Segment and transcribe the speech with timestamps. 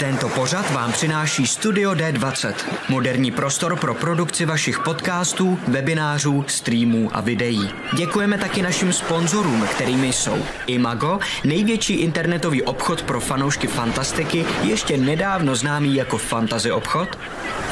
[0.00, 2.54] Tento pořad vám přináší Studio D20,
[2.88, 7.70] moderní prostor pro produkci vašich podcastů, webinářů, streamů a videí.
[7.96, 15.54] Děkujeme taky našim sponzorům, kterými jsou Imago, největší internetový obchod pro fanoušky fantastiky, ještě nedávno
[15.56, 17.18] známý jako Fantasy obchod,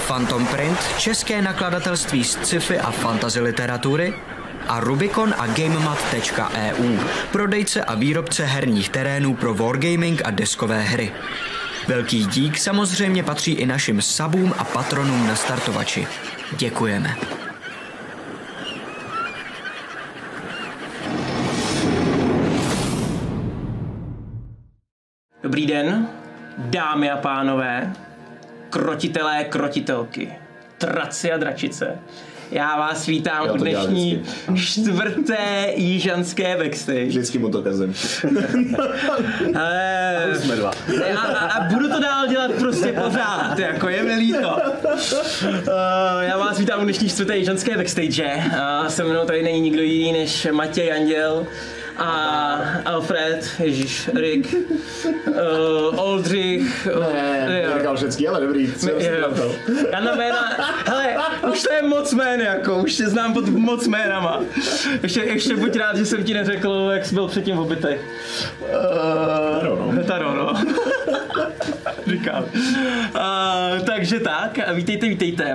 [0.07, 4.15] Phantom Print, české nakladatelství z sci-fi a fantasy literatury,
[4.69, 6.99] a Rubicon a GameMat.eu,
[7.33, 11.13] prodejce a výrobce herních terénů pro wargaming a deskové hry.
[11.89, 16.07] Velký dík samozřejmě patří i našim sabům a patronům na startovači.
[16.59, 17.17] Děkujeme.
[25.43, 26.09] Dobrý den,
[26.59, 27.93] dámy a pánové,
[28.71, 30.33] krotitelé, krotitelky,
[30.79, 31.99] traci a dračice.
[32.51, 34.23] Já vás vítám Já u dnešní
[34.57, 37.07] čtvrté jižanské backstage.
[37.07, 37.95] Vždycky mu to kazem.
[39.55, 40.71] Ale, Jsme dva.
[41.17, 44.57] a, a, a budu to dál dělat prostě pořád, jako je mi líto.
[44.59, 45.73] Uh,
[46.21, 48.35] já vás vítám u dnešní čtvrté jižanské backstage.
[48.37, 51.47] Uh, se mnou tady není nikdo jiný než Matěj Anděl
[51.99, 54.55] a Alfred, Ježíš, Rick,
[55.27, 56.89] uh, Oldřich.
[56.97, 57.05] Uh,
[57.49, 57.71] Ne, jo.
[57.71, 58.73] neříkal všecky, ale dobrý.
[58.73, 59.55] Co jsem napil?
[59.93, 60.39] Já na jména,
[60.87, 61.17] hele,
[61.53, 64.41] už to je moc jmén, jako, už tě znám pod moc jménama.
[65.03, 68.01] Ještě, ještě buď rád, že jsem ti neřekl, jak jsi byl předtím v obytech.
[69.61, 70.05] Taro, no.
[70.05, 70.53] Taro, no.
[72.07, 72.45] Říkám.
[72.45, 75.55] Uh, takže tak, vítejte, vítejte.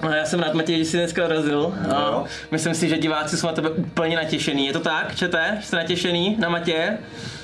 [0.00, 1.74] A Já jsem rád, Matěj, že jsi dneska dorazil.
[1.94, 4.66] A myslím si, že diváci jsou na tebe úplně natěšený.
[4.66, 5.58] Je to tak, čete?
[5.62, 6.98] Jste natěšený na Matěje?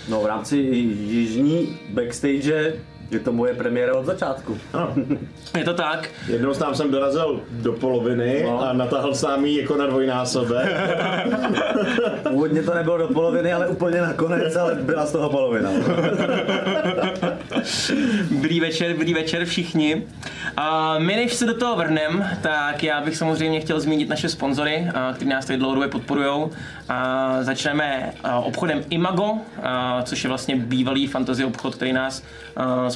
[0.09, 2.75] No v rámci jižní backstage
[3.11, 4.59] je to moje premiéra od začátku.
[4.73, 4.95] Ano.
[5.59, 6.09] Je to tak?
[6.29, 8.61] Jednou tam jsem dorazil do poloviny No.
[8.69, 10.67] a natáhl sám jí jako na dvojnásobek.
[12.29, 15.71] Původně to nebylo do poloviny, ale úplně nakonec, ale byla z toho polovina.
[18.31, 20.03] Dobrý večer, dobrý večer všichni.
[20.57, 24.89] A my než se do toho vrhnem, tak já bych samozřejmě chtěl zmínit naše sponzory,
[24.95, 26.47] a, kteří nás tady dlouhodobě podporují.
[27.41, 29.33] Začneme obchodem Imago,
[30.05, 32.23] což je vlastně bývalý fantasy obchod, který nás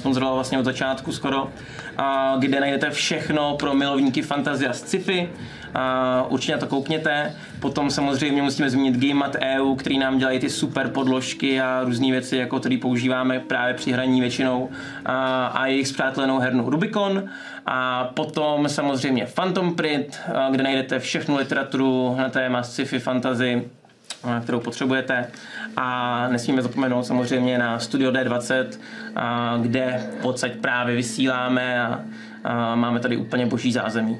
[0.00, 1.50] sponzoroval vlastně od začátku skoro,
[1.98, 5.28] a, kde najdete všechno pro milovníky fantasy a sci-fi.
[5.74, 7.34] A určitě na to koukněte.
[7.60, 12.36] Potom samozřejmě musíme zmínit GameMat EU, který nám dělají ty super podložky a různé věci,
[12.36, 14.68] jako který používáme právě při hraní většinou
[15.06, 17.24] a, a jejich zpřátelenou hernu Rubicon.
[17.66, 23.62] A potom samozřejmě Phantom Print, kde najdete všechnu literaturu na téma sci-fi, fantasy,
[24.42, 25.26] kterou potřebujete.
[25.76, 28.66] A nesmíme zapomenout samozřejmě na Studio D20,
[29.16, 32.00] a, kde odsaď právě vysíláme a,
[32.74, 34.18] máme tady úplně boží zázemí.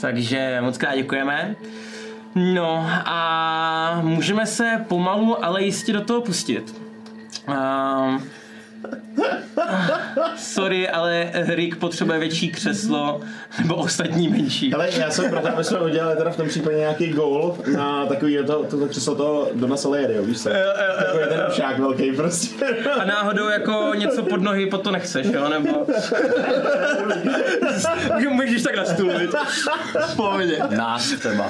[0.00, 1.54] Takže moc krát děkujeme.
[2.34, 6.74] No a můžeme se pomalu, ale jistě do toho pustit.
[7.48, 8.24] Um,
[10.36, 13.20] sorry, ale Rick potřebuje větší křeslo,
[13.58, 14.74] nebo ostatní menší.
[14.74, 18.38] Ale já jsem proto, aby jsme udělali teda v tom případě nějaký goal na takový
[18.46, 20.50] to, to, to křeslo toho Dona Salierio, víš co?
[20.98, 22.66] Takový ten ušák velký prostě.
[23.00, 25.48] A náhodou jako něco pod nohy, pod to nechceš, jo?
[25.48, 25.86] Nebo...
[28.30, 29.30] Můžeš tak na stůl, viď?
[30.06, 30.58] V pohodě.
[30.70, 31.48] Nás třeba.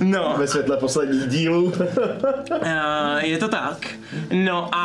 [0.00, 0.34] No.
[0.38, 1.64] Ve světle posledních dílů.
[1.64, 3.86] Uh, je to tak.
[4.32, 4.81] No a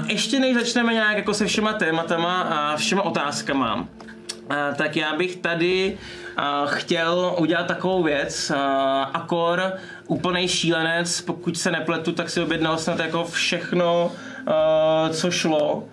[0.00, 3.86] uh, ještě než začneme nějak jako se všema tématama a všema otázkama, uh,
[4.76, 5.98] tak já bych tady
[6.38, 8.56] uh, chtěl udělat takovou věc, uh,
[9.12, 9.72] akor
[10.06, 14.12] úplnej šílenec, pokud se nepletu, tak si objednal snad jako všechno,
[14.46, 15.84] uh, co šlo uh,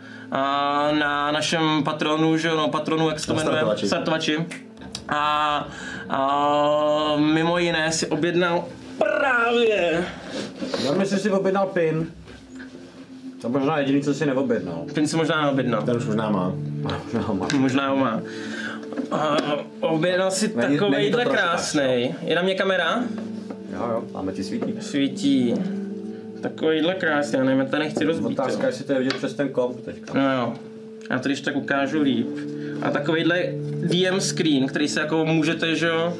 [0.99, 3.55] na našem patronu, že jo, no patronu, jak se to jmenuje?
[3.55, 3.87] startovači.
[3.87, 4.45] startovači.
[5.09, 5.67] A,
[6.09, 8.65] a mimo jiné si objednal
[8.97, 10.05] právě
[10.85, 12.11] Já myslím, že si objednal pin.
[13.41, 14.85] To možná jediný, co si neobjednal.
[14.93, 15.81] Ten si možná neobjednal.
[15.83, 16.53] Ten už možná má.
[16.81, 17.47] Možná má.
[17.57, 18.21] Možná ho má.
[19.11, 19.37] A
[19.79, 22.15] objednal si Není- takovejhle krásný.
[22.25, 23.03] Je na mě kamera?
[23.73, 24.73] Jo, jo, máme ti svítí.
[24.79, 25.53] Svítí.
[26.41, 28.39] Takovýhle krásný, já nevím, já to nechci rozbít.
[28.39, 28.67] Otázka, jo.
[28.67, 30.13] jestli to je vidět přes ten komp teďka.
[30.13, 30.53] No jo.
[31.09, 32.27] Já to když tak ukážu líp.
[32.81, 33.43] A takovýhle
[33.83, 36.13] DM screen, který se jako můžete, že jo,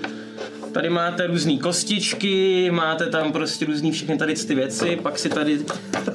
[0.72, 5.60] Tady máte různé kostičky, máte tam prostě různý všechny tady ty věci, pak si tady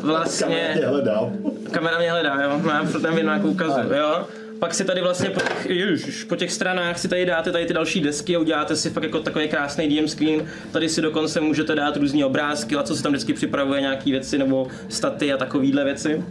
[0.00, 0.46] vlastně...
[0.46, 1.32] Kamera tě hledal.
[1.70, 4.26] Kamera mě hledá, jo, mám tam nějakou ukazu, jo.
[4.58, 7.74] Pak si tady vlastně po těch, ježiš, po těch stranách si tady dáte tady ty
[7.74, 10.46] další desky a uděláte si fakt jako takový krásný DM screen.
[10.72, 14.38] Tady si dokonce můžete dát různé obrázky, a co se tam vždycky připravuje, nějaké věci
[14.38, 16.24] nebo staty a takovéhle věci.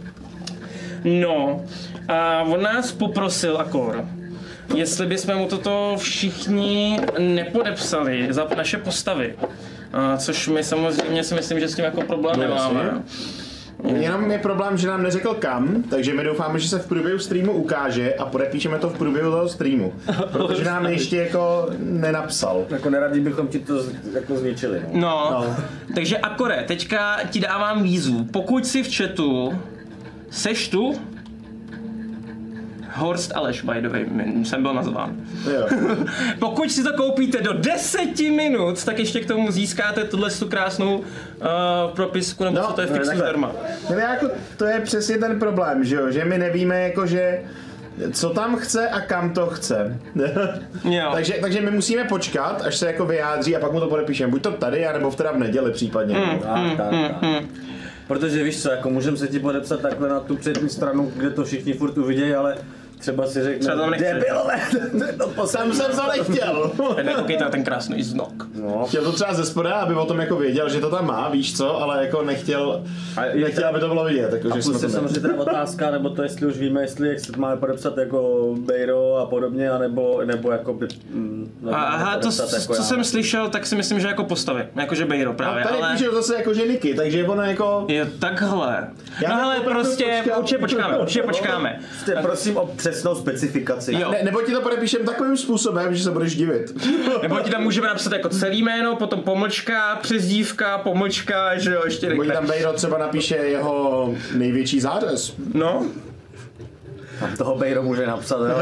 [1.04, 1.64] No,
[2.08, 4.08] a on nás poprosil akor,
[4.74, 9.34] jestli bychom mu toto všichni nepodepsali za naše postavy.
[9.92, 12.80] A což my samozřejmě si myslím, že s tím jako problém No, nemáme.
[12.84, 13.02] jasně.
[13.98, 17.52] Jenom je problém, že nám neřekl kam, takže my doufáme, že se v průběhu streamu
[17.52, 19.92] ukáže a podepíšeme to v průběhu toho streamu.
[20.32, 22.64] Protože nám ještě jako nenapsal.
[22.70, 23.74] Jako neradi bychom ti to
[24.14, 24.82] jako zničili.
[24.92, 25.00] No.
[25.30, 25.56] No, No.
[25.94, 28.24] takže Akore, teďka ti dávám výzvu.
[28.24, 29.58] Pokud si v chatu,
[30.30, 30.94] seš tu?
[32.94, 34.06] Horst Aleš, by the way,
[34.44, 35.16] jsem byl nazván.
[35.54, 35.66] Jo.
[36.38, 40.98] Pokud si to koupíte do 10 minut, tak ještě k tomu získáte tuhle tu krásnou
[40.98, 41.04] uh,
[41.94, 43.24] propisku, nebo No, co to je no, fixu takhle.
[43.26, 43.52] zdarma.
[43.90, 47.40] No jako, to je přesně ten problém, že jo, že my nevíme jako, že
[48.12, 49.98] co tam chce a kam to chce.
[50.84, 51.10] Jo.
[51.12, 54.30] takže, takže my musíme počkat, až se jako vyjádří a pak mu to podepíšeme.
[54.30, 56.18] Buď to tady, anebo v teda v neděli případně.
[56.18, 56.38] Hmm.
[56.38, 56.90] Tak, tak,
[57.20, 57.42] tak.
[58.06, 61.44] Protože víš co, jako můžeme se ti podepsat takhle na tu přední stranu, kde to
[61.44, 62.56] všichni furt uvidějí, ale
[63.02, 64.14] třeba si řekne, Třeba tam nechce.
[64.14, 64.60] debilové,
[64.92, 65.72] no Tam poslední.
[65.74, 66.72] jsem to nechtěl.
[67.16, 68.46] Koukejte na ten krásný znok.
[68.62, 71.28] No, Chtěl to třeba ze spoda, aby o tom jako věděl, že to tam má,
[71.28, 72.82] víš co, ale jako nechtěl,
[73.16, 74.32] A je nechtěl, aby to bylo vidět.
[74.32, 77.08] Jako, a že plus je to samozřejmě teda otázka, nebo to jestli už víme, jestli
[77.08, 80.86] jak se to máme podepsat jako Bejro a podobně, anebo, nebo jako by...
[81.10, 82.82] Mm, no, Aha, to, podepsat co já.
[82.82, 85.96] jsem slyšel, tak si myslím, že jako postavy, jakože Bejro A právě, tady ale...
[85.96, 87.84] píšou zase jako že Niky, takže ono jako...
[87.88, 88.88] Jo, takhle.
[89.22, 91.80] Já no hele, opravdu prostě určitě počkáme, určitě počkáme.
[91.88, 93.94] Prostě prosím o přesnou specifikaci.
[93.94, 94.10] Jo.
[94.10, 96.72] Ne, nebo ti to podepíšem takovým způsobem, že se budeš divit.
[97.22, 102.08] Nebo ti tam můžeme napsat jako celý jméno, potom pomlčka, přezdívka, pomlčka, že jo, ještě
[102.08, 105.34] Nebo tam Bejro třeba napíše jeho největší zářez.
[105.54, 105.86] No.
[107.22, 108.56] Tam toho Bejro může napsat, jo.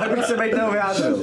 [0.00, 1.16] Tak bych se Bejt vyjádřil.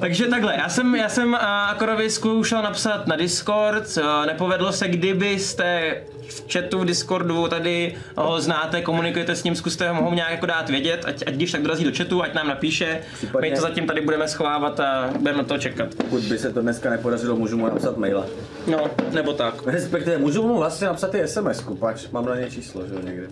[0.00, 4.88] Takže takhle, já jsem, já jsem a, Akorovi zkoušel napsat na Discord, a nepovedlo se,
[4.88, 5.96] kdybyste
[6.28, 10.70] v chatu v Discordu tady ho znáte, komunikujete s ním, zkuste ho nějak jako dát
[10.70, 13.86] vědět, ať, ať když tak dorazí do chatu, ať nám napíše, Případně- my to zatím
[13.86, 15.94] tady budeme schovávat a budeme na to čekat.
[15.94, 18.26] Pokud by se to dneska nepodařilo, můžu mu napsat maila.
[18.66, 19.54] No, nebo tak.
[19.66, 23.26] Respektive můžu mu vlastně napsat i SMS-ku, pač mám na ně číslo, že jo, někdy.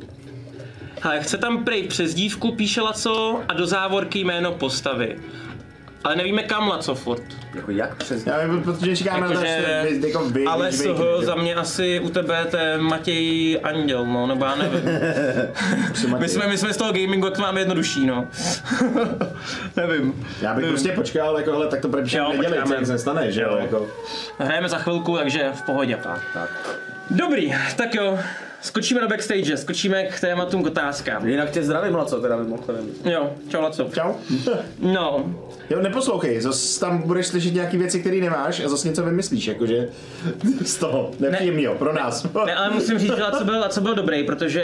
[1.04, 5.18] Ale chce tam prej přezdívku, píše Laco a do závorky jméno postavy.
[6.04, 7.22] Ale nevíme kam Laco furt.
[7.54, 8.26] Jako jak přes...
[8.26, 11.22] Já vím, protože čekáme na to, Jakože- že vy- jako vy, Ale z vy- toho
[11.22, 14.80] za mě asi u tebe to je Matěj Anděl, no, nebo já nevím.
[16.18, 18.28] my, jsme, my jsme z toho gamingu, jak to máme jednodušší, no.
[19.76, 20.26] nevím.
[20.40, 23.56] Já bych prostě počkal, jako, hele, tak to v neděli, co nic nestane, že jo,
[23.60, 23.86] jako.
[24.38, 25.98] Hrajeme za chvilku, takže v pohodě.
[26.34, 26.50] Tak.
[27.10, 28.18] Dobrý, tak jo.
[28.64, 31.28] Skočíme do backstage, skočíme k tématům k otázkám.
[31.28, 32.86] Jinak tě zdravím, Laco, teda mimochodem.
[33.04, 33.90] Jo, čau Laco.
[33.94, 34.12] Čau.
[34.78, 35.34] No,
[35.70, 39.88] Jo, neposlouchej, zas tam budeš slyšet nějaký věci, které nemáš a zase něco vymyslíš, jakože
[40.64, 42.26] z toho, nepříjemnýho, pro nás.
[42.46, 44.62] Ne, ale musím říct, že Laco byl, Laco byl dobrý, protože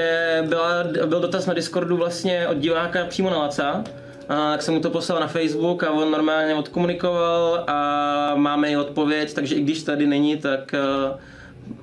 [0.49, 3.85] byla, byl dotaz na Discordu vlastně od diváka přímo na Laca.
[4.29, 8.76] A tak jsem mu to poslal na Facebook a on normálně odkomunikoval a máme i
[8.76, 10.75] odpověď, takže i když tady není, tak
[11.12, 11.20] uh,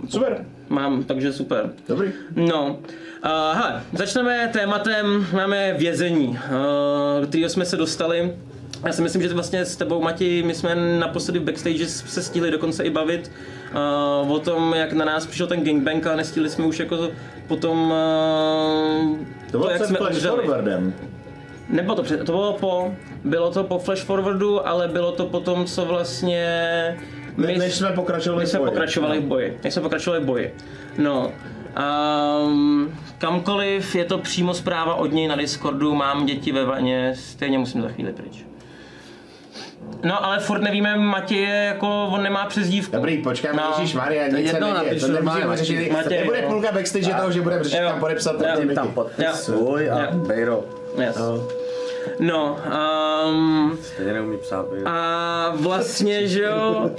[0.10, 1.70] Super, mám, takže super.
[1.88, 2.12] dobrý.
[2.36, 2.80] No,
[3.26, 8.34] uh, hele, začneme tématem, máme vězení, uh, kterého jsme se dostali.
[8.86, 12.52] Já si myslím, že vlastně s tebou, Mati, my jsme naposledy v backstage se stihli
[12.52, 13.32] dokonce i bavit
[14.24, 17.10] uh, o tom, jak na nás přišel ten gangbang, ale nestihli jsme už jako
[17.48, 19.18] potom uh,
[19.52, 20.38] To bylo jak jsme Flash umřeli.
[20.38, 20.94] Forwardem.
[21.70, 25.66] Nebo to, před, to bylo po, bylo to po flash forwardu, ale bylo to potom,
[25.66, 26.48] co vlastně
[27.38, 28.72] Ne, než jsme pokračovali my jsme v boji.
[28.72, 29.60] pokračovali v boji.
[29.64, 30.56] My jsme pokračovali v boji.
[30.98, 31.32] No.
[32.46, 37.58] Um, kamkoliv je to přímo zpráva od něj na Discordu, mám děti ve vaně, stejně
[37.58, 38.46] musím za chvíli pryč.
[40.04, 42.96] No ale furt nevíme, Matěj je jako, on nemá přezdívku.
[42.96, 43.64] Dobrý, počkej, No.
[43.64, 43.76] no.
[43.80, 45.92] Ježíš Maria, nic se neděje, to Matěj, řešit.
[45.92, 46.48] Matěj, Nebude no.
[46.48, 48.76] půlka backstage toho, že bude řešit tam podepsat Jo.
[48.76, 50.12] Tam podpis svůj a.
[50.12, 50.64] Bejro.
[51.02, 51.18] Yes.
[51.18, 51.48] No,
[52.20, 54.90] um, Stejně neumí psát Bejro.
[54.90, 56.92] A vlastně, že jo,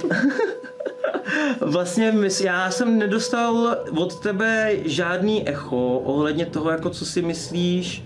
[1.61, 8.03] vlastně mys, já jsem nedostal od tebe žádný echo ohledně toho, jako co si myslíš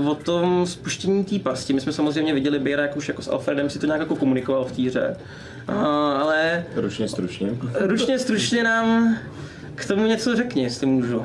[0.00, 1.72] uh, o tom spuštění té pasti.
[1.72, 4.64] My jsme samozřejmě viděli Bejra, jak už jako s Alfredem si to nějak jako komunikoval
[4.64, 5.16] v té hře.
[5.68, 5.74] Uh,
[6.22, 7.50] ale Ručně, stručně.
[7.80, 9.18] ručně stručně nám
[9.74, 11.24] k tomu něco řekni, jestli můžu.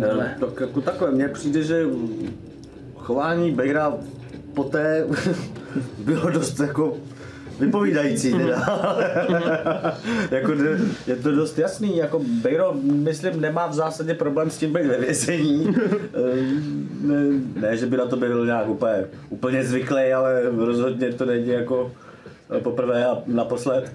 [0.00, 0.34] Takhle.
[0.40, 1.84] Tak jako takhle, mně přijde, že
[3.02, 3.92] chování Bejra
[4.54, 5.06] poté
[5.98, 6.96] bylo dost jako
[7.60, 8.56] vypovídající teda.
[10.30, 10.52] jako
[11.06, 14.98] je to dost jasný, jako Bejro, myslím, nemá v zásadě problém s tím být ve
[14.98, 15.76] vězení.
[16.14, 17.16] Ehm, ne,
[17.60, 21.92] ne, že by na to byl nějak úplně, úplně zvyklý, ale rozhodně to není jako
[22.62, 23.92] poprvé a naposled.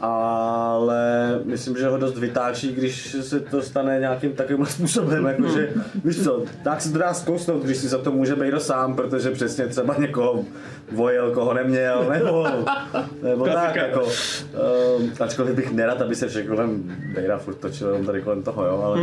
[0.00, 5.72] Ale myslím, že ho dost vytáčí, když se to stane nějakým takovým způsobem, jakože,
[6.04, 9.30] víš co, tak se to dá zkousnout, když si za to může být sám, protože
[9.30, 10.44] přesně třeba někoho
[10.92, 12.46] vojel, koho neměl, nebo,
[13.22, 16.82] nebo tak, jako, um, ačkoliv bych nerad, aby se všechno kolem
[17.14, 19.00] Bejra furt točil jenom tady kolem toho, jo, ale,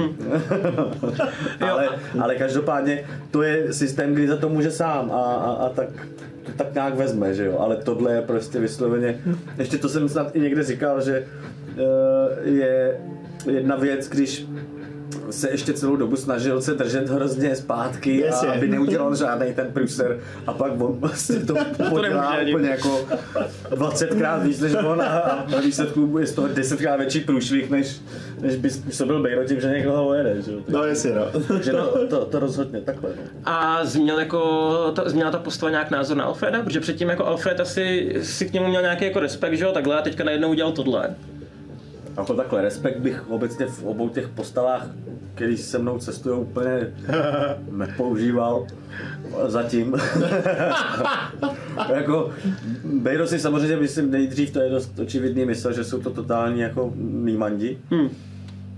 [1.71, 1.89] ale,
[2.21, 5.89] ale každopádně to je systém, kdy za to může sám a, a, a tak
[6.43, 9.19] to tak nějak vezme, že jo, ale tohle je prostě vysloveně,
[9.57, 11.27] ještě to jsem snad i někde říkal, že
[11.75, 13.01] uh, je
[13.51, 14.47] jedna věc, když
[15.29, 18.47] se ještě celou dobu snažil se držet hrozně zpátky Jasně.
[18.47, 21.55] a aby neudělal žádný ten průser a pak on vlastně to
[21.89, 22.51] podělá ani.
[22.53, 23.07] úplně jako
[23.69, 28.01] 20krát víc než on a, a na výsledku je z toho 10krát větší průšvih, než,
[28.39, 30.59] než by způsobil Bejro tím, že někoho ujede, že jo.
[30.67, 31.25] No jasně, no.
[31.47, 33.09] Takže to, to, to rozhodně takhle.
[33.17, 33.23] No.
[33.45, 36.61] A změnil jako, ta, změnila ta postava nějak názor na Alfreda?
[36.63, 39.99] Protože předtím jako Alfred asi si k němu měl nějaký jako respekt, že jo, takhle
[39.99, 41.15] a teďka najednou udělal tohle.
[42.17, 44.87] Jako takhle, respekt bych obecně v obou těch postavách,
[45.35, 46.93] který se mnou cestují, úplně
[47.71, 48.67] nepoužíval
[49.47, 49.95] zatím.
[51.93, 52.29] jako,
[52.83, 56.93] Bejro si samozřejmě myslím nejdřív, to je dost očividný, myslel, že jsou to totální jako
[56.97, 57.77] nímandi.
[57.91, 58.09] Hmm.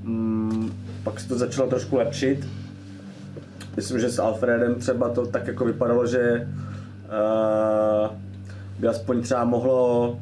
[0.04, 2.48] Mm, pak se to začalo trošku lepšit.
[3.76, 6.48] Myslím, že s Alfredem třeba to tak jako vypadalo, že
[7.06, 8.16] uh,
[8.80, 10.20] by aspoň třeba mohlo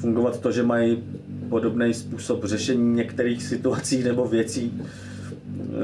[0.00, 1.02] fungovat to, že mají
[1.48, 4.82] podobný způsob řešení některých situací nebo věcí.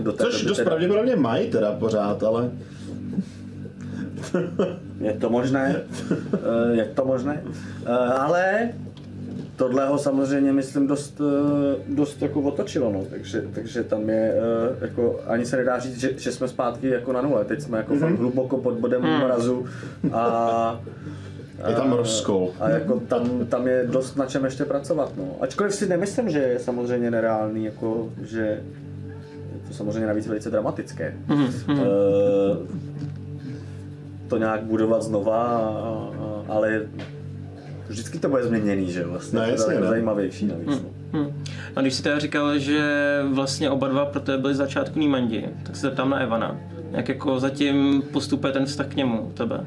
[0.01, 2.51] Do té Což doby dost teda- pravděpodobně mají teda pořád, ale...
[5.01, 5.77] Je to možné,
[6.35, 7.43] Eh, je to možné,
[7.87, 8.69] Eh, ale
[9.57, 13.05] tohle ho samozřejmě myslím dost, eh, dost jako otočilo, no.
[13.11, 14.35] takže, takže tam je,
[14.81, 17.95] jako, ani se nedá říct, že, že jsme zpátky jako na nule, teď jsme jako
[17.97, 19.65] fakt hluboko pod bodem mrazu
[20.13, 20.81] a
[21.69, 22.51] Je tam a- rozkol.
[22.61, 25.13] A jako tam, tam je dost na čem ještě pracovat.
[25.17, 25.25] No.
[25.41, 28.61] Ačkoliv si nemyslím, že je samozřejmě nereálný, jako, že je
[29.69, 31.15] to samozřejmě navíc velice dramatické.
[31.71, 31.77] Eh,
[34.29, 36.83] to nějak budovat znova, a- a- ale
[37.89, 39.05] vždycky to bude změněný, že?
[39.07, 39.87] Vlastně No, to je jasně, no.
[39.89, 40.67] zajímavější navíc.
[40.69, 40.89] No.
[41.13, 41.45] Hmm.
[41.77, 42.83] A když si teda říkal, že
[43.33, 46.57] vlastně oba dva pro tebe byli z začátku nímandi, tak se zeptám na Evana.
[46.91, 49.61] Jak jako zatím postupuje ten vztah k němu u tebe?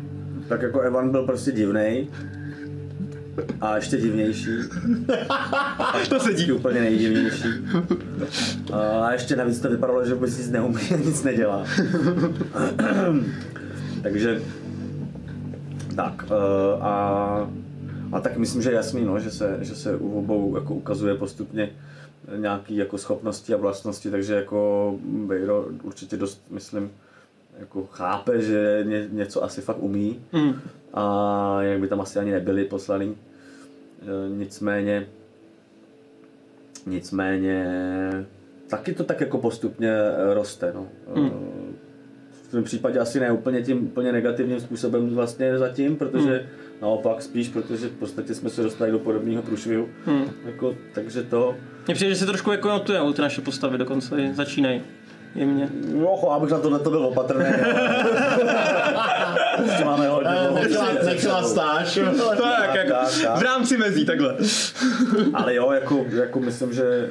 [0.50, 2.08] Tak jako Evan byl prostě divnej.
[3.62, 4.50] A ještě divnější.
[6.10, 6.52] to se dí.
[6.52, 7.48] Úplně nejdivnější.
[8.74, 11.64] A ještě navíc to vypadalo, že vůbec nic neumí a nic nedělá.
[14.04, 14.42] Takže
[15.96, 17.50] tak eh, a,
[18.12, 21.16] a tak myslím, že je jasný, no, že, se, že se u obou jako ukazuje
[21.16, 21.70] postupně
[22.36, 26.90] nějaký jako schopnosti a vlastnosti, takže jako Bejro určitě dost, myslím,
[27.60, 30.62] jako chápe, že ně, něco asi fakt umí Hmm.
[30.94, 33.16] a jak by tam asi ani nebyli poslaný.
[34.02, 35.08] E, Nicméně,
[36.86, 37.66] nicméně
[38.70, 40.72] taky to tak jako postupně e, roste.
[40.76, 40.88] No.
[41.16, 41.30] E,
[42.48, 46.50] V tom případě asi ne úplně tím úplně negativním způsobem vlastně zatím, protože
[46.82, 49.88] naopak spíš, protože v podstatě jsme se dostali do podobného průšvihu.
[50.46, 51.56] Jako, takže to,
[51.88, 54.82] Mně přijde, že se trošku jako notujou ty naše postavy, dokonce začínají
[55.36, 55.70] jemně.
[55.94, 57.46] no, abych na tohle to byl opatrný.
[59.66, 60.32] Ještě máme hodně
[61.06, 61.50] nechtěla sebou.
[61.50, 62.00] stáž.
[62.38, 62.94] Tak, jako
[63.38, 64.38] v rámci mezí takhle.
[65.34, 67.10] Ale jo, jako, jako myslím, že,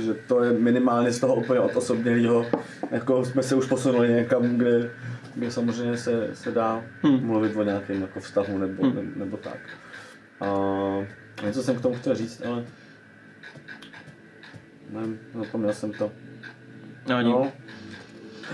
[0.00, 2.46] že to je minimálně z toho úplně odosobnělého.
[2.90, 4.90] Jako jsme se už posunuli někam, kde,
[5.34, 7.26] kde samozřejmě se, se dá hmm.
[7.26, 8.94] mluvit o nějakém jako vztahu nebo, hmm.
[8.94, 9.58] nebo, nebo tak.
[10.40, 10.46] A
[11.44, 12.64] něco jsem k tomu chtěl říct, ale
[14.90, 16.10] nevím, zapomněl jsem to.
[17.08, 17.52] No, No.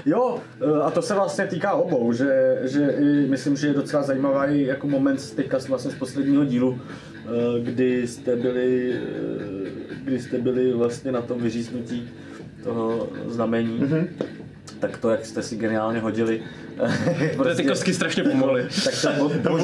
[0.06, 0.38] Jo,
[0.78, 4.62] e, a to se vlastně týká obou, že, že i myslím, že je docela zajímavý
[4.62, 8.98] jako moment z teďka vlastně z posledního dílu, e, kdy jste byli, e,
[10.04, 12.08] kdy jste byli vlastně na tom vyříznutí
[12.64, 13.80] toho znamení.
[13.80, 14.06] Mm-hmm.
[14.80, 16.42] Tak to, jak jste si geniálně hodili.
[17.36, 18.66] Protože ty kostky strašně pomohly.
[18.84, 19.08] tak to
[19.50, 19.58] bo-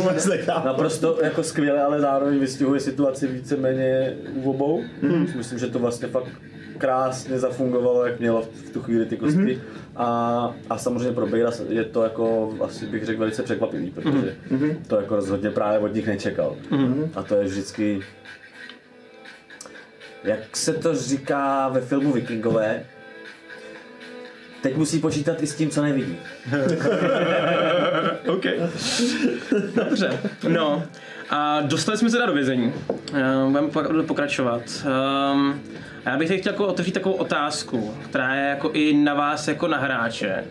[0.64, 4.82] naprosto jako skvěle, ale zároveň vystihuje situaci víceméně u obou.
[5.02, 5.36] Mm-hmm.
[5.36, 6.28] Myslím, že to vlastně fakt
[6.80, 9.40] krásně zafungovalo, jak mělo v, tu chvíli ty kostky.
[9.40, 9.60] Mm-hmm.
[9.96, 14.76] A, a samozřejmě pro Bejra je to jako, asi bych řekl, velice překvapivý, protože mm-hmm.
[14.86, 16.56] to jako rozhodně právě od nich nečekal.
[16.70, 17.08] Mm-hmm.
[17.14, 18.00] A to je vždycky,
[20.24, 22.84] jak se to říká ve filmu Vikingové,
[24.62, 26.16] teď musí počítat i s tím, co nevidí.
[28.28, 28.44] OK.
[29.74, 30.20] Dobře.
[30.48, 30.82] No.
[31.30, 32.72] A dostali jsme se teda do vězení.
[32.88, 34.62] Uh, budeme po- pokračovat.
[35.32, 35.60] Um,
[36.04, 39.48] a já bych teď chtěl jako otevřít takovou otázku, která je jako i na vás
[39.48, 40.44] jako na hráče.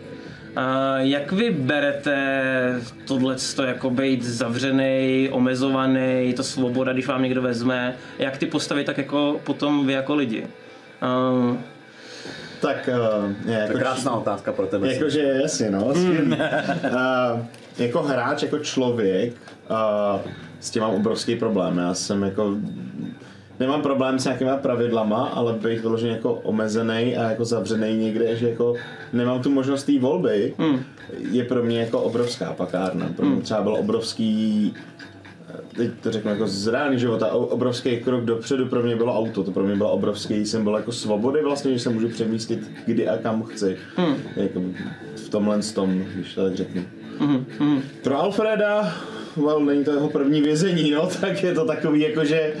[0.56, 7.94] A jak vy berete tohle jako být zavřený, omezovaný, to svoboda, když vám někdo vezme,
[8.18, 10.46] jak ty postavy, tak jako potom vy jako lidi?
[11.02, 11.56] Uh,
[12.60, 14.94] Tak, uh, je, To jako, je krásná otázka pro tebe.
[14.94, 15.84] Jakože jasně, no.
[15.84, 15.94] uh,
[17.78, 19.32] jako hráč, jako člověk,
[19.70, 20.20] uh,
[20.60, 21.78] s tím mám obrovský problém.
[21.78, 22.56] Já jsem jako
[23.60, 28.48] nemám problém s nějakýma pravidlama, ale bych vyloženě jako omezený a jako zavřený někde, že
[28.50, 28.74] jako
[29.12, 30.80] nemám tu možnost té volby, Hmm.
[31.30, 33.08] je pro mě jako obrovská pakárna.
[33.16, 34.74] Pro mě třeba byl obrovský
[35.76, 39.50] teď to řeknu jako z reálného života, obrovský krok dopředu pro mě bylo auto, to
[39.50, 43.42] pro mě bylo obrovský symbol jako svobody vlastně, že se můžu přemístit kdy a kam
[43.42, 43.76] chci.
[43.96, 44.14] Hmm.
[44.36, 44.60] Jako
[45.16, 46.82] v tomhle tom, když to tak řeknu.
[47.20, 48.94] mm, mm, Pro Alfreda,
[49.36, 52.52] well, není to jeho první vězení, no, tak je to takový jako, že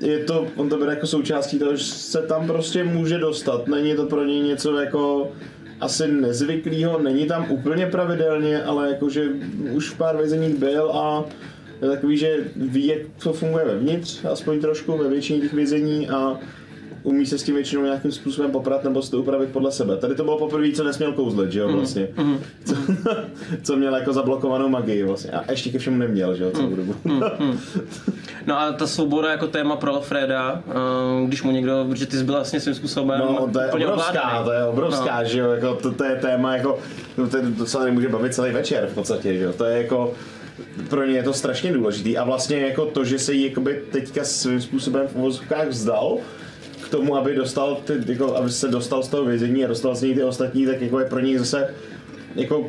[0.00, 3.68] je to, on to bere jako součástí toho, že se tam prostě může dostat.
[3.68, 5.32] Není to pro něj něco jako
[5.80, 9.28] asi nezvyklýho, není tam úplně pravidelně, ale jakože
[9.72, 11.24] už v pár vězeních byl a
[11.82, 16.38] je takový, že ví, jak to funguje vevnitř, aspoň trošku ve většině těch vězení a
[17.06, 19.96] umí se s tím většinou nějakým způsobem poprat nebo si to upravit podle sebe.
[19.96, 22.08] Tady to bylo poprvé, co nesměl kouzlet, že jo, vlastně.
[22.64, 22.74] Co,
[23.62, 25.30] co měl jako zablokovanou magii vlastně.
[25.30, 26.94] A ještě ke všemu neměl, že jo, celou dobu.
[28.46, 32.24] No a ta svoboda jako téma pro Alfreda, uh, když mu někdo, protože ty jsi
[32.24, 34.44] byl vlastně svým způsobem No, to je obrovská, ovládaný.
[34.44, 36.78] to je obrovská, že jo, jako to, to je téma, jako,
[37.18, 40.12] no, to, to se nemůže bavit celý večer v podstatě, že jo, to je jako,
[40.88, 44.24] pro ně je to strašně důležitý a vlastně jako to, že se jí jakoby teďka
[44.24, 46.18] svým způsobem v uvozovkách vzdal,
[46.86, 50.02] k tomu, aby dostal ty, jako, aby se dostal z toho vězení a dostal z
[50.02, 51.74] něj ty ostatní, tak jako je pro něj zase
[52.34, 52.66] jako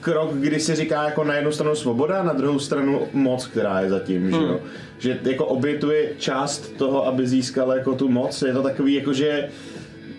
[0.00, 3.90] krok, kdy si říká jako na jednu stranu svoboda, na druhou stranu moc, která je
[3.90, 4.60] zatím, že jo.
[4.98, 9.48] Že jako obětuje část toho, aby získal jako tu moc, je to takový jako, že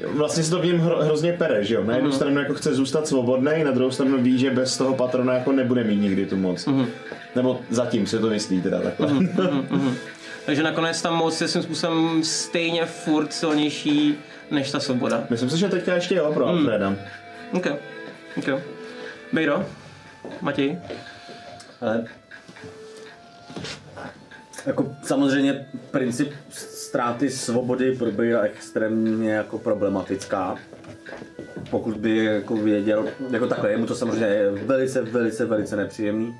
[0.08, 1.84] vlastně se to v něm hro, hrozně pere, že jo.
[1.84, 5.34] Na jednu stranu jako chce zůstat svobodný, na druhou stranu ví, že bez toho patrona
[5.34, 6.68] jako nebude mít nikdy tu moc.
[7.36, 9.08] Nebo zatím se to myslí teda takhle.
[10.52, 14.18] Takže nakonec ta moc je svým způsobem stejně furt silnější
[14.52, 15.24] než ta svoboda.
[15.30, 16.96] Myslím si, že teďka ještě jo pro Alfreda.
[17.54, 17.68] OK.
[18.38, 18.62] OK.
[19.34, 19.66] Bejdo?
[20.42, 20.80] Matěj?
[21.82, 22.06] Ale
[24.66, 30.56] jako samozřejmě princip ztráty svobody probíhá extrémně jako problematická.
[31.70, 36.36] Pokud by jako věděl, jako takhle, je mu to samozřejmě je velice, velice, velice nepříjemný.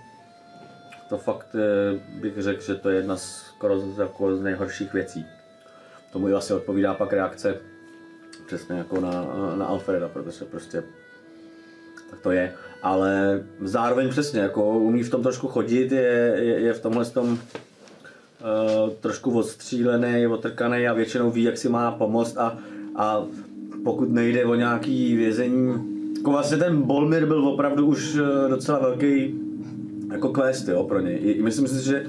[1.10, 4.94] To fakt eh, bych řekl, že to je jedna z, skoro z, jako z nejhorších
[4.94, 5.26] věcí.
[6.12, 7.58] Tomu i vlastně odpovídá pak reakce
[8.46, 9.12] přesně jako na,
[9.56, 10.84] na Alfreda, protože prostě
[12.10, 12.54] tak to je.
[12.82, 17.32] Ale zároveň přesně, jako umí v tom trošku chodit, je, je, je v tomhle tom
[17.32, 17.38] uh,
[19.00, 22.58] trošku odstřílený, otrkaný a většinou ví, jak si má pomoct a,
[22.96, 23.26] a
[23.84, 25.74] pokud nejde o nějaký vězení,
[26.18, 29.40] jako vlastně ten Bolmir byl opravdu už eh, docela velký
[30.12, 31.20] jako quest jo, pro něj.
[31.22, 32.06] I, myslím si, že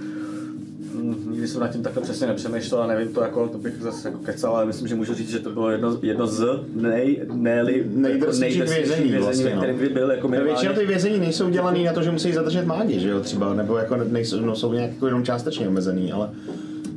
[1.31, 4.21] nikdy jsem nad tím takhle přesně nepřemýšlel a nevím to jako, to bych zase jako
[4.21, 8.63] kecal, ale myslím, že můžu říct, že to bylo jedno, jedno z nej, nejli, Nejdrsnějších
[8.63, 9.75] vězení vlastně, ve no.
[9.75, 10.53] kdy byl jako minimálně.
[10.53, 13.77] Většinou ty vězení nejsou dělaný na to, že musí zadržet mádi, že jo, třeba, nebo
[13.77, 16.31] jako nejsou, no, jsou nějak jako jenom částečně omezený, ale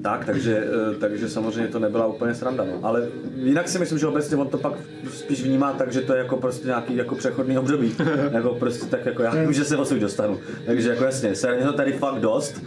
[0.02, 2.64] Tak, takže, eh, takže samozřejmě to nebyla úplně sranda.
[2.64, 2.80] No.
[2.84, 4.74] Ale jinak si myslím, že obecně on to pak
[5.14, 7.96] spíš vnímá tak, že to je jako prostě nějaký jako přechodný období.
[8.32, 10.40] jako prostě tak jako já vím, že se odsud dostanu.
[10.66, 12.62] Takže jako jasně, se to tady fakt dost.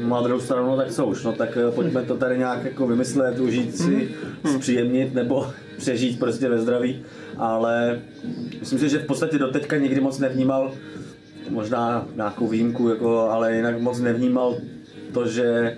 [0.00, 2.86] Na druhou stranu, no tak co už, no tak eh, pojďme to tady nějak jako
[2.86, 4.14] vymyslet, užít si,
[4.54, 5.46] zpříjemnit nebo
[5.78, 7.02] přežít prostě ve zdraví.
[7.36, 8.00] Ale
[8.60, 10.72] myslím si, že v podstatě doteďka nikdy moc nevnímal,
[11.50, 14.56] možná nějakou výjimku, jako, ale jinak moc nevnímal
[15.12, 15.76] to, že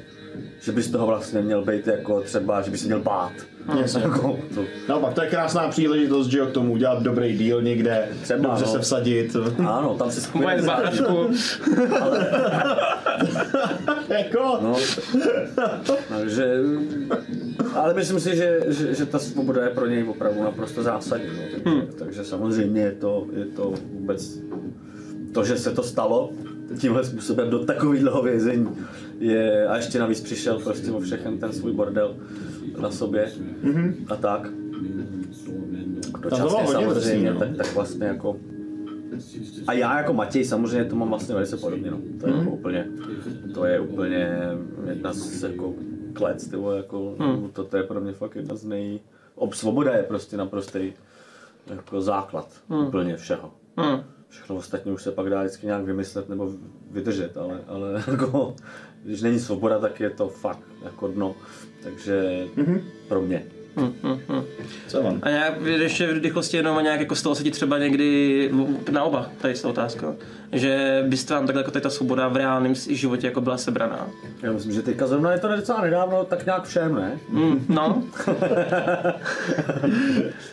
[0.61, 3.33] že bys toho vlastně měl být jako třeba, že bys se měl bát.
[3.81, 4.03] Jasně.
[4.03, 8.09] Jako, to, naopak to je krásná příležitost, že jo, k tomu udělat dobrý díl někde,
[8.23, 8.73] Třeba, dobře no.
[8.73, 9.37] se vsadit.
[9.59, 11.31] ano, tam si Moje zbáračku.
[14.09, 14.77] jako, No,
[16.09, 16.55] takže,
[17.75, 21.27] ale myslím si, že, že, že ta svoboda je pro něj opravdu naprosto zásadní.
[21.27, 21.43] No.
[21.53, 21.83] Takže, Hmm.
[21.99, 24.39] takže samozřejmě je to, je to vůbec
[25.33, 26.31] to, že se to stalo
[26.81, 28.69] tímhle způsobem do takového vězení
[29.19, 32.15] je, a ještě navíc přišel prostě o všechen ten svůj bordel
[32.81, 33.29] na sobě
[33.65, 33.95] mm-hmm.
[34.09, 34.49] a tak.
[36.13, 37.39] to Dočasně hodně drsný, samozřejmě, no.
[37.41, 38.37] tak, tak vlastně jako
[39.67, 41.99] a já jako Matěj samozřejmě to mám vlastně velice podobně, no.
[42.21, 42.41] To je Mhm.
[42.43, 42.87] jako úplně,
[43.55, 44.39] to je úplně
[44.89, 45.75] jedna z jako
[46.13, 47.51] klec, ty vole, jako, Mhm.
[47.53, 49.01] to, to je pro mě fakt jedna z nej...
[49.35, 50.93] Ob svoboda je prostě naprostý
[51.67, 52.87] jako základ Mhm.
[52.87, 53.51] úplně všeho.
[53.77, 54.01] Hmm.
[54.29, 56.53] Všechno ostatní už se pak dá vždycky nějak vymyslet nebo
[56.91, 58.55] vydržet, ale, ale jako,
[59.05, 61.35] když není svoboda, tak je to fakt jako dno.
[61.87, 62.81] Takže Mhm.
[63.09, 63.43] pro mě.
[64.89, 65.19] Co mám?
[65.23, 68.51] A nějak ještě v rychlosti jenom a nějak jako stalo se ti třeba někdy
[68.91, 70.15] na oba, tady je ta otázka,
[70.53, 74.09] že byste vám takhle jako tady ta svoboda v reálném životě jako byla sebraná.
[74.43, 77.19] Já myslím, že teďka zrovna je to docela nedávno, tak nějak všem, ne?
[77.29, 78.03] Mm, no.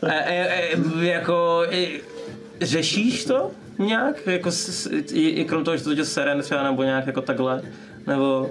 [0.03, 1.87] e, e, e, jako, e,
[2.61, 4.27] řešíš to nějak?
[4.27, 7.61] Jako, s, i, i krom toho, že to tě sere třeba, nebo nějak jako takhle?
[8.07, 8.49] Nebo,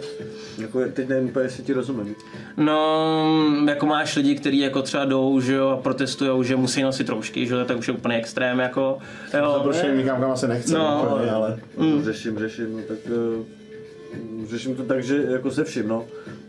[0.58, 2.14] Jako teď nevím úplně, jestli ti rozumím.
[2.56, 3.26] no,
[3.68, 7.46] jako máš lidi, kteří jako třeba jdou, že jo, a protestujou, že musí nosit roušky,
[7.46, 8.98] že jo, tak už je úplně extrém, jako,
[9.30, 9.60] To jo.
[9.62, 11.08] prostě nikam kam asi nechce, No.
[11.14, 11.58] úplně, ale...
[11.76, 12.02] Mm.
[12.04, 12.98] Řeším, řeším, no tak
[13.38, 13.44] uh,
[14.48, 16.04] řeším to tak, že jako se vším, no.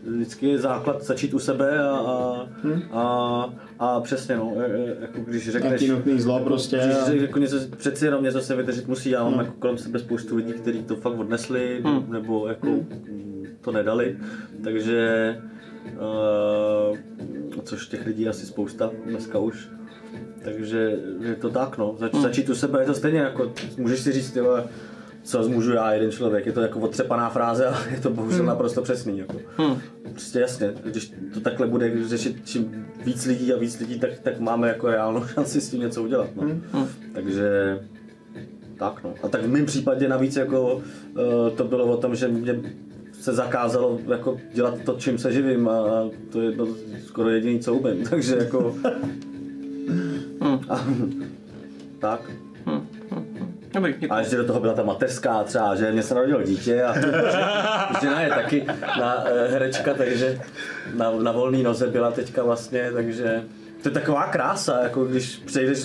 [0.06, 2.46] Vždycky je základ začít u sebe a, a,
[2.92, 5.72] a, a přesně, no, e- e- jako když řekneš...
[5.72, 6.76] Antinutný zlo prostě.
[6.76, 9.78] Když a- řek- jako něco, přeci jenom něco se vydržet musí, já mám jako kolem
[9.78, 14.16] sebe spoustu lidí, kteří to fakt odnesli, nebo jako mm, to nedali,
[14.64, 15.36] takže
[16.90, 16.96] uh,
[17.62, 19.68] což těch lidí je asi spousta dneska už.
[20.44, 21.96] Takže je to tak, no.
[21.98, 24.64] Zač, začít u sebe je to stejně jako, můžeš si říct, tyhle,
[25.24, 28.82] co zmůžu já, jeden člověk, je to jako otřepaná fráze, ale je to bohužel naprosto
[28.82, 29.18] přesný.
[29.18, 29.40] Jako.
[30.10, 34.40] Prostě jasně, když to takhle bude řešit čím víc lidí a víc lidí, tak, tak
[34.40, 36.28] máme jako reálnou šanci s tím něco udělat.
[36.36, 36.88] No.
[37.12, 37.78] Takže
[38.78, 39.14] tak no.
[39.22, 40.82] A tak v mém případě navíc jako uh,
[41.56, 42.60] to bylo o tom, že mě
[43.12, 46.68] se zakázalo jako dělat to, čím se živím a to je to
[47.06, 48.04] skoro jediný, co umím.
[48.10, 48.76] Takže jako...
[50.68, 50.86] a,
[51.98, 52.43] tak.
[53.74, 54.10] Dobrý, děkuji.
[54.10, 56.94] A ještě do toho byla ta mateřská třeba, že mě se narodilo dítě a
[58.00, 58.66] žena je taky
[58.98, 60.40] na eh, herečka, takže
[60.94, 63.42] na, na volný noze byla teďka vlastně, takže
[63.84, 65.84] to je taková krása, jako když přejdeš,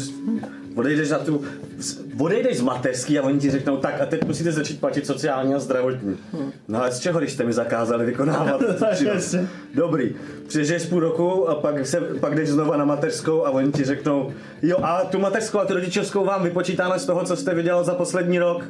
[0.75, 1.43] odejdeš na tu,
[2.19, 5.59] odejdeš z mateřský a oni ti řeknou, tak a teď musíte začít platit sociální a
[5.59, 6.17] zdravotní.
[6.67, 9.35] No ale z čeho, když jste mi zakázali vykonávat tu činnost?
[9.73, 10.15] Dobrý,
[10.47, 14.33] přijdeš půl roku a pak, se, pak jdeš znova na mateřskou a oni ti řeknou,
[14.61, 17.93] jo a tu mateřskou a tu rodičovskou vám vypočítáme z toho, co jste vydělal za
[17.93, 18.63] poslední rok.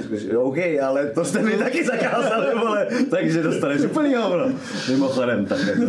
[0.00, 4.44] Řekneš, OK, ale to jste mi taky zakázali, vole, takže dostaneš úplný hovno.
[4.88, 5.82] Mimochodem, tak jako,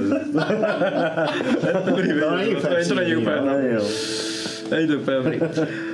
[1.86, 1.96] To
[2.36, 3.36] není To je- to není úplně.
[3.42, 3.54] no.
[4.72, 5.40] Není to úplně dobrý.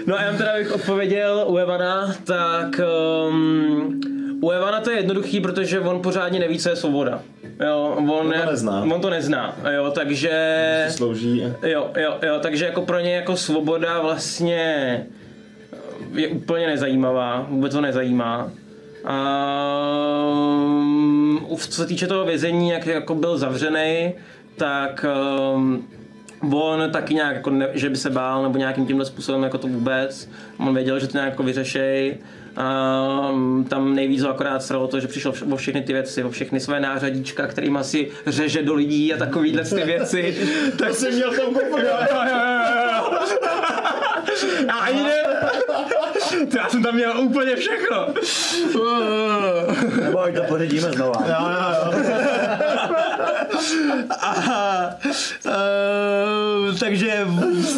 [0.06, 2.82] No a já teda bych odpověděl u Evana, tak
[3.30, 4.02] um,
[4.41, 7.22] u Evana to je jednoduchý, protože on pořádně neví, co je svoboda.
[7.67, 8.82] Jo, on, to nezná.
[8.93, 10.86] on to nezná, jo, takže...
[10.89, 11.43] Slouží.
[11.63, 15.06] Jo, jo, jo, takže jako pro ně jako svoboda vlastně
[16.14, 18.52] je úplně nezajímavá, vůbec to nezajímá.
[20.30, 24.14] Um, co se týče toho vězení, jak jako byl zavřený,
[24.58, 25.06] tak
[25.56, 25.88] um,
[26.52, 29.68] on taky nějak, jako ne, že by se bál, nebo nějakým tímhle způsobem jako to
[29.68, 30.30] vůbec.
[30.60, 32.18] On věděl, že to nějak jako vyřešej.
[33.32, 36.30] Um, tam nejvíc ho akorát sralo to, že přišel vš- o všechny ty věci, o
[36.30, 40.38] všechny své nářadíčka, kterým asi řeže do lidí a takovýhle ty věci.
[40.78, 41.54] tak jsi měl v tom
[44.69, 45.23] A ani ne...
[46.51, 48.08] To já jsem tam měl úplně všechno.
[50.03, 51.23] Nebo ať to pořídíme znova.
[51.27, 52.03] Jo, jo, jo.
[54.19, 54.36] A,
[55.45, 57.27] uh, takže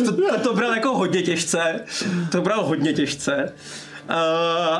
[0.05, 1.79] to, to, to bral jako hodně těžce.
[2.31, 3.53] To bral hodně těžce.
[4.09, 4.15] Uh,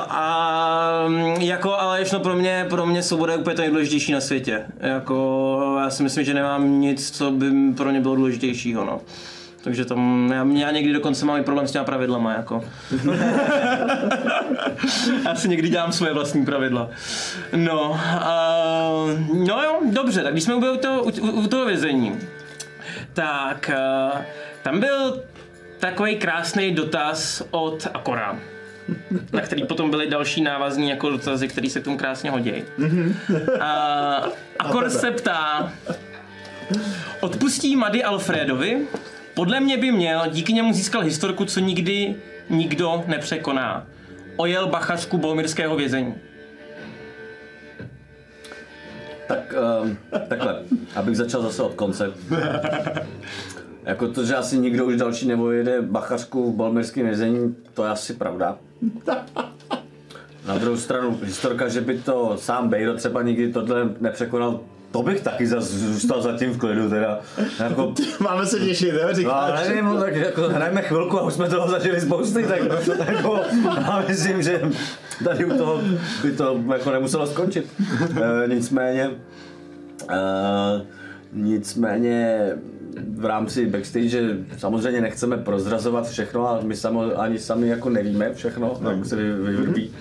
[0.09, 1.05] a
[1.39, 4.65] jako, ale ještě pro mě, pro mě svoboda je úplně to nejdůležitější na světě.
[4.79, 8.85] Jako, já si myslím, že nemám nic, co by pro mě bylo důležitějšího.
[8.85, 9.01] No.
[9.63, 12.63] Takže tam, já, já někdy dokonce mám i problém s těma pravidlama, jako.
[15.25, 16.89] já si někdy dělám svoje vlastní pravidla.
[17.55, 17.97] No, uh,
[19.47, 22.19] no jo, dobře, tak když jsme byli u toho, u, u toho vězení,
[23.13, 23.71] tak
[24.13, 24.19] uh,
[24.63, 25.23] tam byl
[25.79, 28.39] takový krásný dotaz od Akora,
[29.33, 32.53] na který potom byly další návazní jako dotazy, které se k tomu krásně hodí.
[32.77, 32.89] Uh,
[34.59, 35.73] Akor se ptá,
[37.19, 38.87] odpustí Mady Alfredovi?
[39.35, 42.15] Podle mě by měl, díky němu získal historku, co nikdy
[42.49, 43.87] nikdo nepřekoná.
[44.37, 46.15] Ojel bachařku bolmirského vězení.
[49.27, 50.63] Tak um, takhle,
[50.95, 52.13] abych začal zase od konce.
[53.83, 58.13] Jako to, že asi nikdo už další nevojede bachařku v balmerském vězení, to je asi
[58.13, 58.57] pravda.
[60.47, 64.59] Na druhou stranu, historka, že by to sám Bejro třeba nikdy tohle nepřekonal,
[64.91, 67.19] to bych taky zůstal zatím v klidu teda.
[67.59, 69.67] Jako, Máme se těšit, jo, No, říkáš.
[69.67, 72.59] nevím, no, tak jako hrajeme chvilku a už jsme toho zažili spousty, tak
[73.07, 73.39] jako,
[73.77, 74.61] já myslím, že
[75.23, 75.81] tady u toho
[76.23, 77.67] by to jako nemuselo skončit.
[78.21, 79.11] E, nicméně,
[80.09, 80.81] e,
[81.33, 82.49] nicméně
[83.17, 88.79] v rámci backstage samozřejmě nechceme prozrazovat všechno a my samo, ani sami jako nevíme všechno,
[88.91, 89.91] jak se vy- vyvrbí.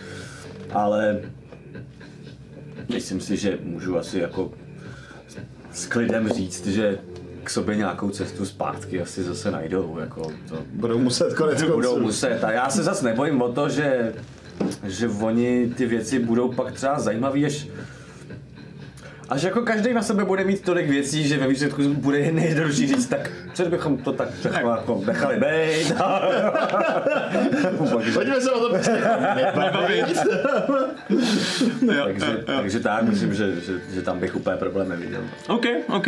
[0.72, 1.20] Ale
[2.94, 4.52] myslím si, že můžu asi jako
[5.72, 6.98] s klidem říct, že
[7.44, 12.00] k sobě nějakou cestu zpátky asi zase najdou, jako to Budou muset konec budou konců.
[12.06, 12.44] muset.
[12.44, 14.12] A já se zase nebojím o to, že,
[14.84, 17.66] že oni ty věci budou pak třeba zajímavý, až
[19.30, 23.06] Až jako každý na sebe bude mít tolik věcí, že ve výsledku bude nejjednodušší říct,
[23.06, 25.92] tak co bychom to tak jako nechali být.
[28.14, 29.00] Pojďme se o tom prostě
[29.56, 30.18] nebavit.
[32.04, 35.20] takže, takže tak, myslím, že, že, že tam bych úplně problém neviděl.
[35.48, 36.06] OK, OK.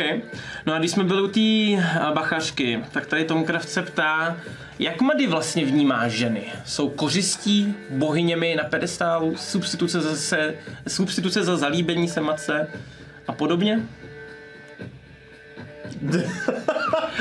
[0.66, 1.80] No a když jsme byli u té eh,
[2.14, 4.37] bachařky, tak tady Tom Kraft se ptá,
[4.78, 6.42] jak Mady vlastně vnímá ženy?
[6.64, 10.54] Jsou kořistí, bohyněmi na pedestálu, substituce za, se,
[10.88, 12.68] substituce za zalíbení se matce
[13.26, 13.80] a podobně?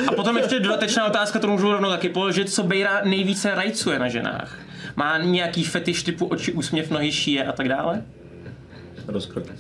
[0.08, 4.10] A potom ještě dodatečná otázka, kterou můžu rovnou taky položit, co Bejra nejvíce rajcuje na
[4.10, 4.58] ženách?
[4.96, 8.04] Má nějaký fetiš typu oči, úsměv, nohy, šíje a tak dále?
[9.08, 9.46] Rozkrok.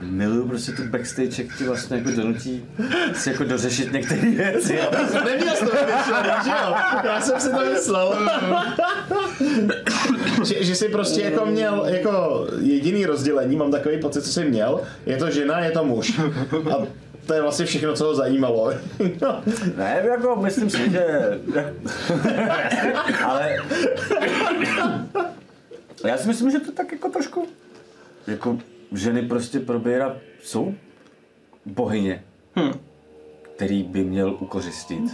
[0.00, 2.66] Miluju prostě tu backstage, jak ti vlastně jako donutí
[3.14, 4.78] si jako dořešit některé věci.
[5.24, 6.74] Neměl jsi to vymyšlený, že jo?
[7.04, 8.28] Já jsem si to myslel.
[10.44, 14.80] že, že jsi prostě jako měl jako jediný rozdělení, mám takový pocit, co jsi měl,
[15.06, 16.20] je to žena, je to muž.
[16.70, 16.86] A
[17.26, 18.72] to je vlastně všechno, co ho zajímalo.
[19.76, 21.06] Ne, jako myslím si, že...
[23.24, 23.56] Ale...
[26.04, 27.48] Já si myslím, že to tak jako trošku...
[28.26, 28.58] Jako
[28.92, 30.74] ženy prostě probírat jsou
[31.66, 32.24] bohyně,
[32.56, 32.72] Hm.
[33.56, 35.00] který by měl ukořistit.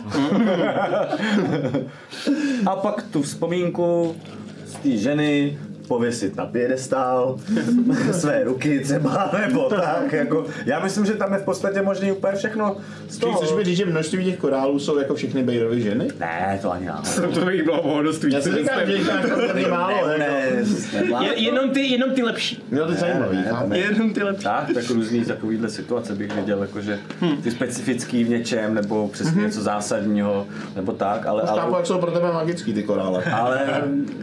[2.67, 4.17] A pak tu vzpomínku
[4.65, 7.37] z té ženy pověsit na piedestál,
[8.13, 12.37] své ruky třeba, nebo tak, jako, já myslím, že tam je v podstatě možný úplně
[12.37, 12.77] všechno
[13.09, 13.33] z toho.
[13.37, 16.09] chceš mi říct, že množství těch korálů jsou jako všechny Bejrovy ženy?
[16.21, 17.33] Ne, to ani náhodou.
[17.35, 20.51] To bych bylo o dost Já si říkám, že jich poměrně málo, ne,
[20.93, 21.19] jako.
[21.21, 22.65] ne, Je, jenom, ty, jenom ty lepší.
[22.71, 23.79] No to je zajímavý, ne, ne.
[23.79, 24.45] Jenom ty lepší.
[24.45, 26.99] Tak, tak různý takovýhle situace bych viděl, jakože
[27.43, 32.11] ty specifický v něčem, nebo přesně něco zásadního, nebo tak, ale, Chápu, jak jsou pro
[32.11, 33.25] tebe magický ty korále.
[33.25, 33.61] ale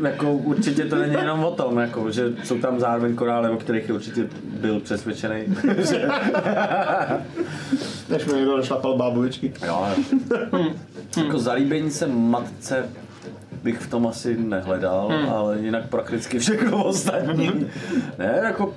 [0.04, 3.88] jako určitě to není jenom o tom, jako, že jsou tam zároveň korále, o kterých
[3.88, 5.44] je určitě byl přesvědčený.
[5.78, 6.08] že-
[8.10, 9.54] Než mi někdo našlapal bábovičky.
[9.68, 9.88] jo,
[11.18, 12.86] jako zalíbení se matce
[13.64, 17.68] bych v tom asi nehledal, ale jinak prakticky všechno ostatní.
[18.20, 18.74] ne, jako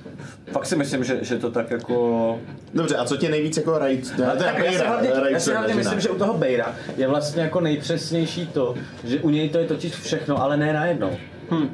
[0.51, 2.39] fakt si myslím, že, že to tak jako
[2.73, 4.17] Dobře, a co tě nejvíc jako rajt?
[4.17, 6.09] Ne, Ale to je tak já si Bejra, hlavně, rajcuje já si hlavně myslím, že
[6.09, 10.41] u toho Bejra je vlastně jako nejpřesnější to, že u něj to je totiž všechno,
[10.43, 11.11] ale ne najednou.
[11.51, 11.69] Hm.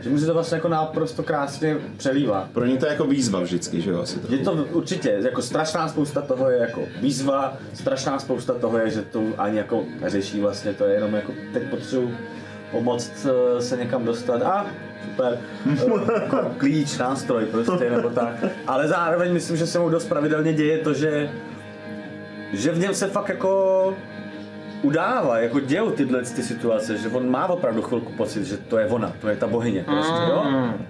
[0.00, 2.48] Že mu se to vlastně jako naprosto krásně přelívá.
[2.52, 4.32] Pro ně to je jako výzva vždycky, že jo, asi to.
[4.32, 9.02] Je to určitě, jako strašná spousta toho je jako výzva, strašná spousta toho je, že
[9.02, 12.14] to ani jako neřeší vlastně, to je jenom jako teď potřebuji
[12.70, 14.66] pomoct eh, se někam dostat a
[15.04, 18.44] super, Eh, jako klíč, nástroj prostě nebo tak.
[18.66, 21.30] Ale zároveň myslím, že se mu dost pravidelně děje to, že
[22.52, 23.96] že v něm se fakt jako
[24.86, 28.86] udává, jako dějou tyhle ty situace, že on má opravdu chvilku pocit, že to je
[28.86, 30.44] ona, to je ta bohyně prostě, jo?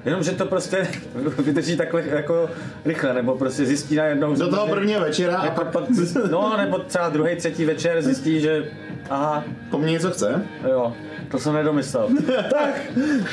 [0.05, 0.89] Jenom, že to prostě
[1.39, 2.51] vydrží takhle jako
[2.85, 5.85] rychle, nebo prostě zjistí najednou, Do toho prvního večera a jako pak pak,
[6.31, 8.65] no, nebo třeba druhý, třetí večer zjistí, že
[9.11, 10.43] aha, po mně něco chce.
[10.69, 10.93] jo,
[11.31, 12.09] to jsem nedomyslel.
[12.51, 12.81] tak,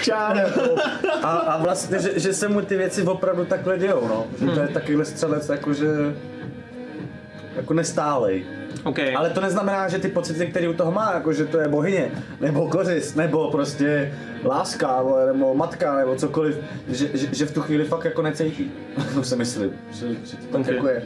[0.01, 0.61] čau.
[1.23, 4.25] A, a vlastně, že, že, se mu ty věci opravdu takhle dějou, no.
[4.39, 5.87] Že to je takovýhle střelec, jakože
[7.55, 8.45] jako nestálej.
[8.83, 8.99] OK.
[9.15, 12.11] Ale to neznamená, že ty pocity, které u toho má, jako že to je bohyně,
[12.41, 14.13] nebo kořist, nebo prostě
[14.45, 18.71] láska, nebo matka, nebo cokoliv, že, že, že v tu chvíli fakt jako necítí.
[19.13, 20.67] To si myslím, že, že to tak Ok.
[20.67, 21.03] jako je.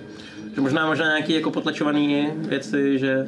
[0.55, 3.27] Že možná možná nějaký jako potlačovaný věci, že...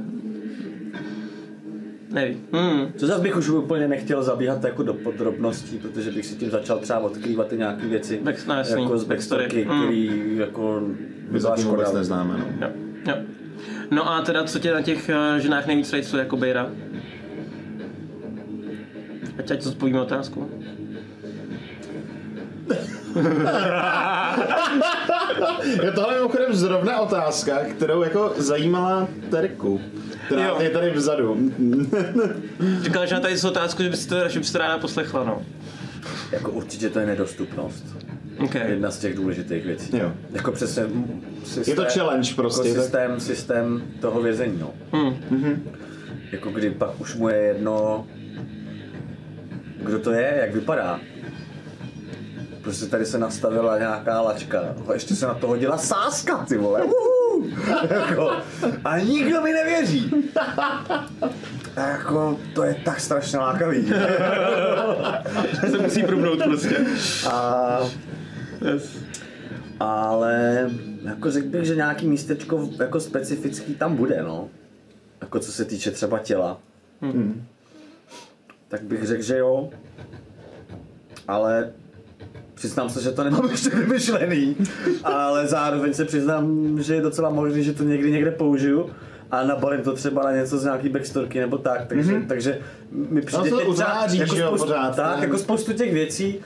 [2.11, 2.37] Nevím.
[2.53, 2.93] Hmm.
[2.97, 6.79] Co zase bych už úplně nechtěl zabíhat jako do podrobností, protože bych si tím začal
[6.79, 9.43] třeba odkrývat i nějaké věci Back- no, jako z backstory.
[9.43, 9.83] backstorky, Mm.
[9.83, 10.81] který jako
[11.31, 12.67] byla zatím vůbec neznáme, no.
[12.67, 12.73] Jo.
[13.07, 13.13] jo.
[13.91, 16.69] No a teda co tě na těch eh, ženách nejvíc rejcuje jako Bejra?
[19.39, 20.49] Ať ať zodpovíme otázku.
[25.83, 29.81] Jo, tohle je mimochodem zrovna otázka, kterou jako zajímala Terku.
[30.25, 30.57] Která Jo.
[30.61, 31.51] je tady vzadu.
[32.81, 35.41] Říkala, že na tady z otázku, že byste to, že byste ráda poslechla, no.
[36.31, 37.85] Jako určitě to je nedostupnost.
[38.43, 38.69] Okay.
[38.71, 39.97] Jedna z těch důležitých věcí.
[39.97, 40.11] Jo.
[40.31, 40.83] Jako přesně
[41.43, 44.73] systém, Je to challenge prostě, Jako tak- systém, systém toho vězení, no.
[44.91, 45.63] Hmm.
[46.31, 48.07] Jako kdy pak už mu je jedno,
[49.81, 50.99] kdo to je, jak vypadá.
[52.61, 54.61] Prostě tady se nastavila nějaká lačka.
[54.87, 56.81] A ještě se na to hodila sáska, ty vole.
[56.83, 57.49] Uhu.
[57.89, 58.31] jako,
[58.85, 60.11] a nikdo mi nevěří.
[61.75, 63.87] A jako, to je tak strašně lákavý.
[65.71, 66.77] se musí prubnout prostě.
[67.31, 67.79] A
[68.61, 68.97] Yes.
[69.79, 70.69] Ale
[71.03, 74.49] jako řekl bych, že nějaký místečko jako specifický tam bude, no.
[75.21, 76.59] Jako co se týče třeba těla.
[77.01, 77.45] Hmm.
[78.67, 79.69] Tak bych řekl, že jo.
[81.27, 81.71] Ale
[82.53, 84.55] přiznám se, že to nemám ještě vymyšlený.
[85.03, 88.89] Ale zároveň se přiznám, že je docela možný, že to někdy někde použiju.
[89.31, 92.27] A nabalím to třeba na něco z nějaký backstorky nebo tak, takže, mm-hmm.
[92.27, 92.59] takže
[92.91, 95.23] mi přijde to teď třeba uznáříš, jako že jo, spoustu, pořád, tak, ne?
[95.23, 96.39] jako spoustu těch věcí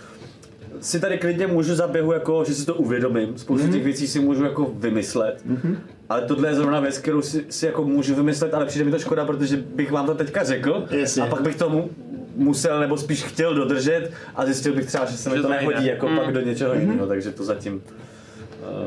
[0.84, 3.38] si tady klidně můžu za běhu, jako, že si to uvědomím.
[3.38, 3.74] Spoustu mm-hmm.
[3.74, 5.42] těch věcí si můžu jako vymyslet.
[5.50, 5.76] Mm-hmm.
[6.10, 9.00] Ale tohle je zrovna věc, kterou si, si jako můžu vymyslet, ale přijde mi to
[9.00, 11.24] škoda, protože bych vám to teďka řekl Jasně.
[11.24, 11.90] a pak bych tomu
[12.36, 15.66] musel nebo spíš chtěl dodržet a zjistil bych třeba, že se mi to nejde.
[15.68, 16.18] nehodí jako Mm.
[16.18, 17.82] pak do něčeho jiného, takže to zatím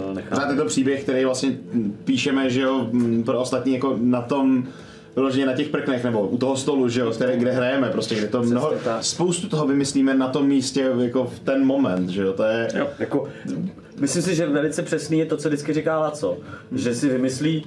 [0.09, 0.51] uh, nechám.
[0.51, 1.57] Je to příběh, který vlastně
[2.05, 2.91] píšeme, že jo,
[3.25, 4.67] pro ostatní jako na tom
[5.17, 8.29] vyloženě na těch prknech nebo u toho stolu, že jo, které, kde hrajeme, prostě, kde
[8.29, 12.43] to mnoho, spoustu toho vymyslíme na tom místě jako v ten moment, že jo, to
[12.43, 12.89] je, Jo.
[12.99, 13.29] Jako,
[14.01, 16.39] myslím si, že velice přesný je to, co vždycky říká Laco.
[16.73, 17.67] Že si vymyslí,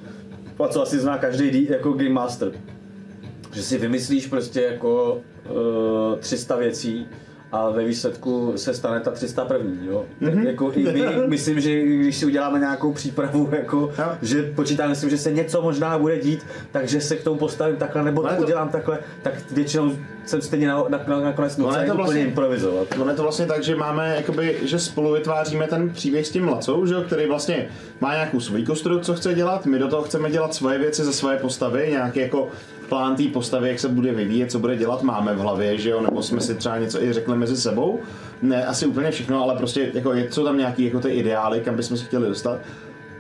[0.60, 2.52] Laco asi zná každý dý- jako Game Master.
[3.54, 5.22] Že si vymyslíš prostě jako
[6.14, 7.08] uh, 300 věcí
[7.52, 9.72] a ve výsledku se stane ta 301.
[9.84, 10.06] Jo?
[10.22, 10.36] Mm-hmm.
[10.36, 14.06] Tak jako i my, myslím, že když si uděláme nějakou přípravu, jako, Jo.
[14.22, 17.76] že počítáme s tím, že se něco možná bude dít, takže se k tomu postavím
[17.76, 19.92] takhle, nebo Ale to to- udělám takhle, tak většinou
[20.26, 22.88] jsem stejně na, na, na, nakonec nucený to úplně vlastně- improvizovat.
[23.02, 26.48] Ono je to vlastně tak, že máme, jakoby, že spolu vytváříme ten příběh s tím
[26.48, 27.68] Lacou, že jo, který vlastně
[28.00, 31.12] má nějakou svůj konstrukt, co chce dělat, my do toho chceme dělat svoje věci za
[31.12, 32.48] svoje postavy, nějaký jako
[32.89, 36.02] plán té postavy, jak se bude vyvíjet, co bude dělat, máme v hlavě, že jo,
[36.02, 37.99] nebo jsme si třeba něco i řekli mezi sebou.
[38.41, 41.75] Ne, asi úplně všechno, ale prostě jako, je- jsou tam nějaký jako ty ideály, kam
[41.75, 42.58] bychom se chtěli dostat.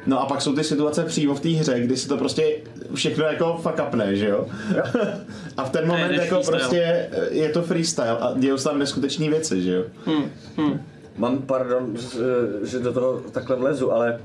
[0.05, 2.55] No a pak jsou ty situace přímo v té hře, kdy si to prostě
[2.93, 4.47] všechno jako fuck upne, že jo?
[5.57, 6.57] A v ten moment jako freestyle.
[6.59, 9.83] prostě je to freestyle a dějou se tam neskutečné věci, že jo?
[11.17, 14.19] Mám, pardon, že- že do toho takhle vlezu, ale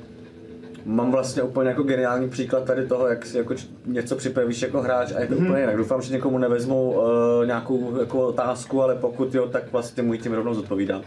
[0.84, 3.54] mám vlastně úplně jako geniální příklad tady toho, jak si jako
[3.86, 5.76] něco připravíš jako hráč a je to úplně jinak.
[5.76, 10.32] Doufám, že někomu nevezmou uh, nějakou jako otázku, ale pokud jo, tak vlastně můj tím
[10.32, 11.02] rovnou zodpovídám.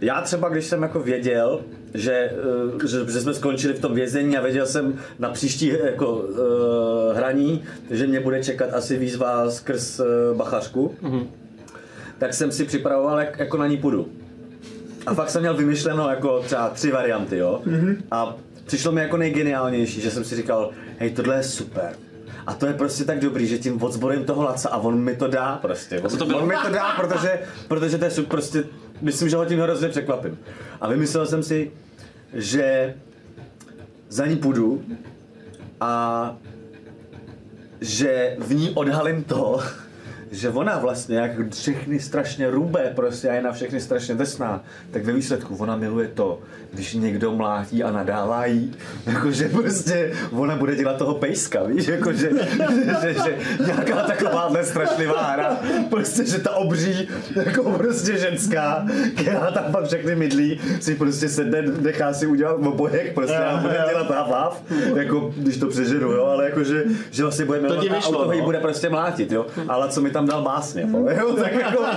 [0.00, 1.60] Já třeba, když jsem jako věděl,
[1.94, 6.12] že, eh, že, že jsme skončili v tom vězení a věděl jsem na příští jako,
[6.12, 6.36] uh,
[7.16, 11.26] hraní, že mě bude čekat asi výzva skrz uh, bachařku, mm-hmm.
[12.18, 14.08] tak jsem si připravoval, jak, jako na ní půjdu.
[15.06, 17.62] A fakt jsem měl vymyšleno jako třeba tři varianty, jo.
[17.66, 17.96] Mm-hmm.
[18.10, 18.36] A
[18.66, 21.96] přišlo mi jako nejgeniálnější, že jsem si říkal, hej, tohle je super.
[22.46, 25.28] A to je prostě tak dobrý, že tím odzborím toho laca a on mi to
[25.28, 26.00] dá prostě.
[26.00, 26.38] On, to bylo?
[26.38, 28.64] on mi to dá, protože, protože to je super, prostě,
[29.00, 30.38] myslím, že ho tím hrozně překvapím.
[30.80, 31.70] A vymyslel jsem si,
[32.32, 32.94] že
[34.08, 34.84] za ní půjdu
[35.80, 36.36] a
[37.80, 39.60] že v ní odhalím to,
[40.34, 45.04] že ona vlastně, jak všechny strašně rubé prostě a je na všechny strašně drsná, tak
[45.04, 46.40] ve výsledku ona miluje to,
[46.72, 48.72] když někdo mlátí a nadává jí,
[49.06, 52.30] jakože prostě ona bude dělat toho pejska, víš, jakože
[53.02, 55.56] že, že, nějaká takováhle strašlivá hra,
[55.90, 57.08] prostě, že ta obří,
[57.44, 63.14] jako prostě ženská, která tam pak všechny mydlí, si prostě sedne, nechá si udělat obojek,
[63.14, 64.62] prostě a bude dělat hav,
[64.96, 68.38] jako když to přeženu, jo, ale jakože, že vlastně bude milovat ti a vyšlo, jí
[68.38, 68.44] no.
[68.44, 71.84] bude prostě mlátit, jo, ale co mi tam dal básně, vole, jo, tak jako,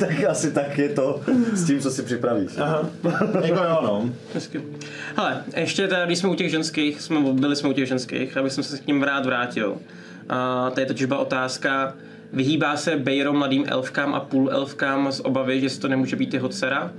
[0.00, 1.20] tak asi tak je to
[1.52, 2.52] s tím, co si připravíš.
[2.58, 2.88] Aha.
[3.44, 4.10] jako jo, no.
[4.34, 4.62] Hezky.
[5.16, 8.52] Hele, ještě teda, když jsme u těch ženských, jsme, byli jsme u těch ženských, abych
[8.52, 9.76] se k ním rád vrátil.
[10.28, 11.94] A tady totiž byla otázka,
[12.32, 16.48] vyhýbá se Bejro mladým elfkám a půl elfkám z obavy, že to nemůže být jeho
[16.48, 16.92] dcera?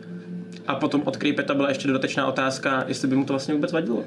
[0.67, 4.03] A potom od Creepeta byla ještě dodatečná otázka, jestli by mu to vlastně vůbec vadilo.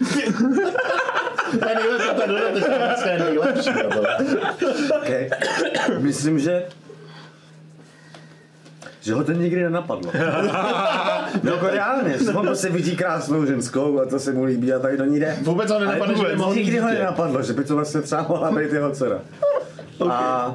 [1.58, 3.70] To je nejlepší, to je nejlepší.
[3.82, 4.02] no to.
[4.96, 5.30] Okay.
[5.98, 6.62] Myslím, že
[9.00, 10.12] že ho to nikdy nenapadlo.
[11.42, 14.78] no jako reálně, že on prostě vidí krásnou ženskou a to se mu líbí a
[14.78, 15.36] tak do ní jde.
[15.42, 18.50] Vůbec ho Ale nenapadne, že by nikdy ho nenapadlo, že by to vlastně třeba mohla
[18.50, 19.20] být jeho dcera.
[20.10, 20.54] A,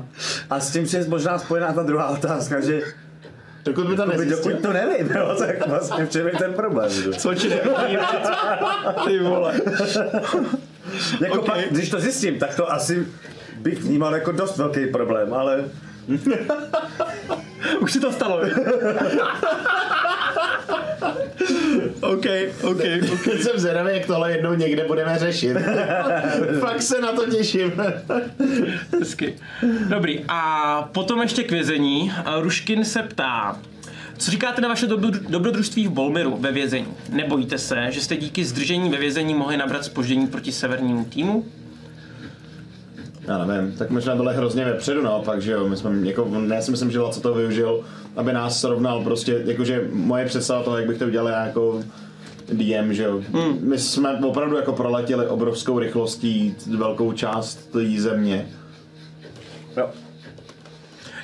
[0.50, 2.82] a s tím je možná spojená ta druhá otázka, že
[3.66, 6.90] Dokud by to dokud, dokud to nevím, jo, tak vlastně v čem je ten problém.
[6.90, 7.12] Že?
[7.12, 7.50] Co ti
[9.06, 9.62] Ty vole.
[11.22, 11.64] Jako okay.
[11.64, 13.08] pak, když to zjistím, tak to asi
[13.58, 15.66] bych vnímal jako dost velký problém, ale
[17.80, 18.38] Už si to stalo?
[22.02, 22.26] OK, OK,
[22.64, 22.82] OK.
[23.24, 25.58] Teď jsem zvědavý, jak tohle jednou někde budeme řešit.
[26.60, 27.74] Fakt se na to těším.
[29.00, 29.36] Hezky.
[29.90, 32.12] Dobrý, a potom ještě k vězení.
[32.26, 33.60] A Ruškin se ptá,
[34.18, 36.88] co říkáte na vaše dobro, dobrodružství v Bolmiru ve vězení?
[37.10, 41.46] Nebojíte se, že jste díky zdržení ve vězení mohli nabrat spoždění proti severnímu týmu?
[43.28, 46.72] Já nevím, tak možná byli hrozně vepředu naopak, že jo, my jsme, jako, ne si
[46.72, 47.84] myslím, že Laco to využil
[48.16, 51.84] aby nás srovnal prostě, jakože moje představa toho, jak bych to udělal já jako
[52.54, 53.22] DM, že jo.
[53.34, 53.58] Hmm.
[53.62, 58.48] My jsme opravdu jako proletěli obrovskou rychlostí velkou část té země.
[59.78, 59.90] Jo.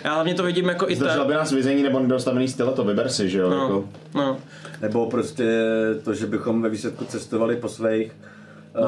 [0.04, 1.28] Já hlavně to vidím jako i Zdržel tak.
[1.28, 3.49] by nás vězení nebo nedostavený styl, to vyber si, že jo.
[3.49, 3.89] No, Jako.
[4.16, 4.38] no.
[4.82, 5.64] Nebo prostě
[6.04, 8.12] to, že bychom ve výsledku cestovali po svých
[8.76, 8.82] no.
[8.82, 8.88] uh,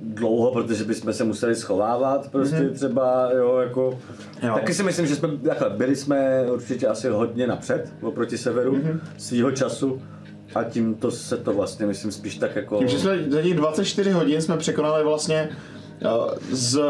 [0.00, 2.72] dlouho, protože bychom se museli schovávat prostě mm-hmm.
[2.72, 3.98] třeba, jo, jako.
[4.42, 4.54] Jo.
[4.54, 9.00] Taky si myslím, že jsme, takhle, byli jsme určitě asi hodně napřed oproti severu mm-hmm.
[9.18, 10.02] svýho času
[10.54, 12.78] a tím to se to vlastně, myslím, spíš tak jako...
[12.78, 15.48] Tím, že jsme za těch 24 hodin jsme překonali vlastně
[16.50, 16.80] z,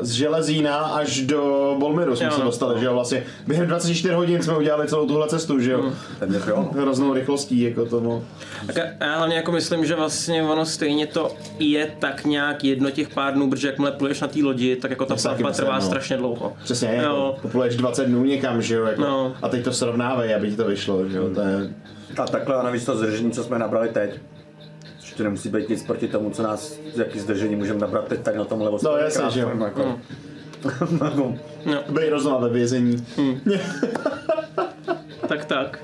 [0.00, 2.44] z Železína až do Bolmiru jsme Jo, se no.
[2.44, 5.92] dostali, že jo, vlastně během 24 hodin jsme udělali celou tuhle cestu, že jo,
[6.48, 6.70] jo.
[6.78, 8.24] hroznou rychlostí, jako tomu.
[8.66, 12.90] Tak já- já hlavně jako myslím, že vlastně ono stejně to je tak nějak jedno
[12.90, 15.80] těch pár dnů, protože jakmile pluješ na té lodi, tak jako ta plavba trvá no.
[15.80, 16.52] strašně dlouho.
[16.64, 17.36] Přesně, jako Jo.
[17.42, 19.34] popluješ 20 dnů někam, že jo, jako, No.
[19.42, 21.70] a teď to srovnávej, aby ti to vyšlo, že jo, to je,
[22.22, 24.10] A takhle a navíc to zdržení, co jsme nabrali teď,
[25.12, 28.44] ještě nemusí být nic proti tomu, co nás, jaký zdržení můžeme nabrat teď tak na
[28.44, 28.78] tom levo.
[28.82, 29.52] No, jasně, že jo.
[29.64, 29.98] Jako,
[31.04, 31.34] jako,
[31.88, 33.06] bej rozumá ve vězení.
[35.28, 35.78] Tak tak.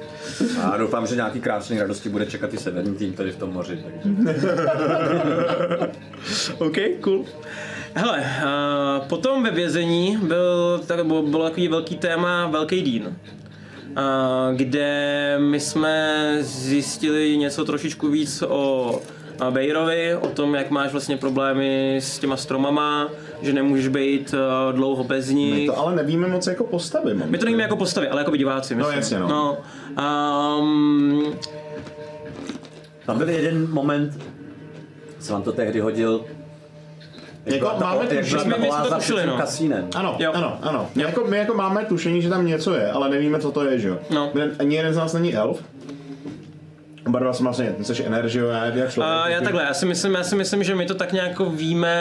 [0.62, 3.85] a doufám, že nějaký krásný radosti bude čekat i severní tým tady v tom moři.
[4.26, 4.49] Takže.
[6.59, 7.24] OK, cool.
[7.95, 13.16] Hele, uh, potom ve vězení byl, tak bylo, bylo takový velký téma Velký dín.
[14.55, 19.01] Kde my jsme zjistili něco trošičku víc o
[19.40, 23.09] a Bejrovi, o tom, jak máš vlastně problémy s těma stromama,
[23.42, 25.66] že nemůžeš být uh, dlouho bez My nich.
[25.66, 27.14] to ale nevíme moc jako postavy.
[27.14, 28.96] mám My to nevíme jako postavy, ale jako by diváci, myslím.
[28.96, 29.28] jasně, no.
[29.28, 29.59] no
[30.61, 31.34] um,
[33.07, 34.18] Tam byl jeden moment,
[35.18, 36.24] jsem vám to tehdy hodil,
[37.47, 39.36] jak Jako ta- máme tu- jak byla my ta jsme to tušili, no.
[39.36, 39.89] kasínem.
[39.95, 40.30] Ano, Jo.
[40.34, 40.86] ano, ano.
[40.95, 43.78] My jako, my jako máme tušení, že tam něco je, ale nevíme, co to je,
[43.78, 43.99] že jo.
[44.11, 44.30] No.
[44.59, 45.62] Ani jeden z nás není elf.
[47.09, 48.98] Oba dva jsme vlastně, ty jsi energy, já, já člověk.
[48.98, 51.94] A já takhle, já si myslím, já si myslím, že my to tak nějak víme,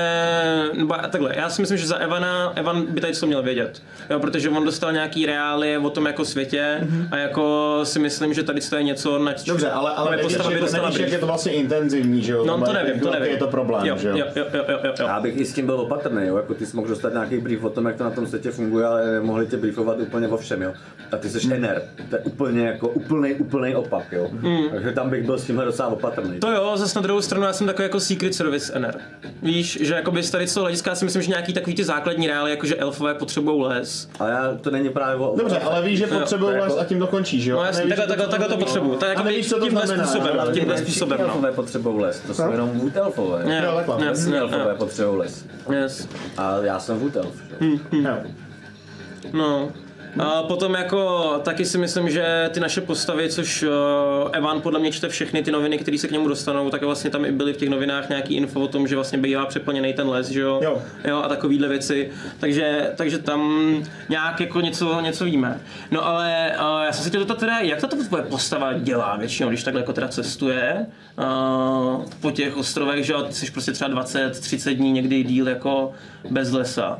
[0.73, 4.19] nebo takhle, já si myslím, že za Evana, Evan by tady to měl vědět, jo,
[4.19, 7.07] protože on dostal nějaký reálie o tom jako světě mm-hmm.
[7.11, 10.49] a jako si myslím, že tady to je něco, na Dobře, ale, ale nevíš, jako,
[10.59, 12.45] dostala nevíš, jak je to vlastně intenzivní, že jo.
[12.45, 13.31] No to nevím, jak to nevím.
[13.31, 14.17] je to problém, jo, že jo.
[14.17, 14.93] jo, jo, jo, jo, jo.
[15.07, 16.37] Já bych i s tím byl opatrný, jo?
[16.37, 18.85] jako ty jsi mohl dostat nějaký brief o tom, jak to na tom světě funguje,
[18.85, 20.73] ale mohli tě briefovat úplně o všem, jo.
[21.11, 24.29] A ty jsi NR, to je úplně jako úplný, úplný opak, jo.
[24.71, 26.39] Takže tam bych byl s tímhle docela opatrný.
[26.39, 28.95] To jo, zase na druhou stranu já jsem takový jako Secret Service NR.
[29.43, 31.83] Víš, že jakoby z tady z toho hlediska já si myslím, že nějaký takový ty
[31.83, 34.09] základní reály, jako že elfové potřebují les.
[34.19, 35.35] Ale já, to není právě o...
[35.37, 37.57] Dobře, ale víš, že potřebují les jako- a tím to končí, že jo.
[37.57, 38.95] No A jasně, takhle, takhle, takhle to potřebuju.
[38.95, 41.25] Tak A jako nevíš, co to tímhle znamená, způsobem, ale tímhle Ne, způsobem, no.
[41.25, 43.43] elfové potřebují les, to jsou jenom wood elfové.
[43.63, 43.81] Jo,
[44.35, 45.45] elfové potřebují les.
[45.81, 46.07] yes.
[46.37, 47.67] A já jsem wood elf, že?
[48.01, 48.17] Jo.
[49.33, 49.71] No.
[50.19, 53.69] A potom jako taky si myslím, že ty naše postavy, což uh,
[54.31, 57.25] Evan podle mě čte všechny ty noviny, které se k němu dostanou, tak vlastně tam
[57.25, 60.27] i byly v těch novinách nějaký info o tom, že vlastně bývá přeplněný ten les,
[60.29, 60.59] že jo?
[60.63, 60.81] Jo.
[61.05, 62.11] jo a takovýhle věci.
[62.39, 63.73] Takže, takže tam
[64.09, 65.61] nějak jako něco, něco víme.
[65.91, 69.49] No ale uh, já jsem se chtěl zeptat teda, jak to tvoje postava dělá většinou,
[69.49, 70.85] když takhle jako teda cestuje
[71.17, 75.91] uh, po těch ostrovech, že jo, ty jsi prostě třeba 20-30 dní, někdy díl jako
[76.29, 76.99] bez lesa.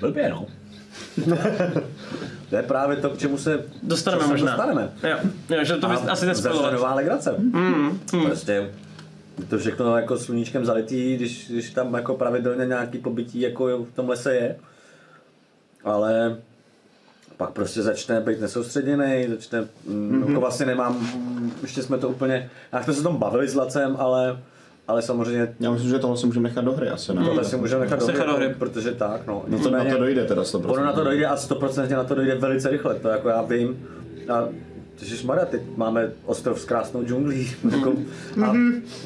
[0.00, 0.46] Blbě, no.
[2.50, 4.56] to je právě to, k čemu se Dostaneme možná.
[4.56, 4.92] Dostaneme.
[5.02, 5.16] Jo,
[5.48, 6.72] jo že to bys A asi nespojovat.
[6.72, 7.34] nová legrace.
[7.38, 8.24] Mm, mm.
[8.26, 8.70] Prostě
[9.38, 13.92] je to všechno jako sluníčkem zalitý, když, když tam jako pravidelně nějaký pobytí jako v
[13.94, 14.56] tom lese je.
[15.84, 16.36] Ale
[17.36, 20.28] pak prostě začne být nesoustředěný, začne, mm-hmm.
[20.28, 21.08] jako vlastně nemám,
[21.62, 24.38] ještě jsme to úplně, jak jsme se tom bavili s Lacem, ale,
[24.88, 27.24] ale samozřejmě Já myslím, že tohle si můžeme nechat do hry asi, ne?
[27.24, 28.54] tohle si můžeme nechat do nechat do hry.
[28.58, 29.44] protože tak, no.
[29.48, 30.70] No to, na to dojde teda 100%.
[30.70, 33.88] Ono na to dojde a 100% na to dojde velice rychle, to jako já vím.
[34.28, 34.48] A
[35.24, 37.50] Maria, teď máme ostrov s krásnou džunglí.
[37.70, 37.92] Jako,
[38.44, 38.52] a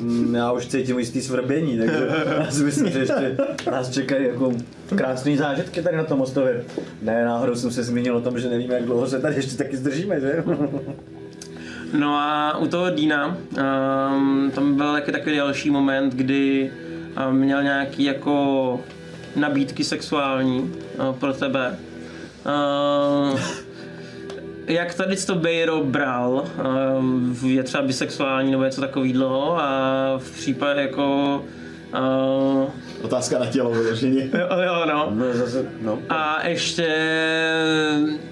[0.01, 2.09] mm, já už cítím jistý svrbění, takže
[2.39, 3.37] já si myslím, že ještě
[3.71, 4.53] nás čekají jako
[4.97, 6.65] krásné zážitky tady na tom ostrově.
[7.03, 9.77] Ne, náhodou jsem se zmínil o tom, že nevíme, jak dlouho se tady ještě taky
[9.77, 10.45] zdržíme, že?
[11.93, 13.37] No a u toho Dýna,
[14.17, 16.73] um, tam byl taky takový další moment, kdy
[17.29, 18.81] um, měl nějaký jako
[19.37, 21.79] nabídky sexuální uh, pro tebe.
[23.33, 23.41] Uh,
[24.67, 26.45] jak tady to Bejro bral,
[27.41, 31.45] uh, je třeba bisexuální nebo něco takového a v případě jako
[31.93, 32.69] uh,
[33.03, 34.31] Otázka na tělo vyloženě.
[34.33, 35.11] jo, jo, no.
[35.15, 35.99] No, zase, no.
[36.09, 36.87] A ještě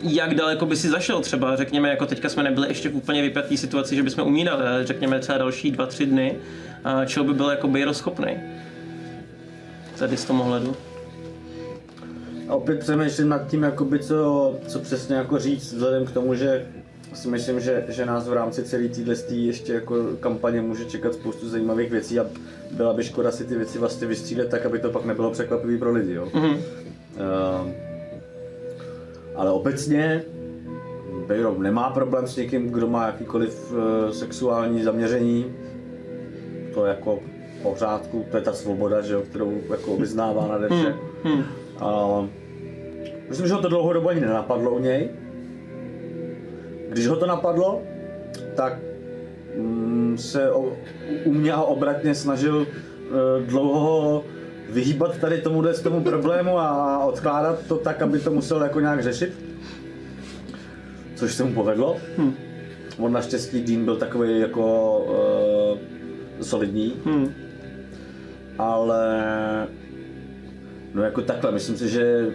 [0.03, 3.57] jak daleko by si zašel třeba, řekněme, jako teďka jsme nebyli ještě v úplně vypjatý
[3.57, 6.37] situaci, že bychom umírali, ale řekněme třeba další dva, tři dny,
[6.85, 8.37] a čeho by byl jako Bejro schopný.
[9.99, 10.77] Tady z tomu ohledu.
[12.49, 16.67] A opět přemýšlím nad tím, jakoby co, co přesně jako říct, vzhledem k tomu, že
[17.17, 21.49] si myslím, že, že nás v rámci celé téhle ještě jako kampaně může čekat spoustu
[21.49, 22.27] zajímavých věcí a
[22.71, 25.93] byla by škoda si ty věci vlastně vystřílet tak, aby to pak nebylo překvapivý pro
[25.93, 26.13] lidi.
[26.13, 26.29] Jo?
[26.33, 26.57] Mm-hmm.
[26.57, 27.71] Uh,
[29.35, 30.23] ale obecně
[31.27, 35.55] Bejro nemá problém s někým, kdo má jakýkoliv uh, sexuální zaměření.
[36.75, 37.19] To je jako
[37.63, 40.95] pořádku, to je ta svoboda, že jo, kterou jako vyznává nade vše.
[41.25, 41.45] Hmm.
[41.83, 42.27] Uh,
[43.29, 45.09] myslím, že ho to dlouhodobě ani nenapadlo u něj.
[46.89, 47.83] Když ho to napadlo,
[48.55, 48.79] tak
[49.57, 50.77] mm, se o,
[51.25, 52.67] u mě a obratně snažil uh,
[53.47, 54.25] dlouho
[54.71, 59.03] vyhýbat tady tomuhle z tomu problému a odkládat to tak, aby to musel jako nějak
[59.03, 59.33] řešit.
[61.15, 61.97] Což se mu povedlo.
[62.17, 62.35] Hmm.
[62.99, 66.95] On naštěstí Dean byl takový jako uh, solidní.
[67.05, 67.35] Hmm.
[68.59, 69.07] Ale
[70.95, 72.27] no jako takhle, myslím si, že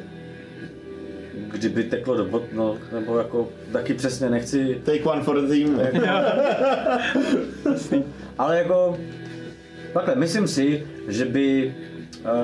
[1.52, 4.82] kdyby teklo do bot, no, nebo jako taky přesně nechci.
[4.84, 5.80] Take one for the team.
[5.92, 6.08] Jako,
[8.38, 8.98] ale jako,
[9.94, 11.76] takhle, myslím si, že by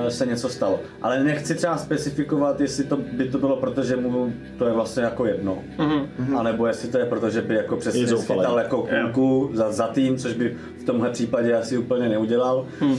[0.08, 0.80] se něco stalo.
[1.02, 5.02] Ale nechci třeba specifikovat, jestli to by to bylo proto, že mu to je vlastně
[5.02, 5.58] jako jedno.
[5.78, 6.38] Mm-hmm.
[6.38, 9.86] A nebo jestli to je proto, že by jako přesně schytal jako kulku za, za
[9.86, 12.66] tým, což by v tomhle případě asi úplně neudělal.
[12.80, 12.90] Mm.
[12.90, 12.98] Uh,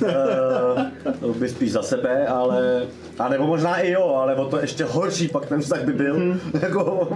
[1.19, 2.87] to by spíš za sebe, ale
[3.19, 6.19] a nebo možná i jo, ale o to ještě horší pak ten vztah by byl.
[6.19, 6.39] Mm.
[6.61, 7.09] jako,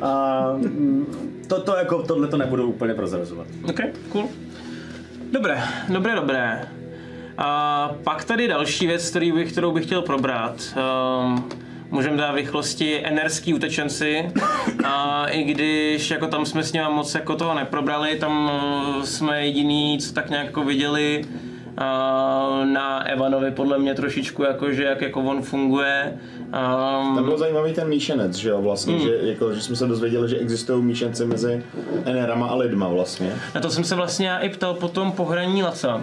[0.00, 1.06] a mm,
[1.48, 3.46] to, to jako, tohle to nebudu úplně prozrazovat.
[3.68, 3.80] Ok,
[4.12, 4.28] cool.
[5.32, 6.68] Dobré, dobré, dobré.
[7.38, 10.56] A pak tady další věc, který bych, kterou bych chtěl probrat.
[11.24, 11.48] Um,
[11.90, 14.32] můžeme dát v rychlosti enerský utečenci.
[14.84, 18.50] A i když jako tam jsme s ním moc jako toho neprobrali, tam
[18.96, 21.24] uh, jsme jediný, co tak nějak jako viděli,
[22.64, 26.18] na Evanovi podle mě trošičku jako, že jak jako on funguje.
[26.40, 29.00] Um, Tam byl zajímavý ten míšenec, že jo, vlastně, mm.
[29.00, 31.62] že, jako, že jsme se dozvěděli, že existují míšence mezi
[32.12, 33.36] NRama a lidma vlastně.
[33.54, 36.02] Na to jsem se vlastně já i ptal potom pohraní Laca, uh,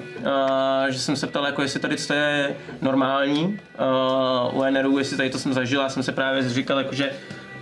[0.89, 3.59] že jsem se ptal, jako jestli tady to je normální
[4.53, 7.11] uh, u NRu, jestli tady to jsem zažil, já jsem se právě říkal, jako, že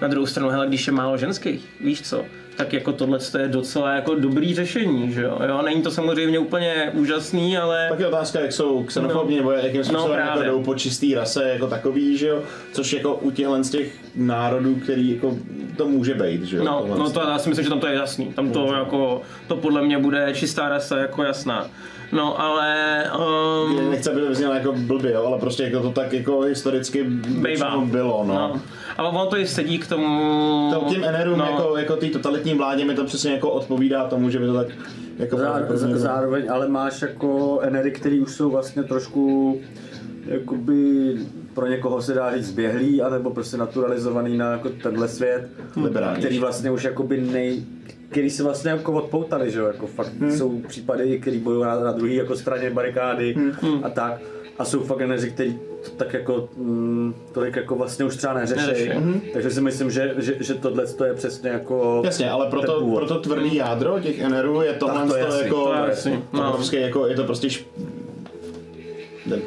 [0.02, 2.26] na druhou stranu, hele, když je málo ženských, víš co,
[2.60, 5.40] tak jako tohle je docela jako dobrý řešení, že jo?
[5.48, 5.62] jo?
[5.62, 7.88] Není to samozřejmě úplně úžasný, ale...
[7.90, 9.42] Tak je otázka, jak jsou xenofobní, no.
[9.42, 12.42] nebo jakým způsobem no, jako jdou po čistý rase jako takový, že jo?
[12.74, 15.38] Což jako u těchhle z těch národů, který jako
[15.78, 16.64] to může být, že jo?
[16.64, 18.26] No, no to já si myslím, že tam to je jasný.
[18.26, 18.74] Tam to no.
[18.74, 21.68] jako, to podle mě bude čistá rasa jako jasná.
[22.12, 23.04] No, ale...
[23.68, 23.90] Um...
[23.90, 27.04] Nechci, aby to vyznělo jako blbě, jo, ale prostě jako to tak jako historicky
[27.84, 28.34] bylo, no.
[28.34, 28.62] no.
[29.00, 30.08] Ale ono to i sedí k tomu...
[30.74, 31.46] To tím NRům, no.
[31.46, 34.68] jako, jako té totalitní vládě mi to přesně jako odpovídá tomu, že by to tak
[35.18, 35.38] jako...
[35.38, 39.56] Zá, zároveň, ale máš jako NRy, který už jsou vlastně trošku
[40.26, 41.14] jakoby
[41.54, 45.50] pro někoho se dá říct zběhlý, anebo prostě naturalizovaný na jako tenhle svět,
[45.84, 46.20] Liberální.
[46.20, 47.64] který vlastně už jakoby nej,
[48.10, 50.32] který se vlastně jako odpoutali, že jo, jako fakt hmm.
[50.32, 53.84] jsou případy, který bojují na, na druhé jako straně barikády hmm.
[53.84, 54.22] a tak.
[54.58, 55.60] A jsou fakt energy, který
[55.98, 58.90] tak jako mm, tolik jako vlastně už třeba neřeší.
[58.90, 59.22] Mm-hmm.
[59.34, 63.20] Takže si myslím, že, že, že tohle to je přesně jako Jasně, ale proto, proto
[63.20, 66.54] tvrdý jádro těch NRů je tohle to, to jako, to, je to, no.
[66.54, 67.66] prostě jako, je to prostě š...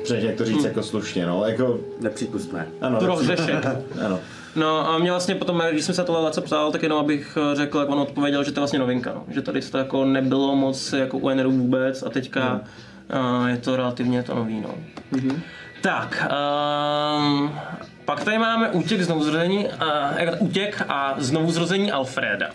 [0.02, 0.66] Přesně jak to říct hmm.
[0.66, 1.78] jako slušně, no, jako...
[2.00, 2.68] Nepřípustné.
[2.80, 3.66] Ano, to rozřešit.
[4.06, 4.20] ano.
[4.56, 7.56] No a mě vlastně potom, když jsem se tohle Laco psal, tak jenom abych eh,
[7.56, 9.24] řekl, jak on odpověděl, že to je vlastně novinka, no.
[9.28, 12.60] že tady to jako nebylo moc jako u NRu vůbec a teďka
[13.10, 13.40] hmm.
[13.40, 14.60] uh, je to relativně to nový.
[14.60, 14.74] No.
[15.12, 15.40] Mm-hmm.
[15.82, 16.26] Tak,
[17.18, 17.58] um,
[18.04, 22.50] pak tady máme útěk znovu zrození, uh, útěk a znovu zrození Alfreda.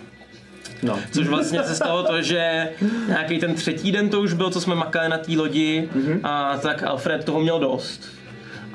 [0.83, 0.99] No.
[1.11, 2.69] Což vlastně se stalo to, že
[3.07, 6.19] nějaký ten třetí den to už byl, co jsme makali na té lodi, mm-hmm.
[6.23, 8.09] a tak Alfred toho měl dost.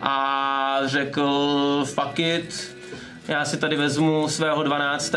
[0.03, 2.77] A řekl, fuck it,
[3.29, 5.15] já si tady vezmu svého 12.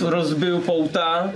[0.00, 1.30] rozbiju pouta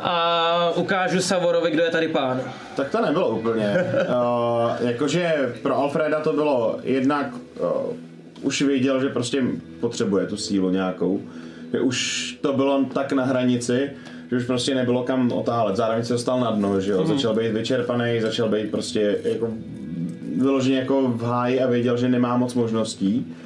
[0.00, 2.40] a ukážu Savorovi, kdo je tady pán.
[2.76, 3.84] Tak to nebylo úplně.
[4.08, 7.26] uh, jakože pro Alfreda to bylo jednak
[7.60, 7.96] uh,
[8.42, 9.42] už věděl, že prostě
[9.80, 11.20] potřebuje tu sílu nějakou.
[11.72, 13.90] Že už to bylo tak na hranici,
[14.30, 15.76] že už prostě nebylo kam otálet.
[15.76, 17.00] Zároveň se dostal na dno, že jo.
[17.00, 17.06] Mm.
[17.06, 19.48] Začal být vyčerpaný, začal být prostě jako
[20.36, 23.36] vyloženě jako v háji a věděl, že nemá moc možností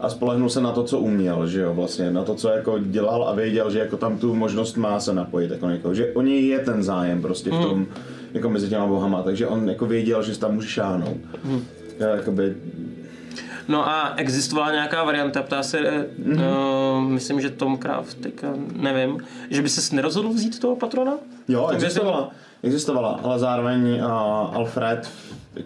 [0.00, 3.28] a spolehnul se na to, co uměl, že jo, vlastně, na to, co jako dělal
[3.28, 6.46] a věděl, že jako tam tu možnost má se napojit, jako někoho, že o něj
[6.46, 7.62] je ten zájem prostě v hmm.
[7.62, 7.86] tom, mm.
[8.34, 11.16] jako mezi těma bohama, takže on jako věděl, že tam může šáhnout.
[11.44, 11.64] Mm.
[12.16, 12.54] Jakoby,
[13.68, 16.40] No a existovala nějaká varianta, ptá se, mm-hmm.
[16.96, 19.18] uh, myslím, že Tom Kraft, teďka nevím,
[19.50, 21.12] že by se nerozhodl vzít toho patrona?
[21.48, 22.30] Jo, existovala,
[22.62, 25.10] existovala, ale zároveň uh, Alfred,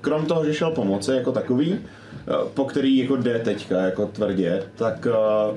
[0.01, 1.79] krom toho, že šel pomoci jako takový,
[2.55, 5.07] po který jako jde teďka jako tvrdě, tak
[5.51, 5.57] uh,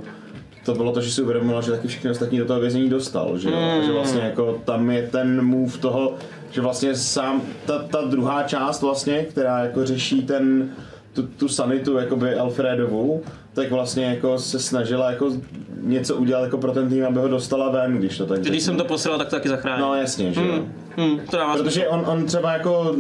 [0.66, 3.50] to bylo to, že si uvědomila, že taky všechny ostatní do toho vězení dostal, že,
[3.50, 3.58] jo?
[3.58, 3.86] Hmm.
[3.86, 6.14] že vlastně jako tam je ten move toho,
[6.52, 10.72] že vlastně sám, ta, ta druhá část vlastně, která jako řeší ten,
[11.14, 15.32] tu, tu sanitu jakoby Alfredovu, tak vlastně jako se snažila jako
[15.82, 18.78] něco udělat jako pro ten tým, aby ho dostala ven, když to tak Když jsem
[18.78, 19.86] to posílal, tak to taky zachránil.
[19.86, 20.66] No jasně, že jo.
[20.98, 21.58] Hmm, to dává.
[21.58, 22.96] Protože on, on třeba jako,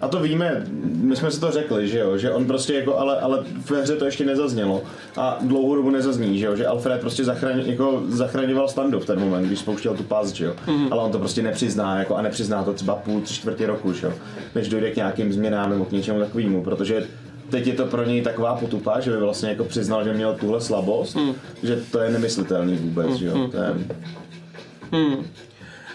[0.00, 3.20] a to víme, my jsme si to řekli, že jo, že on prostě jako, ale,
[3.20, 4.82] ale ve hře to ještě nezaznělo
[5.16, 9.20] a dlouhou dobu nezazní, že jo, že Alfred prostě zachraň, jako zachraňoval standu v ten
[9.20, 10.88] moment, když spouštěl tu past, že jo, mm-hmm.
[10.90, 14.06] ale on to prostě nepřizná, jako a nepřizná to třeba půl, tři čtvrtě roku, že
[14.06, 14.12] jo,
[14.54, 17.06] než dojde k nějakým změnám nebo k něčemu takovému, protože
[17.50, 20.60] teď je to pro něj taková potupa, že by vlastně jako přiznal, že měl tuhle
[20.60, 21.34] slabost, mm.
[21.62, 23.74] že to je nemyslitelný vůbec, že jo, to je,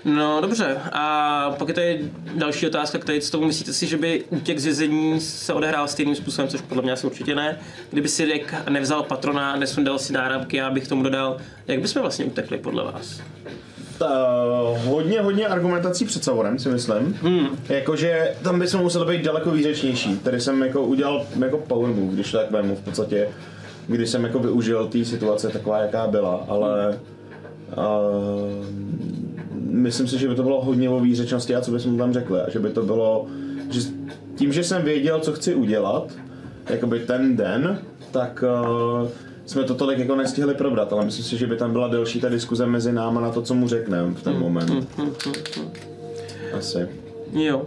[0.06, 3.98] No dobře, a pak je tady další otázka k tady, co tomu myslíte si, že
[3.98, 7.60] by útěk z vězení se odehrál stejným způsobem, což podle mě asi určitě ne.
[7.90, 11.38] Kdyby si Rick nevzal patrona, nesundal si náramky, já bych tomu dodal,
[11.68, 13.22] jak bychom vlastně utekli podle vás?
[14.02, 14.38] ta,
[14.86, 17.18] hodně, hodně argumentací před Savorem, si myslím.
[17.22, 17.48] Hmm.
[17.70, 20.20] Jakože tam bychom museli být daleko výřečnější.
[20.20, 23.30] Tady jsem jako udělal jako power move, když to tak vemu v podstatě,
[23.88, 27.00] když jsem jako využil té situace taková, jaká byla, ale
[27.78, 28.66] uh,
[29.72, 32.42] myslím si, že by to bylo hodně o výřečnosti a co bychom tam řekli.
[32.42, 33.28] A že by to bylo,
[33.70, 33.82] že
[34.36, 36.12] tím, že jsem věděl, co chci udělat,
[36.70, 37.80] jakoby ten den,
[38.12, 38.44] tak
[39.02, 39.08] uh,
[39.46, 42.30] jsme to tolik jako nestihli probrat, ale myslím si, že by tam byla delší ta
[42.30, 44.88] diskuze mezi náma na to, co mu řekneme v ten moment.
[46.58, 46.88] Asi.
[47.34, 47.66] Jo.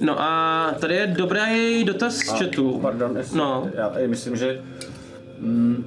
[0.00, 2.78] No a tady je dobrý dotaz z chatu.
[2.82, 3.68] Pardon, jestli, No.
[3.74, 4.60] já myslím, že
[5.38, 5.84] mm,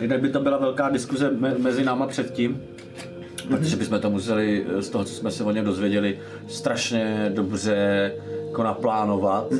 [0.00, 2.60] jinak by to byla velká diskuze me, mezi náma předtím,
[3.48, 6.18] protože bychom to museli eh, z toho, co jsme se o něm dozvěděli,
[6.48, 8.12] strašně dobře
[8.46, 9.52] jako naplánovat.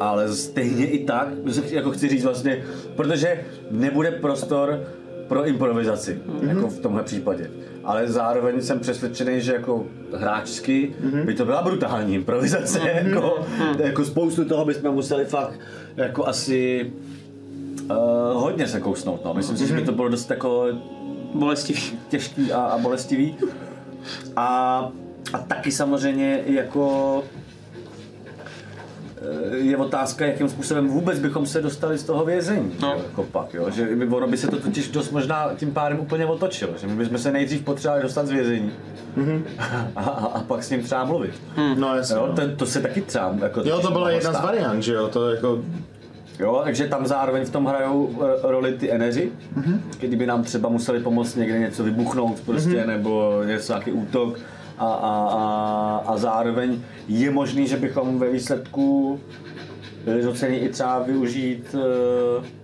[0.00, 1.28] Ale stejně i tak,
[1.70, 2.64] jako chci říct vlastně,
[2.96, 4.80] protože nebude prostor
[5.28, 7.50] pro improvizaci, jako v tomhle případě.
[7.84, 12.80] Ale zároveň jsem přesvědčený, že jako hráčsky by to byla brutální improvizace.
[13.04, 13.40] Jako,
[13.78, 15.60] jako spoustu toho bychom museli fakt
[15.96, 16.90] jako asi
[17.90, 17.96] uh,
[18.42, 19.24] hodně se kousnout.
[19.24, 19.34] No.
[19.34, 20.66] Myslím si, že by to bylo dost jako
[21.34, 21.82] Bolestivý.
[22.08, 23.36] těžký a, a bolestivý.
[24.36, 24.78] A,
[25.32, 27.22] a taky samozřejmě jako
[29.52, 32.72] eh, je otázka, jakým způsobem vůbec bychom se dostali z toho vězení.
[32.80, 32.88] No.
[32.92, 33.70] Jo, jako pak, jo?
[33.70, 36.72] Že by, ono by se to totiž dost možná tím pádem úplně otočilo.
[36.80, 38.72] Že my bychom se nejdřív potřebovali dostat z vězení
[39.96, 41.34] a, a, a, pak s ním třeba mluvit.
[41.76, 42.16] No jasně.
[42.16, 42.26] Jo?
[42.26, 42.34] no.
[42.34, 44.44] To, to se taky třeba jako Jo, to byla jedna z stát.
[44.44, 45.62] variant, že jo, to jako,
[46.38, 49.78] Jo, takže tam zároveň v tom hrajou eh, roli ty eneři, mm-hmm.
[50.00, 52.86] kdyby nám třeba museli pomoct někde něco vybuchnout prostě, mm-hmm.
[52.86, 54.38] nebo něco, nějaký útok
[54.78, 59.20] a, a, a, a zároveň je možný, že bychom ve výsledku
[60.04, 62.58] byli nuceni i třeba využít eh,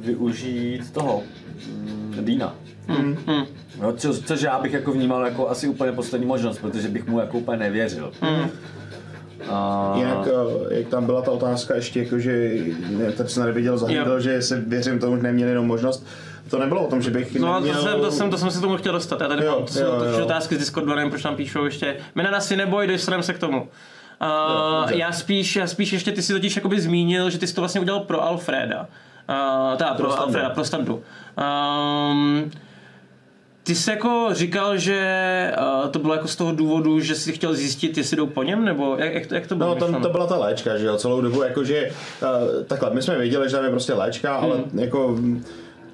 [0.00, 1.22] využít toho
[1.68, 2.54] mm, Dýna.
[2.88, 3.16] Hmm.
[3.80, 7.18] No, co, což já bych jako vnímal jako asi úplně poslední možnost, protože bych mu
[7.20, 8.12] jako úplně nevěřil.
[9.50, 9.92] A...
[9.96, 10.28] jinak,
[10.70, 12.50] eh, jak tam byla ta otázka ještě, jako, že
[13.16, 14.20] tak jsem neviděl za Jo.
[14.20, 16.06] že si věřím tomu, že neměl jenom možnost.
[16.50, 17.74] To nebylo o tom, že bych No, neměl...
[17.74, 19.20] to jsem, to, jsem, to jsem se tomu chtěl dostat.
[19.20, 20.24] Já tady Jo, mám to jsou jo, totiž jo.
[20.24, 21.96] otázky z Discordu, nevím, proč tam píšou ještě.
[22.14, 23.60] Minana si neboj, dostaneme se k tomu.
[23.62, 24.96] Uh, dobře.
[24.96, 27.80] já spíš, já spíš ještě, ty si totiž jakoby zmínil, že ty jsi to vlastně
[27.80, 28.80] udělal pro Alfreda.
[28.80, 30.20] Uh, teda pro, Pro.
[30.20, 31.02] Alfreda, pro standu.
[32.10, 32.50] Um,
[33.64, 35.52] ty jsi jako říkal, že
[35.84, 38.64] uh, to bylo jako z toho důvodu, že jsi chtěl zjistit, jestli jdou po něm,
[38.64, 40.06] nebo jak, jak, to, jak to bylo No, to, myšleno?
[40.06, 41.90] to byla ta léčka, že jo, celou dobu, jakože,
[42.22, 45.16] uh, takhle, my jsme věděli, že tam je prostě léčka, ale jako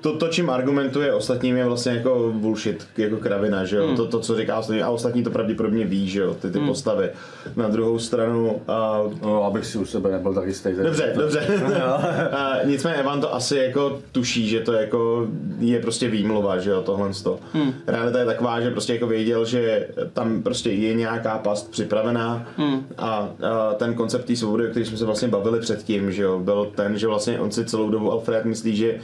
[0.00, 4.20] to, to, čím argumentuje ostatním, je vlastně jako bullshit, jako kravina, že jo, to, to,
[4.20, 7.10] co říká ostatní, a ostatní to pravděpodobně ví, že jo, ty, ty postavy.
[7.56, 10.74] Na druhou stranu, uh, No, abych si u sebe nebyl tak jistý.
[10.76, 11.40] tak- Dobře, dobře.
[12.32, 15.26] A nicméně Evan to asi jako tuší, že to jako
[15.58, 17.38] je prostě výmluva, že jo, tohle to.
[17.52, 17.72] Hmm.
[17.86, 22.86] Realita je taková, že prostě jako věděl, že tam prostě je nějaká past připravená hmm.
[22.98, 23.28] a, a,
[23.74, 26.98] ten koncept té svobody, o který jsme se vlastně bavili předtím, že jo, byl ten,
[26.98, 28.98] že vlastně on si celou dobu Alfred myslí, že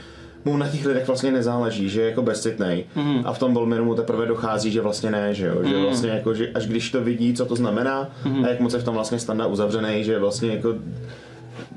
[0.47, 2.85] mu na těch lidech vlastně nezáleží, že je jako bezcitnej.
[2.95, 3.21] Mm.
[3.25, 6.33] A v tom Bolmiru mu teprve dochází, že vlastně ne, že jo, že vlastně jako,
[6.33, 8.45] že až když to vidí, co to znamená mm.
[8.45, 10.75] a jak moc je v tom vlastně standa uzavřený, že vlastně jako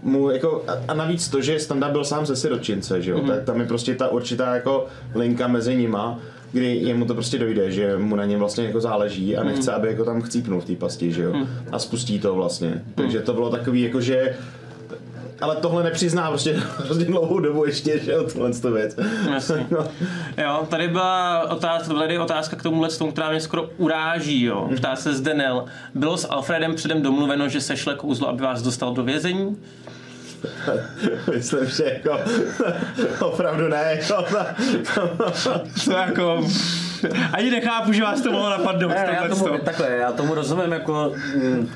[0.03, 3.29] mu jako, a- navíc to, že Standa byl sám ze siročince, že jo, mm-hmm.
[3.29, 6.19] tak tam je prostě ta určitá jako linka mezi nima,
[6.53, 9.89] kdy jemu to prostě dojde, že mu na něm vlastně jako záleží a nechce, aby
[9.89, 11.35] jako tam chcípnul v té pasti, že jo,
[11.73, 14.37] a spustí to vlastně, takže to bylo takový jako, že
[15.41, 16.53] ale tohle nepřizná prostě
[16.85, 18.97] hrozně dlouhou dobu ještě, že jo, tohle to věc.
[19.33, 19.67] Jasně.
[19.71, 19.89] No.
[20.39, 24.71] Jo, tady byla otázka, tady je otázka k tomuhle, tomu, která mě skoro uráží, jo.
[24.77, 25.65] Ptá se zde Nel.
[25.95, 29.57] Bylo s Alfredem předem domluveno, že sešle kouzlo, aby vás dostal do vězení?
[31.35, 32.19] Myslím, že jako
[33.21, 34.25] opravdu ne, jako
[35.85, 36.47] To jako...
[37.33, 38.89] Ani nechápu, že vás to mohlo napadnout.
[38.89, 41.13] Ne, já tomu, takhle, já tomu rozumím jako...
[41.35, 41.71] Mm,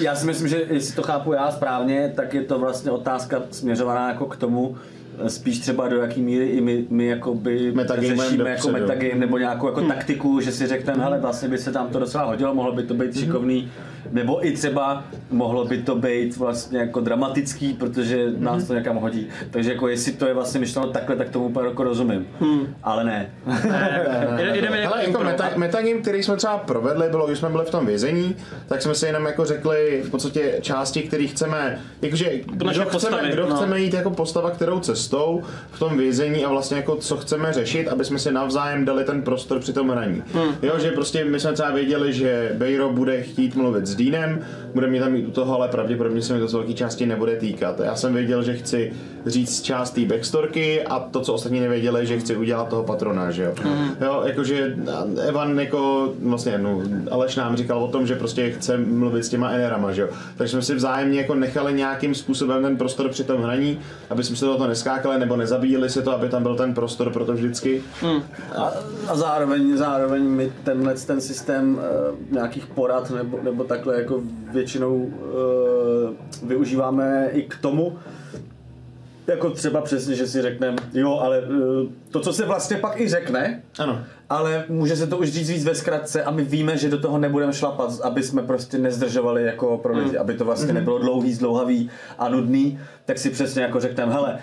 [0.00, 4.08] já si myslím, že jestli to chápu já správně, tak je to vlastně otázka směřovaná
[4.08, 4.76] jako k tomu,
[5.24, 9.38] eh, spíš třeba do jaký míry i my, my jakoby Metagamem řešíme jako metagame nebo
[9.38, 12.72] nějakou jako taktiku, že si řekneme, hele vlastně by se tam to docela hodilo, mohlo
[12.72, 13.70] by to být šikovný,
[14.12, 19.28] nebo i třeba mohlo by to být vlastně jako dramatický, protože nás to někam hodí.
[19.50, 22.26] Takže jako jestli to je vlastně myšleno takhle, tak tomu úplně jako rozumím.
[22.82, 23.30] Ale ne.
[24.38, 27.86] Jako Ale jako meta, metagame, který jsme třeba provedli, bylo, když jsme byli v tom
[27.86, 28.36] vězení,
[28.68, 32.92] tak jsme si jenom jako řekli v podstatě části, které chceme, jakože kdo, naše chceme,
[32.92, 33.56] postavy, kdo no.
[33.56, 37.88] chceme jít jako postava kterou cestou v tom vězení a vlastně jako co chceme řešit,
[37.88, 40.22] aby jsme si navzájem dali ten prostor při tom hraní.
[40.32, 40.54] Hmm.
[40.62, 44.40] Jo, že prostě my jsme třeba věděli, že Bejro bude chtít mluvit s Deanem,
[44.74, 47.36] bude mě tam mít u toho, ale pravděpodobně se mi to z velké části nebude
[47.36, 47.80] týkat.
[47.80, 48.92] Já jsem věděl, že chci
[49.26, 53.42] říct část té backstorky a to, co ostatní nevěděli, že chci udělat toho patrona, že
[53.42, 53.52] jo.
[53.62, 53.90] Hmm.
[54.00, 54.76] Jo, jakože
[55.28, 59.50] Evan jako, vlastně, no, Aleš nám říkal o tom, že prostě chce mluvit s těma
[59.50, 60.08] enerama, že jo.
[60.36, 64.36] Takže jsme si vzájemně jako nechali nějakým způsobem ten prostor při tom hraní, aby jsme
[64.36, 67.32] se do toho neskákali nebo nezabíjeli se to, aby tam byl ten prostor pro to
[67.32, 67.82] vždycky.
[68.56, 68.72] A,
[69.08, 74.22] a zároveň, zároveň my tenhle ten systém uh, nějakých porad nebo, nebo takhle jako
[74.52, 77.98] většinou uh, využíváme i k tomu,
[79.26, 81.46] jako třeba přesně, že si řekneme, jo, ale uh,
[82.10, 84.04] to, co se vlastně pak i řekne, Ano.
[84.30, 87.18] Ale může se to už říct víc ve zkratce a my víme, že do toho
[87.18, 91.90] nebudeme šlapat, aby jsme prostě nezdržovali jako pro lidi, aby to vlastně nebylo dlouhý, zdlouhavý
[92.18, 94.38] a nudný, tak si přesně jako řekneme, hele,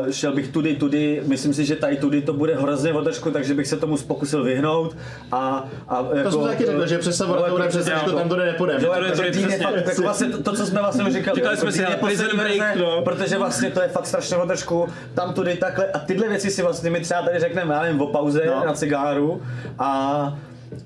[0.00, 3.54] uh, šel bych tudy, tudy, myslím si, že tady tudy to bude hrozně održku, takže
[3.54, 4.96] bych se tomu pokusil vyhnout
[5.32, 8.36] a, a jako, To jsme taky řekli, že přes to bude přes jako- tam to
[8.36, 8.84] jde nepůjdeme.
[8.84, 9.66] Jo, to je- jako, to přesně.
[9.90, 11.34] jako vlastně to, to, co jsme vlastně říkali.
[11.36, 13.02] Říkali jako jsme si Prison Break, no.
[13.02, 16.62] Protože vlastně to je fakt strašně o držku, tam tudy takhle a tyhle věci si
[16.62, 18.64] vlastně my třeba tady řekneme, já nevím, o pauze No.
[18.66, 18.74] na
[19.08, 19.40] cigáru
[19.76, 20.32] a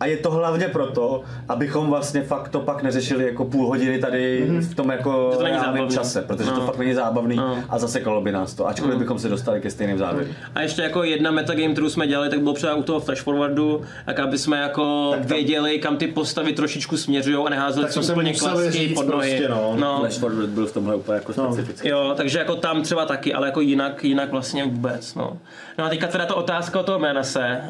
[0.01, 4.47] a je to hlavně proto, abychom vlastně fakt to pak neřešili jako půl hodiny tady
[4.61, 6.67] v tom jako Že to není reálném čase, protože to No.
[6.67, 7.59] fakt není zábavný No.
[7.69, 10.35] a zasekalo by nás to, ačkoliv bychom se dostali ke stejným závěrům.
[10.55, 13.83] A ještě jako jedna metagame, kterou jsme dělali, tak bylo třeba u toho flash forwardu,
[14.07, 18.05] tak aby jsme jako Tak tam- věděli, kam ty postavy trošičku směřují a neházeli Tak
[18.05, 19.31] se úplně klasky říct pod nohy.
[19.31, 19.75] prostě, no.
[19.79, 19.99] no.
[19.99, 21.89] Flash Forward byl v tomhle úplně jako specifický.
[21.89, 25.37] Jo, takže jako tam třeba taky, ale jako jinak, jinak vlastně vůbec, no.
[25.79, 27.61] No a teďka teda ta otázka o toho jména se.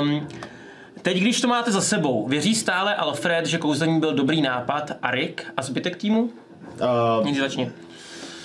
[0.00, 0.26] Um,
[1.04, 5.10] teď, když to máte za sebou, věří stále Alfred, že kouzlení byl dobrý nápad a
[5.10, 6.30] Rick a zbytek týmu?
[7.20, 7.70] Uh, Nic začni.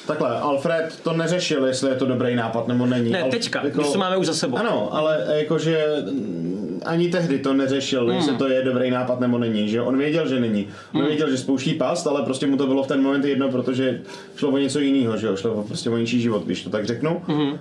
[0.07, 3.11] takhle, Alfred to neřešil, jestli je to dobrý nápad nebo není.
[3.11, 4.57] Ne, Al- teďka, když to máme už za sebou.
[4.57, 8.15] Ano, ale jakože mm, ani tehdy to neřešil, hmm.
[8.15, 10.67] jestli to je dobrý nápad nebo není, že on věděl, že není.
[10.93, 11.07] On Hmm.
[11.07, 14.01] věděl, že spouští past, ale prostě mu to bylo v ten moment jedno, protože
[14.35, 17.21] šlo o něco jiného, že jo, šlo o prostě o život, když to tak řeknu.
[17.27, 17.49] Hmm.
[17.49, 17.57] Uh,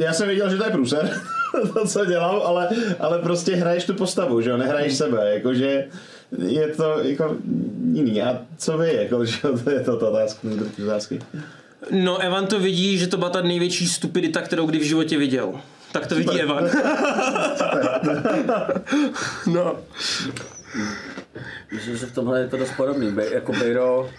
[0.00, 1.20] já jsem věděl, že to je průser,
[1.74, 5.86] to, co dělám, ale, ale prostě hraješ tu postavu, že jo, nehraješ sebe, jakože
[6.46, 7.36] je to jako
[7.92, 8.22] jiný.
[8.22, 10.48] A co vy, jako, že jo, to je to, to otázka,
[10.84, 11.18] otázky.
[11.90, 15.52] No, Evan to vidí, že to byla ta největší stupidita, kterou kdy v životě viděl.
[15.92, 16.64] Tak to vidí Evan.
[19.46, 19.76] no.
[21.72, 23.12] Myslím, že v tomhle je to dost podobný.
[23.12, 24.10] Be, jako Bejro,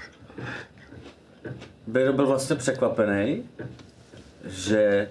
[1.88, 3.44] Bejro byl vlastně překvapený,
[4.46, 5.08] že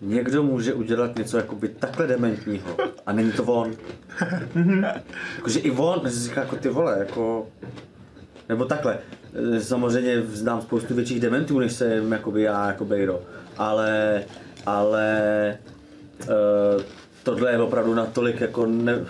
[0.00, 2.76] někdo může udělat něco jakoby takhle dementního
[3.06, 3.72] a není to on.
[5.36, 7.48] Jakože i on, že říká jako ty vole, jako...
[8.48, 8.98] Nebo takhle,
[9.56, 13.20] e, samozřejmě znám spoustu větších dementů, než jsem jakoby já, jako Bejro,
[13.56, 14.22] ale,
[14.66, 15.58] ale
[16.20, 16.82] uh,
[17.22, 19.04] tohle je opravdu natolik jako ne,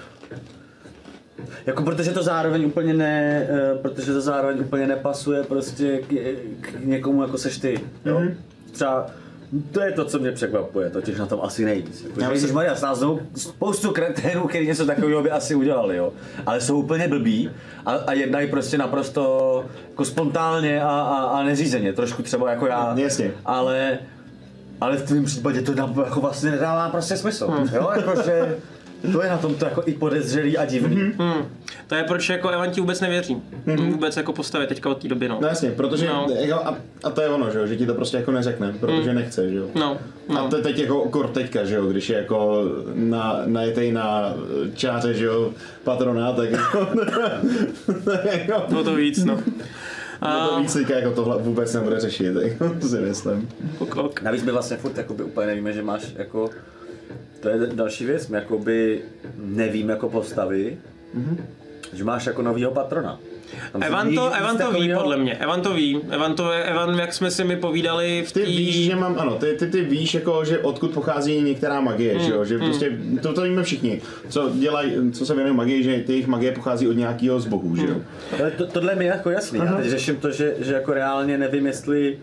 [1.66, 6.06] jako protože to zároveň úplně ne, eh, protože to zároveň úplně nepasuje prostě k,
[6.60, 8.18] k někomu jako seš ty, jo?
[8.18, 8.34] Mm-hmm.
[8.72, 9.10] Třeba
[9.72, 12.02] to je to, co mě překvapuje, totiž na tom asi nejvíc.
[12.02, 16.12] Jako, Já že myslím- Maria, znovu spoustu kreténů, kteří něco takového by asi udělali, jo.
[16.46, 17.50] Ale jsou úplně blbí
[17.86, 22.94] a, a jednají prostě naprosto jako spontánně a, a, a neřízeně, trošku třeba jako já.
[22.96, 23.30] Jasně.
[23.44, 23.98] Ale,
[24.80, 25.72] ale v tvém případě to
[26.04, 28.56] jako vlastně nedává prostě smysl, jo, jakože
[29.12, 30.96] to je na tom to jako i podezřelý a divný.
[30.96, 31.12] Mm-hmm.
[31.18, 31.42] Hmm.
[31.86, 33.36] To je proč jako Evan ti vůbec nevěří.
[33.66, 33.90] Mm-hmm.
[33.92, 35.38] Vůbec jako postavě teďka od té doby, no.
[35.42, 36.26] No jasně, protože, No.
[36.28, 36.34] no.
[36.34, 39.14] jako, a, a, to je ono, že, jo, že ti to prostě jako neřekne, protože
[39.14, 39.66] nechce, že jo.
[39.74, 39.98] No,
[40.28, 40.44] no.
[40.44, 42.62] A to je teď jako kor teďka, že jo, když je jako
[42.94, 44.34] na, najetej na
[44.74, 45.50] čáře, že jo,
[45.84, 46.88] patrona, tak jako,
[48.04, 49.38] tak jako Bylo to víc, no.
[50.20, 53.48] a, to víc teďka jako tohle vůbec nebude řešit, jako, si myslím.
[53.78, 54.22] Ok, ok.
[54.22, 56.50] Navíc my vlastně furt jakoby úplně nevíme, že máš jako,
[57.40, 59.02] to je další věc, my jakoby
[59.36, 60.78] nevíme jako postavy,
[61.16, 61.36] mm-hmm.
[61.92, 63.18] že máš jako novýho patrona.
[63.72, 65.00] Tam Evan to, Evan to ví, takovýho.
[65.00, 65.34] podle mě.
[65.34, 66.00] Evan to ví.
[66.10, 68.46] Evan, to, Evan jak jsme si mi povídali v Ty té...
[68.46, 72.30] víš, že mám, ano, ty, ty, ty víš, jako, že odkud pochází některá magie, že
[72.30, 76.12] jo, že prostě, to, to víme všichni, co dělají, co se věnují magii, že ty
[76.12, 77.96] jejich magie pochází od nějakého z bohů, že jo.
[78.40, 79.58] Ale to, tohle mi je jako jasný.
[79.58, 82.18] Já teď řeším to, že, že jako reálně nevím, jestli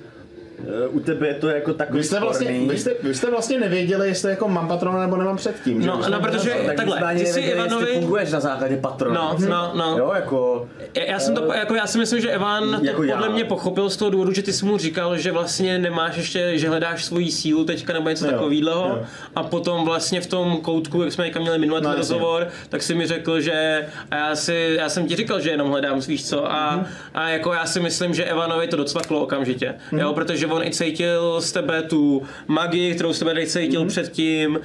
[0.90, 2.68] u tebe je to jako takový Vy jste, vlastně, sporný.
[2.70, 6.02] vy, jste, vy jste vlastně nevěděli, jestli jako mám patrona nebo nemám předtím, že No,
[6.12, 7.86] no, protože tak takhle, ty jsi jestli Ivanovi...
[7.94, 9.36] funguješ na základě patrona.
[9.40, 9.98] No, no, no.
[9.98, 10.68] Jo, jako...
[10.94, 13.18] Já, já jsem to, jako já si myslím, že Evan to Jako já.
[13.18, 16.58] podle mě pochopil z toho důvodu, že ty jsi mu říkal, že vlastně nemáš ještě,
[16.58, 19.00] že hledáš svoji sílu teďka nebo něco takového
[19.36, 22.96] a potom vlastně v tom koutku, jak jsme teďka měli minulý No, rozhovor, tak si
[22.96, 26.52] mi řekl, že a já, si, já jsem ti říkal, že jenom hledám, víš co,
[26.52, 26.86] a, Mhm.
[27.14, 30.02] a jako já si myslím, že Evanovi to docvaklo okamžitě, Mhm.
[30.02, 33.90] jo, protože on i cítil z tebe tu magii, kterou z tebe necítil Mhm.
[33.90, 34.60] předtím,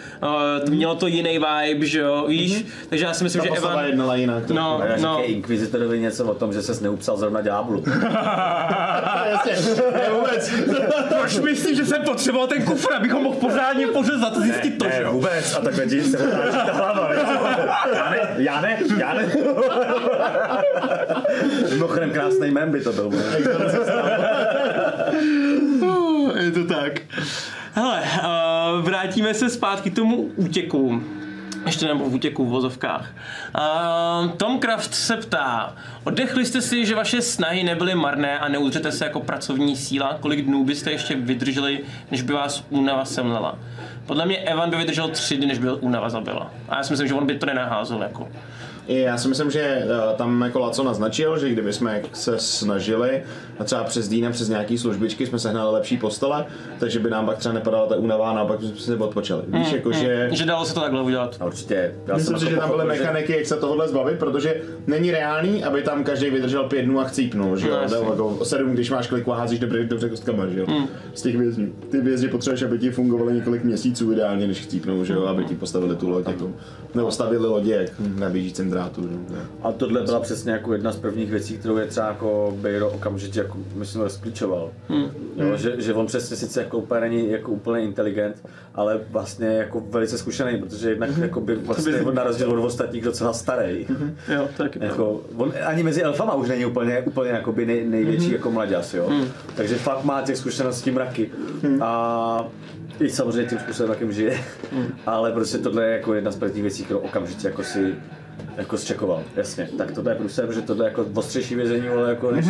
[0.64, 3.84] uh, mělo to jiný vibe, že jo, víš, takže já si myslím, Ta že Evan...
[3.86, 4.50] jednala jinak.
[4.50, 5.22] No, já no.
[5.24, 7.84] Inquisitorovi něco o tom, že ses neupsal zrovna ďáblu.
[9.30, 9.52] Jasně,
[9.92, 10.50] ne, vůbec.
[11.18, 15.02] Proč myslíš, že jsem potřeboval ten kufr, abychom mohl pořádně pořezat a zjistit to, že
[15.02, 15.12] jo?
[15.12, 15.54] vůbec.
[15.56, 16.16] A takhle ti se
[16.66, 17.10] ta hlava.
[17.94, 19.32] Já ne, já ne, já ne.
[21.70, 23.10] Mimochodem krásný mem by to byl.
[26.42, 27.00] Je to tak.
[27.74, 31.02] Hele, uh, vrátíme se zpátky k tomu útěku.
[31.66, 33.10] Ještě nebo v útěku v vozovkách.
[33.58, 35.74] Uh, Tom se ptá,
[36.04, 40.16] oddechli jste si, že vaše snahy nebyly marné a neudřete se jako pracovní síla?
[40.20, 41.80] Kolik dnů byste ještě vydrželi,
[42.10, 43.58] než by vás únava semlela?
[44.06, 46.50] Podle mě Evan by vydržel tři dny, než by únava zabila.
[46.68, 48.28] A já si myslím, že on by to nenaházel jako.
[48.86, 53.22] I Já si myslím, že eh, tam jako Laco naznačil, že kdyby jsme se snažili
[53.58, 56.44] a třeba přes Dýna, přes nějaký službičky jsme sehnali lepší postele,
[56.78, 59.42] takže by nám pak třeba nepadala ta únava a naopak bychom si odpočali.
[59.48, 60.28] Víš, jako že...
[60.32, 61.36] Že dalo se to takhle udělat.
[61.40, 61.94] A určitě.
[62.06, 65.82] Já Myslím si, že tam byly mechaniky, jak se tohohle zbavit, protože není reálný, aby
[65.82, 67.76] tam každý vydržel pět dnů a chcípnul, že jo?
[67.90, 70.66] No, jako sedm, když máš kliku a házíš dobře, dobře kostkama, že jo?
[70.68, 70.88] Hmm.
[71.14, 71.72] Z těch vězňů.
[71.90, 75.26] Ty vězni potřebuješ, aby ti fungovaly několik měsíců ideálně, než chcípnou, že jo?
[75.26, 76.50] Aby ti postavili tu loď, jako,
[76.94, 79.40] nebo stavili lodě, jak na běžícím drátu, že jo?
[79.62, 83.38] A tohle byla přesně jako jedna z prvních věcí, kterou je třeba jako Bejro okamžitě
[83.40, 84.70] jako, myslím, rozklíčoval.
[84.88, 85.04] Hmm.
[85.36, 89.82] Jo, že, že, on přesně sice jako úplně není jako úplně inteligent, ale vlastně jako
[89.90, 91.22] velice zkušený, protože jednak Hmm.
[91.22, 93.86] jako by vlastně on na rozdíl od ostatních docela starý.
[94.34, 98.24] Jo, to taky Jako, on ani mezi elfama už není úplně, úplně jakoby nej, největší
[98.26, 98.34] Mhm.
[98.34, 99.10] jako mladěs, jo.
[99.56, 101.30] Takže fakt má těch zkušeností mraky.
[101.80, 102.44] A
[103.00, 104.38] i samozřejmě tím způsobem, jakým žije.
[105.06, 107.94] Ale prostě tohle je jako jedna z prvních věcí, kterou okamžitě jako si
[108.56, 109.68] jako zčekoval, jasně.
[109.78, 112.46] Tak tohle je průser, že tohle je jako ostřejší vězení, ale jako než,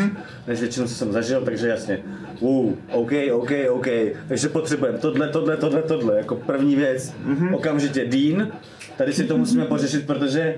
[0.46, 2.02] než většinu, co jsem zažil, takže jasně.
[2.40, 3.86] Uh, OK, OK, OK.
[4.28, 7.14] Takže potřebujeme tohle, tohle, tohle, tohle, jako první věc.
[7.52, 8.52] Okamžitě Dean,
[8.96, 10.54] tady si to musíme pořešit, protože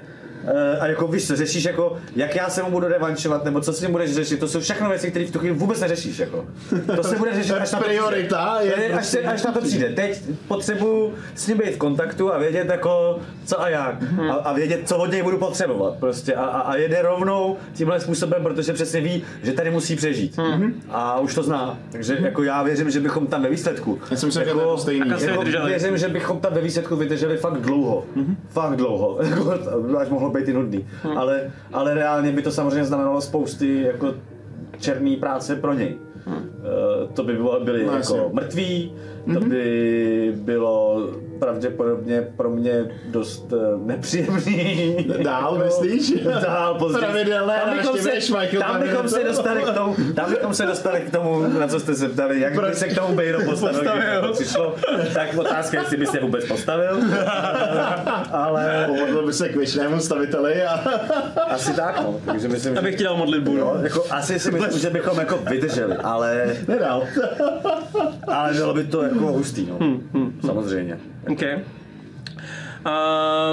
[0.80, 3.80] a jako víš co, řešíš jako, jak já se mu budu revančovat, nebo co s
[3.80, 6.45] ním budeš řešit, to jsou všechno věci, které v tu chvíli vůbec neřešíš, jako.
[6.97, 8.82] To se bude řešit, až na to Priorita přijde.
[8.82, 9.88] je až, se, až na to přijde.
[9.88, 13.95] Teď potřebuju s ním být v kontaktu a vědět jako, co a jak.
[14.30, 16.34] A, a vědět, co od něj budu potřebovat prostě.
[16.34, 20.38] A, a, a jede rovnou tímhle způsobem, protože přesně ví, že tady musí přežít.
[20.90, 21.78] A už to zná.
[21.92, 23.99] Takže jako já věřím, že bychom tam ve výsledku.
[24.11, 25.11] Já to je to stejný.
[25.11, 25.70] Jako vydrželi.
[25.70, 28.05] věřím, že bychom tam ve výsledku vydrželi fakt dlouho.
[28.49, 29.18] Fakt dlouho.
[29.34, 29.55] Jako,
[29.99, 30.87] Až mohlo být i nudný.
[31.16, 34.14] Ale, ale reálně by to samozřejmě znamenalo spousty jako
[34.78, 35.97] černý práce pro něj.
[36.26, 38.93] Eh, to by bylo, byli No, jako mrtví,
[39.35, 41.09] to by bylo
[41.39, 44.97] pravděpodobně pro mě dost eh, nepříjemný.
[45.22, 46.12] Dál, Jako, myslíš?
[46.43, 47.05] Dál později.
[47.05, 51.01] Pravidelné Tam bychom se, Michael tam bychom se dostali k tomu, tam bychom se dostali
[51.01, 52.74] k tomu, na co jste se ptali, jak by Proč?
[52.74, 54.74] se k tomu Bejro postavil, přišlo.
[55.14, 56.99] Tak otázka, jestli by se vůbec postavil.
[58.32, 60.72] Ale Pomodlil by se k věčnému staviteli a...
[61.49, 62.20] asi tak, no.
[62.24, 62.78] Takže myslím, že...
[62.78, 63.74] Abych ti dal modlitbu, no.
[63.82, 67.03] Jako, asi si myslím, že bychom jako vydrželi, ale, Nedal.
[68.26, 69.78] ale bylo by to jako hustý, no.
[70.47, 70.99] Samozřejmě.
[71.33, 71.43] OK.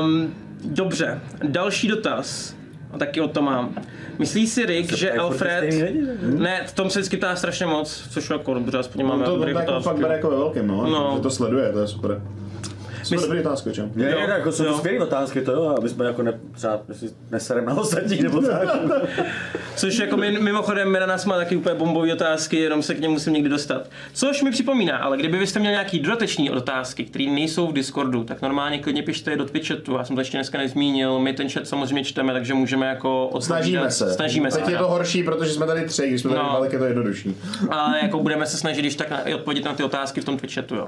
[0.02, 2.56] Um, dobře, další dotaz.
[2.92, 3.76] A taky o to mám.
[4.20, 5.72] Myslí si Rick, že furt ty Alfred...
[5.74, 5.92] že?
[6.22, 9.38] Ne, v tom se vždycky ptá strašně moc, což jako dobře, aspoň máme To, to
[9.38, 10.02] dobrý jako fakt otázky.
[10.02, 10.90] bere jako ve velkém, no.
[10.90, 11.14] No.
[11.16, 12.22] Že to sleduje, to je super.
[13.12, 13.92] Super Mys- dobrý otázka, čem?
[13.96, 14.72] Je, Jo, je, jako jsou jo.
[14.72, 18.42] to skvělé otázky, to jo, aby jsme jako ne, třeba jestli neserem na ostatní nebo
[18.42, 18.68] tak.
[19.76, 23.34] Což jako mi, mimochodem Miranas má taky úplně bombové otázky, jenom se k němu musím
[23.34, 23.90] někdy dostat.
[24.14, 28.42] Což mi připomíná, ale kdyby byste měli nějaký dodateční otázky, které nejsou v Discordu, tak
[28.42, 29.94] normálně klidně pište je do Twitch chatu.
[29.94, 33.46] Já jsem to ještě dneska nezmínil, my ten chat samozřejmě čteme, takže můžeme jako odpovídat.
[33.62, 34.14] Snažíme se.
[34.14, 34.60] Snažíme se.
[34.60, 36.56] Teď je to horší, protože jsme tady tři, když jsme tady No.
[36.60, 36.64] no.
[36.64, 37.36] je to jednodušší.
[37.70, 40.76] ale jako budeme se snažit, když tak odpovědět na ty otázky v tom Twitch chatu,
[40.76, 40.88] jo.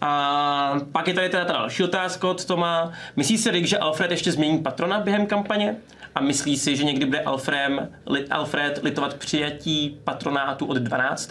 [0.00, 2.92] A pak je tady teda ta další otázka od Toma.
[3.16, 5.76] Myslí si Rick, že Alfred ještě změní patrona během kampaně?
[6.18, 11.30] a myslí si, že někdy bude Alfrem, li, Alfred litovat přijatí patronátu od 12.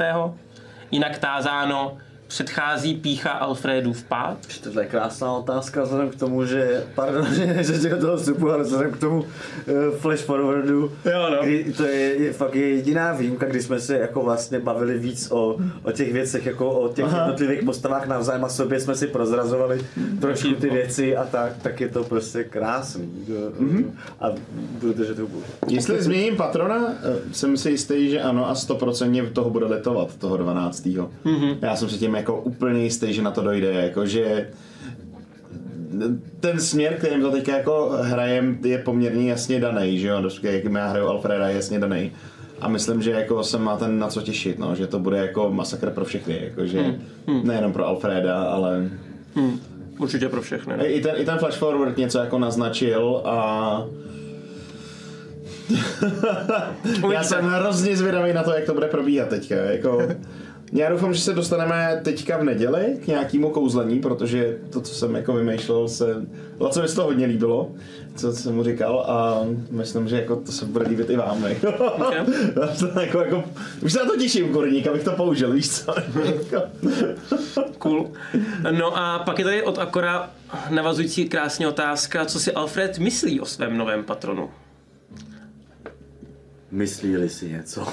[0.92, 1.98] Jinak tázáno,
[2.28, 4.38] předchází pícha Alfredu v pád?
[4.74, 8.64] To je krásná otázka vzhledem k tomu, že, pardon, že, že do toho vstupu, ale
[8.64, 9.26] vzhledem k tomu uh,
[9.98, 11.44] flash forwardu, Jo, no.
[11.44, 15.32] kdy to je, je, fakt je jediná výjimka, kdy jsme se jako vlastně bavili víc
[15.32, 17.18] o, o těch věcech, jako o těch Aha.
[17.18, 19.86] jednotlivých postavách navzájem a sobě jsme si prozrazovali
[20.22, 23.12] trošku ty věci a tak, tak je to prostě krásný.
[23.60, 23.86] Mm-hmm.
[24.20, 24.32] A
[24.80, 25.44] budu držet hubu.
[25.68, 30.38] Jestli změním patrona, eh, jsem si jistý, že ano a 100% toho bude letovat, toho
[30.38, 30.86] 12.
[30.86, 31.58] Mm-hmm.
[31.62, 34.50] Já jsem si tím jako úplně jistý, že na to dojde, jako že
[36.40, 40.88] ten směr, kterým to teďka jako hrajem, je poměrně jasně daný, že jo, jak já
[40.88, 42.12] hraju Alfreda, je jasně daný.
[42.62, 45.52] A myslím, že jako se má ten na co těšit, no, že to bude jako
[45.54, 46.80] masakr pro všechny, jako že
[47.28, 47.48] Hmm.
[47.48, 48.90] nejenom pro Alfreda, ale
[50.00, 50.74] Určitě pro všechny.
[50.78, 50.86] No.
[50.86, 53.84] i ten, i ten flash forward něco jako naznačil a
[57.12, 59.56] já jsem hrozně zvědavý na to, jak to bude probíhat teďka.
[59.56, 60.02] Jako,
[60.74, 65.16] já doufám, že se dostaneme teďka v neděli k nějakému kouzlení, protože to, co jsem
[65.16, 66.26] jako vymýšlel, se...
[66.60, 67.72] Lacovi se to hodně líbilo,
[68.16, 71.44] co jsem mu říkal a myslím, že jako to se bude líbit i vám.
[71.48, 71.68] Jako.
[72.08, 72.26] Okay.
[72.80, 73.44] To jako, jako,
[73.82, 75.94] už se na to těším, kurník, abych to použil, víš co?
[76.26, 76.68] Jako-
[77.78, 78.12] Cool.
[78.72, 80.30] No a pak je tady od Akora
[80.70, 84.50] navazující krásně otázka, co si Alfred myslí o svém novém patronu.
[86.72, 87.88] Myslí-li si něco?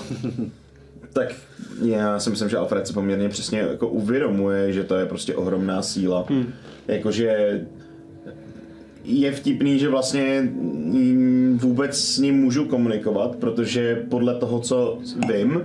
[1.15, 1.35] Tak
[1.83, 5.83] já si myslím, že Alfred se poměrně přesně jako uvědomuje, že to je prostě ohromná
[5.83, 6.27] síla.
[6.29, 6.53] Hmm.
[6.89, 7.61] Jakože
[9.05, 10.49] je vtipný, že vlastně
[11.55, 14.99] vůbec s ním můžu komunikovat, protože podle toho, co
[15.33, 15.63] vím,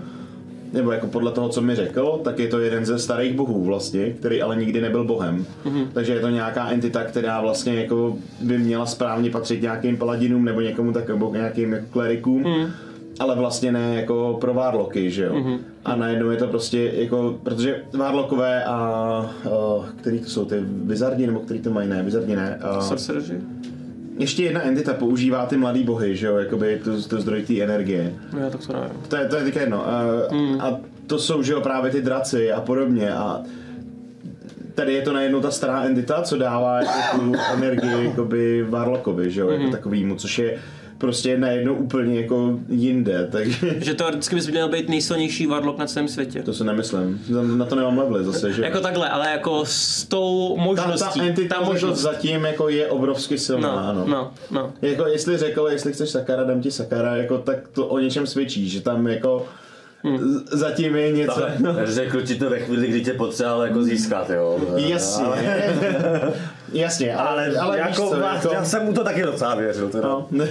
[0.74, 4.10] nebo jako podle toho, co mi řekl, tak je to jeden ze starých bohů vlastně,
[4.10, 5.46] který ale nikdy nebyl bohem.
[5.66, 5.88] Mm-hmm.
[5.94, 10.62] Takže je to nějaká entita, která vlastně jako by měla správně patřit nějakým paladinům nebo
[10.62, 12.44] někomu tak, nebo nějakým jako klerikům.
[12.44, 12.72] Mm
[13.20, 15.34] ale vlastně ne jako pro Warlocky, že jo.
[15.34, 15.60] Mm-hmm.
[15.86, 21.28] A najednou je to prostě jako, protože Warlockové a, uh, který to jsou ty Wizardi,
[21.28, 22.60] nebo který to mají, ne, Wizardi ne.
[22.76, 23.42] Uh, Sorcereři?
[24.20, 28.14] ještě jedna entita používá ty mladý bohy, že jo, jakoby to, to zdroj té energie.
[28.40, 28.90] Já tak to nevím.
[29.08, 29.86] To je, to je teďka jedno.
[30.32, 30.62] Uh, mm.
[30.62, 33.42] A to jsou, že jo, právě ty draci a podobně a
[34.76, 39.42] tady je to najednou ta stará entita, co dává jako tu energii jakoby Warlockovi, že
[39.42, 39.54] jo, mm.
[39.54, 40.60] jako takovýmu, což je
[41.00, 46.08] prostě najednou úplně jako jinde, takže Že teoreticky bys měl být nejsilnější warlock na celém
[46.08, 46.44] světě.
[46.44, 47.22] to si nemyslím.
[47.58, 51.20] Na to nemám levely zase, že Jako takhle, ale jako s tou ta, možností.
[51.20, 54.06] ta entita možnost zatím jako je obrovsky silná, No, ano.
[54.08, 54.74] no, no.
[54.82, 58.70] Jako jestli řekl, jestli chceš Sakara, dám ti Sakara, jako, tak to o něčem svědčí,
[58.70, 59.46] že tam jako
[60.04, 60.40] Hmm.
[60.52, 61.42] zatím je něco.
[61.84, 64.60] Řekl ti to ve chvíli, kdy tě potřeboval jako získat, jo.
[64.76, 65.26] Jasně,
[66.74, 69.90] jasně, ale, ale, ale jako, víš co, jako, já jsem mu to taky docela věřil.
[69.90, 70.08] Teda.
[70.08, 70.28] no,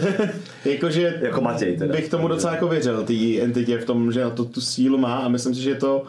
[0.64, 1.94] jakože Jako Matěj teda.
[1.94, 5.18] bych tomu docela jako věřil, té entitě v tom, že na to tu sílu má
[5.18, 6.02] a myslím si, že to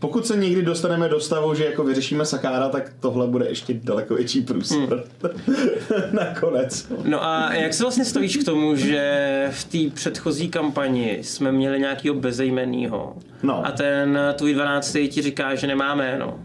[0.00, 4.14] pokud se někdy dostaneme do stavu, že jako vyřešíme Sakára, tak tohle bude ještě daleko
[4.14, 5.02] větší průser.
[6.12, 6.86] Nakonec.
[7.04, 11.78] No a jak se vlastně stavíš k tomu, že v té předchozí kampani jsme měli
[11.80, 13.66] nějakýho bezejmenýho No.
[13.66, 14.92] a ten tvůj 12.
[14.92, 16.38] ti říká, že nemá jméno.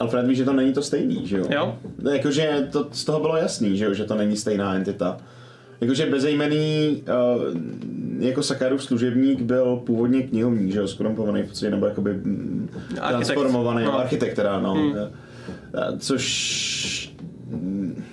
[0.00, 1.44] Alfred ví, že to není to stejný, že jo?
[1.50, 1.78] Jo.
[2.12, 5.16] Jakože to z toho bylo jasný, že jo, že to není stejná entita.
[5.80, 11.86] Jakože bezejmený uh, jako Sakarův služebník byl původně knihovník, že jo, skorumpovaný v podstatě, nebo
[11.86, 12.68] jakoby mm,
[13.00, 13.08] Architekt.
[13.08, 13.98] transformovaný, No.
[13.98, 14.74] architekt teda, no.
[14.74, 14.94] Hmm.
[15.98, 17.14] Což
[17.50, 18.04] mm,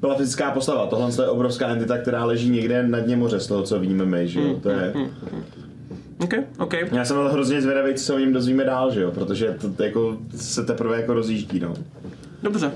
[0.00, 0.86] byla fyzická postava.
[0.86, 4.28] Tohle je obrovská entita, která leží někde na dně moře, z toho, co víme my,
[4.28, 4.60] že jo.
[4.62, 4.92] To je,
[6.20, 6.74] OK, OK.
[6.92, 9.70] já jsem byl hrozně zvědavý, co se o něm dozvíme dál, že jo, protože to,
[9.72, 11.74] to jako se teprve jako rozjíždí, no.
[12.42, 12.66] Dobře.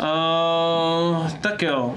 [0.00, 1.94] Uh, tak jo.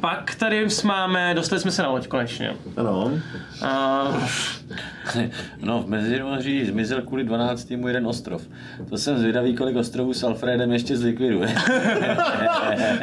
[0.00, 2.56] Pak tady máme, dostali jsme se na loď konečně.
[2.76, 3.20] Ano.
[3.62, 4.28] Uh,
[5.62, 7.70] No, v Mezimoří zmizel kvůli 12.
[7.70, 8.42] jeden ostrov.
[8.88, 11.48] To jsem zvědavý, kolik ostrovů s Alfredem ještě zlikviduje.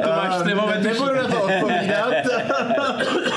[0.04, 0.88] to máš ty momenty.
[0.88, 2.14] Nebudu na to odpovídat.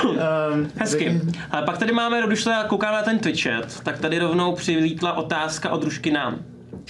[0.53, 1.21] um, Hezky.
[1.51, 5.13] Ale pak tady máme, když to já koukám na ten Twitchet, tak tady rovnou přilítla
[5.13, 6.39] otázka od Rušky nám.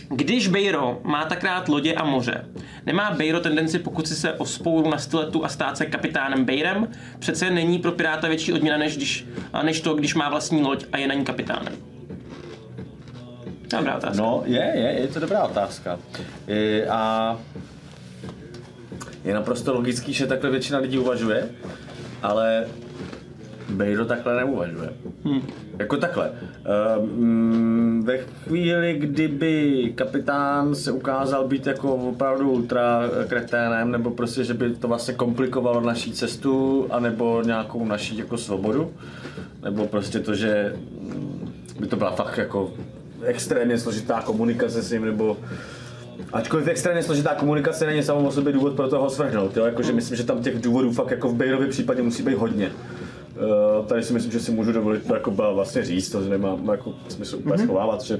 [0.09, 2.45] Když Bejro má tak rád lodě a moře,
[2.85, 6.87] nemá Bejro tendenci pokusit se o spouru na styletu a stát se kapitánem Bejrem?
[7.19, 9.25] Přece není pro piráta větší odměna, než, když,
[9.63, 11.73] než to, když má vlastní loď a je na ní kapitánem.
[13.77, 14.23] Dobrá otázka.
[14.23, 15.99] No, je, je, je to dobrá otázka.
[16.47, 17.37] E, a
[19.23, 21.49] je naprosto logický, že takhle většina lidí uvažuje,
[22.21, 22.67] ale
[23.69, 24.89] Bejro takhle neuvažuje.
[25.23, 25.41] Hmm.
[25.79, 26.31] Jako takhle.
[26.99, 34.53] Um, ve chvíli, kdyby kapitán se ukázal být jako opravdu ultra kreténem, nebo prostě, že
[34.53, 38.91] by to vlastně komplikovalo naší cestu, anebo nějakou naší jako svobodu,
[39.63, 42.73] nebo prostě to, že mm, by to byla fakt jako
[43.23, 45.37] extrémně složitá komunikace s ním, nebo
[46.33, 49.65] Ačkoliv extrémně složitá komunikace není samou o sobě důvod pro toho ho svrhnout, jo?
[49.65, 52.71] Jakože myslím, že tam těch důvodů fakt jako v Bejrově případě musí být hodně.
[53.39, 56.57] Uh, tady si myslím, že si můžu dovolit to jako vlastně říct, to že nemá
[56.71, 57.63] jako smysl úplně mm-hmm.
[57.63, 58.19] schovávat, že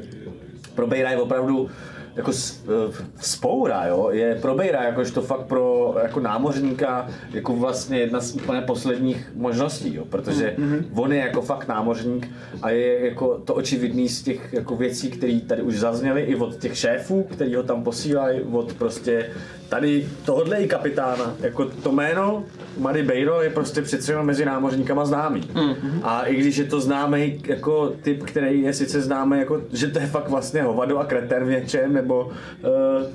[0.75, 1.69] pro Bejra je opravdu
[2.15, 8.21] jako eh, spoura, jo, je pro Bejra jakožto fakt pro jako námořníka jako vlastně jedna
[8.21, 10.85] z úplně posledních možností, jo, protože mm-hmm.
[10.95, 12.27] on je jako fakt námořník
[12.61, 16.57] a je jako to očividný z těch jako věcí, které tady už zazněly i od
[16.57, 19.29] těch šéfů, který ho tam posílají, od prostě
[19.69, 22.43] tady tohodle i kapitána, jako to jméno
[22.77, 25.41] Mary Bejro je prostě přece jenom mezi námořníkama známý.
[25.41, 25.99] Mm-hmm.
[26.03, 29.99] A i když je to známý jako typ, který je sice známý jako, že to
[29.99, 33.07] je fakt vlastně hovado a kreten v něčem, nebo uh,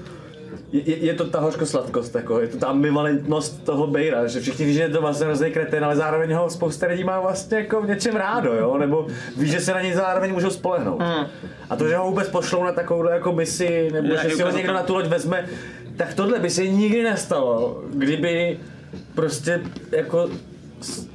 [0.72, 4.74] je, je, to ta hořko-sladkost, jako, je to ta ambivalentnost toho Bejra, že všichni ví,
[4.74, 7.88] že je to vlastně hrozný kreten, ale zároveň ho spousta lidí má vlastně jako v
[7.88, 8.78] něčem rádo, jo?
[8.78, 9.06] nebo
[9.36, 11.00] ví, že se na něj zároveň můžou spolehnout.
[11.00, 11.26] Mm.
[11.70, 14.50] A to, že ho vůbec pošlou na takovou jako misi, nebo Je, že si ho
[14.50, 15.48] někdo na tu loď vezme,
[15.96, 18.58] tak tohle by se nikdy nestalo, kdyby
[19.14, 19.60] prostě
[19.92, 20.30] jako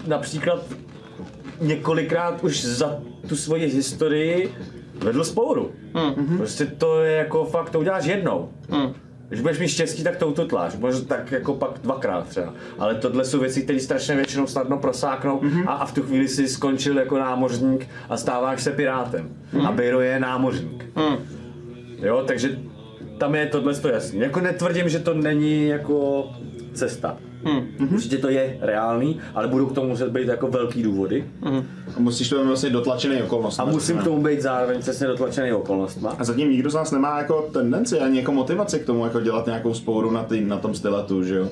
[0.08, 0.64] například
[1.62, 3.00] několikrát už za
[3.30, 4.54] tu svoji historii
[5.04, 5.72] vedl spouru.
[5.94, 6.38] Mm.
[6.38, 8.50] Prostě to je jako fakt, to uděláš jednou.
[8.70, 8.94] Mm.
[9.30, 10.76] Když budeš mít štěstí, tak to ututláš.
[10.76, 12.54] Možná tak jako pak dvakrát třeba.
[12.80, 15.64] Ale tohle jsou věci, které strašně většinou snadno prosáknou mm-hmm.
[15.68, 19.30] a, a, v tu chvíli si skončil jako námořník a stáváš se pirátem.
[19.54, 19.68] Mm-hmm.
[19.68, 20.86] A Bejro je námořník.
[20.96, 21.18] Mm.
[21.98, 22.60] Jo, takže
[23.18, 24.20] tam je tohle to jasný.
[24.20, 26.28] Jako netvrdím, že to není jako
[26.74, 27.18] cesta.
[27.44, 27.90] Hmm.
[27.94, 31.26] Určitě to je reálný, ale budou k tomu muset být jako velký důvody.
[31.98, 33.60] A musíš to mít vlastně dotlačený okolnost.
[33.60, 36.16] A musím k tomu být zároveň přesně dotlačený okolnostma.
[36.20, 39.46] A zatím nikdo z nás nemá jako tendenci ani jako motivaci k tomu jako dělat
[39.46, 41.50] nějakou spouru na, tý, na tom styletu, že jo?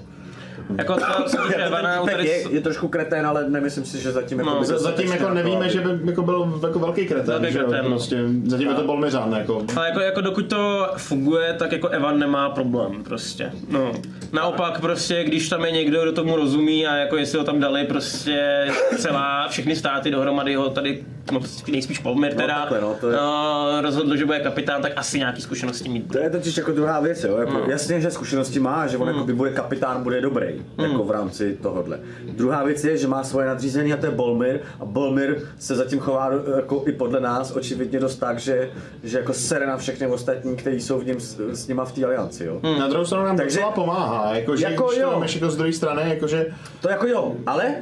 [0.77, 2.27] Jako to, co Evana Týpek tady...
[2.27, 5.27] je, je trošku kretén, ale nemyslím si, že zatím jako No, by Z- Zatím jako
[5.27, 7.65] to, nevíme, že by jako byl jako velký kreten, Velký že jo?
[7.67, 7.89] kreten, no.
[7.91, 9.63] Prostě, zatím je to Bolmiřan, jako.
[9.75, 13.51] Ale jako, jako dokud to funguje, tak jako Evan nemá problém prostě.
[13.69, 13.91] No.
[14.33, 17.83] Naopak prostě, když tam je někdo, kdo tomu rozumí a jako jestli ho tam dali
[17.85, 21.39] prostě celá, všechny státy dohromady ho tady, no
[21.71, 25.41] nejspíš Polmir teda, takhle, no, to je- no, rozhodl, že bude kapitán, tak asi nějaký
[25.41, 26.11] zkušenosti mít.
[26.11, 27.37] To je totiž jako druhá věc, jo.
[27.37, 30.47] Jako, Jasně, že zkušenosti má, že on jako by bude kapitán, bude dobrý,
[30.77, 31.99] jako v rámci tohohle.
[32.29, 35.99] Druhá věc je, že má svoje nadřízený a to je Bolmir a Bolmir se zatím
[35.99, 38.69] chová jako i podle nás očividně dost tak, že,
[39.03, 42.05] že jako sere na všechny ostatní, kteří jsou v něm s, s nima v té
[42.05, 42.59] alianci, jo.
[42.79, 45.19] Na druhou stranu nám Takže- docela pomáhá, jakože Jako když to jo.
[45.19, 46.45] máš jako z druhé strany, jakože
[46.81, 47.75] To jako jo, ale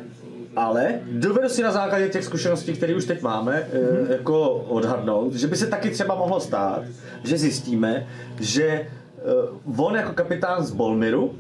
[0.56, 4.12] ale dovedu si na základě těch zkušeností, které už teď máme, mm-hmm.
[4.12, 6.82] jako odhadnout, že by se taky třeba mohlo stát,
[7.24, 8.08] že zjistíme,
[8.40, 8.88] že
[9.66, 11.36] uh, on jako kapitán z Bolmiru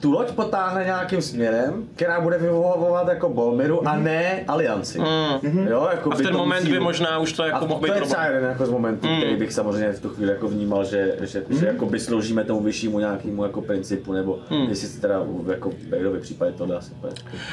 [0.00, 4.98] tu loď potáhne nějakým směrem, která bude vyvolovat jako Bolmiru a ne alianci.
[4.98, 5.66] Mm.
[5.68, 7.88] Jo, jako A v by ten moment musí- by možná už to jako mohl být
[7.88, 10.84] to je třeba jeden jako z momentů, který bych samozřejmě v tu chvíli jako vnímal,
[10.84, 14.38] že, že, že jako by sloužíme tomu vyššímu nějakému jako principu, nebo
[14.68, 16.92] jestli si teda jako v Bejrově případě to dá se.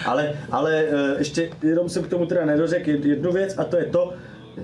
[0.06, 3.78] Ale, ale eh, ještě jenom jsem k tomu teda nedořekl jed- jednu věc a to
[3.78, 4.14] je to,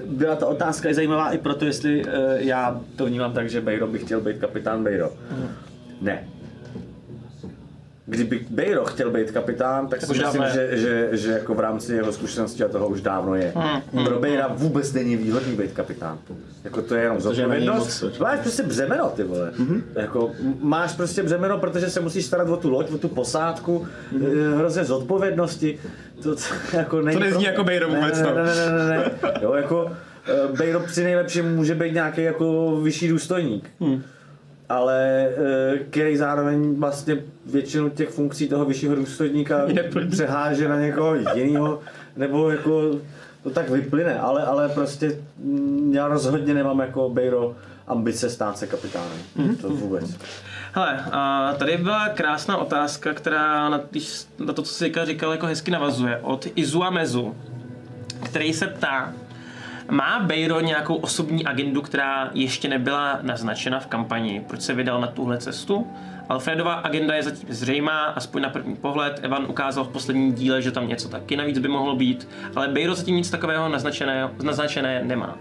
[0.05, 3.88] byla ta otázka je zajímavá i proto, jestli eh, já to vnímám tak, že Bejro
[3.88, 5.11] by chtěl být kapitán Bejro.
[6.01, 6.27] Ne.
[8.06, 11.93] Kdyby Bejro chtěl být kapitán, tak si už myslím, že, že, že jako v rámci
[11.95, 13.54] jeho zkušenosti a toho už dávno je.
[14.06, 16.18] Pro Bejra vůbec není výhodný být kapitán.
[16.64, 18.04] Jako to je jenom zodpovědnost.
[18.20, 19.52] Máš prostě břemeno, ty vole.
[19.95, 23.88] Jako, m- máš prostě břemeno, protože se musíš starat o tu loď, o tu posádku,
[24.12, 25.80] mm hrozně zodpovědnosti.
[26.24, 26.41] To, to
[26.78, 28.36] jako není To nezní pro- jako Bejro vůbec, ne, no.
[28.36, 29.12] ne, ne, ne, ne, ne.
[29.41, 29.91] Jo, jako
[30.28, 33.70] eh, Bejro při nejlepším může být nějaký jako vyšší důstojník.
[33.82, 34.04] Hmm.
[34.72, 39.61] Ale eh, který zároveň vlastně většinu těch funkcí toho vyššího důstojníka
[40.11, 41.80] přeháže na někoho jiného,
[42.17, 42.91] nebo jako
[43.43, 47.55] to tak vyplyne, ale, ale prostě mm, já rozhodně nemám jako Bejro
[47.87, 49.17] ambice stát se kapitánem.
[49.36, 49.55] Mhm.
[49.55, 50.17] To vůbec.
[50.74, 53.82] Hele, a tady byla krásná otázka, která na,
[54.39, 56.20] na to, co jsi říkal, říkal, jako hezky navazuje.
[56.21, 57.36] Od Izua Mezu,
[58.24, 59.13] který se ptá,
[59.92, 64.43] má Bejro nějakou osobní agendu, která ještě nebyla naznačena v kampani?
[64.47, 65.88] Proč se vydal na tuhle cestu?
[66.30, 69.20] Alfredova agenda je zatím zřejmá, aspoň na první pohled.
[69.24, 72.96] Evan ukázal v posledním díle, že tam něco taky navíc by mohlo být, ale Bejro
[72.96, 75.38] zatím nic takového naznačené, naznačené nemá.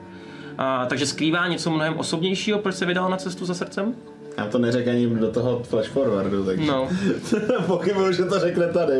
[0.58, 3.94] A, takže skrývá něco mnohem osobnějšího, proč se vydal na cestu za srdcem?
[4.38, 6.88] Já to neřekl ani do toho flash forwardu, takže No.
[7.66, 8.92] pochybuju, že to řekne tady.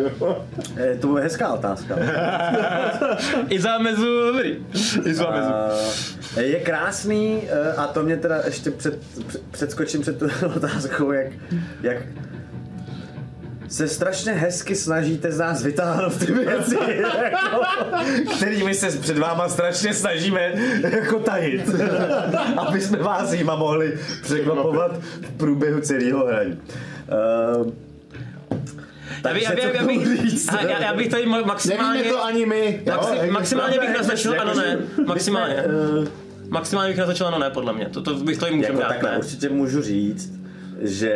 [0.77, 1.94] Eh, To bude hezká otázka.
[3.48, 4.57] I zámezu, dobrý.
[5.05, 5.51] I zámezu.
[6.36, 10.27] Eh, Je krásný eh, a to mě teda ještě před, před, předskočím před tu
[10.57, 11.27] otázkou, jak,
[11.82, 11.97] jak
[13.70, 17.60] se strašně hezky snažíte z nás vytáhnout ty věci, jako,
[18.36, 20.52] kterými se před váma strašně snažíme
[20.82, 21.70] jako tajit,
[22.56, 26.59] aby jsme vás jima mohli překvapovat v průběhu celého hraní.
[27.60, 27.72] Uh,
[29.24, 30.06] Já bych, já, bych, já, bych,
[30.52, 31.98] já, já, já bych tady ma- maximálně...
[31.98, 32.82] Nevíme to ani my.
[32.86, 32.94] jo?
[32.97, 35.55] Maxi, Jako- maximálně bych naznačil, ano ne, maximálně.
[35.55, 36.09] eh,
[36.48, 37.86] Maximálně bych naznačil, ano ne, podle mě.
[37.86, 39.18] To, to bych tady můžeme Jako dát, takhle ne.
[39.18, 40.32] určitě můžu říct,
[40.80, 41.14] že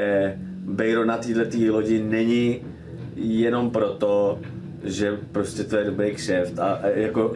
[0.64, 2.60] Bejro na této lodi není
[3.16, 4.38] jenom proto,
[4.84, 7.34] že prostě to je dobrý kšeft a, a jako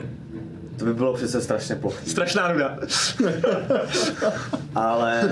[0.79, 2.07] to by bylo přece strašně ploché.
[2.07, 2.79] Strašná nuda.
[4.75, 5.23] Ale,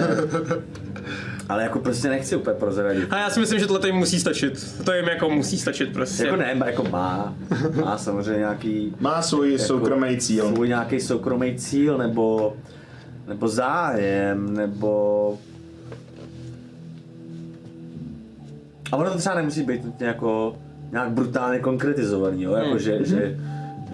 [1.49, 3.13] ale jako prostě nechci úplně prozradit.
[3.13, 4.83] A já si myslím, že tohle tady musí stačit.
[4.85, 6.25] To jim jako musí stačit prostě.
[6.25, 7.35] Jako ne, jako má,
[7.85, 10.49] má samozřejmě nějaký Má svůj jako soukromý cíl.
[10.55, 12.57] Svůj nějaký soukromý cíl, nebo,
[13.29, 15.39] nebo zájem, nebo...
[18.93, 20.57] A ono to třeba nemusí být nutně jako
[20.93, 22.53] nějak brutálně konkretizovaný, jo?
[22.53, 23.39] Jako, že, že,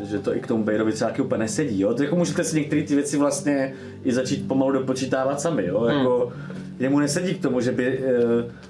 [0.03, 1.95] že, to i k tomu Bejrovi třeba úplně nesedí, jo?
[1.95, 3.73] To jako můžete si některé ty věci vlastně
[4.05, 5.85] i začít pomalu dopočítávat sami, jo?
[5.85, 6.33] Jako,
[6.79, 8.03] jemu nesedí k tomu, že by e,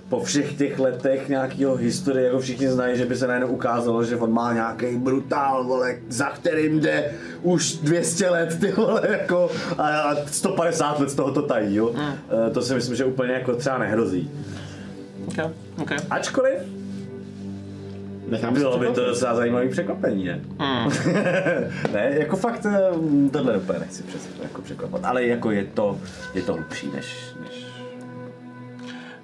[0.09, 4.17] po všech těch letech nějakého historie, jako všichni znají, že by se najednou ukázalo, že
[4.17, 7.13] on má nějaký brutál, vole, za kterým jde
[7.43, 11.95] už 200 let, ty vole, jako, a, a 150 let z toho to tají, jo.
[12.49, 14.31] E, to si myslím, že úplně jako třeba nehrozí.
[15.29, 15.51] Okay.
[15.83, 15.99] Okay.
[16.11, 16.59] Ačkoliv
[18.29, 20.41] Nechám bylo by to docela zajímavý překvapení, ne?
[21.93, 22.81] ne, jako fakt eh,
[23.33, 25.99] tohle úplně nechci přes, jako překvapat, ale jako je to,
[26.35, 27.67] je to hlubší než, než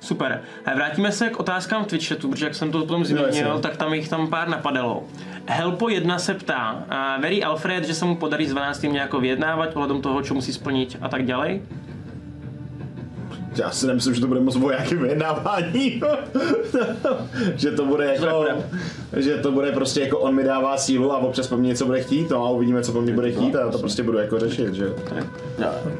[0.00, 0.42] Super.
[0.64, 3.44] A vrátíme se k otázkám Twitch chatu, protože jak jsem to potom zmínil, jasně.
[3.60, 5.04] tak tam jich tam pár napadalo.
[5.46, 8.82] Helpo 1 se ptá, a verí Alfred, že se mu podarí s 12.
[8.82, 11.58] nějak vyjednávat ohledom toho, co musí splnit a tak dále?
[13.58, 16.02] Já si nemyslím, že to bude moc vojáky vyjednávání.
[17.56, 18.46] že to bude jako,
[19.16, 22.00] že to bude prostě jako on mi dává sílu a občas po mně něco bude
[22.00, 24.38] chtít, no a uvidíme, co po mně bude chtít a já to prostě budu jako
[24.38, 24.94] řešit, že jo.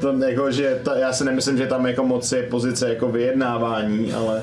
[0.01, 4.13] To jako, že to, já si nemyslím, že tam jako moc je pozice jako vyjednávání,
[4.13, 4.43] ale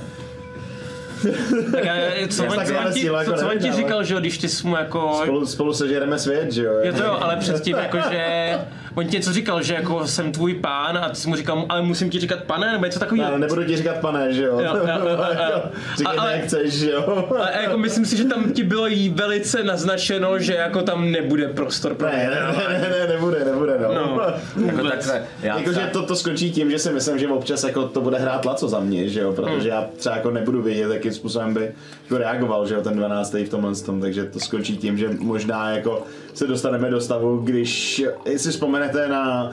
[1.71, 5.19] Tak, a co, on, ti, jako co, ti říkal, že když ty jsi mu jako...
[5.23, 6.73] spolu, spolu sežereme svět, že jo.
[6.83, 8.59] Jo to jo, ale předtím jakože...
[8.95, 11.81] On ti něco říkal, že jako jsem tvůj pán a ty jsi mu říkal, ale
[11.81, 13.29] musím ti říkat pane, nebo něco takového.
[13.29, 14.59] Ale nebudu ti říkat pane, že jo.
[14.59, 15.17] Jo, jo, jo,
[15.51, 15.61] jo.
[16.17, 17.27] Ale- jak chceš, že jo.
[17.39, 21.11] A a jako myslím si, že tam ti bylo jí velice naznačeno, že jako tam
[21.11, 23.93] nebude prostor pro Ne, ne, ne, ne, ne, nebude, nebude, no.
[23.93, 25.23] No, jako takhle.
[25.41, 28.45] Já Jakože to, to skončí tím, že si myslím, že občas jako to bude hrát
[28.45, 31.71] laco za mě, že jo, protože já třeba jako nebudu vědět, jakým způsobem by
[32.03, 33.33] jako reagoval, že jo, ten 12.
[33.33, 36.03] v tomhle tom, takže to skončí tím, že možná jako
[36.33, 38.51] se dostaneme do stavu, když, jestli
[38.87, 39.51] vzpomenete na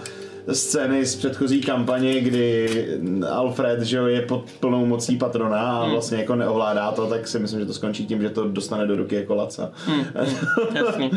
[0.52, 2.68] scény z předchozí kampaně, kdy
[3.30, 7.38] Alfred že jo, je pod plnou mocí patrona a vlastně jako neovládá to, tak si
[7.38, 9.70] myslím, že to skončí tím, že to dostane do ruky jako laca.
[10.74, 11.10] Jasný.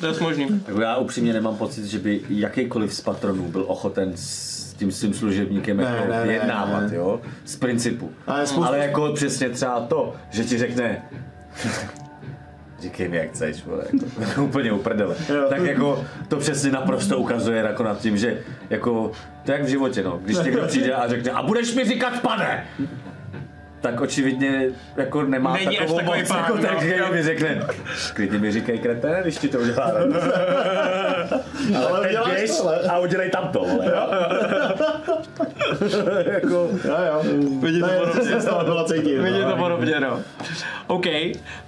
[0.00, 0.62] To je možný.
[0.80, 5.76] Já upřímně nemám pocit, že by jakýkoliv z patronů byl ochoten s tím svým služebníkem
[5.76, 6.96] Ne, jako ne, ne, vyjednávat, ne.
[6.96, 8.10] jo, z principu.
[8.26, 11.02] Ale spoustu- Ale jako přesně třeba to, že ti řekne
[12.82, 13.84] Říkej mi, jak chceš, vole,
[14.18, 15.16] jako, úplně uprdele.
[15.48, 18.38] Tak jako to přesně naprosto ukazuje jako nad tím, že
[18.70, 19.12] jako,
[19.44, 20.20] to je jak v životě, no.
[20.24, 22.66] Když někdo přijde a řekne, a budeš mi říkat pane!
[23.82, 24.64] Tak očividně
[24.96, 26.62] jako nemá Není až takovou takový moc, pán, jako no.
[26.62, 27.62] tak, že mi řekne,
[28.14, 29.90] klidně mi říkej kreté, když ti to udělá.
[29.90, 30.16] radost."
[31.86, 32.78] Ale Teď uděláš běž to, ale.
[32.80, 33.86] a udělej tam to, vole.
[33.86, 34.08] jo.
[36.32, 37.22] jako, Jo, jo.
[37.60, 38.20] Vidíte To podobně.
[38.20, 39.16] to se z toho bylo cítit.
[39.18, 39.22] no.
[39.24, 40.20] Vidíte to podobně, no.
[40.86, 41.06] OK,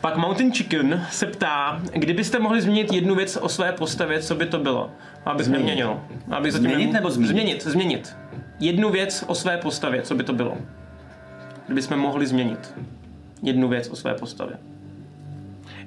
[0.00, 4.46] pak Mountain Chicken se ptá, kdybyste mohli změnit jednu věc o své postavě, co by
[4.46, 4.90] to bylo?
[5.24, 5.64] Abych Změnit.
[5.64, 6.00] neměnil.
[6.30, 7.30] Abych Změnit nebo zmínit?
[7.30, 8.16] Změnit, změnit.
[8.60, 10.56] Jednu věc o své postavě, co by to bylo?
[11.66, 12.74] Kdybychom mohli změnit
[13.42, 14.56] jednu věc o své postavě.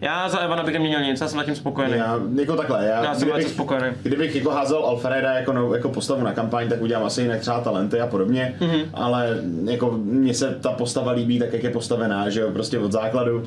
[0.01, 1.97] Já za Evana bych neměnil nic, já jsem zatím spokojený.
[1.97, 3.87] Já, jako takhle, já, Já jsem velice spokojený.
[4.03, 7.59] kdybych jako házel Alfreda jako, no, jako postavu na kampaň, tak udělám asi jinak třeba
[7.61, 8.69] talenty a podobně, Mhm.
[8.71, 8.85] mm-hmm.
[8.93, 12.91] ale jako mně se ta postava líbí tak, jak je postavená, že jo, prostě od
[12.91, 13.43] základu.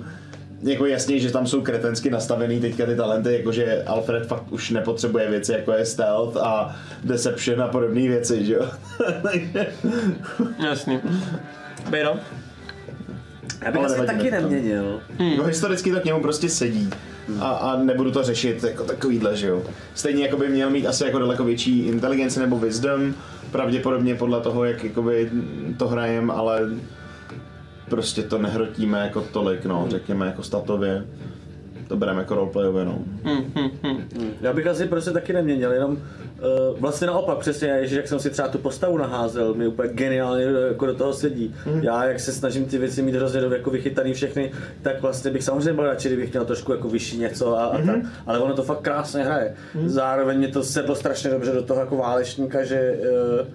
[0.63, 5.31] Jako jasně, že tam jsou kretensky nastavený teďka ty talenty, jakože Alfred fakt už nepotřebuje
[5.31, 8.67] věci jako je stealth a deception a podobné věci, že jo.
[9.23, 9.67] Takže-
[11.89, 12.17] Bejro?
[13.65, 15.01] já bych asi taky neměnil.
[15.19, 16.91] jako historicky to k němu prostě sedí.
[17.41, 19.63] a, a nebudu to řešit jako takovýhle, že jo.
[19.95, 23.15] Stejně jako by měl mít asi jako daleko větší inteligenci nebo wisdom,
[23.51, 25.31] pravděpodobně podle toho, jak jakoby
[25.77, 26.61] to hrajem, ale
[27.89, 31.05] prostě to nehrotíme jako tolik, no, řekněme jako statově.
[31.89, 32.99] To bereme jako roleplayově, no.
[34.41, 35.99] Já bych asi prostě taky neměnil, jenom
[36.73, 40.45] uh, vlastně naopak přesně, že jak jsem si třeba tu postavu naházel, mi úplně geniálně
[40.69, 41.55] jako do toho sedí.
[41.67, 41.81] Mhm.
[41.83, 44.53] Já jak se snažím ty věci mít hrozně dobře jako vychytaný všechny,
[44.83, 47.87] tak vlastně bych samozřejmě byl radši, kdybych měl trošku jako vyšší něco a, a Mhm.
[47.87, 49.55] tak, ale ono to fakt krásně hraje.
[49.87, 52.99] Zároveň mě to sedlo strašně dobře do toho jako válečníka, že
[53.41, 53.47] uh,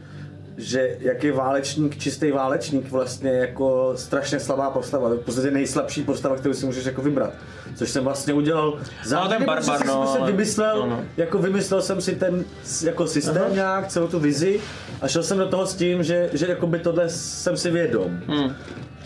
[0.57, 6.36] že jak je válečník, čistý válečník vlastně jako strašně slabá postava, v podstatě nejslabší postava,
[6.36, 7.34] kterou si můžeš jako vybrat.
[7.76, 11.03] Což jsem vlastně udělal záměrně, ten protože barbar, jsem no, si ale- vymyslel, no, no.
[11.18, 12.45] jako vymyslel jsem si ten
[12.84, 13.53] jako systém Aha.
[13.53, 14.60] nějak, celou tu vizi
[15.02, 18.19] a šel jsem do toho s tím, že, že jakoby tohle jsem si vědom.
[18.27, 18.56] Hmm.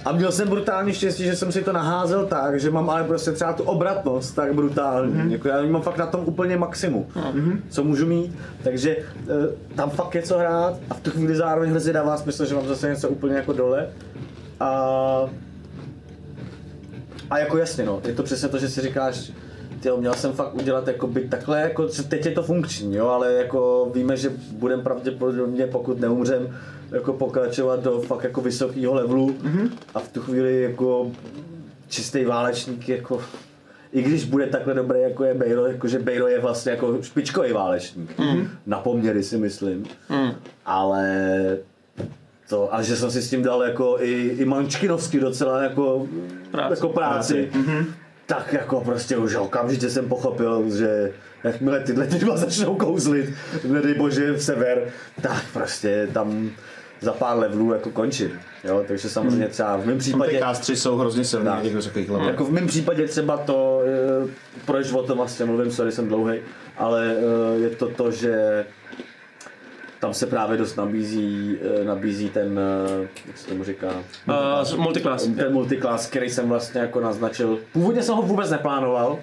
[0.05, 3.31] A měl jsem brutální štěstí, že jsem si to naházel tak, že mám ale prostě
[3.31, 5.13] třeba tu obratnost tak brutální.
[5.13, 5.31] Mm-hmm.
[5.31, 7.59] Jako já mám fakt na tom úplně maximum, mm-hmm.
[7.69, 8.35] co můžu mít.
[8.63, 9.03] Takže e,
[9.76, 12.67] tam fakt je co hrát a v tu chvíli zároveň hrozně dává smysl, že mám
[12.67, 13.89] zase něco úplně jako dole.
[14.59, 14.69] A,
[17.30, 19.31] a jako jasně no, je to přesně to, že si říkáš,
[19.80, 23.34] Tyjo, měl jsem fakt udělat jako by takhle, jako, teď je to funkční, jo, ale
[23.34, 26.57] jako víme, že budeme pravděpodobně, pokud neumřem,
[26.91, 29.70] jako pokračovat do fakt jako vysokého levelu mm-hmm.
[29.95, 31.11] a v tu chvíli jako
[31.88, 33.22] čistý válečník jako
[33.91, 38.20] i když bude takhle dobrý, jako je Bejlo, jakože Bejlo je vlastně jako špičkový válečník.
[38.20, 38.49] Mm.
[38.66, 39.86] Na poměry si myslím.
[40.10, 40.32] Mm.
[40.66, 41.38] Ale
[42.49, 46.07] to, a že jsem si s tím dal jako i, i mančkinovsky docela jako
[46.52, 47.34] práci, jako práci.
[47.34, 47.60] práci.
[47.60, 47.86] Mm-hmm.
[48.26, 51.11] tak jako prostě už okamžitě jsem pochopil, že
[51.44, 53.34] jakmile tyhle ty dva začnou kouzlit,
[53.68, 54.88] nedej bože v sever,
[55.22, 56.52] tak prostě tam
[57.01, 58.39] za pár levelů jako končím.
[58.63, 60.39] Jo, takže samozřejmě třeba v mém Ty případě...
[60.39, 61.55] kástři jsou hrozně silní Tak.
[61.55, 62.09] na těch vysokých.
[62.27, 63.81] Jako v mém případě třeba to,
[64.26, 64.30] eh,
[64.65, 66.39] proč o tom vlastně mluvím, sorry, jsem dlouhý,
[66.77, 68.65] ale eh, je to to, že
[69.99, 72.59] tam se právě dost nabízí, eh, nabízí ten,
[73.27, 73.88] jak se tomu říká,
[74.73, 75.27] Uh, multiclass.
[75.27, 77.59] ten multiclass, který jsem vlastně jako naznačil.
[77.73, 79.19] Původně jsem ho vůbec neplánoval,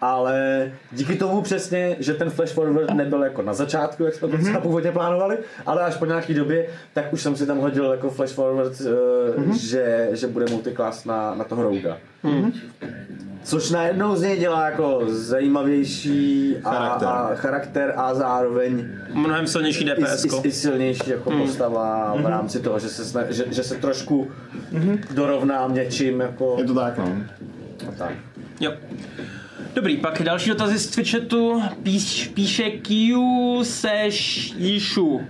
[0.00, 4.38] ale díky tomu přesně, že ten flash forward nebyl jako na začátku, jak jsme to
[4.38, 8.10] třeba původně plánovali, ale až po nějaký době, tak už jsem si tam hodil jako
[8.10, 11.96] flash forward, uh, že, že bude multiclass na, na toho rouga.
[13.42, 17.08] Což najednou z něj dělá jako zajímavější a, Charakter.
[17.08, 20.24] a charakter a zároveň Mnohem silnější i, DPS.
[20.24, 24.30] i, i silnější jako postava v rámci toho, že se, sna, že, že se trošku
[25.14, 27.16] dorovnám něčím jako Je to tak, no.
[27.98, 28.12] tak.
[28.60, 28.72] Jo.
[29.76, 31.62] Dobrý, pak další dotazy z Twitchetu.
[31.82, 33.16] Píš, píše Q
[33.62, 35.06] seš Jishu.
[35.06, 35.22] Uh,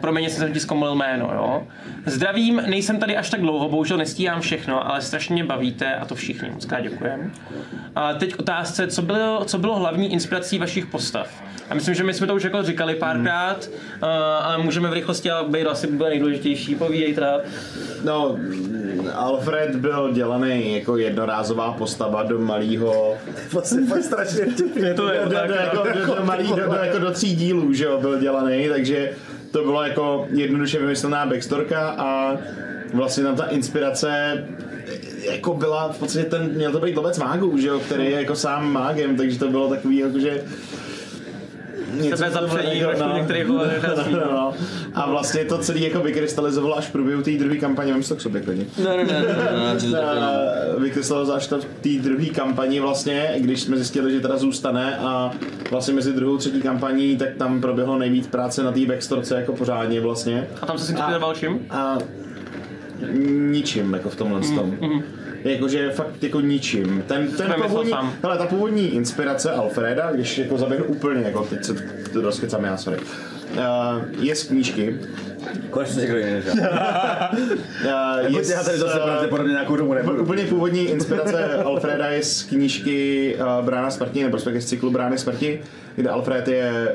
[0.00, 1.66] promiň, jestli jsem ti zkomolil jméno, jo.
[2.06, 6.14] Zdravím, nejsem tady až tak dlouho, bohužel nestíhám všechno, ale strašně mě bavíte a to
[6.14, 7.32] všichni, moc krát děkujem.
[7.94, 11.28] A teď otázce, co bylo, co bylo hlavní inspirací vašich postav?
[11.68, 14.08] Já myslím, že my jsme to už jako říkali párkrát, uh,
[14.42, 17.40] ale můžeme v rychlosti, ale Bejdo asi bude nejdůležitější, povídej teda.
[18.04, 18.36] No,
[19.14, 23.18] Alfred byl dělaný jako jednorázová postava do malého
[23.52, 24.94] Vlastně fakt strašně vtipně.
[24.94, 27.84] To je do, do, jako, do, do, malý, do, do, jako do tří dílů, že
[27.84, 29.12] jo, byl dělaný, takže
[29.50, 32.38] to bylo jako jednoduše vymyslená backstorka a
[32.94, 34.44] vlastně tam ta inspirace
[35.30, 38.36] jako byla v podstatě ten, měl to být lovec mágů, že jo, který je jako
[38.36, 40.44] sám mágem, takže to bylo takový jako, že
[42.00, 43.60] něco Sebe zapření trošku některých no,
[44.30, 44.52] no.
[44.94, 48.20] A vlastně to celé jako vykrystalizovalo až v průběhu té druhé kampaně, mám to k
[48.20, 48.64] sobě klidně.
[48.84, 53.76] Ne, ne, ne, ne, Eh, Vykrystalizovalo až to v té druhé kampani vlastně, když jsme
[53.76, 55.30] zjistili, že teda zůstane a
[55.70, 59.52] vlastně mezi druhou a třetí kampaní, tak tam proběhlo nejvíc práce na té backstorce jako
[59.52, 60.48] pořádně vlastně.
[60.62, 61.66] A tam se si inspiroval čím?
[61.70, 61.98] A
[63.50, 64.76] ničím jako v tomhle tom.
[65.44, 67.04] Jakože fakt jako ničím.
[67.06, 67.92] Ten, ten původní,
[68.22, 71.74] hele, ta původní inspirace Alfreda, když jako zaběhnu úplně, jako teď se
[72.12, 72.98] to rozkecám já, sorry.
[72.98, 74.98] Uh, je z knížky.
[75.70, 77.30] Konečně někdo jiný než já.
[78.18, 80.22] Uh, Jako já tady zase pravděpodobně nějakou dobu nebudu.
[80.22, 85.60] Úplně původní inspirace Alfreda je z knížky uh, Brána smrti, nebo z cyklu Brány smrti,
[85.96, 86.94] kde Alfred je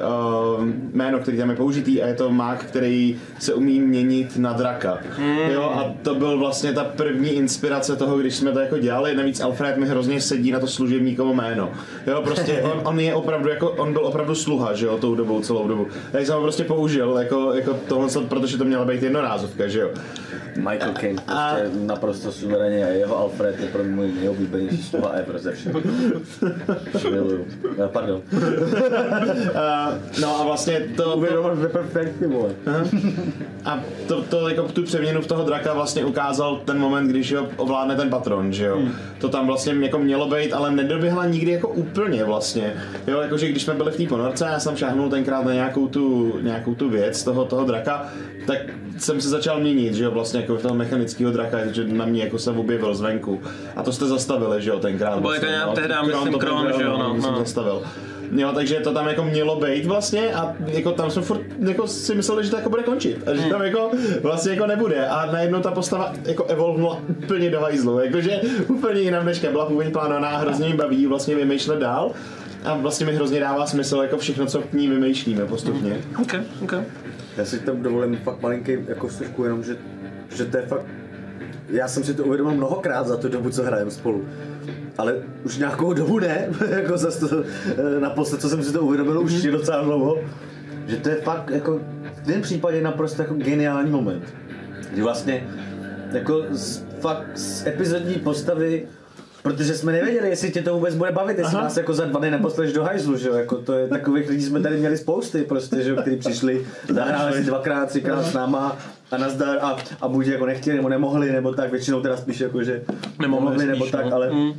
[0.57, 4.53] uh, jméno, který tam je použitý a je to mák, který se umí měnit na
[4.53, 4.97] draka.
[5.17, 5.37] Hmm.
[5.37, 9.15] Jo, a to byl vlastně ta první inspirace toho, když jsme to jako dělali.
[9.15, 11.71] Navíc Alfred mi hrozně sedí na to služebníkovo jméno.
[12.07, 15.41] Jo, prostě on, on je opravdu jako, on byl opravdu sluha, že jo, tou dobou,
[15.41, 15.87] celou dobu.
[16.13, 18.09] Já jsem prostě použil, jako, jako tohle,
[18.39, 19.89] protože to měla být jednorázovka, že jo.
[20.57, 25.39] Michael Caine prostě naprosto suverénně a jeho Alfred je pro mě můj nejoblíbenější slova ever
[25.39, 25.73] ze všech.
[27.11, 27.45] Miluju.
[27.83, 28.21] Eh, Pardon.
[29.55, 32.49] A, no a vlastně to, Uvědomil že perfektně, vole.
[33.65, 37.47] a to, to, jako tu přeměnu v toho draka vlastně ukázal ten moment, když ho
[37.57, 38.81] ovládne ten patron, že jo.
[39.19, 42.73] To tam vlastně jako mělo být, ale nedoběhla nikdy jako úplně vlastně.
[43.07, 46.33] Jo, jakože když jsme byli v té ponorce, já jsem šáhnul tenkrát na nějakou tu,
[46.41, 48.09] nějakou tu věc toho, toho draka,
[48.47, 48.57] tak
[48.97, 52.39] jsem se začal měnit, že jo, vlastně jako toho mechanického draka, že na mě jako
[52.39, 53.41] se objevil zvenku.
[53.75, 55.19] A to jste zastavili, že jo, tenkrát.
[55.19, 57.39] Byl jako nějak tehdy, Kron myslím, to byl, že jo, no, jsem no.
[57.39, 57.81] zastavil.
[58.31, 62.15] Jo, takže to tam jako mělo být vlastně a jako tam jsme furt jako si
[62.15, 63.91] mysleli, že to jako bude končit a že tam jako
[64.21, 69.25] vlastně jako nebude a najednou ta postava jako evolvnula úplně do hajzlu, jakože úplně jinam
[69.25, 72.11] než byla původně plánovaná a hrozně mě baví vlastně vymýšlet dál
[72.65, 75.97] a vlastně mi hrozně dává smysl jako všechno, co k ní vymýšlíme postupně.
[76.21, 76.73] OK, OK.
[77.37, 79.77] Já si tam dovolím fakt malinký jako vstupku, jenom že,
[80.29, 80.85] že to je fakt...
[81.69, 84.25] Já jsem si to uvědomil mnohokrát za tu dobu, co hrajeme spolu.
[84.97, 89.21] Ale už nějakou dobu ne, jako zase to, eh, naposled, co jsem si to uvědomil,
[89.21, 90.17] už je docela dlouho.
[90.87, 91.79] Že to je fakt jako
[92.23, 94.23] v tom případě naprosto jako geniální moment.
[94.91, 95.47] Kdy vlastně
[96.11, 98.87] jako z, fakt z epizodní postavy
[99.45, 101.63] Protože jsme nevěděli, jestli tě to vůbec bude bavit, jestli Aha.
[101.63, 104.43] nás jako za dva dny neposleš do hajzlu, že jo, jako to je takových lidí
[104.43, 108.77] jsme tady měli spousty prostě, že jo, kteří přišli, zahráli si dvakrát, třikrát s náma
[109.11, 112.63] a nazdar a, a buď jako nechtěli nebo nemohli, nebo tak, většinou teda spíš jako,
[112.63, 112.83] že
[113.19, 114.15] Nemohli spíš, nebo tak, no.
[114.15, 114.53] ale Mm.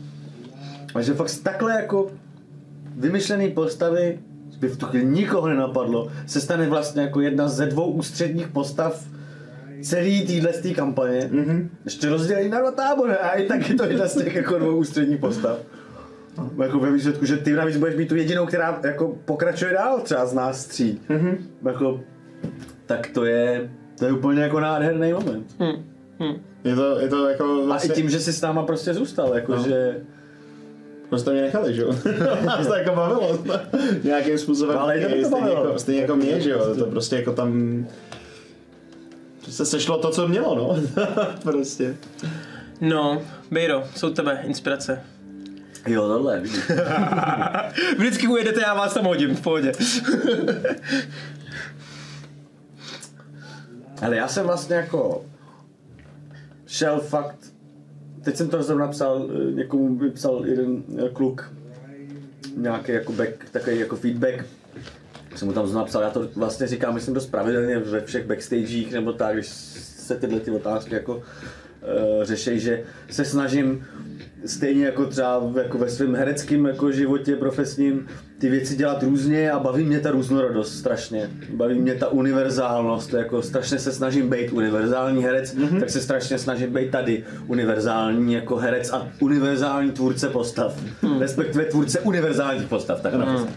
[1.01, 2.11] že fakt takhle jako
[2.97, 4.19] vymyšlený postavy
[4.61, 9.05] by v tu chvíli nikoho nenapadlo, se stane vlastně jako jedna ze dvou ústředních postav
[9.83, 11.21] celý týhle z té kampaně.
[11.33, 11.69] Mm-hmm.
[11.85, 14.77] Ještě rozdělení na dva tábory a i tak je to jedna z těch jako dvou
[14.77, 15.59] ústředních postav.
[16.63, 20.27] Jako ve výsledku, že ty navíc budeš být tu jedinou, která jako pokračuje dál třeba
[20.27, 21.01] z nás tří.
[21.11, 21.37] Mm-hmm.
[21.67, 22.01] Jako,
[22.87, 25.47] tak to je, to je úplně jako nádherný moment.
[26.65, 29.35] Je to, je to jako A i vlastně, tím, že si s náma prostě zůstal,
[29.35, 29.63] jako No.
[29.63, 29.97] že...
[31.09, 31.95] prostě mě nechali, že jo.
[32.45, 33.39] Nás to jako bavilo
[34.05, 35.67] nějakým způsobem, No, ale i to by to stejně, bavilo.
[35.67, 37.87] jako, stejně jako mě, že jo, to prostě jako tam
[39.51, 40.77] se sešlo to, co mělo, no.
[41.43, 41.97] prostě.
[42.81, 45.03] No, Bejro, jsou tebe inspirace.
[45.87, 46.43] Jo, tohle.
[47.99, 49.73] Vždycky ujedete, já vás tam hodím, v pohodě.
[54.03, 55.25] Ale já jsem vlastně jako
[56.67, 57.39] šel fakt,
[58.23, 61.53] teď jsem to zrovna napsal, eh, někomu mi psal jeden eh, kluk,
[62.57, 64.45] nějaký jako back, takový jako feedback,
[65.37, 68.93] jsem mu tam znovu napsal, já to vlastně říkám, myslím dost pravidelně ve všech backstagech
[68.93, 71.23] nebo tak, když se tyhle ty otázky jako uh,
[72.23, 73.85] řeší, že se snažím
[74.47, 78.07] stejně jako třeba jako ve svém hereckém jako životě profesním
[78.39, 81.31] ty věci dělat různě a baví mě ta různorodost strašně.
[81.51, 85.81] Baví mě ta univerzálnost, jako strašně se snažím být univerzální herec, mm-hmm.
[85.81, 90.83] tak se strašně snažím být tady univerzální jako herec a univerzální tvůrce postav.
[91.03, 91.21] Mm.
[91.21, 93.49] Respektive tvůrce univerzálních postav, tak mm.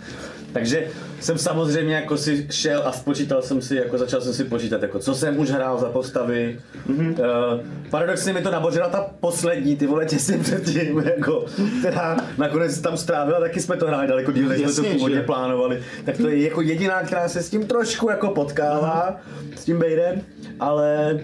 [0.54, 0.88] Takže
[1.20, 5.00] jsem samozřejmě jako si šel a spočítal jsem si, jako začal jsem si počítat, jako
[5.00, 6.60] co jsem už hrál za postavy.
[6.90, 7.10] Mm-hmm.
[7.10, 11.46] Uh, paradoxně mi to nabořila ta poslední, ty vole těsně předtím, jako,
[11.80, 15.24] která nakonec tam strávila, taky jsme to hráli daleko díl, než jsme to původně že?
[15.24, 15.84] plánovali.
[16.06, 19.22] Tak to je jako jediná, která se s tím trošku jako potkává,
[19.56, 20.22] s tím Bejdem,
[20.60, 21.20] ale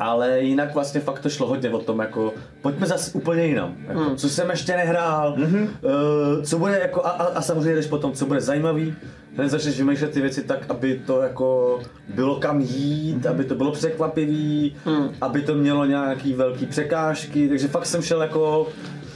[0.00, 3.76] ale jinak vlastně fakt to šlo hodně o tom, jako pojďme zase úplně jinam.
[3.88, 4.16] Jako, Hmm.
[4.16, 5.68] Co jsem ještě nehrál, mm-hmm.
[5.82, 8.94] uh, co bude jako, a, a, a samozřejmě jdeš potom, co bude zajímavý,
[9.36, 11.80] hned začneš vymýšlet ty věci tak, aby to jako
[12.14, 13.30] bylo kam jít, mm-hmm.
[13.30, 15.08] aby to bylo překvapivý, Hmm.
[15.20, 18.68] aby to mělo nějaký velký překážky, takže fakt jsem šel jako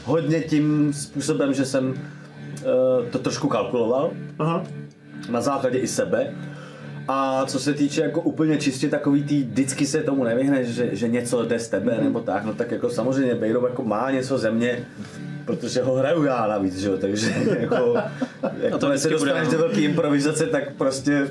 [0.05, 1.95] hodně tím způsobem, že jsem uh,
[3.11, 4.65] to trošku kalkuloval Aha.
[5.31, 6.35] na základě i sebe.
[7.09, 11.09] A co se týče jako úplně čistě takový tý, vždycky se tomu nevyhneš, že, že
[11.09, 14.51] něco jde z tebe nebo tak, no tak jako samozřejmě Bejrov jako má něco ze
[14.51, 14.85] mě,
[15.45, 17.97] protože ho hraju já navíc, že jo, takže jako,
[18.61, 19.53] jak to se dostaneš no.
[19.53, 21.31] do velké improvizace, tak prostě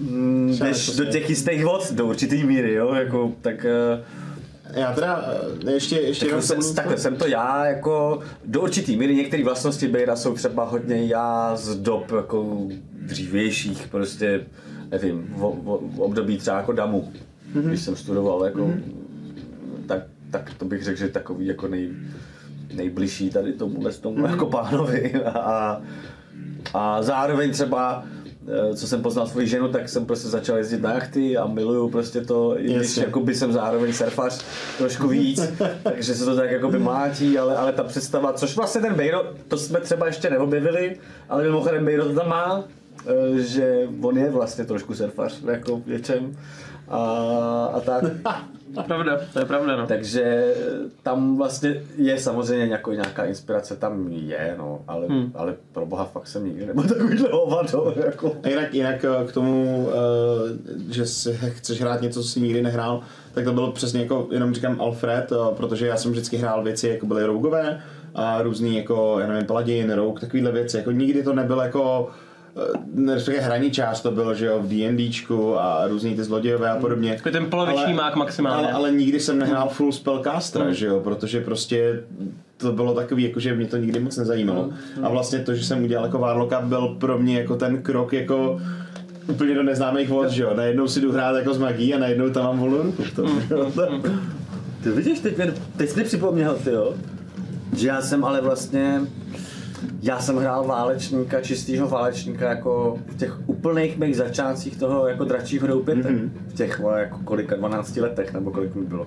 [0.00, 5.24] mm, jdeš do těch jistých vod, do určitý míry, jo, jako, tak eh, Já teda
[5.66, 9.44] eh, ještě, ještě jako jenom jsem, takhle jsem to já jako do určitý míry některé
[9.44, 14.40] vlastnosti Bejra jsou třeba hodně já z dob jako dřívějších prostě
[14.90, 17.12] nevím, v, v, v období třeba jako Damu,
[17.54, 17.62] mm-hmm.
[17.62, 18.82] když jsem studoval jako mm-hmm.
[19.86, 21.90] tak, tak to bych řekl, že takový jako nej,
[22.74, 24.30] nejbližší tady tomu tomu mm-hmm.
[24.30, 25.80] jako pánovi a,
[26.74, 28.04] a zároveň třeba
[28.48, 31.88] eh, co jsem poznal svoji ženu, tak jsem prostě začal jezdit na jachty a miluju
[31.88, 34.44] prostě to, i když jakoby jsem zároveň surfař
[34.78, 35.40] trošku víc,
[35.82, 39.56] takže se to tak jakoby mlátí, ale, ale ta představa, což vlastně ten Bejro, to
[39.56, 40.96] jsme třeba ještě neobjevili,
[41.28, 42.64] ale mimochodem Bejro to tam má,
[43.36, 46.36] že on je vlastně trošku surfař, jako v něčem.
[46.88, 47.00] A,
[47.74, 48.04] a tak.
[48.74, 49.86] To je pravda, to je pravda, no.
[49.86, 50.54] Takže
[51.02, 55.32] tam vlastně je samozřejmě nějakou, nějaká inspirace, tam je, no, ale, hmm.
[55.34, 58.36] ale pro boha fakt jsem nikdy nebyl takovýhle hovado, jako.
[58.42, 62.62] A jinak, jinak eh, k tomu, eh, že si chceš hrát něco, co jsi nikdy
[62.62, 63.00] nehrál,
[63.34, 66.88] tak to bylo přesně jako, jenom říkám Alfred, eh, protože já jsem vždycky hrál věci,
[66.88, 67.82] jako byly rougové,
[68.14, 72.29] a různý jako, já nevím, Paladin, Rogue, takovýhle věci, jako nikdy to nebylo jako eh,
[73.14, 77.14] respektive hraní část to bylo, že jo, v D&Dčku a různý ty zlodějové a podobně.
[77.14, 78.64] Takový ten poloviční mák maximálně.
[78.64, 80.74] Ale, ale nikdy jsem nehrál full spellcastera, Mm.
[80.74, 82.00] že jo, protože prostě
[82.56, 84.64] to bylo takový, jako že mě to nikdy moc nezajímalo.
[84.64, 85.04] Mm.
[85.04, 88.60] A vlastně to, že jsem udělal jako Warlocka, byl pro mě jako ten krok jako
[89.28, 90.52] úplně do neznámých vod, že jo.
[90.56, 93.40] Najednou si jdu hrát jako s magií a najednou tam mám volnou ruku v tom,
[93.48, 93.72] že jo.
[94.82, 96.94] Ty vidíš, teď, mě, teď jsi mi připomněl, ty jo,
[97.76, 99.00] že já jsem ale vlastně,
[100.02, 105.66] já jsem hrál válečníka, čistýho válečníka jako v těch úplných mých začátcích toho jako dračího
[105.66, 106.08] doupěte.
[106.08, 106.30] Mm-hmm.
[106.48, 109.06] V těch jako kolika, 12 letech nebo kolik mi bylo.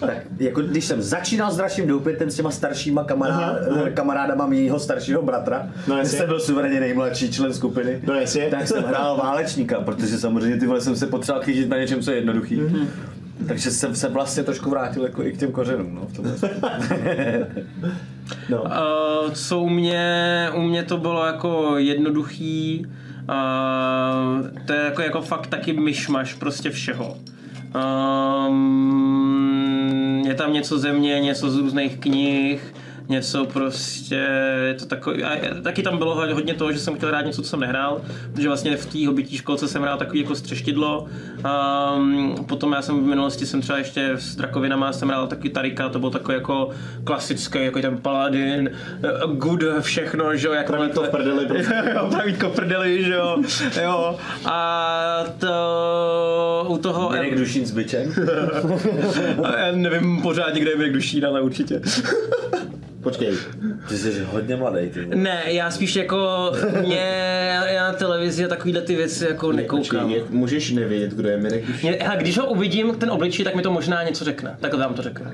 [0.00, 3.56] tak jako když jsem začínal s dračím doupětem s těma staršíma kamarád,
[3.94, 6.18] kamarádama mýho staršího bratra, No, jasně.
[6.18, 8.14] jsem byl suverénně nejmladší člen skupiny, No,
[8.50, 12.10] tak jsem hrál válečníka, protože samozřejmě ty vole jsem se potřeboval chytit na něčem, co
[12.10, 12.56] je jednoduchý.
[12.60, 12.86] Mm-hmm.
[13.48, 16.34] Takže jsem se vlastně trošku vrátil jako i k těm kořenům, no, v tomhle.
[18.50, 18.62] no.
[18.62, 18.70] Uh,
[19.32, 25.46] co u mě, u mě to bylo jako jednoduchý, uh, to je jako, jako fakt
[25.46, 27.18] taky myšmaš prostě všeho.
[28.48, 32.74] Um, je tam něco ze mě, něco z různých knih,
[33.08, 34.28] něco prostě,
[34.66, 37.42] je to takový, a taky tam bylo ho- hodně toho, že jsem chtěl hrát něco,
[37.42, 38.00] co jsem nehrál,
[38.32, 41.06] protože vlastně v té hobití školce jsem hrál takový jako střeštidlo,
[41.96, 45.88] um, potom já jsem v minulosti jsem třeba ještě s Drakovinama jsem hrál taky Tarika,
[45.88, 46.70] to byl takový jako
[47.04, 48.70] klasický, jako ten paladin,
[49.02, 51.74] eh, good všechno, že jo, jak Pravítko v prdeli, prostě.
[51.94, 53.36] jo, pravítko v prdeli, že jo,
[53.82, 58.14] jo, a to u toho, Mirek Dušín s byčem.
[59.58, 61.80] já nevím pořádně, kde je Mirek Dušín, ale určitě.
[63.06, 63.34] Počkej.
[63.88, 65.06] Ty jsi hodně mladý, ty.
[65.06, 67.00] Ne, já spíš jako mě,
[67.68, 70.08] já, na televizi a takovýhle ty věci jako nekoukám.
[70.08, 71.82] Počkej, můžeš nevědět, kdo je Mirek?
[71.82, 74.56] Mě, hele, když ho uvidím, ten obličej, tak mi to možná něco řekne.
[74.60, 75.26] Takhle vám to řeknu.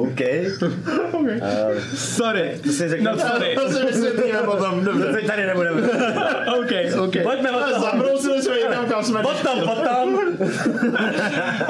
[0.00, 0.20] OK.
[1.94, 2.58] Sorry.
[2.62, 3.04] To si řekl.
[3.04, 3.54] No sorry.
[3.54, 5.12] To si vysvětlíme potom, dobře.
[5.12, 5.82] Teď tady nebudeme.
[6.58, 6.72] OK,
[7.04, 7.14] OK.
[7.22, 7.82] Pojďme od toho.
[7.82, 10.18] Zabrousili jsme někam, kam jsme Potom, potom.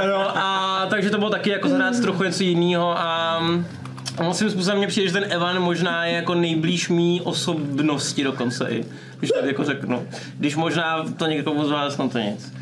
[0.06, 3.40] No a takže to bylo taky jako zahrát trochu něco jiného a
[4.28, 8.66] on svým způsobem mě přijde, že ten Evan možná je jako nejblíž mý osobnosti dokonce
[8.70, 8.84] i.
[9.18, 10.06] Když tak jako řeknu.
[10.38, 12.52] Když možná to někomu z vás, no to nic.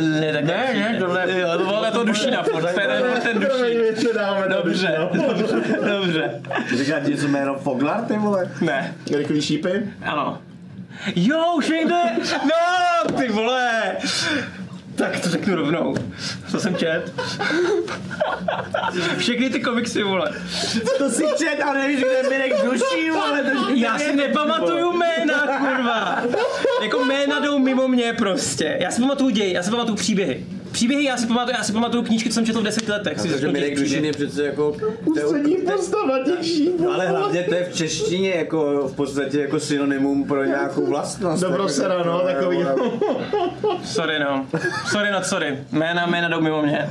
[0.00, 2.86] Ne, tak Ne, ne, tohle- Jo, to bylo to dušina, furt, to je
[3.22, 3.44] ten,
[4.14, 5.56] dáme do Dobře, dobře,
[5.98, 6.40] dobře.
[6.76, 8.50] Říká ti něco jméno Foglar, ty vole?
[8.60, 9.82] Ne, Rychlý šípy?
[10.04, 10.38] ano.
[11.16, 12.00] Jo, už je, no,
[13.18, 13.82] ty vole.
[14.96, 15.94] Tak to řeknu rovnou.
[16.50, 17.12] Co jsem čet?
[19.18, 20.30] Všechny ty komiksy, vole.
[20.98, 23.42] To si čet a nevíš, kde Mirek Dušín, vole.
[23.42, 26.22] To Já si nepamatuju jména, kurva.
[26.82, 28.76] Jako jména jdou mimo mě prostě.
[28.80, 30.44] Já si pamatuju děj, já si pamatuju příběhy.
[30.76, 33.20] Příběhy já si pamatuju, já si pamatuju knížky, co jsem četl v deseti letech.
[33.20, 34.76] Si Takže Mirek Dušin je přece jako...
[35.04, 36.90] Ústřední postava těch šípů.
[36.90, 41.42] Ale hlavně to je v češtině jako v podstatě jako synonymum pro nějakou vlastnost.
[41.42, 42.58] Dobrosera, no, takový.
[43.84, 44.46] Sorry no.
[44.90, 45.58] Sorry not sorry.
[45.72, 46.88] Jména, jména jdou mimo mě.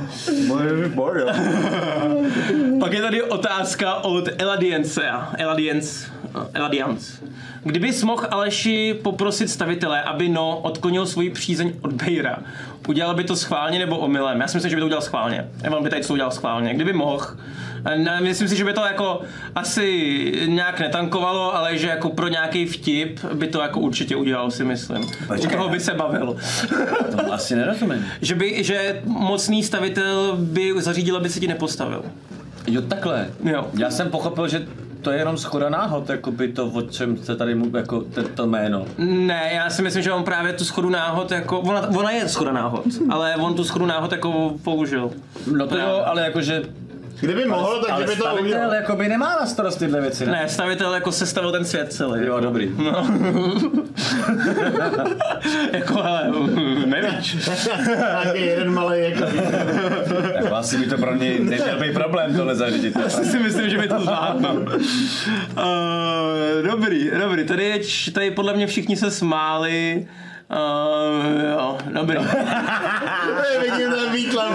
[2.80, 5.02] Pak je tady otázka od Eladience.
[5.38, 6.06] Eladience.
[6.54, 7.18] Eladiance.
[7.66, 12.38] Kdybys mohl Aleši poprosit stavitele, aby no odklonil svoji přízeň od Bejra,
[12.86, 14.40] udělal by to schválně nebo omylem?
[14.40, 15.48] Já si myslím, že by to udělal schválně.
[15.62, 16.74] Evan by tady to udělal schválně.
[16.74, 17.26] Kdyby mohl,
[17.96, 19.20] ne, myslím si, že by to jako
[19.54, 24.64] asi nějak netankovalo, ale že jako pro nějaký vtip by to jako určitě udělal, si
[24.64, 25.02] myslím.
[25.44, 26.36] U toho by se bavil.
[27.16, 28.06] Tomu asi nerozumím.
[28.20, 32.02] že by, že mocný stavitel by zařídil, aby se ti nepostavil.
[32.66, 33.26] Jo, takhle.
[33.44, 33.66] Jo.
[33.78, 34.66] Já jsem pochopil, že
[35.06, 38.22] to je jenom schoda náhod, jako by to, o čem se tady mluví, jako to,
[38.28, 38.84] to jméno.
[38.98, 42.52] Ne, já si myslím, že on právě tu schodu náhod jako, ona, ona je schoda
[42.52, 45.10] náhod, ale on tu schodu náhod jako použil.
[45.56, 46.62] No to jo, ale jakože...
[47.20, 48.74] Kdyby mohl, tak ale kdyby to stavitel udělal.
[48.74, 50.32] jako by nemá na starost tyhle věci, ne?
[50.32, 52.26] Ne, stavitel jako sestavil ten svět celý.
[52.26, 52.72] Jo, dobrý.
[52.76, 53.06] No.
[55.72, 56.30] jako, ale
[56.86, 57.36] nevíš.
[57.96, 59.24] Nějaký jeden malý jako...
[60.34, 62.96] Tak asi by to pro něj neměl být problém tohle zařídit.
[63.02, 64.48] Já si myslím, že by to zvládnu.
[64.50, 64.66] Uh,
[66.70, 67.44] dobrý, dobrý.
[67.44, 67.80] Tady, je,
[68.12, 70.06] tady podle mě všichni se smáli.
[70.50, 72.16] Uh, jo, dobrý.
[73.62, 74.52] Vidím ten výtlem,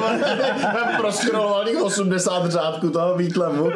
[0.98, 3.70] proskroloval těch 80 řádků toho výtlemu.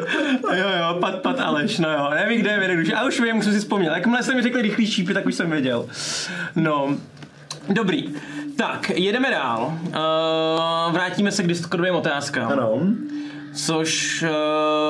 [0.53, 2.91] jo, jo, pat, pat Aleš, no jo, nevím, kde je vědeduš.
[2.93, 3.93] A už vím, už jsem si vzpomněl.
[3.93, 5.85] Jakmile jste mi řekli rychlý šípy, tak už jsem věděl.
[6.55, 6.95] No,
[7.69, 8.13] dobrý.
[8.57, 9.79] Tak, jedeme dál.
[9.87, 12.51] Uh, vrátíme se k Discordovým otázkám.
[12.51, 12.79] Ano.
[13.55, 14.23] Což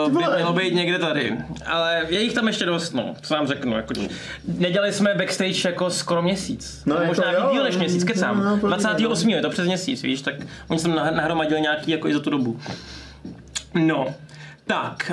[0.07, 1.37] uh, by mělo být někde tady.
[1.65, 3.75] Ale je jich tam ještě dost, no, co vám řeknu.
[3.75, 3.93] Jako,
[4.47, 6.83] nedělali jsme backstage jako skoro měsíc.
[6.85, 8.37] No, No, možná víc díl než měsíc, kecám.
[8.37, 9.29] No, no, podívej, 28.
[9.29, 10.35] je to přes měsíc, víš, tak
[10.67, 12.59] oni jsem nah- nahromadili nějaký jako i za tu dobu.
[13.73, 14.15] No,
[14.67, 15.11] tak,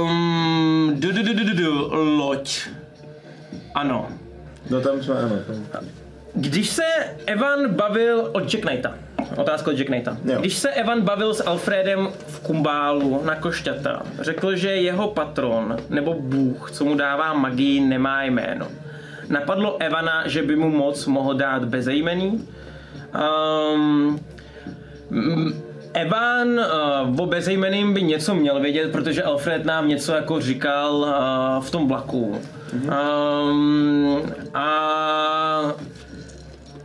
[0.00, 2.60] um, du, du, du, du, du, du, loď.
[3.74, 4.08] Ano.
[4.70, 5.36] No tam jsme, ano.
[5.72, 5.84] Tam.
[6.34, 6.84] Když se
[7.26, 8.94] Evan bavil od Jack Knighta,
[9.36, 10.16] otázka od Jack Knighta.
[10.24, 10.40] Jo.
[10.40, 16.14] Když se Evan bavil s Alfredem v Kumbálu na Košťata, řekl, že jeho patron nebo
[16.14, 18.68] bůh, co mu dává magii, nemá jméno.
[19.28, 22.48] Napadlo Evana, že by mu moc mohl dát bezejmený.
[23.74, 24.20] Um,
[25.92, 31.64] Evan uh, o bezejmeným by něco měl vědět, protože Alfred nám něco jako říkal uh,
[31.64, 32.40] v tom vlaku.
[32.72, 34.22] Um,
[34.54, 34.64] a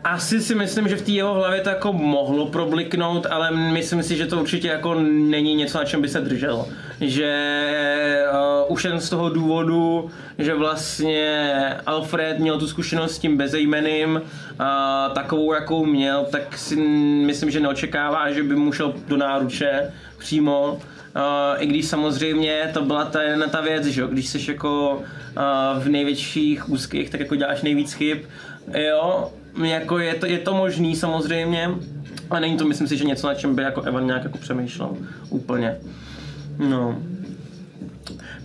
[0.03, 4.17] asi si myslím, že v té jeho hlavě to jako mohlo probliknout, ale myslím si,
[4.17, 6.65] že to určitě jako není něco, na čem by se držel.
[7.01, 11.53] Že uh, už jen z toho důvodu, že vlastně
[11.85, 16.75] Alfred měl tu zkušenost s tím bezejmeným, uh, takovou, jakou měl, tak si
[17.25, 20.71] myslím, že neočekává, že by mu šel do náruče přímo.
[20.71, 21.21] Uh,
[21.57, 23.19] I když samozřejmě to byla ta,
[23.51, 28.17] ta věc, že když jsi jako uh, v největších úzkých, tak jako děláš nejvíc chyb.
[28.73, 29.31] Jo,
[29.63, 31.69] jako je to, je to možný samozřejmě,
[32.29, 34.89] a není to myslím si, že něco, na čem by jako Evan nějak jako přemýšlel
[35.29, 35.77] úplně.
[36.59, 36.99] No.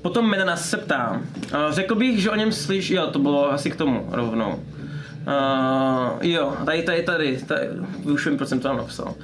[0.02, 1.20] Potom Menanas se ptá,
[1.52, 4.48] uh, řekl bych, že o něm slyš, jo, to bylo asi k tomu rovnou.
[4.50, 7.68] Uh, jo, tady, tady, tady, tady,
[8.02, 9.14] už vím, proč jsem to tam napsal.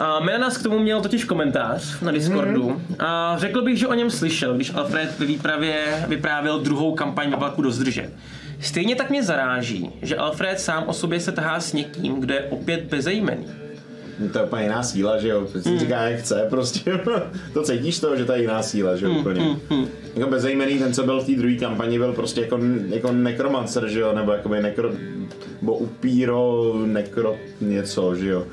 [0.00, 2.70] Uh, Menanas k tomu měl totiž komentář na Discordu.
[2.70, 2.96] Mm.
[2.98, 7.36] A řekl bych, že o něm slyšel, když Alfred ve výpravě vyprávěl druhou kampaň ve
[7.36, 8.10] vlaku do zdrže.
[8.60, 12.40] Stejně tak mě zaráží, že Alfred sám o sobě se tahá s někým, kdo je
[12.40, 13.46] opět bezejmený.
[14.32, 17.00] To je úplně jiná síla, že jo, si říká jak chce, prostě
[17.52, 19.56] to cítíš to, že to je jiná síla, že jo, úplně.
[20.16, 22.58] Jako bezejmený, ten, co byl v té druhé kampani, byl prostě jako,
[22.88, 24.90] jako nekromancer, že jo, nebo jakoby nekro,
[25.60, 28.46] nebo upíro, nekro, něco, že jo.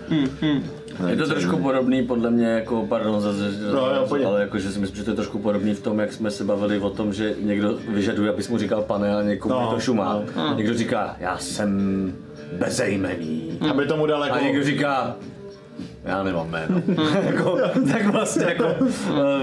[1.07, 4.23] Je to trošku podobný podle mě jako, pardon za, za No, jo, pojď.
[4.25, 6.43] ale jako, že si myslím, že to je trošku podobný v tom, jak jsme se
[6.43, 10.21] bavili o tom, že někdo vyžaduje, abys mu říkal pane, a někomu No, to šumá.
[10.35, 10.55] No.
[10.57, 12.13] Někdo říká, já jsem
[12.57, 13.59] bezejmený.
[13.69, 14.35] Aby tomu dal jako...
[14.35, 15.15] A někdo říká,
[16.03, 16.81] já nemám jméno.
[17.25, 17.57] jako,
[17.91, 18.65] tak vlastně jako,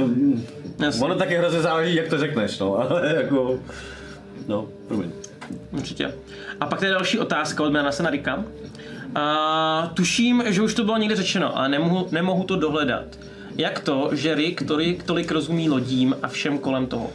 [0.03, 0.45] um,
[0.83, 1.05] Jasně.
[1.05, 3.59] ono taky hrozně záleží, jak to řekneš, no, ale jako,
[4.49, 5.11] no, promiň.
[5.73, 6.13] Určitě.
[6.61, 8.45] A pak tady další otázka od Menasa Narika.
[9.19, 13.05] A tuším, že už to bylo někde řečeno, ale nemohu, nemohu to dohledat.
[13.57, 17.11] Jak to, že Rick tolik, tolik rozumí lodím a všem kolem toho?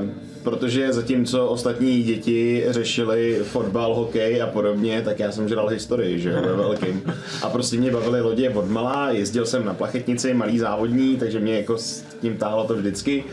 [0.00, 6.20] Um, protože zatímco ostatní děti řešili fotbal, hokej a podobně, tak já jsem žral historii,
[6.20, 7.02] že jo, ve velkým.
[7.42, 11.56] A prostě mě bavily lodě od malá, jezdil jsem na plachetnici, malý závodní, takže mě
[11.56, 13.24] jako s tím táhlo to vždycky.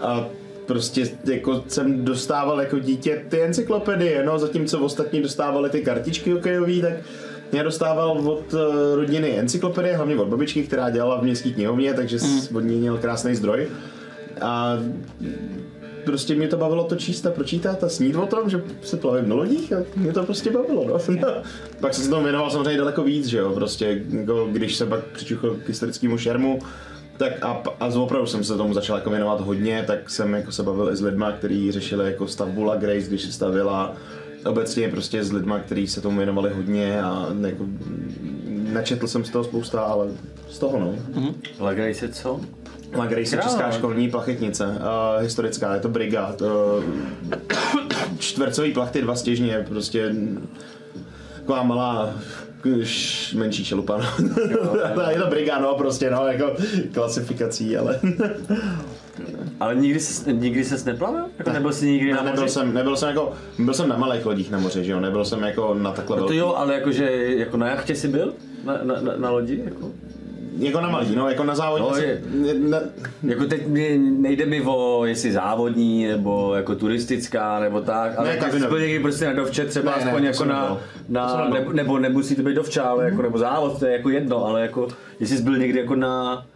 [0.00, 0.26] A
[0.70, 6.80] prostě jako jsem dostával jako dítě ty encyklopedie, no, zatímco ostatní dostávali ty kartičky hokejové,
[6.80, 6.92] tak
[7.52, 12.18] já dostával od eh, rodiny encyklopedie, hlavně od babičky, která dělala v městské knihovně, takže
[12.22, 12.56] mm.
[12.56, 13.68] od ní měl krásný zdroj.
[14.40, 14.78] A
[16.04, 19.28] prostě mě to bavilo to číst a pročítat a snít o tom, že se plavím
[19.28, 20.98] na lodích a mě to prostě bavilo, no.
[21.80, 25.04] pak jsem se tomu věnoval samozřejmě daleko víc, že jo, prostě jako, když se pak
[25.04, 26.58] přičuchl k historickému šermu,
[27.20, 30.62] tak a, a opravdu jsem se tomu začal jako věnovat hodně, tak jsem jako se
[30.62, 33.96] bavil i s lidma, kteří řešili jako stavbu La Grace, když se stavila,
[34.44, 37.64] obecně prostě s lidma, kteří se tomu věnovali hodně a jako,
[38.72, 40.08] načetl jsem z toho spousta, ale
[40.48, 40.94] z toho no.
[41.60, 42.40] Lagraj se co?
[42.96, 46.42] La Grace je česká školní plachetnice, uh, historická, je to brigát.
[46.42, 46.84] Uh,
[48.18, 50.14] čtvercový plachty, dva stěžně, prostě
[51.50, 52.14] taková malá
[53.34, 54.04] menší šelupa, no.
[55.10, 56.52] je to brigá, no, prostě, no, jako
[56.92, 58.00] klasifikací, ale
[59.60, 61.24] Ale nikdy ses, nikdy ses neplavil?
[61.38, 62.52] Jako nebyl jsi nikdy na ne, nebyl moři?
[62.52, 65.42] jsem, nebyl jsem jako, byl jsem na malých lodích na moři, že jo, nebyl jsem
[65.42, 66.38] jako na takhle No to velký.
[66.38, 68.34] jo, ale jakože jako na jachtě jsi byl?
[68.64, 69.62] Na, na, na, na lodi?
[69.64, 69.90] Jako?
[70.60, 71.84] Jako na malý, no, jako na závodě.
[71.90, 72.20] No, je.
[72.58, 72.78] na,
[73.22, 78.34] Jako teď mi nejde mi o jestli závodní, nebo jako turistická, nebo tak, ale Ne,
[78.34, 78.70] jako jsi kabinový.
[78.70, 80.66] byl někdy prostě na dovče třeba Ne, ne, aspoň jako na.
[80.68, 80.78] To jsem
[81.14, 81.58] na nebyl.
[81.58, 84.60] nebo, nebo nemusí to být dovča, ale jako, nebo závod, to je jako jedno, ale
[84.62, 84.88] jako
[85.20, 86.46] jestli jsi byl někdy jako na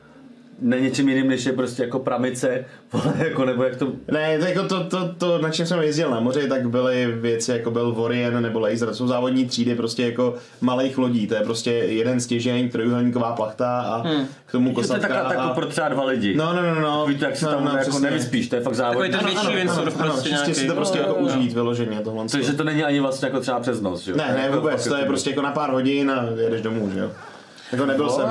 [0.62, 3.92] na něčem jiným, než je prostě jako pramice, vole, jako nebo jak to...
[4.12, 7.52] Ne, to, jako to, to, to, na čem jsem jezdil na moři, tak byly věci
[7.52, 11.40] jako byl Warrior nebo Laser, to jsou závodní třídy prostě jako malých lodí, to je
[11.40, 14.26] prostě jeden stěžeň, trojuhelníková plachta a hmm.
[14.46, 15.08] k tomu To je kosatka.
[15.08, 15.48] takhle tak a...
[15.54, 16.36] pro třeba dva lidi.
[16.36, 17.06] No, no, no, no.
[17.06, 18.10] Víte, jak se no, tam no, jako přesně.
[18.10, 19.12] nevyspíš, to je fakt závodní.
[19.12, 20.68] Takový ten větší windsurf Ano, prostě čistě si nějaký.
[20.68, 21.38] to prostě jako Jo, jo, jo.
[21.38, 22.24] užít vyloženě tohle.
[22.28, 24.16] Takže to není ani vlastně jako třeba přes noc, že jo?
[24.16, 26.90] Ne, ne, Jako vůbec, to je jako- prostě jako na pár hodin a jedeš domů,
[26.94, 27.10] že jo.
[27.72, 28.26] Jako nebyl jsem.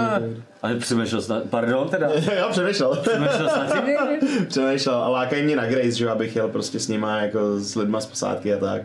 [0.62, 1.34] Ale přemýšlel jsi.
[1.50, 2.08] Pardon teda?
[2.40, 2.96] jo, přemýšlel.
[2.96, 4.46] Přemýšlel jsi na tím někdy?
[4.48, 7.76] přemýšlel a lákají mě na Grace, že jo, abych jel prostě s nima jako s
[7.76, 8.82] lidma z posádky a tak.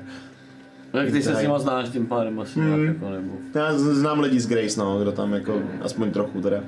[0.92, 2.82] Jak ty se s nima znáš tím pádem asi Hmm.
[2.82, 3.32] nějak jako nebo...
[3.54, 6.60] Já znám lidi z Grace, no, kdo tam jako, aspoň trochu teda.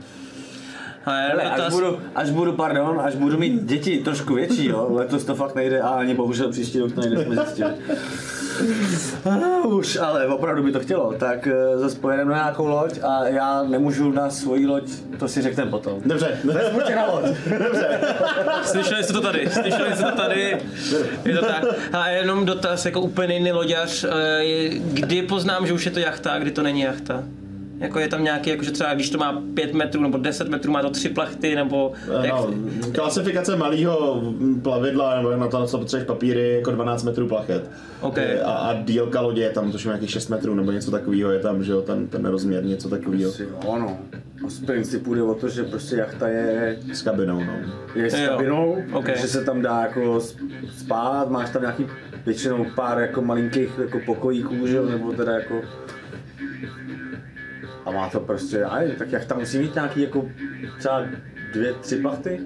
[1.04, 4.86] Ale Hele, až dotaz- budu, až budu, pardon, až budu mít děti trošku větší, jo,
[4.90, 7.70] letos to fakt nejde a ani bohužel příští rok to nejde, jsme zjistili.
[9.66, 13.62] Už, ale opravdu by to chtělo, tak eh, zase pojedeme na nějakou loď a já
[13.62, 16.00] nemůžu na svoji loď, to si řekneme potom.
[16.04, 16.38] Dobře.
[16.44, 17.24] Vezmu tě na loď.
[18.64, 20.58] Slyšeli jste to tady, slyšeli jste to tady,
[21.24, 21.64] je to tak.
[21.92, 26.30] A jenom dotaz, jako úplně jiný loďař, eh, kdy poznám, že už je to jachta
[26.30, 27.22] a kdy to není jachta?
[27.80, 30.82] Jako je tam nějaký, jakože třeba když to má 5 metrů nebo 10 metrů, má
[30.82, 31.92] to tři plachty, nebo
[32.22, 32.50] jak, No,
[32.94, 34.22] klasifikace malého
[34.62, 37.70] plavidla, nebo na to, co potřebuješ papíry, je jako 12 metrů plachet.
[38.00, 38.18] OK.
[38.44, 41.64] A, a dílka lodě je tam, tuším nějakých 6 metrů, nebo něco takového je tam,
[41.64, 43.32] že jo, ten, ten rozměr, něco takového.
[43.40, 43.98] Jo, no.
[44.48, 47.52] Z principu jde o to, že prostě jachta je, S kabinou, no.
[47.94, 48.28] je s Jo.
[48.30, 49.08] kabinou, Ok.
[49.16, 50.20] že se tam dá jako
[50.78, 51.86] spát, máš tam nějaký
[52.26, 55.54] většinou pár jako malinkých jako pokojíků, že jo, nebo teda jako
[57.90, 60.28] a má to prostě, aj, tak jachta musí mít nějaký jako
[60.78, 61.02] třeba
[61.52, 62.40] dvě, tři plachty?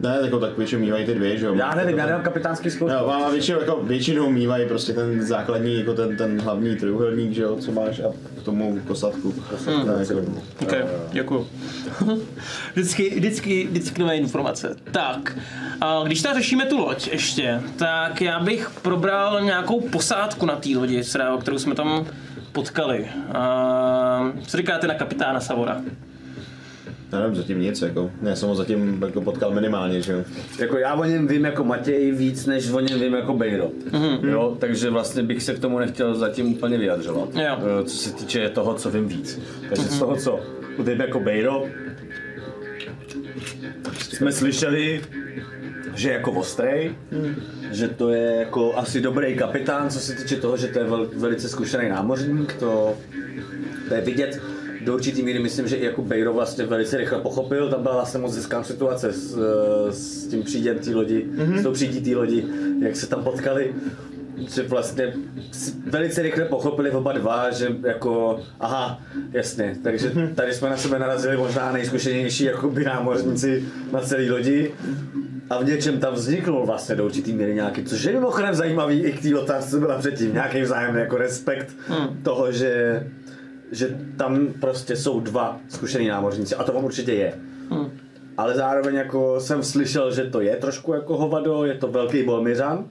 [0.00, 1.54] Ne, jako tak většinou mývají ty dvě, že jo.
[1.54, 2.96] Já nevím, já nemám kapitánský zkoušku.
[2.98, 7.42] Jo, a většinou, jako, většinou mývají prostě ten základní, jako ten, ten hlavní trojuhelník, že
[7.42, 9.34] jo, co máš a k tomu kosatku.
[9.66, 9.86] Hmm.
[9.86, 10.20] Ne, jako,
[10.62, 10.74] OK,
[11.12, 11.46] děkuju.
[12.74, 14.76] vždycky, vždycky, vždycky nové informace.
[14.92, 15.38] Tak,
[15.80, 20.68] a když tady řešíme tu loď ještě, tak já bych probral nějakou posádku na té
[20.76, 22.06] lodi, teda, kterou jsme tam
[22.54, 23.06] potkali.
[23.32, 25.80] A, co říkáte na kapitána Savora?
[27.12, 28.10] já nevím, zatím nic, jako.
[28.22, 30.24] Ne, jsem ho zatím jako potkal minimálně, že jo.
[30.58, 33.70] Jako já o něm vím jako Matěj víc, než o něm vím jako Bejro.
[33.90, 34.28] Mm-hmm.
[34.28, 37.28] Jo, takže vlastně bych se k tomu nechtěl zatím úplně vyjadřovat.
[37.34, 37.58] Jo.
[37.80, 39.40] Eh, Co se týče toho, co vím víc.
[39.68, 39.96] Takže mm-hmm.
[39.96, 40.40] z toho, co
[40.78, 41.66] vím jako Bejro,
[43.98, 45.02] jsme slyšeli,
[45.94, 47.34] že je jako ostrý, mm.
[47.70, 51.10] že to je jako asi dobrý kapitán, co se týče toho, že to je vel,
[51.16, 52.96] velice zkušený námořník, to,
[53.88, 54.40] to je vidět
[54.84, 58.20] do určitý míry myslím, že i jako Bejro vlastně velice rychle pochopil, tam byla vlastně
[58.20, 61.60] moc hezká situace s, eh, s tím příděm té lodi, mm-hmm.
[61.60, 62.44] s tou přídí té lodi,
[62.80, 63.74] jak se tam potkali
[64.54, 65.12] že vlastně
[65.86, 69.02] velice rychle pochopili oba dva, že jako, aha,
[69.32, 74.72] jasně, takže tady jsme na sebe narazili možná nejzkušenější jako by námořníci na celé lodi
[75.50, 79.12] a v něčem tam vzniknul vlastně do určitý míry nějaký, což je mimochodem zajímavý i
[79.12, 81.76] k té otázce, co byla předtím, nějaký vzájemný jako respekt
[82.22, 83.02] toho, že
[83.72, 87.34] že tam prostě jsou dva zkušený námořníci a to vám určitě je.
[88.36, 92.84] Ale zároveň jako jsem slyšel, že to je trošku jako hovado, je to velký bolmiřan.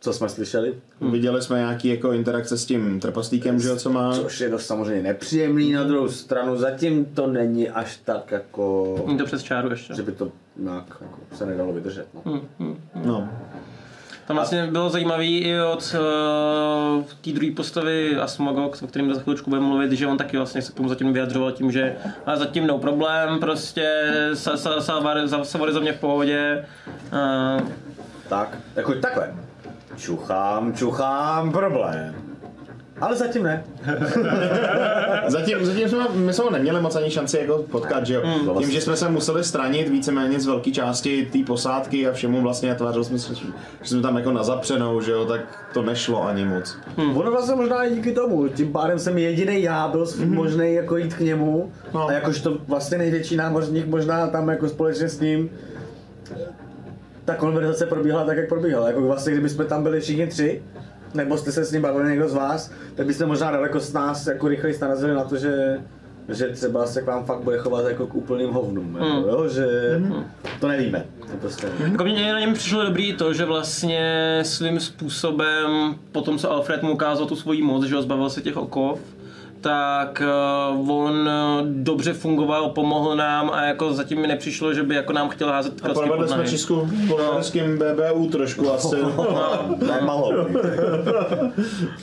[0.00, 0.74] Co jsme slyšeli?
[1.10, 4.12] Viděli jsme nějaký jako interakce s tím trpaslíkem, že jo, co má.
[4.12, 9.18] Což je dost samozřejmě nepříjemný na druhou stranu, zatím to není až tak jako, Není
[9.18, 9.94] to přes čáru ještě.
[9.94, 12.06] že by to nějak jako se nedalo vydržet.
[12.24, 12.40] No.
[13.04, 13.28] No.
[14.26, 15.94] Tam vlastně bylo zajímavý i od
[16.98, 20.62] uh, té druhé postavy Asmogok, o kterým za chvíličku budeme mluvit, že on taky vlastně
[20.62, 21.96] se k tomu zatím vyjadřoval tím, že
[22.26, 23.88] a zatím no problém, prostě
[24.34, 25.02] sa, sa, sa,
[25.44, 26.66] sa, za mě v pohodě.
[27.12, 27.68] Uh,
[28.28, 29.34] Tak, jako takhle.
[29.96, 32.25] Čuchám, čuchám, problém.
[33.00, 33.64] Ale zatím ne.
[35.26, 38.22] Zatím, zatím jsme, my jsme ho neměli moc ani šanci jako potkat, že jo.
[38.24, 38.58] Mm.
[38.58, 42.72] Tím, že jsme se museli stranit víceméně z velké části té posádky a všemu vlastně
[42.72, 43.44] a tvářili jsme se, že
[43.82, 45.40] jsme tam jako na zapřenou, že jo, tak
[45.72, 46.76] to nešlo ani moc.
[46.96, 47.16] Hmm.
[47.16, 50.34] Ono vlastně možná i díky tomu, tím pádem jsem jediný já byl mm-hmm.
[50.34, 52.08] možný jako jít k němu No.
[52.08, 55.50] a jakož to vlastně největší námořník možná tam jako společně s ním
[57.24, 58.86] ta konverzace probíhala tak, jak probíhala.
[58.86, 60.62] Jako vlastně, kdyby jsme tam byli všichni tři,
[61.16, 64.26] nebo jste se s ním bavili někdo z vás, tak byste možná daleko s nás
[64.26, 65.78] jako rychleji narazili na to, že
[66.28, 69.48] že třeba se k vám fakt bude chovat jako k úplným hovnům, jako, jo?
[69.48, 69.66] že
[70.60, 71.04] to nevíme.
[71.20, 76.38] To prostě Jako mě na něm přišlo dobrý to, že vlastně svým způsobem, po tom,
[76.38, 79.00] co Alfred mu ukázal tu svoji moc, že ho zbavil se těch okov,
[79.66, 80.22] tak
[80.74, 85.12] uh, on uh, dobře fungoval, pomohl nám a jako zatím mi nepřišlo, že by jako
[85.12, 86.46] nám chtěl házet A klacky pod provedli jsme.
[86.46, 88.96] Česku bulharským BBU trošku asi.
[89.86, 90.46] Ne, malo.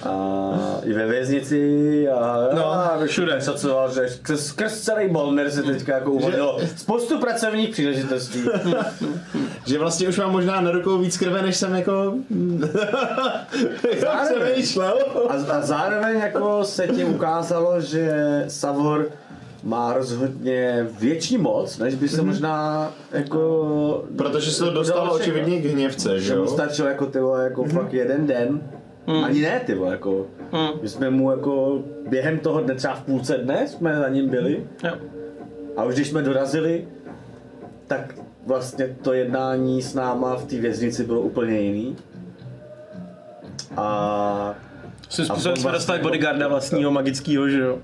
[0.03, 0.52] A
[0.84, 3.41] i ve věznici a, No, a všude.
[3.41, 8.40] Co, co, že skrz, skrz celý Bolner se teďka jako uvolnilo spoustu pracovních příležitostí.
[9.65, 12.14] Že vlastně už mám možná na rukou víc krve, než jsem jako...
[14.02, 14.64] Zároveň.
[15.30, 18.14] A, a zároveň jako se tím ukázalo, že
[18.48, 19.07] Savor
[19.64, 24.06] má rozhodně větší moc, než by se možná jako...
[24.18, 26.48] Protože se to dostalo očividně k hněvce, že Že mu jo?
[26.48, 28.61] stačilo jako ty vole, jako fakt jeden den.
[29.26, 30.26] Ani ne ty vole, jako.
[30.81, 31.80] My jsme mu jako
[32.10, 34.68] během toho dne, třeba v půlce dne jsme za ním byli.
[34.84, 34.91] Jo.
[35.77, 36.88] A už když jsme dorazili,
[37.88, 41.95] tak vlastně to jednání s náma v té věznici bylo úplně jiný.
[43.77, 44.55] A
[45.09, 47.77] Svým A způsobem jsme vlastně dostali jako- bodyguarda vlastního magického, že jo.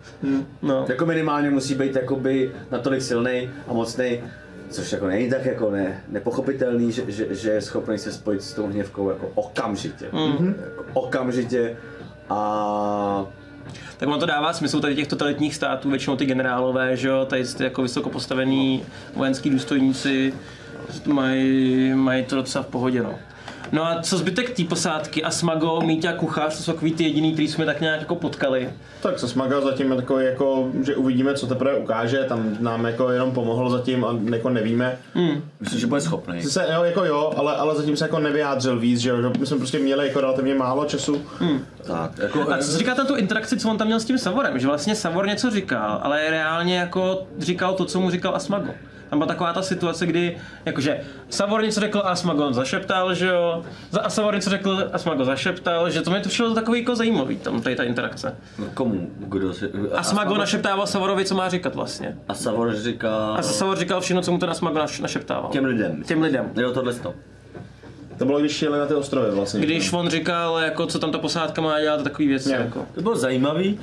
[0.61, 0.85] No.
[0.89, 4.19] jako minimálně musí být jakoby natolik silný a mocný,
[4.69, 8.53] což jako není tak jako ne, nepochopitelný, že, že, že je schopný se spojit s
[8.53, 10.05] tou hněvkou jako okamžitě.
[10.11, 10.55] Mm.
[10.65, 11.77] Jako okamžitě
[12.29, 13.25] a
[13.99, 17.45] Tak on to dává smysl tady těch totalitních států, většinou ty generálové, že jo, tady
[17.45, 18.83] ty jako vysoko postavení
[19.15, 20.33] vojenský důstojníci
[21.05, 23.19] mají, mají to docela v pohodě, no.
[23.71, 25.23] No a co zbytek té posádky?
[25.23, 28.69] A Smago, Míťa, Kuchař, to jsou takový ty jediný, který jsme tak nějak jako potkali.
[29.01, 33.09] Tak se Smaga zatím je takový jako, že uvidíme, co teprve ukáže, tam nám jako
[33.09, 34.97] jenom pomohl zatím a jako nevíme.
[35.59, 36.43] Myslím, že bude schopný.
[36.43, 39.45] Se, jo, jako jo, ale, ale zatím se jako nevyjádřil víc, že jo, že my
[39.45, 41.21] jsme prostě měli jako relativně málo času.
[41.83, 44.59] Tak, jako, A co říká tam tu interakci, co on tam měl s tím Savorem?
[44.59, 48.71] Že vlastně Savor něco říkal, ale reálně jako říkal to, co mu říkal Asmago.
[49.09, 50.99] Tam byla taková ta situace, kdy jakože
[51.29, 55.25] Savor něco řekl a Asmago on zašeptal, že jo, Za- a Savor něco řekl, Asmago
[55.25, 58.35] zašeptal, že to mi to přišlo takový jako zajímavý, tam tady ta interakce.
[58.73, 59.09] komu?
[59.17, 59.69] Kdo si...
[59.93, 62.17] Asmago našeptával Savorovi, co má říkat vlastně.
[62.27, 63.33] A Savor říká...
[63.33, 65.49] A Savor říkal všechno, co mu ten Asmago naš- našeptával.
[65.51, 66.03] Těm lidem.
[66.03, 66.51] Těm lidem.
[66.55, 67.13] Jo, tohle to.
[68.17, 69.59] To bylo, když šli na ty ostrovy vlastně.
[69.59, 72.51] Když on říkal, jako, co tam ta posádka má dělat, a takový věci.
[72.53, 72.59] Jo.
[72.59, 72.85] Jako.
[72.95, 73.79] To bylo zajímavý,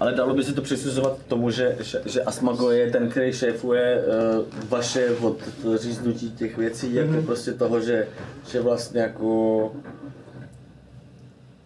[0.00, 4.02] ale dalo by se to přisuzovat tomu, že, že, že Asmago je ten, který šéfuje
[4.38, 5.36] uh, vaše od
[5.76, 8.08] říznutí těch věcí, jako prostě toho, že,
[8.50, 9.72] že vlastně jako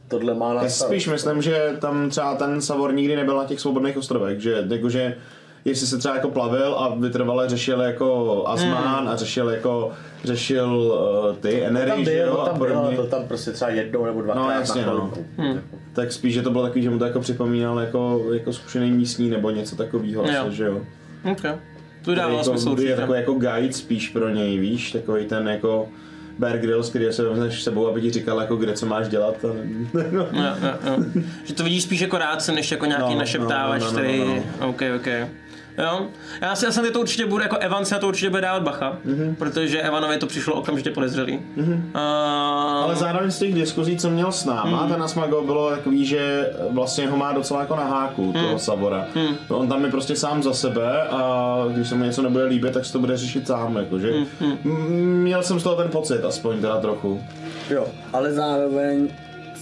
[0.09, 3.61] tohle má na Já spíš myslím, že tam třeba ten Savor nikdy nebyl na těch
[3.61, 5.16] svobodných ostrovech, že jakože
[5.65, 9.93] jestli se třeba jako plavil a vytrvale řešil jako Asmán a řešil jako
[10.24, 10.99] řešil
[11.31, 11.65] uh, ty
[12.05, 12.97] byl, jo, a tam byl, podobně.
[12.97, 15.11] to tam prostě třeba jednou nebo dvakrát No, jasně, na no.
[15.36, 15.61] chvilku.
[15.99, 19.31] Tak spíš, že to bylo takový, že mu to jako připomínal jako, jako zkušený místní
[19.31, 20.47] nebo něco takového, Jo.
[20.47, 20.81] asi, že jo.
[21.33, 21.53] Okay.
[22.03, 22.97] To dávalo jako, smysl je určitě.
[22.97, 25.89] takový jako guide spíš pro něj, víš, takový ten jako
[26.39, 29.45] Bear Grylls, který se vezmeš s sebou, aby ti říkal, jako kde co máš dělat.
[29.45, 29.49] A,
[30.12, 30.47] Jo, jo,
[30.87, 31.05] jo.
[31.45, 33.93] Že to vidíš spíš jako rádce, než jako nějaký No, no, no, našeptávač, no, no,
[33.93, 34.19] no, který...
[34.19, 35.07] no, OK, OK.
[35.79, 36.07] Jo.
[36.41, 38.63] Já si, já jsem to určitě budu, jako Evan si na to určitě bude dávat
[38.63, 39.35] bacha, mm-hmm.
[39.35, 41.41] protože Evanovi to přišlo okamžitě podezřelý.
[41.57, 41.81] Mm-hmm.
[41.95, 42.01] Uh,
[42.85, 44.93] Ale zároveň z těch diskuzí, co měl s náma, mm.
[44.93, 48.33] ten Asmago bylo takový, že vlastně ho má docela jako na háku, mm.
[48.33, 49.07] toho Savora.
[49.15, 49.37] Mm.
[49.49, 52.85] On tam je prostě sám za sebe a když se mu něco nebude líbit, tak
[52.85, 54.13] se to bude řešit sám, jakože.
[54.41, 54.75] Mm.
[55.23, 57.23] Měl jsem z toho ten pocit, aspoň teda trochu.
[57.71, 59.09] Jo, ale zároveň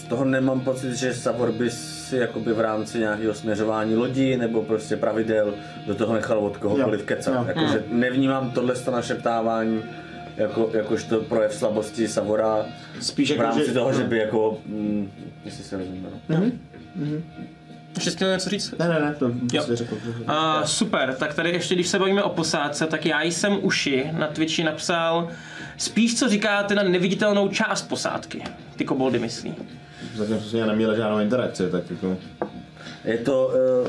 [0.07, 4.97] toho nemám pocit, že Savor by si jakoby v rámci nějakého směřování lodí nebo prostě
[4.97, 5.55] pravidel
[5.87, 7.35] do toho nechal od kohokoliv Jo, kecat.
[7.35, 7.45] jo.
[7.49, 9.83] Jakože nevnímám tohle našeptávání
[10.37, 12.67] jako, jakožto projev slabosti Savora
[13.01, 13.73] Spíš v jako, rámci že...
[13.73, 15.11] toho, že by jako, mm,
[15.45, 16.43] jestli se rozumíme, no.
[17.95, 18.75] ještě chtěl něco říct?
[18.79, 19.33] Ne, ne, ne, to
[19.77, 19.95] řekl.
[19.95, 24.27] Uh, super, tak tady ještě, když se bavíme o posádce, tak já jsem uši na
[24.27, 25.29] Twitchi napsal
[25.77, 28.43] spíš co říkáte na neviditelnou část posádky.
[28.77, 29.55] Ty koboldy myslí.
[30.17, 32.17] Zatím jsme neměli žádnou interakci, tak jako...
[33.05, 33.53] Je to,
[33.85, 33.89] uh,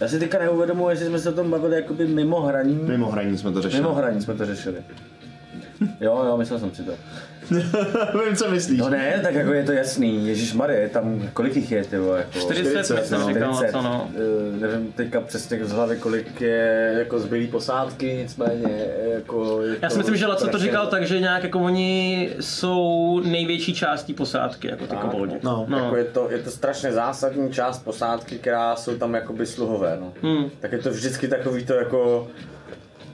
[0.00, 3.38] já si teďka neuvědomuji, že jsme se o tom bavili jakoby mimo hraní, Mimo hraní
[3.38, 3.82] jsme to řešili.
[3.82, 4.76] mimo hraní jsme to řešili.
[6.00, 6.92] Jo, jo, myslel jsem si to.
[8.24, 8.78] Vím, co myslíš.
[8.78, 12.18] No ne, tak jako je to jasný, Ježíš Marie, tam kolik jich je, ty vole,
[12.18, 12.38] jako...
[12.38, 13.28] 40, 40, jsem no.
[13.28, 14.10] říkal, co no.
[14.14, 19.62] Eh, nevím teďka přesně z hlavy, kolik je jako zbylý posádky, nicméně jako...
[19.62, 23.74] je Já si myslím, že Laco to říkal tak, že nějak jako oni jsou největší
[23.74, 25.36] částí posádky, jako ty Tak, koboldi.
[25.42, 25.66] No.
[25.76, 30.12] Jako je, to, je to strašně zásadní část posádky, která jsou tam jakoby sluhové, no.
[30.22, 30.50] Hmm.
[30.60, 32.28] Tak je to vždycky takový to jako...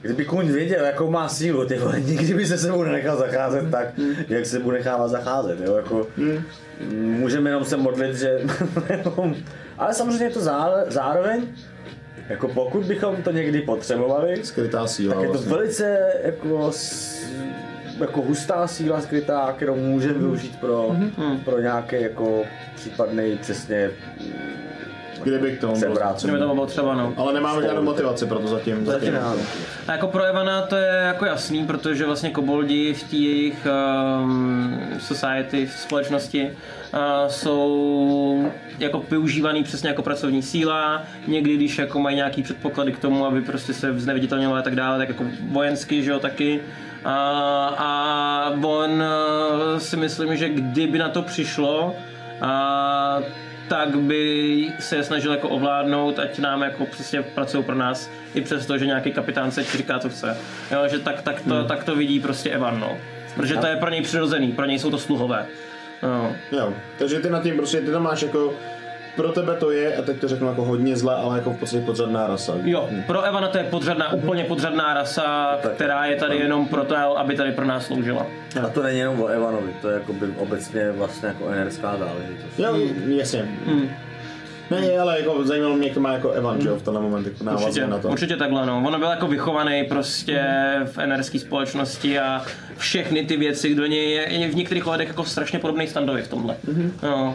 [0.05, 3.87] Kdyby kůň věděl, jakou má sílu, ty vole, nikdy by se sebou nenechal zacházet tak,
[4.29, 6.07] jak se mu nechává zacházet, jo, jako...
[6.95, 8.41] Můžeme jenom se modlit, že...
[9.79, 11.47] Ale samozřejmě je to zá, zároveň,
[12.29, 15.53] jako pokud bychom to někdy potřebovali, Skrytá síla tak je to vlastně.
[15.53, 16.71] velice jako,
[18.01, 20.97] jako hustá síla skrytá, kterou můžeme využít pro,
[21.45, 22.43] pro nějaký jako
[22.75, 23.91] případný přesně
[24.21, 24.64] mm,
[25.25, 25.93] Kdyby k tomu bylo.
[25.93, 26.33] převrácený.
[26.33, 27.15] Kdyby to bylo třeba, no.
[27.17, 28.87] Ale nemáme žádnou motivaci pro to zatím.
[28.87, 29.19] zatím.
[29.89, 33.67] A jako pro Evana to je jako jasný, protože vlastně koboldi v té jejich
[34.23, 36.51] um, society, v společnosti
[36.93, 42.99] uh, jsou jako využívaný přesně jako pracovní síla, někdy když jako mají nějaký předpoklady k
[42.99, 46.61] tomu, aby prostě se zneviditelňovali a tak dále, tak jako vojensky, že jo, taky.
[47.05, 47.15] A,
[47.79, 51.95] a on uh, si myslím, že kdyby na to přišlo,
[52.41, 53.21] a,
[53.75, 58.41] tak by se je snažil jako ovládnout, ať nám jako přesně pracují pro nás, i
[58.41, 60.37] přesto, že nějaký kapitán se ti říká, co chce.
[60.73, 62.99] Jo, že tak, tak, to, tak to vidí prostě Evan, no.
[63.37, 65.47] Protože to je pro něj přirozený, pro něj jsou to sluhové.
[66.03, 66.37] No.
[66.53, 68.55] Jo, takže ty na tím prostě, ty tam máš jako,
[69.17, 71.85] pro tebe to je, a teď to řeknu jako hodně zle, ale jako v podstatě
[71.85, 72.55] podřadná rasa.
[72.65, 77.37] Jo, pro Evana to je podřadná, úplně podřadná rasa, která je tady jenom proto, aby
[77.37, 78.27] tady pro nás sloužila.
[78.65, 82.59] A to není jenom o Evanovi, to je jakoby obecně vlastně jako enerská záležitost.
[82.59, 82.77] Jo,
[83.07, 83.49] jasně.
[84.71, 87.27] Ne, ale jako zajímalo mě, jak to má jako Evan, že jo, v tenhle moment,
[87.27, 88.09] jako Určitě, na to.
[88.09, 88.83] určitě takhle, no.
[88.87, 90.43] On byl jako vychovaný prostě
[90.85, 92.43] v enerské společnosti a
[92.77, 96.29] všechny ty věci, kdo něj je, je v některých ohledech jako strašně podobný standovi v
[96.29, 96.57] tomhle.
[97.03, 97.35] No.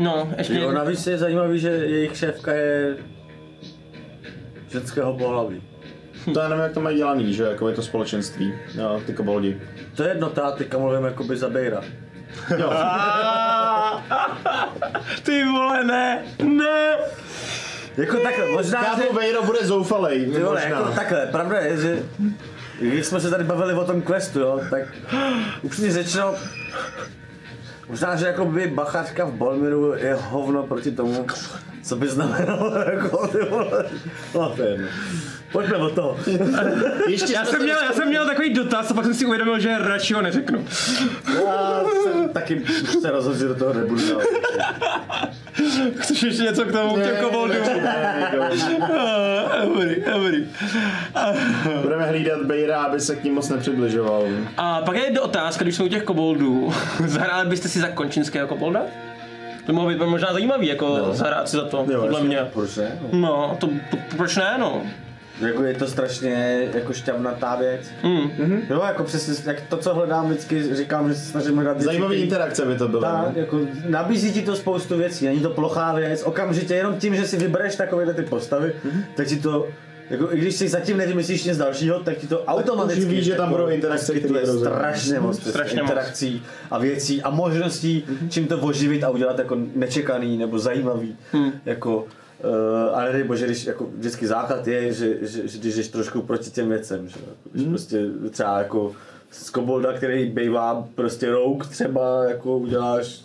[0.00, 0.54] No, ještě...
[0.54, 2.96] Jo, navíc je zajímavý, že jejich šéfka je
[4.68, 5.62] ženského pohlaví.
[6.34, 9.12] To já nevím, jak to mají dělaný, že jo, jako je to společenství, jo, ty
[9.12, 9.60] koboldi.
[9.96, 11.80] To je jednota, teďka mluvím jakoby za Bejra.
[12.58, 12.72] Jo,
[15.22, 16.96] Ty vole, ne, ne!
[17.96, 19.02] Jako takhle, možná, že...
[19.02, 20.78] Kámo Vejro bude zoufalej, Ty vole, možná.
[20.78, 22.02] jako takhle, pravda je, že
[22.80, 24.82] když jsme se tady bavili o tom questu, jo, tak
[25.62, 26.34] upřímně řečeno,
[27.90, 31.26] možná, že jako by bachařka v Bolmiru je hovno proti tomu,
[31.82, 33.84] co by znamenalo jako ty vole.
[34.34, 34.88] No, to je.
[35.52, 36.16] Pojďme o to.
[37.08, 39.26] Ještě Já jsme jsem, se- měl, já jsem měl takový dotaz a pak jsem si
[39.26, 40.64] uvědomil, že radši ho neřeknu.
[41.44, 42.62] Já jsem taky
[43.00, 44.20] se rozhodl, že do toho nebudu dál.
[45.98, 47.56] Chceš ještě něco k tomu, k těm koboldům?
[48.82, 50.46] Ah, Dobrý, dobrý.
[51.82, 54.22] Budeme hlídat Bejra, aby se k ním moc nepřibližoval.
[54.56, 56.72] A pak je otázka, když jsou u těch koboldů.
[57.06, 58.82] Zahráli byste si za končinského kobolda?
[59.66, 61.14] To mohlo být možná zajímavý, jako no.
[61.14, 62.28] zahrát si za to, podle jasně.
[62.28, 62.38] mě.
[62.52, 62.98] Proč ne?
[63.02, 63.18] No.
[63.20, 64.82] No, to, to, proč ne, no?
[65.40, 67.90] Jako je to strašně jako šťavnatá věc.
[68.04, 68.62] Mm.
[68.70, 72.10] Jo, jako přesně, jak to, co hledám, vždycky říkám, že se snažím hledat věci, Zajímavý
[72.14, 73.02] který- interakce by to bylo.
[73.02, 73.32] Tak, no.
[73.40, 77.36] jako nabízí ti to spoustu věcí, není to plochá věc, okamžitě jenom tím, že si
[77.36, 79.02] vybereš takovéhle ty postavy, Mhm.
[79.16, 79.68] tak ti to,
[80.10, 83.44] jako i když si zatím nevymyslíš nic dalšího, tak ti to automaticky víš, že tam
[83.48, 84.64] jako budou interakce, které poskytuje rozhodují.
[84.76, 85.90] strašně moc Strašně strašně moc.
[85.90, 88.28] interakcí a věcí a možností, Mhm.
[88.30, 91.52] čím to oživit a udělat jako nečekaný nebo zajímavý, Hmm.
[91.64, 92.06] jako
[92.44, 96.22] Uh, ale nedej bože, když jako vždycky základ je, že, že, že když jdeš trošku
[96.22, 97.16] proti těm věcem, že,
[97.52, 97.70] když Mhm.
[97.72, 98.92] prostě třeba jako
[99.30, 103.24] z kobolda, který bývá prostě rouk, třeba jako uděláš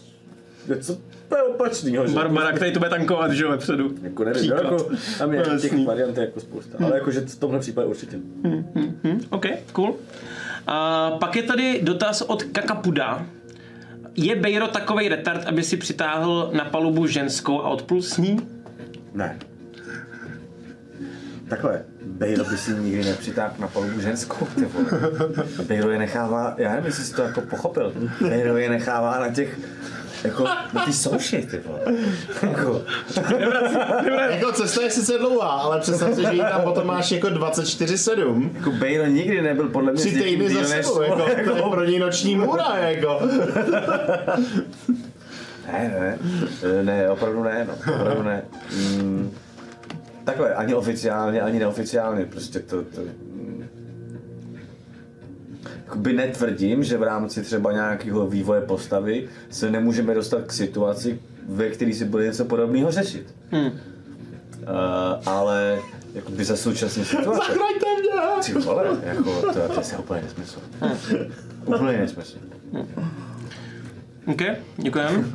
[0.68, 0.98] něco
[1.30, 2.14] to je opačnýho, že?
[2.14, 3.92] Barbara, který to bude tankovat, že jo, vepředu.
[4.04, 4.64] Jako nevím, Příklad.
[4.64, 8.18] jako, tam je těch variant jako spousta, ale jakože v tomhle případě určitě.
[8.44, 9.96] Hm, OK, cool.
[10.68, 13.26] A pak je tady dotaz od Kakapuda.
[14.16, 18.38] Je Bejro takovej retard, aby si přitáhl na palubu ženskou a odplul s ní?
[19.16, 19.40] Ne.
[21.50, 24.86] Takhle, Bejro by si nikdy nepřitáhl na palubu ženskou, ty vole.
[25.68, 29.60] Bejro je nechává, já nevím, jestli jsi to jako pochopil, Bejro je nechává na těch,
[30.24, 30.44] jako
[30.74, 31.80] na ty souši, ty vole.
[32.42, 32.82] Jako,
[34.30, 38.50] Jako cesta je sice dlouhá, ale představ si, že jí tam potom máš jako 24-7.
[38.56, 41.84] jako Bejro nikdy nebyl podle mě Tři týdny za sebou, jako, svůj, to je pro
[41.86, 43.22] něj noční můra, jako.
[45.72, 46.18] Ne,
[46.64, 48.42] ne, ne, opravdu ne, no, opravdu ne.
[48.78, 49.32] Mm,
[50.24, 53.02] takhle, ani oficiálně, ani neoficiálně, prostě to, to
[55.86, 61.70] Jakoby netvrdím, že v rámci třeba nějakého vývoje postavy se nemůžeme dostat k situaci, ve
[61.70, 63.36] které si bude něco podobného řešit.
[63.52, 63.66] Hmm.
[63.66, 63.72] Uh,
[65.26, 65.80] ale
[66.14, 67.38] jakoby za současné situace.
[67.38, 68.44] Zachraňte mě!
[68.46, 70.60] Ty vole, jako, to, to je úplně nesmysl.
[71.66, 72.38] Úplně nesmysl.
[74.28, 74.42] OK,
[74.78, 75.26] děkujeme.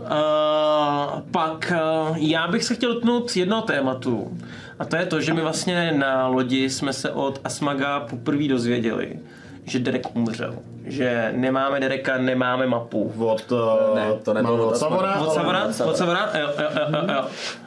[0.00, 1.72] Uh, pak
[2.10, 4.38] uh, já bych se chtěl dotknout jednoho tématu.
[4.78, 9.18] A to je to, že my vlastně na lodi jsme se od Asmaga poprvé dozvěděli,
[9.64, 10.54] že Derek umřel.
[10.86, 13.12] Že nemáme Dereka, nemáme mapu.
[13.18, 13.58] Od, uh,
[13.94, 15.64] Ne, to nebylo od od Savora, Od Savara?
[15.84, 16.30] Od Savara?
[16.40, 17.24] Jo, jo, jo, jo, jo.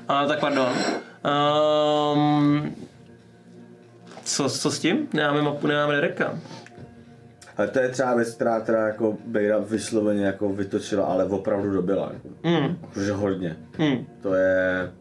[0.08, 0.68] A, tak pardon.
[2.16, 2.76] Um,
[4.24, 5.08] co, co s tím?
[5.14, 6.34] Nemáme mapu, nemáme Dereka.
[7.58, 12.12] Ale to je třeba věc, která, která jako Bejra vysloveně jako vytočila, ale opravdu dobila.
[12.14, 12.78] Jako, Mm.
[12.94, 13.58] Protože hodně.
[13.78, 14.06] Mm.
[14.22, 14.92] To je...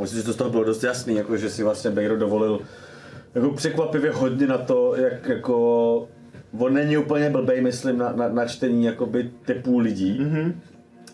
[0.00, 2.60] Myslím, že to z toho bylo dost jasný, jako, že si vlastně Bejro dovolil
[3.34, 6.08] jako překvapivě hodně na to, jak jako...
[6.58, 10.20] On není úplně blbej, myslím, na, na, na čtení jakoby typů lidí.
[10.20, 10.52] Mm-hmm.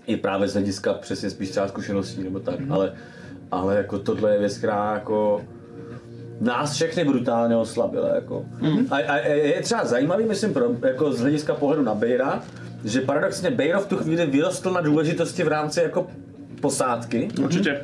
[0.06, 2.92] i právě z hlediska přesně spíš třeba zkušeností nebo tak, ale,
[3.50, 5.42] ale jako tohle je věc, která jako
[6.40, 8.14] nás všechny brutálně oslabila.
[8.14, 8.44] Jako.
[8.90, 12.42] A, a, a, je třeba zajímavý, myslím, pro, jako z hlediska pohledu na Bejra,
[12.84, 16.06] že paradoxně Bejro v tu chvíli vyrostl na důležitosti v rámci jako
[16.60, 17.80] posádky, Určitě.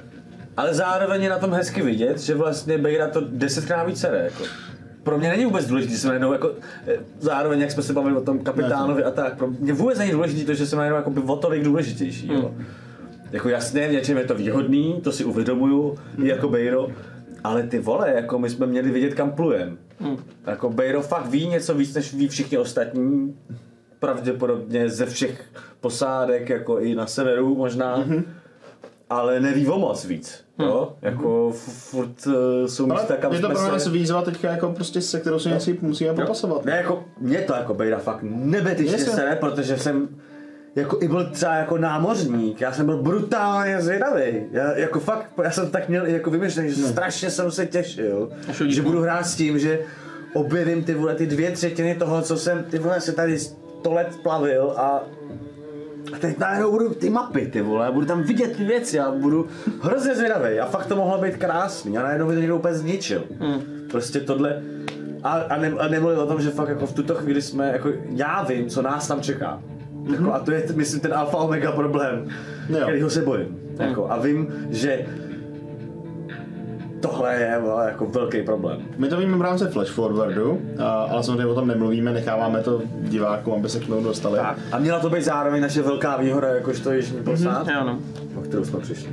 [0.57, 4.45] ale zároveň je na tom hezky vidět, že vlastně Bejra to desetkrát více jako.
[5.03, 6.51] Pro mě není vůbec důležité, že jsem najednou jako,
[6.87, 10.11] eh, zároveň jak jsme se bavili o tom kapitánovi a tak, pro mě vůbec není
[10.13, 12.55] důležité to, že jsem najednou jako by o tolik důležitější, jo.
[13.33, 16.89] Jako jasně, v něčem je to výhodný, to si uvědomuju, i jako Bejro,
[17.47, 19.79] ale ty vole, jako my jsme měli vidět kam plujem.
[20.47, 23.37] Jako Bejro fakt ví něco víc, než ví všichni ostatní,
[23.99, 25.45] pravděpodobně ze všech
[25.81, 28.05] posádek, jako i na severu možná,
[29.11, 30.45] ale neví o moc víc.
[30.59, 30.93] Jo?
[31.03, 32.33] Jako f- furt uh,
[32.67, 33.91] jsou Ale místa, kam je to pro nás se...
[33.91, 36.65] výzva teďka jako prostě se kterou si něco musíme popasovat.
[36.65, 39.13] Ne, jako, mě to jako Bejra fakt nebetyčně Jasně.
[39.13, 40.09] sere, protože jsem
[40.77, 44.43] jako i byl třeba jako námořník, já jsem byl brutálně zvědavý.
[44.53, 48.31] Já, jako fakt, já jsem tak měl i jako vymyšlený, že strašně jsem se těšil,
[48.67, 49.79] že budu hrát s tím, že
[50.35, 54.09] objevím ty vole, ty dvě třetiny toho, co jsem ty vole se tady sto let
[54.23, 55.05] plavil a
[56.15, 59.49] a teď najednou budu ty mapy, ty vole, budu tam vidět ty věci a budu
[59.83, 60.61] hrozně zvědavý.
[60.61, 61.99] A fakt to mohlo být krásný.
[61.99, 63.25] A najednou mi to někdo úplně zničil.
[63.91, 64.63] Prostě tohle.
[65.23, 67.93] A, a, ne, a nemluvil o tom, že fakt jako v tuto chvíli jsme, jako
[68.11, 69.63] já vím, co nás tam čeká.
[70.13, 72.29] Jako, a to je, myslím, ten alfa omega problém,
[72.69, 72.79] Jo.
[72.83, 73.59] kterýho se bojím.
[73.79, 75.07] Jako, a vím, že
[77.01, 78.81] tohle je vole, jako velký problém.
[78.97, 82.83] My to víme v rámci flash forwardu, a, ale samozřejmě o tom nemluvíme, necháváme to
[83.01, 84.39] divákům, aby se k tomu dostali.
[84.39, 84.59] Tak.
[84.73, 87.99] A měla to být zároveň naše velká výhoda, jakožto jižní posad, Jo, no.
[88.37, 89.09] o kterou jsme přišli.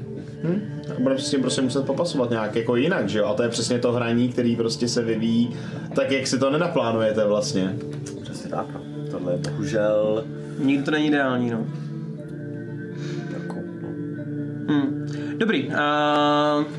[0.98, 3.26] A budeme se s tím prostě muset popasovat nějak jako jinak, že jo?
[3.26, 5.56] A to je přesně to hraní, který prostě se vyvíjí
[5.96, 7.76] tak, jak si to nenaplánujete vlastně.
[8.24, 8.66] Přesně tak.
[9.14, 10.26] Tohle je bohužel
[10.60, 11.66] Nikdy to není ideální, no.
[13.34, 13.90] jako, no.
[14.68, 15.08] Hm.
[15.38, 15.68] Dobrý.
[15.68, 15.76] Uh,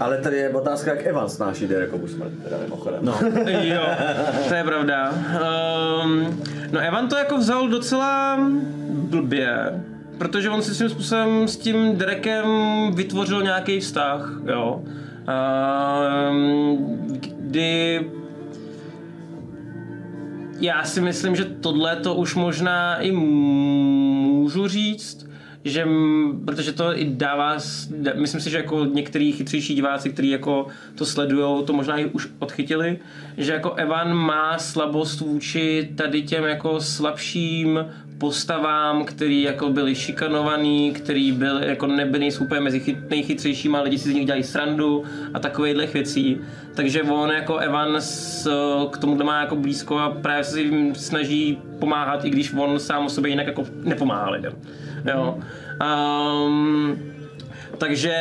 [0.00, 3.04] Ale tady je otázka, jak Evan snáší Derekovu smrt, teda mimochodem.
[3.04, 3.12] No.
[3.50, 3.82] jo,
[4.48, 5.12] to je pravda.
[6.04, 6.42] Um,
[6.72, 8.38] no Evan to jako vzal docela
[8.88, 9.82] blbě,
[10.18, 12.46] protože on si svým způsobem s tím Derekem
[12.94, 14.82] vytvořil nějaký vztah, jo.
[16.30, 16.78] Um,
[17.20, 18.00] kdy
[20.60, 25.26] já si myslím, že tohle to už možná i můžu říct,
[25.64, 25.86] že,
[26.44, 27.56] protože to i dává,
[28.14, 32.28] myslím si, že jako některý chytřejší diváci, kteří jako to sledují, to možná i už
[32.38, 32.98] odchytili,
[33.36, 37.86] že jako Evan má slabost vůči tady těm jako slabším
[38.18, 44.10] postavám, který jako byli šikanovaný, který byli, jako nebyli úplně mezi chyt, nejchytřejšíma, lidi si
[44.10, 45.04] z nich dělají srandu
[45.34, 46.40] a takovýchhle věcí.
[46.74, 48.48] Takže on jako Evan s,
[48.90, 53.06] k tomuhle má jako blízko a právě se jim snaží pomáhat, i když on sám
[53.06, 54.52] o sobě jinak jako nepomáhá lidem.
[55.14, 55.38] Jo.
[56.46, 56.98] Um,
[57.78, 58.16] takže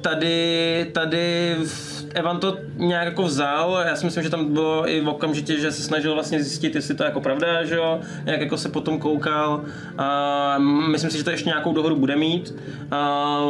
[0.00, 5.00] tady, tady v- Evan to nějak jako vzal, já si myslím, že tam bylo i
[5.00, 8.40] v okamžitě, že se snažil vlastně zjistit, jestli to je jako pravda, že jo, jak
[8.40, 9.64] jako se potom koukal.
[9.98, 12.54] A myslím si, že to ještě nějakou dohodu bude mít,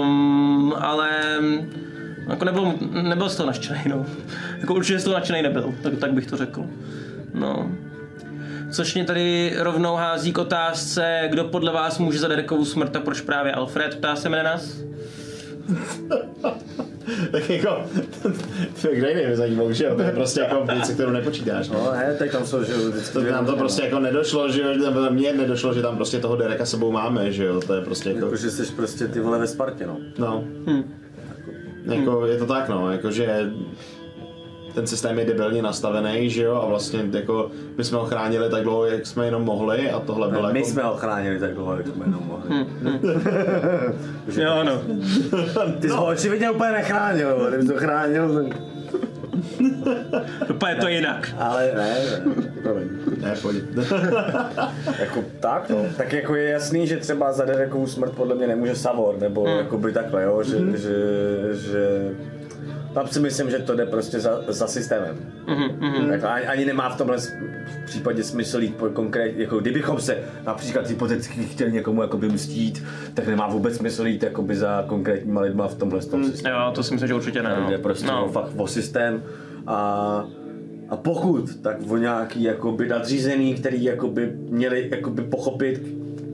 [0.00, 1.10] um, ale
[2.28, 4.06] jako nebyl, nebyl z toho nadšený, no.
[4.60, 6.66] Jako určitě z toho nadšený nebyl, tak, tak bych to řekl.
[7.34, 7.70] No.
[8.72, 13.00] Což mě tady rovnou hází k otázce, kdo podle vás může za Derekovu smrt a
[13.00, 14.76] proč právě Alfred, ptá se jmenuje nás?
[17.32, 17.84] tak jako,
[18.82, 19.96] to je kde jiný zajímavou, že jo?
[19.96, 21.68] To je prostě jako věc, kterou nepočítáš.
[21.68, 21.92] No.
[21.92, 22.78] Ne, tak tam jsou, že jo,
[23.12, 26.36] To nám to prostě jako nedošlo, že jo, nebo mně nedošlo, že tam prostě toho
[26.36, 29.38] Dereka sebou máme, že jo, to je prostě jako, Jako, že jsi prostě ty vole
[29.38, 29.98] ve Spartě, no.
[30.18, 30.44] no.
[31.84, 33.50] Jako, je to tak, no, jakože
[34.74, 38.62] ten systém je debilně nastavený, že jo, a vlastně jako my jsme ho chránili tak
[38.62, 40.70] dlouho, jak jsme jenom mohli a tohle bylo My jako...
[40.70, 42.66] jsme ho chránili tak dlouho, jak jsme jenom mohli.
[44.42, 44.82] Jo, ano.
[45.80, 48.60] Ty jsi ho očividně úplně nechránil, vole, kdybys to chránil, tak...
[50.50, 51.34] Úplně to jinak.
[51.38, 52.22] Ale ne, ne,
[52.62, 52.88] promiň.
[53.20, 53.56] Ne, pojď.
[55.00, 55.76] Jako tak, no.
[55.96, 59.58] Tak jako je jasný, že třeba za Derekovu smrt podle mě nemůže Savor, nebo hmm.
[59.58, 60.74] jako by takhle, jo, že, mm-hmm.
[60.74, 60.96] že,
[61.52, 62.10] že
[62.94, 65.16] tam si myslím, že to jde prostě za, za systémem.
[65.46, 66.12] Mm-hmm.
[66.12, 70.18] Jako ani, ani, nemá v tomhle v případě smysl jít po konkrétně, jako kdybychom se
[70.46, 72.84] například hypoteticky chtěli někomu jakoby mstít,
[73.14, 76.54] tak nemá vůbec smysl jít jakoby za konkrétníma lidma v tomhle tom systému.
[76.54, 77.56] Jo, to si myslím, že určitě ne.
[77.68, 77.82] Jde No.
[77.82, 78.20] prostě no.
[78.20, 78.28] no.
[78.28, 79.22] fakt o systém
[79.66, 79.76] a,
[80.88, 85.82] a pokud, tak o nějaký jakoby nadřízený, který jakoby měli jakoby pochopit,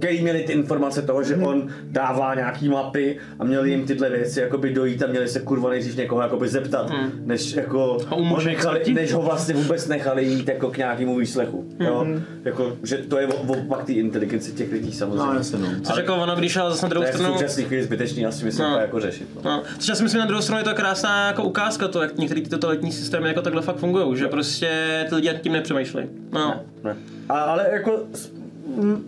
[0.01, 4.41] který měli ty informace toho, že on dává nějaký mapy a měli jim tyhle věci
[4.41, 6.91] jakoby dojít a měli se kurva nejdřív někoho jakoby zeptat,
[7.25, 11.65] než jako Ho nechali, než ho vlastně vůbec nechali jít jako k nějakému výslechu.
[11.81, 12.07] Jo?
[12.45, 15.27] Jako, že to je opak té inteligence těch lidí samozřejmě.
[15.27, 15.69] No, jasně, no.
[15.83, 17.35] Což jako ono, když ale zase na To druhou je v stranu...
[17.35, 18.75] současné chvíli zbytečný asi myslím No.
[18.75, 19.29] to jako řešit.
[19.35, 19.41] No.
[19.45, 22.19] No, což já si myslím, na druhou stranu je to krásná jako ukázka to, jak
[22.19, 24.71] některé tyto letní systémy jako takhle fakt fungují, že prostě
[25.09, 26.09] ty lidi nad tím nepřemýšlejí.
[26.33, 26.61] No.
[26.85, 26.97] Ne.
[27.29, 28.01] A, ale jako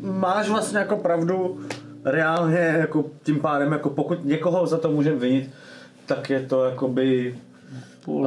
[0.00, 1.60] máš vlastně jako pravdu
[2.04, 5.50] reálně jako tím pádem, jako pokud někoho za to můžeme vinit,
[6.06, 7.34] tak je to jakoby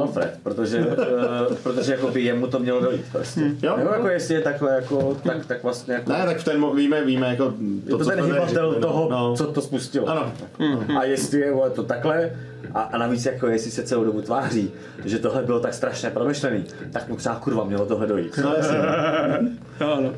[0.00, 3.40] Alfred, protože, uh, protože jakoby jemu to mělo dojít prostě.
[3.40, 3.76] Jo.
[3.80, 7.04] Jo, jako jestli je takhle jako, tak, tak vlastně jako, Ne, tak v ten víme,
[7.04, 7.54] víme jako
[7.84, 9.36] je to, co ten hybatel toho, no.
[9.36, 10.08] co to spustilo.
[10.08, 10.32] Ano.
[10.98, 12.32] A jestli je to takhle,
[12.74, 14.72] a, a navíc jako jestli se celou dobu tváří,
[15.04, 18.38] že tohle bylo tak strašně promyšlený, tak mu třeba kurva mělo tohle dojít.
[18.44, 18.78] No, jasně.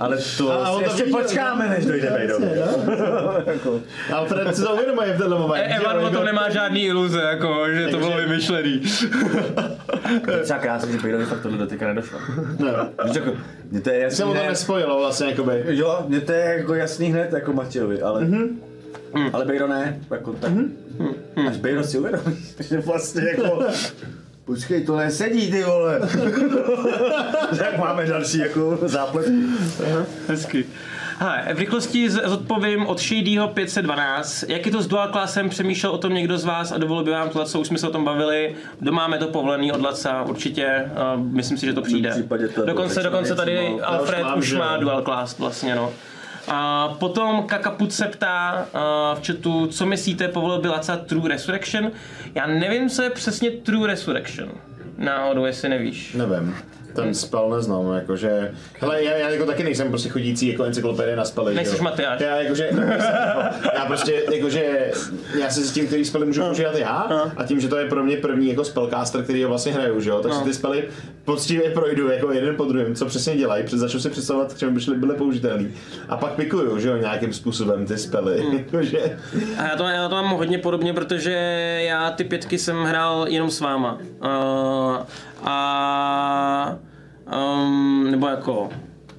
[0.00, 2.50] Ale to A- a ještě ví, počkáme, než dojde Bejdovi.
[3.46, 3.80] jako,
[4.14, 5.60] Alfred si to uvědomuje v tenhle moment.
[5.60, 8.82] E- Evan o jako- tom nemá žádný iluze, jako, že to bylo vymyšlený.
[10.24, 12.18] to je třeba krásně, že Bejdovi fakt tohle dotyka nedošlo.
[12.58, 12.72] Ne,
[13.04, 13.30] Víš, jako,
[13.70, 15.64] mně to je se jasný mu to nespojilo vlastně, jakoby.
[15.68, 18.60] jo, mně to je jako jasný hned, jako Matějovi, ale, mm.
[19.32, 20.50] ale Bejdo ne, jako tak,
[21.46, 23.64] až Bejdo si uvědomí, že vlastně jako,
[24.44, 26.00] Počkej, to nesedí, ty vole.
[27.58, 29.32] tak máme další jako zápletku.
[30.28, 30.64] Hezky.
[31.18, 34.44] Hele, v rychlosti zodpovím od Shadyho 512.
[34.48, 35.48] Jak je to s dual classem?
[35.48, 37.88] Přemýšlel o tom někdo z vás a dovolil by vám to, co už jsme se
[37.88, 38.54] o tom bavili.
[38.80, 40.90] Kdo máme to povolený od Laca, určitě.
[41.14, 42.24] Uh, myslím si, že to přijde.
[42.66, 43.80] Dokonce, dokonce tady.
[43.82, 45.92] Alfred už má dual class vlastně, no.
[46.50, 48.66] A potom Kakaput se ptá
[49.14, 51.90] v chatu, co myslíte, povolil by Laca True Resurrection?
[52.34, 54.50] Já nevím, co je přesně True Resurrection.
[54.98, 56.14] Náhodou, jestli nevíš.
[56.14, 56.54] Nevím.
[57.02, 58.52] Ten spell neznám, jakože...
[58.80, 61.54] Hele, já, já jako taky nejsem prostě chodící jako encyklopedie na spely.
[61.54, 61.84] Nejseš že jo.
[61.84, 62.20] Matyáš.
[62.20, 62.82] Já jakože, no,
[63.74, 64.90] já prostě jakože,
[65.40, 66.96] já si s tím, který spely můžu používat já
[67.36, 70.10] a tím, že to je pro mě první jako spellcaster, který ho vlastně hraju, že
[70.10, 70.88] jo, tak si ty spely
[71.24, 74.74] poctivě projdu jako jeden po druhém, co přesně dělají, před- začnu si představovat, k čemu
[74.74, 75.74] by šly, byly použitelný.
[76.08, 79.18] A pak pikuju, že jo, nějakým způsobem ty spely, jakože...
[79.58, 81.32] A já to, já to mám hodně podobně, protože
[81.86, 83.98] já ty pětky jsem hrál jenom s váma.
[84.22, 84.96] Uh,
[85.44, 86.76] a
[87.32, 88.70] um, nebo jako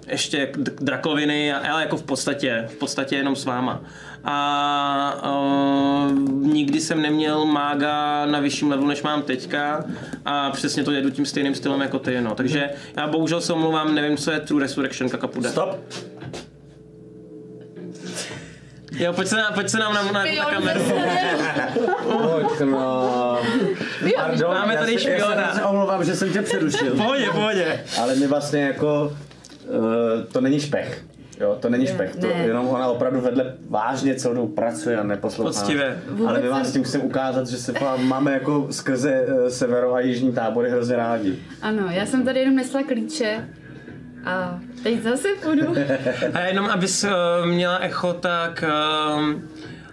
[0.08, 3.82] ještě drakoviny, ale jako v podstatě, v podstatě jenom s váma.
[4.24, 6.12] A uh,
[6.54, 9.86] nikdy jsem neměl mága na vyšším levelu, než mám teďka
[10.26, 12.36] a přesně to jedu tím stejným stylem jako ty, no.
[12.36, 15.50] Takže já bohužel se omlouvám, nevím, co je True Resurrection Kakapude.
[15.50, 15.80] Stop.
[19.00, 20.82] Jo, pojď se, nám, pojď se nám na, na, na kameru.
[22.12, 23.40] Pojď no.
[24.16, 25.42] Pardon, Máme já tady se- špiona.
[25.42, 26.96] Já se omlouvám, že jsem tě přerušil.
[26.98, 27.84] Pohodě, pohodě.
[28.02, 29.18] Ale my vlastně jako,
[29.70, 31.04] uh, to není špech.
[31.40, 32.34] Jo, to není špech, to ne.
[32.34, 35.52] jenom ona opravdu vedle vážně celou dobu pracuje a neposlouchá.
[35.60, 35.98] Poctivě.
[36.28, 39.94] Ale my vám s tím chcem ukázat, že se vám- máme jako skrze uh, severo
[39.94, 41.40] a jižní tábory hrozně rádi.
[41.62, 43.50] Ano, já jsem tady jenom nesla klíče
[44.26, 45.76] a teď zase půjdu.
[46.34, 47.10] A jenom abys uh,
[47.46, 48.64] měla echo, tak
[49.18, 49.50] um,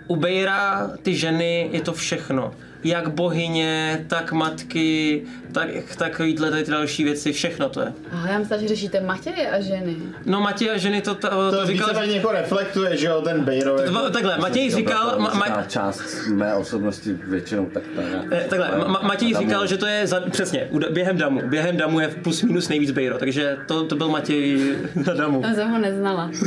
[0.07, 2.55] u Bejra ty ženy je to všechno.
[2.87, 5.23] Jak bohyně, tak matky,
[5.53, 5.69] tak
[5.99, 7.93] takovýhle tady ty další věci, všechno to je.
[8.13, 9.97] Aha, já myslím, že řešíte Matěje a ženy.
[10.27, 13.21] No Matěj a ženy to, to, To, to to říkal, víceméně jako reflektuje, že jo,
[13.23, 13.81] ten Bejro.
[13.81, 18.23] Jako, takhle, Matěj říkal, ma, Ma, ma, část mé osobnosti většinou tak to je.
[18.33, 21.41] eh, takhle, ma, Matěj říkal, že to je za, přesně, u- během damu.
[21.49, 24.77] Během damu je plus minus nejvíc Bejro, takže to, to byl Matěj
[25.07, 25.43] na damu.
[25.45, 26.31] Já jsem ho neznala.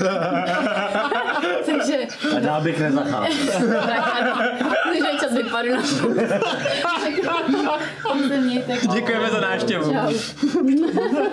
[1.66, 1.98] Takže,
[2.38, 3.68] A dál bych nezacházel.
[3.86, 4.34] tak ano.
[4.84, 5.82] Takže čas vypadl na
[8.94, 9.94] Děkujeme za návštěvu.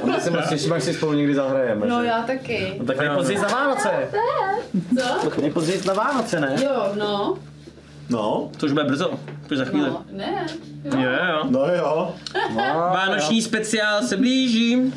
[0.04, 1.86] My se moc těším, až si spolu někdy zahrajeme.
[1.86, 2.06] No že?
[2.06, 2.74] já taky.
[2.78, 3.90] No tak nejpozději za Vánoce.
[5.22, 5.40] Co?
[5.40, 6.56] Nejpozději na Vánoce, ne?
[6.64, 7.38] Jo, no.
[8.08, 9.10] No, To už bude brzo,
[9.48, 9.90] to už za chvíli.
[9.90, 10.46] No, ne.
[10.84, 11.44] Jo, jo.
[11.50, 12.14] no jo.
[12.74, 14.92] Vánoční speciál se blíží.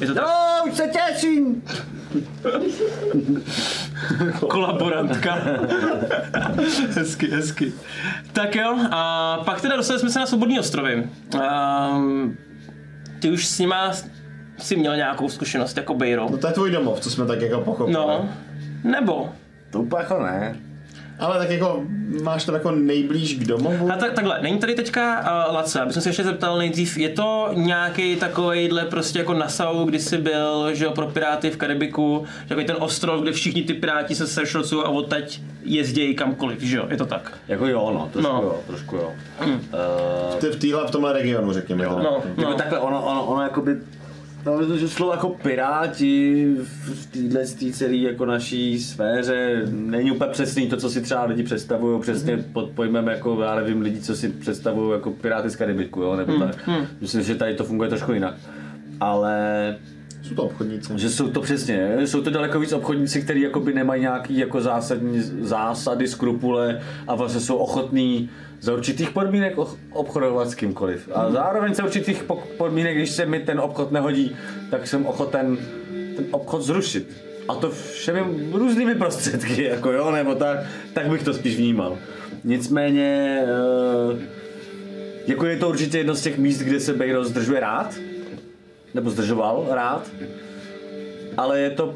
[0.00, 0.24] Je to tak.
[0.24, 1.62] No, už se těším.
[4.48, 5.38] Kolaborantka.
[6.90, 7.72] hezky, hezky.
[8.32, 11.08] Tak jo, a pak teda dostali jsme se na Svobodný ostrovy.
[11.96, 12.36] Um,
[13.20, 13.92] ty už s nima
[14.58, 16.26] si měl nějakou zkušenost jako Bejro.
[16.30, 17.94] No to je tvůj domov, co jsme tak jako pochopili.
[17.94, 18.28] No,
[18.84, 19.32] nebo.
[19.70, 20.56] To úplně jako ne.
[21.18, 21.82] Ale tak jako
[22.22, 23.92] máš to jako nejblíž k domovu.
[23.92, 27.48] A tak, takhle, není tady teďka uh, Lace, abych se ještě zeptal nejdřív, je to
[27.52, 32.48] nějaký takovýhle prostě jako Nassau, kdy jsi byl, že jo, pro Piráty v Karibiku, že
[32.48, 36.86] takový ten ostrov, kde všichni ty Piráti se sešrocují a odteď jezdějí kamkoliv, že jo,
[36.90, 37.32] je to tak.
[37.48, 38.42] Jako jo, no, trošku No.
[38.42, 39.12] jo, trošku jo.
[39.40, 41.84] Uh, Ty v, týhle, v tomhle regionu, řekněme.
[41.84, 41.98] to.
[41.98, 42.56] No, jako no.
[42.56, 43.76] takhle, ono, ono, ono jakoby
[44.46, 46.46] No, že slovo jako piráti
[46.94, 49.62] v téhle celé jako naší sféře.
[49.70, 52.00] Není úplně přesný to, co si třeba lidi představují.
[52.00, 56.16] Přesně pod pojmem jako, já nevím, lidi, co si představují jako piráty z Karibiku, jo,
[56.16, 56.68] nebo tak.
[57.00, 58.34] Myslím, že tady to funguje trošku jinak.
[59.00, 59.76] Ale
[60.28, 60.92] Jsou to obchodníci.
[60.96, 65.20] že jsou to přesně, jsou to daleko víc obchodníci, kteří jakoby nemají nějaký jako zásadní
[65.40, 68.30] zásady, skrupule a vlastně jsou ochotní
[68.60, 69.54] za určitých podmínek
[69.92, 71.08] obchodovat s kýmkoliv.
[71.14, 72.24] A zároveň za určitých
[72.56, 74.36] podmínek, když se mi ten obchod nehodí,
[74.70, 75.58] tak jsem ochoten
[76.16, 77.08] ten obchod zrušit.
[77.48, 78.20] A to všemi
[78.52, 80.58] různými prostředky, jako jo, nebo tak,
[80.92, 81.98] tak bych to spíš vnímal.
[82.44, 84.18] Nicméně, eh,
[85.26, 87.94] jako je to určitě jedno z těch míst, kde se Bejro zdržuje rád,
[88.94, 90.10] nebo zdržoval rád,
[91.36, 91.94] ale je to,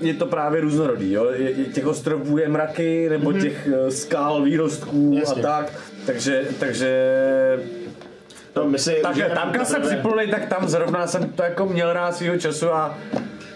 [0.00, 1.30] je to právě různorodý, jo?
[1.30, 3.42] Je, je, těch ostrovů je mraky, nebo mm-hmm.
[3.42, 5.42] těch eh, skal, výrostků Jasně.
[5.42, 5.72] a tak,
[6.06, 6.98] takže, takže
[8.56, 11.66] No, my si tak, užijeme tamka se poprvé- připluli, tak tam zrovna jsem to jako
[11.66, 12.98] měl rád svýho času a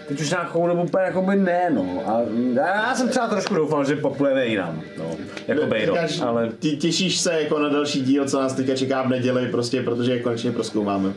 [0.07, 2.03] teď už nějakou dobu úplně jako by ne, no.
[2.05, 2.21] A
[2.55, 5.11] já jsem třeba trošku doufal, že poplujeme jinam, no.
[5.47, 5.95] Jako Bejro,
[6.25, 9.81] ale ty těšíš se jako na další díl, co nás teďka čeká v neděli, prostě
[9.81, 11.13] protože je konečně proskoumáme.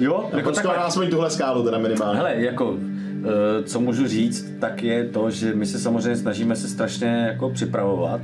[0.00, 0.88] Jo, jako Proskoumáme takhle.
[0.88, 2.16] aspoň tuhle skálu teda minimálně.
[2.18, 6.68] Hele, jako, eh, co můžu říct, tak je to, že my se samozřejmě snažíme se
[6.68, 8.20] strašně jako připravovat,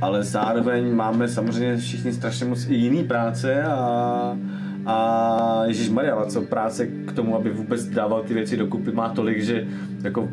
[0.00, 4.36] ale zároveň máme samozřejmě všichni strašně moc i jiný práce a
[4.86, 9.42] a Ježíš Maria, co práce k tomu, aby vůbec dával ty věci dokupy, má tolik,
[9.42, 9.66] že
[10.04, 10.28] jako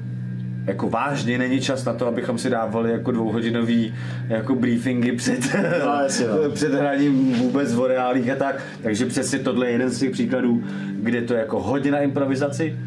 [0.68, 3.94] jako vážně není čas na to, abychom si dávali jako dvouhodinový
[4.28, 5.40] jako briefingy před,
[5.86, 6.50] No, jasně, no.
[6.54, 8.62] před hraním vůbec v reálích a tak.
[8.84, 10.64] Takže přesně tohle je jeden z těch příkladů,
[10.96, 12.80] kde to je jako hodně na improvizaci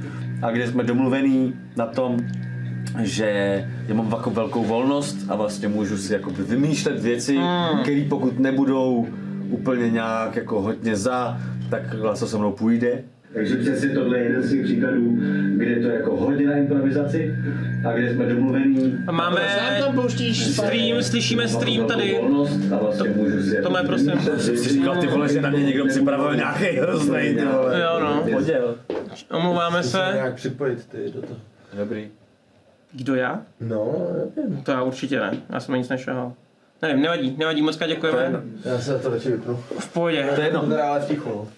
[0.42, 2.16] a kde jsme domluvení na tom,
[3.02, 7.38] že já mám jako velkou volnost a vlastně můžu si jako vymýšlet věci,
[7.82, 9.06] které pokud nebudou
[9.50, 11.38] úplně nějak jako hodně za,
[11.70, 13.02] tak Laso se mnou půjde.
[13.34, 15.18] Takže přesně tohle je jeden z těch příkladů,
[15.56, 17.36] kde to je jako hodně na improvizaci
[17.88, 18.98] a kde jsme domluvení.
[19.10, 22.18] Máme Sám tam pouštíš stream, slyšíme stream tady.
[22.74, 24.12] A vlastně můžu si To má prosím.
[24.20, 27.80] Jsem si říkal, ty vole, že na mě někdo připravil nějaký hrozný, ty vole.
[27.80, 28.76] Jo no, Poděl.
[29.30, 30.10] omlouváme se.
[30.14, 31.40] Nějak připojit ty do toho.
[31.78, 32.08] Dobrý.
[32.92, 33.42] Kdo já?
[33.60, 34.06] No,
[34.36, 34.62] nevím.
[34.62, 36.32] To já určitě ne, já jsem nic nešahal.
[36.82, 38.42] Nevím, nevadí, nevadí, moc děkujeme.
[38.64, 39.56] Já se to radši vypnu.
[39.78, 40.66] V pohodě, To je jedno.
[40.66, 41.48] To ale v tichu, no.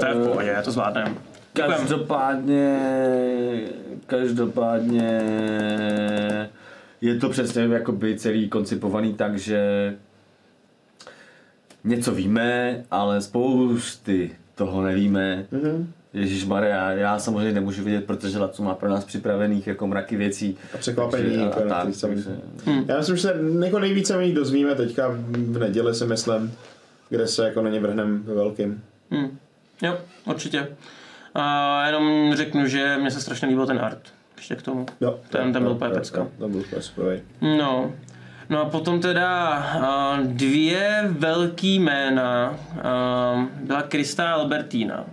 [0.00, 1.16] To je v pohodě, já to zvládnem.
[1.52, 2.78] Každopádně,
[4.06, 5.20] každopádně
[7.00, 9.94] je to přesně jakoby celý koncipovaný tak, že
[11.84, 15.46] něco víme, ale spousty toho nevíme.
[15.52, 15.86] Mm-hmm.
[16.12, 20.56] Ježíš Maria, já samozřejmě nemůžu vědět, protože Lacu má pro nás připravených jako mraky věcí.
[20.74, 22.36] A překvapení, Takže- a, na tak, takže-
[22.88, 23.34] Já myslím, že se
[23.64, 26.52] jako nejvíce o nich dozvíme teďka v neděli si myslím,
[27.08, 28.82] kde se jako na ně vrhneme ve velkým.
[29.10, 29.38] Hm.
[29.82, 30.68] Jo, určitě.
[31.34, 33.98] A jenom řeknu, že mně se strašně líbil ten art.
[34.36, 34.86] Ještě k tomu.
[35.00, 36.26] Jo, Ten- ten byl úplně pecka.
[36.38, 37.20] To byl úplně super.
[37.40, 37.92] No.
[38.48, 45.04] No a potom teda a, dvě velký jména a, byla Krista Albertina.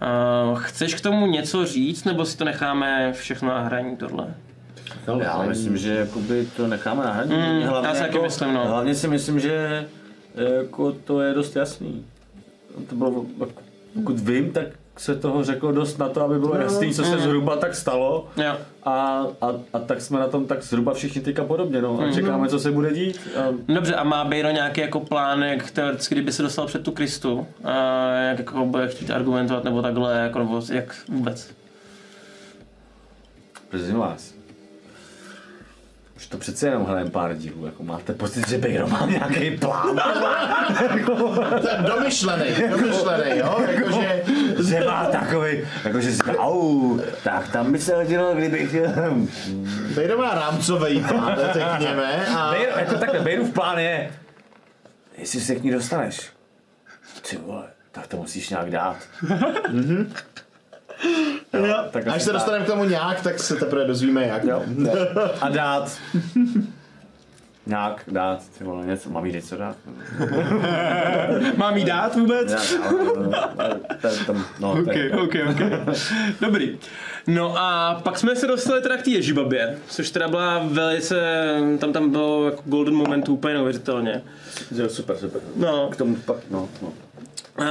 [0.00, 4.34] A, chceš k tomu něco říct, nebo si to necháme všechno na hraní tohle?
[5.22, 7.34] Já myslím, že jakoby to necháme na hraní.
[7.34, 8.66] Mm, já si taky myslím, no.
[8.68, 9.86] Hlavně si myslím, že
[10.58, 12.06] jako to je dost jasný.
[12.88, 13.62] To bylo, jako-
[13.98, 14.66] pokud vím, tak
[14.96, 18.28] se toho řeklo dost na to, aby bylo jasný, co se zhruba tak stalo.
[18.36, 18.56] Jo.
[18.84, 22.00] A, a, a tak jsme na tom tak zhruba všichni teďka podobně, no.
[22.00, 23.20] A čekáme, co se bude dít.
[23.36, 26.92] A Dobře, a má Bejro nějaký jako plán, jak teoreticky, kdyby se dostal před tu
[26.92, 27.74] Kristu, a
[28.12, 31.50] jak jako bude chtít argumentovat, nebo takhle, jako, nebo jak vůbec?
[33.70, 34.37] prosím vás.
[36.18, 39.96] Už to přece jenom hrajeme pár dílů, jako máte pocit, že Bejro má nějaký plán?
[41.62, 44.22] Ten domyšlený, domyšlený, jo, jakože
[44.68, 48.76] že má takový, jakože si au, tak tam by se hodilo, kdybych...
[49.94, 54.10] Bejro má rámcový plán, řekněme, a Bejro, jako takhle, Bejrův plán je,
[55.18, 56.30] jestli se k ní dostaneš,
[57.30, 58.96] ty vole, tak to musíš nějak dát.
[61.52, 64.44] Jo, tak až se dostaneme k tomu nějak, tak se teprve dozvíme jak.
[64.44, 64.64] Jo.
[65.40, 65.98] A dát.
[67.66, 69.76] Nějak dát, ty vole, něco, mám jí něco dát?
[71.56, 72.76] Mám jí dát vůbec?
[74.60, 75.60] No, OK, OK, OK.
[76.40, 76.78] Dobrý.
[77.26, 81.16] No a pak jsme se dostali teda k té Ježibabě, což teda byla velice,
[81.78, 84.22] tam tam bylo jako golden moment úplně neuvěřitelně.
[84.70, 85.40] Jo, super, super.
[85.56, 85.88] No.
[85.88, 86.92] K tomu pak, no, no.
[87.58, 87.64] Uh,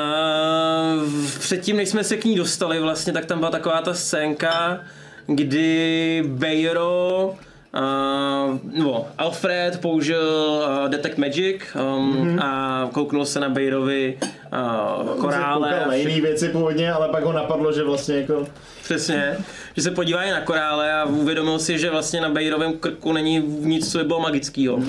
[1.40, 4.82] předtím, než jsme se k ní dostali vlastně, tak tam byla taková ta scénka,
[5.28, 7.36] kdy Bayro
[7.78, 12.44] Uh, no, Alfred použil uh, Detect Magic um, mm-hmm.
[12.44, 15.84] a kouknul se na Bayrovi uh, korále.
[15.88, 18.48] na jiné věci původně, ale pak ho napadlo, že vlastně jako...
[18.84, 19.38] Přesně,
[19.76, 23.92] že se podívají na korále a uvědomil si, že vlastně na Bejrovém krku není nic,
[23.92, 24.80] co by bylo magického.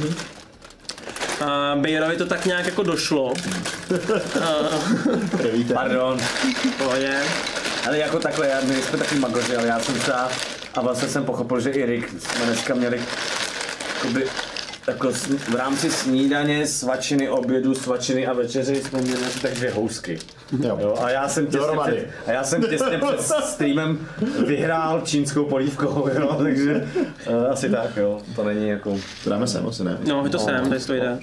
[1.41, 3.35] A Bejrovi to tak nějak jako došlo.
[5.53, 5.75] Víte.
[5.75, 6.19] Pardon.
[6.79, 7.15] Pohodě.
[7.87, 10.29] Ale jako takhle, já, my jsme taky magoři, ale já jsem třeba,
[10.75, 13.03] a vlastně jsem pochopil, že i Rick jsme dneska měli
[13.95, 14.27] jakoby,
[14.89, 15.13] jako
[15.51, 20.19] v rámci snídaně, svačiny, obědu, svačiny a večeři jsme měli asi tak dvě housky.
[20.63, 20.79] Jo.
[20.81, 24.09] Jo, a já jsem těsně před, a já jsem těsně před streamem
[24.47, 26.89] vyhrál čínskou polívkou, jo, takže
[27.31, 28.97] uh, asi tak, jo, to není jako...
[29.25, 29.99] To dáme sem, asi ne.
[30.07, 31.19] No, je to sem, tady to jde.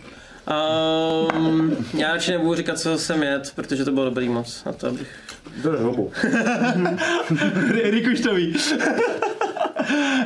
[0.47, 4.63] Um, já radši nebudu říkat, co jsem jet, protože to bylo dobrý moc.
[4.65, 5.07] A to bych...
[5.63, 6.11] Do hubu.
[7.83, 8.55] Erik už to ví.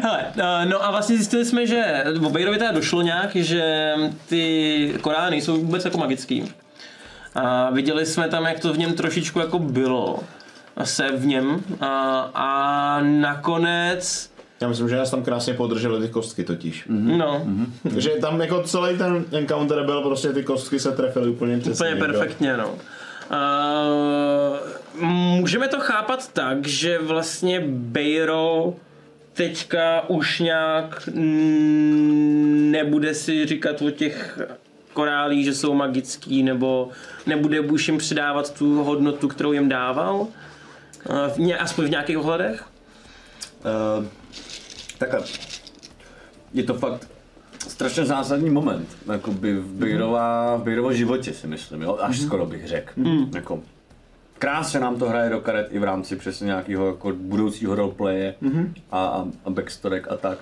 [0.02, 3.94] Hele, eh, no a vlastně zjistili jsme, že o Bejrovi teda došlo nějak, že
[4.30, 6.54] ty korály nejsou vůbec jako magický.
[7.36, 10.20] A viděli jsme tam, jak to v něm trošičku jako bylo
[10.84, 14.32] se v něm a, a nakonec
[14.62, 16.86] Já myslím, že nás tam krásně podrželi ty kostky totiž.
[16.88, 17.42] no,
[17.94, 21.86] Takže tam jako celý ten encounter byl prostě ty kostky se trefily úplně přesně.
[21.90, 22.76] úplně perfektně no.
[23.32, 28.74] Uh, můžeme to chápat tak, že vlastně Bejro
[29.40, 34.40] teďka už nějak mm, nebude si říkat o těch
[34.94, 36.90] korálích, že jsou magický, nebo
[37.26, 40.28] nebude už jim přidávat tu hodnotu, kterou jim dával?
[41.36, 42.66] V ně, aspoň v nějakých ohledech?
[44.00, 44.06] Uh,
[44.98, 45.22] takhle.
[46.54, 47.08] Je to fakt
[47.68, 51.98] strašně zásadní moment, jakoby v Bejrova, v Bejrovo životě si myslím, jo?
[52.02, 52.92] až skoro bych řekl.
[53.36, 53.62] Jako,
[54.40, 58.36] krásně nám to hraje do karet i v rámci přesně nějakého jako budoucího roleplaye
[58.92, 60.38] a, a, a backstorek a tak.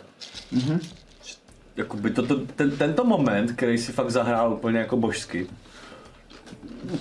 [1.75, 5.47] Jakoby toto, ten, tento moment, který si fakt zahrál úplně jako božsky,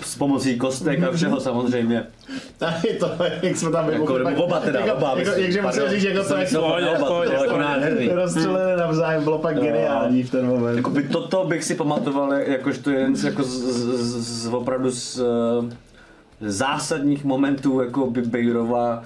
[0.01, 2.07] s pomocí kostek a všeho samozřejmě.
[2.57, 3.11] Tady to,
[3.41, 4.23] jak jsme tam vybuchli.
[4.25, 5.15] Jako, oba teda, jako, oba.
[5.17, 8.07] Jako, jakže musím říct, jako to, jak fakt na oba, to bylo jako nádherný.
[8.07, 10.77] rozstřelené navzájem, bylo pak geniální v ten moment.
[10.77, 14.91] Jakoby toto bych si pamatoval, jakož to je jeden z, jako z, z, z, opravdu
[14.91, 15.21] z
[16.41, 19.03] zásadních momentů jako by Bejrova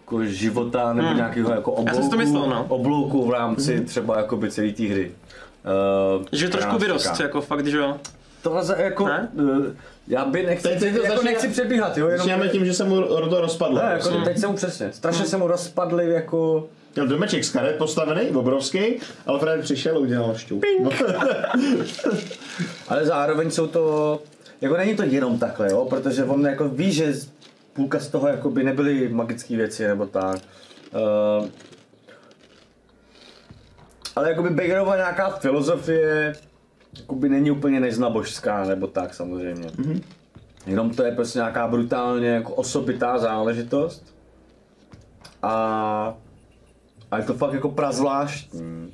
[0.00, 1.86] jako života nebo nějakého jako Hmm.
[1.86, 2.66] Jsem si oblouku, to myslel, no.
[2.68, 5.10] oblouku v rámci třeba jakoby celé té hry.
[6.18, 7.96] Uh, Že trošku vyrost, jako fakt, že jo?
[8.42, 9.28] To za, jako, Ne?
[9.38, 9.76] eh,
[10.08, 12.18] já by nechci, Teď- teď to jako začíná- nechci přebíhat, jo, jenom...
[12.18, 13.78] Začínáme tím, že se mu to rozpadlo.
[13.78, 16.66] Ne, jako, teď se mu přesně, strašně se mu rozpadly jako...
[16.94, 18.78] Měl domeček z karet postavený, obrovský,
[19.26, 20.64] ale Fred přišel a udělal šťoup.
[22.88, 24.20] Ale zároveň jsou to,
[24.62, 27.14] jako není to jenom takhle, jo, protože on jako ví, že
[27.72, 30.40] půlka z toho jako by nebyly magické věci nebo tak.
[31.40, 31.48] Uh,
[34.16, 36.34] ale jakoby Bakerova nějaká filozofie
[36.98, 39.68] jakoby není úplně neznabožská nebo tak samozřejmě.
[39.68, 40.02] Mm-hmm.
[40.66, 44.14] Jenom to je prostě nějaká brutálně jako osobitá záležitost.
[45.42, 46.14] A,
[47.10, 48.92] a je to fakt jako prazvláštní.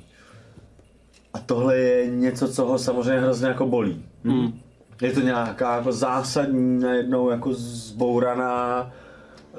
[1.33, 4.05] A tohle je něco, co ho samozřejmě hrozně jako bolí.
[4.23, 4.59] Hmm.
[5.01, 8.91] Je to nějaká jako zásadní, najednou jako zbouraná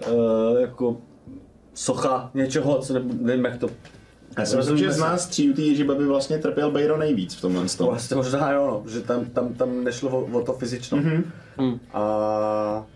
[0.09, 0.97] uh, jako
[1.75, 3.69] socha něčeho, co ne, nevím jak to...
[4.39, 7.67] Já si myslím, že z nás tří té Ježibaby vlastně trpěl Bejro nejvíc v tomhle
[7.67, 7.87] tom.
[7.87, 10.99] Vlastně možná jo, no, že tam, tam, tam nešlo o, o to fyzično.
[10.99, 11.79] Mm-hmm.
[11.93, 12.87] A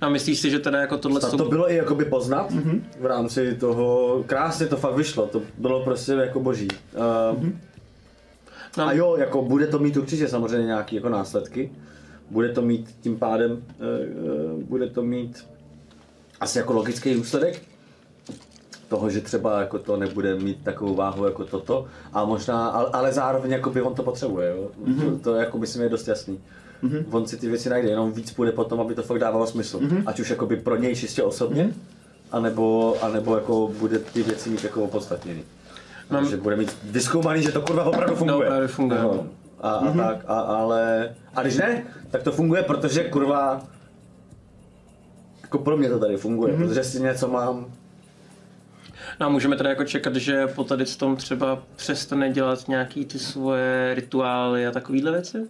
[0.00, 2.80] A myslíš si, že teda jako tohle a to bylo i jakoby poznat mm-hmm.
[3.00, 6.68] v rámci toho, krásně to fakt vyšlo, to bylo prostě jako boží.
[6.94, 7.52] Uh, mm-hmm.
[8.78, 8.86] No.
[8.86, 11.72] A jo, jako bude to mít určitě samozřejmě nějaké jako následky.
[12.30, 15.46] Bude to mít tím pádem, uh, bude to mít
[16.40, 17.62] asi jako logický důsledek
[18.88, 23.12] toho, že třeba jako to nebude mít takovou váhu jako toto, a možná, ale, ale
[23.12, 24.70] zároveň jako by on to potřebuje, jo?
[24.84, 25.10] Mm-hmm.
[25.10, 26.40] To, to jako myslím je dost jasný.
[26.82, 27.04] Mm-hmm.
[27.10, 29.78] On si ty věci najde, jenom víc půjde potom, aby to fakt dávalo smysl.
[29.78, 30.02] Mm-hmm.
[30.06, 31.74] Ať už jako by pro něj čistě osobně, mm-hmm.
[32.32, 35.42] anebo, anebo jako bude ty věci mít jako opodstatněný.
[36.12, 38.48] No, že bude mít vyskoumaný, že to kurva opravdu funguje.
[38.48, 39.02] opravdu funguje.
[39.02, 39.26] No.
[39.60, 40.06] A, a mm-hmm.
[40.06, 41.14] tak, a, ale...
[41.34, 43.62] A když ne, tak to funguje, protože kurva...
[45.42, 46.68] Jako pro mě to tady funguje, mm-hmm.
[46.68, 47.66] protože si něco mám
[49.20, 53.04] No a můžeme teda jako čekat, že po tady s tom třeba přestane dělat nějaký
[53.04, 55.48] ty svoje rituály a takovýhle věci?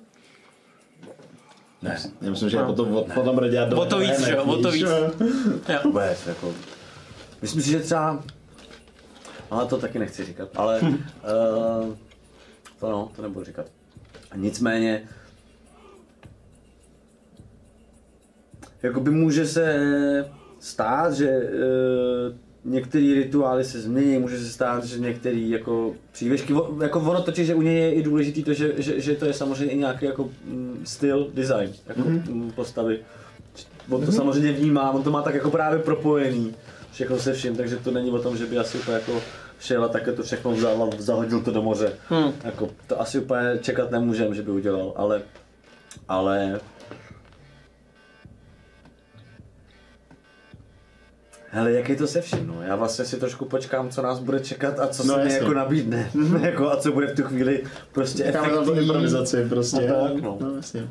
[1.82, 4.70] Ne, já myslím, že potom, potom bude dělat O to víc, že jo, o to
[4.70, 4.86] víc.
[5.68, 5.80] Jo.
[5.84, 6.52] Vůbec, jako...
[7.42, 8.22] Myslím si, že třeba...
[9.52, 10.80] Ale to taky nechci říkat, ale...
[10.80, 10.88] uh,
[12.80, 13.66] to no, to nebudu říkat.
[14.36, 15.02] Nicméně...
[18.82, 20.30] Jakoby může se
[20.60, 27.00] stát, že uh, některé rituály se změní, může se stát, že některé jako přívěšky, jako
[27.00, 29.74] ono totiž, že u něj je i důležitý to, že, že, že to je samozřejmě
[29.74, 32.52] i nějaký jako mm, styl, design, jako mm-hmm.
[32.52, 32.98] postavy.
[33.90, 34.16] On to mm-hmm.
[34.16, 36.54] samozřejmě vnímá, on to má tak jako právě propojený,
[36.92, 39.22] všechno se vším, takže to není o tom, že by asi úplně jako
[39.62, 41.92] šel a také to všechno vzal a zahodil to do moře.
[42.08, 42.32] Hmm.
[42.44, 45.22] Jako, to asi úplně čekat nemůžem, že by udělal, ale,
[46.08, 46.60] ale
[51.54, 52.62] Hele, jak je to se vším, no?
[52.62, 55.52] Já vlastně si trošku počkám, co nás bude čekat a co No, se mi jako
[55.54, 56.10] nabídne.
[56.40, 57.62] jako, a co bude v tu chvíli
[57.92, 58.82] prostě Necháme tam efektivní.
[58.86, 59.88] improvizaci prostě.
[59.88, 60.38] No tak, no.
[60.40, 60.88] no jasně.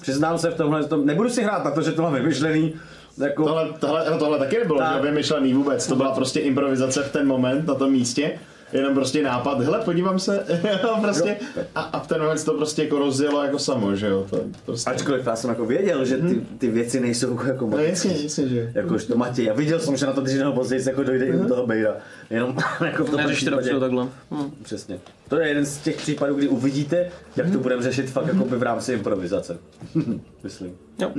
[0.00, 2.74] Přiznám se v tomhle, tom, nebudu si hrát na to, že to mám vymyšlený,
[3.18, 5.02] jako, Tohle, tohle, no tohle taky nebylo Tak.
[5.02, 8.30] vymyšlený vůbec, to byla prostě improvizace v ten moment, na tom místě.
[8.72, 10.44] Jenom prostě nápad, hele, podívám se,
[11.00, 11.36] prostě,
[11.74, 14.90] a, a v ten moment to prostě jako rozjelo jako samo, že jo, to prostě.
[14.90, 17.80] ačkoliv já jsem jako věděl, že ty, ty věci nejsou jako No moc.
[17.80, 18.72] jasně, jasně, že.
[18.74, 21.48] Jakož to Matěj, a viděl jsem, že na to dřív později jako dojde i u
[21.48, 21.94] toho Bejra.
[22.30, 23.50] Jenom jako v tom případě.
[23.56, 24.06] dopředu takhle.
[24.30, 24.50] Hm.
[24.62, 24.98] Přesně.
[25.28, 28.62] To je jeden z těch případů, kdy uvidíte, jak to budeme řešit fakt jako v
[28.62, 29.58] rámci improvizace.
[30.42, 30.76] Myslím.
[30.98, 31.10] Jo.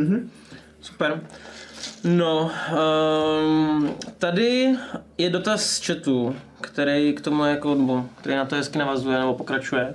[0.81, 1.21] Super.
[2.03, 2.51] No,
[3.41, 4.75] um, tady
[5.17, 9.33] je dotaz z chatu, který k tomu jako, nebo, který na to hezky navazuje nebo
[9.33, 9.93] pokračuje.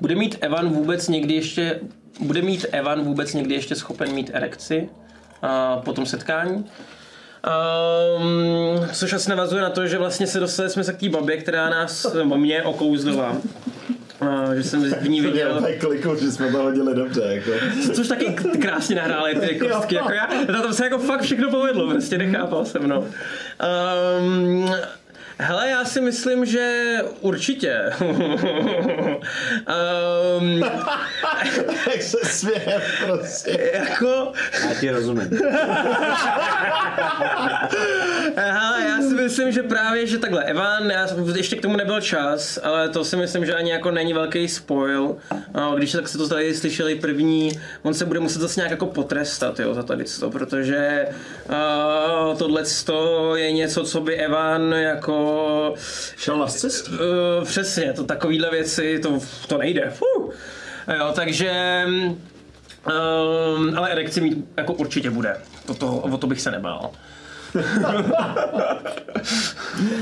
[0.00, 1.80] Bude mít Evan vůbec někdy ještě,
[2.20, 4.88] bude mít Evan vůbec někdy ještě schopen mít erekci
[5.42, 6.64] uh, po tom setkání?
[8.16, 11.36] Um, což asi navazuje na to, že vlastně se dostali jsme se k té babě,
[11.36, 13.36] která nás, nebo mě okouzlila.
[14.22, 15.36] Uh, že jsem v ní viděl...
[15.36, 17.50] dělal kliku, že jsme to hodili dobře, jako.
[17.94, 20.28] Což taky krásně nahráli ty kostky, jako já,
[20.62, 23.04] tom se jako fakt všechno povedlo, prostě nechápal jsem, no.
[24.20, 24.70] Um,
[25.40, 27.80] hele, já si myslím, že určitě.
[30.38, 30.60] um,
[31.92, 33.70] Jak se směje prostě.
[33.72, 34.32] jako,
[34.68, 35.30] Já ti rozumím.
[38.36, 42.58] Hele, já si myslím, že právě, že takhle, Evan, já, ještě k tomu nebyl čas,
[42.62, 45.16] ale to si myslím, že ani jako není velký spoil.
[45.54, 48.86] No, když tak se to tady slyšeli první, on se bude muset zase nějak jako
[48.86, 51.06] potrestat, jo, za tady to, protože
[51.48, 52.62] uh, tohle
[53.34, 55.29] je něco, co by Evan jako...
[56.16, 56.90] Šel na cestě.
[56.90, 59.90] Uh, přesně, to takovýhle věci, to, to nejde.
[59.90, 60.34] Fuh.
[60.98, 61.84] Jo, takže...
[62.86, 65.36] Um, ale erekci mít jako určitě bude.
[65.66, 66.90] To, to, o to bych se nebál.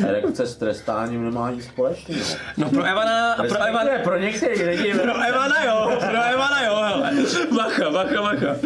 [0.07, 2.21] Erekce s trestáním nemá nic společného.
[2.57, 4.95] No pro Evana, pro Evana, pro některé lidi.
[4.95, 7.13] pro Evana jo, pro Evana jo, hele.
[7.57, 8.57] Bacha, bacha, bacha.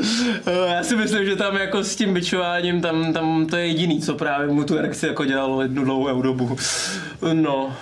[0.46, 4.00] Eh, Já si myslím, že tam jako s tím bičováním, tam, tam to je jediný,
[4.00, 6.56] co právě mu tu erekci jako dělalo jednu dlouhou dobu.
[7.32, 7.76] No,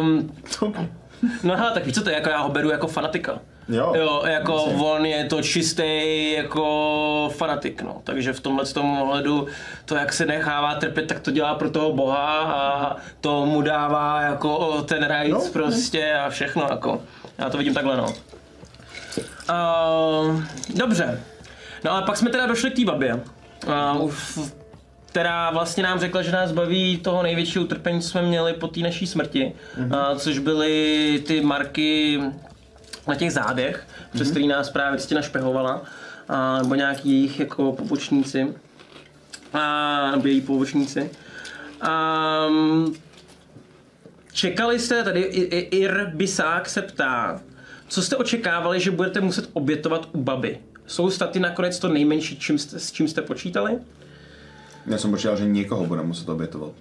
[0.00, 0.32] um,
[1.42, 3.38] no hele, tak víš co to je, jako já ho beru jako fanatika.
[3.68, 3.92] Jo.
[3.96, 8.00] Jo, jako on je to čistý jako fanatik, no.
[8.04, 9.46] Takže v tomhle tom ohledu
[9.84, 14.22] to, jak se nechává trpět, tak to dělá pro toho boha a to mu dává
[14.22, 17.02] jako ten rajc No, prostě a všechno jako.
[17.38, 18.14] Já to vidím takhle, no.
[19.50, 20.42] Uh,
[20.76, 21.20] dobře.
[21.84, 23.20] No ale pak jsme teda došli k té babě.
[23.66, 24.12] Uh,
[25.06, 28.80] která vlastně nám řekla, že nás baví toho největšího utrpení, co jsme měli po té
[28.80, 30.12] naší smrti, mm-hmm.
[30.12, 32.20] uh, což byly ty marky
[33.10, 34.14] na těch zádech, mm-hmm.
[34.14, 35.82] přes který nás právě vždycky našpehovala,
[36.28, 38.54] a, nebo nějaký jejich jako pobočníci,
[39.52, 41.10] a, nebo její pobočníci.
[41.80, 42.46] A,
[44.32, 47.40] čekali jste, tady Ir Bisák se ptá,
[47.88, 50.58] co jste očekávali, že budete muset obětovat u baby?
[50.86, 53.78] Jsou staty nakonec to nejmenší, čím jste, s čím jste počítali?
[54.86, 56.72] Já jsem počítal, že někoho bude muset obětovat.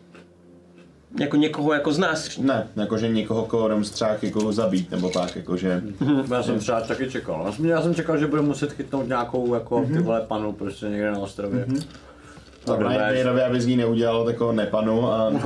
[1.20, 2.38] Jako někoho jako z nás?
[2.38, 5.82] Ne, jakože někoho, koho jdem třeba jako zabít, nebo tak, jakože...
[6.32, 7.44] Já jsem třeba taky čekal.
[7.46, 10.86] Já jsem, já jsem čekal, že bude muset chytnout nějakou jako ty vole panu prostě
[10.86, 11.66] někde na ostrově.
[12.66, 13.12] To Dobré.
[13.12, 15.32] Ryan aby z ní neudělal takovou nepanu a...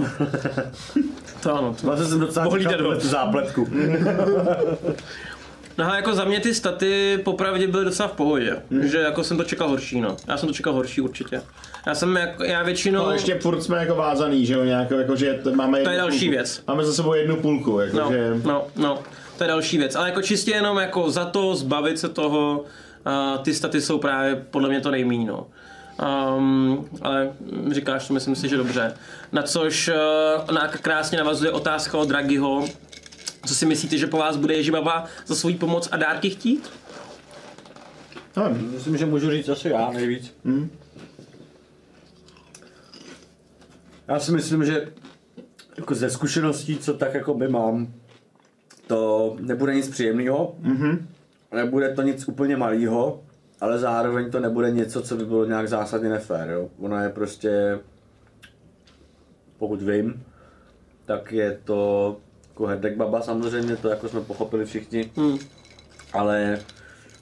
[1.43, 1.75] To ano.
[1.81, 1.87] To...
[1.87, 3.67] Vlastně jsem docela Pohlídat čekal tu zápletku.
[5.77, 8.57] No ale jako za mě ty staty popravdě byly docela v pohodě.
[8.81, 10.17] Že jako jsem to čekal horší, no.
[10.27, 11.41] Já jsem to čekal horší určitě.
[11.85, 13.05] Já jsem jako, já většinou...
[13.05, 16.19] No, ještě furt jsme jako vázaný, že jo, nějak, jako, že máme To je další
[16.19, 16.31] půlku.
[16.31, 16.63] věc.
[16.67, 18.33] Máme za sebou jednu půlku, jako, No, že...
[18.43, 18.99] no, no,
[19.37, 19.95] to je další věc.
[19.95, 22.65] Ale jako čistě jenom jako za to zbavit se toho,
[23.35, 25.47] uh, ty staty jsou právě podle mě to nejmíň, no.
[26.37, 27.31] Um, ale
[27.71, 28.93] říkáš to, myslím si, že dobře.
[29.31, 29.89] Na což
[30.47, 32.65] uh, na, krásně navazuje otázka od Dragiho.
[33.45, 36.69] Co si myslíte, že po vás bude Ježibaba za svou pomoc a dárky chtít?
[38.37, 40.35] No, Myslím, že můžu říct asi já nejvíc.
[44.07, 44.93] Já si myslím, že
[45.77, 47.93] jako ze zkušeností, co tak jako by mám,
[48.87, 51.05] to nebude nic příjemného, mm-hmm.
[51.55, 53.23] nebude to nic úplně malého,
[53.61, 56.49] ale zároveň to nebude něco, co by bylo nějak zásadně nefér.
[56.49, 56.69] Jo?
[56.79, 57.79] Ono je prostě
[59.57, 60.23] pokud vím,
[61.05, 62.17] tak je to
[62.53, 65.37] jako Herdek Baba samozřejmě, to jako jsme pochopili všichni, Hmm.
[66.13, 66.59] ale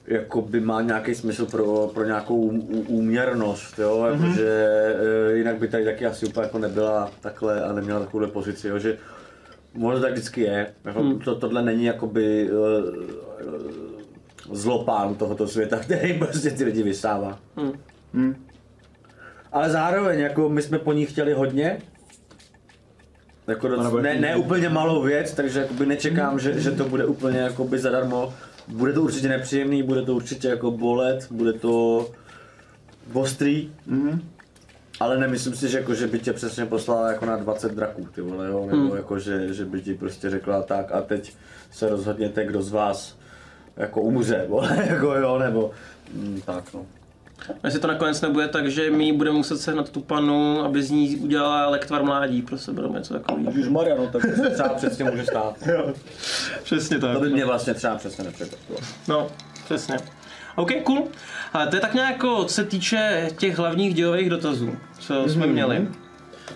[0.06, 2.36] jako by má nějaký smysl pro, pro nějakou
[2.88, 4.22] úměrnost, jo, Mhm.
[4.24, 4.48] jakože
[5.28, 8.78] e, jinak by tady taky asi úplně jako nebyla takhle a neměla takovou pozici, jo,
[8.78, 8.98] že
[9.74, 11.18] možná tak vždycky je, jako Hmm.
[11.18, 12.52] to, tohle není jakoby e,
[14.52, 17.38] zlopán tohoto světa, který prostě ty lidi vysává.
[18.12, 18.46] Hmm.
[19.52, 21.78] Ale zároveň, jako my jsme po ní chtěli hodně,
[23.46, 27.38] jako doc, ne, ne úplně malou věc, takže jakoby nečekám, že, že to bude úplně
[27.38, 28.34] jakoby zadarmo.
[28.68, 32.08] Bude to určitě nepříjemný, bude to určitě jako bolet, bude to
[33.12, 33.72] ostrý,
[35.00, 38.20] ale nemyslím si, že, jako, že by tě přesně poslala jako na 20 draků, ty
[38.20, 38.66] vole, jo?
[38.70, 41.34] nebo jako, že, že by ti prostě řekla tak a teď
[41.70, 43.18] se rozhodněte, kdo z vás
[43.76, 45.70] jako umře, vole, jako jo, nebo
[46.14, 46.86] mm, tak no.
[47.64, 51.16] Jestli to nakonec nebude tak, že my budeme muset sehnat tu panu, aby z ní
[51.16, 53.70] udělala lektvar mládí pro sebe, nebo něco takového.
[53.70, 55.56] Maria, no tak to se třeba přesně může stát.
[56.64, 57.14] Přesně tak.
[57.14, 58.78] To by mě vlastně třeba přesně nepřekvapilo.
[59.08, 59.28] No,
[59.64, 59.96] přesně.
[60.56, 61.08] OK, cool.
[61.52, 65.88] Ale to je tak nějak co se týče těch hlavních dělových dotazů, co jsme měli.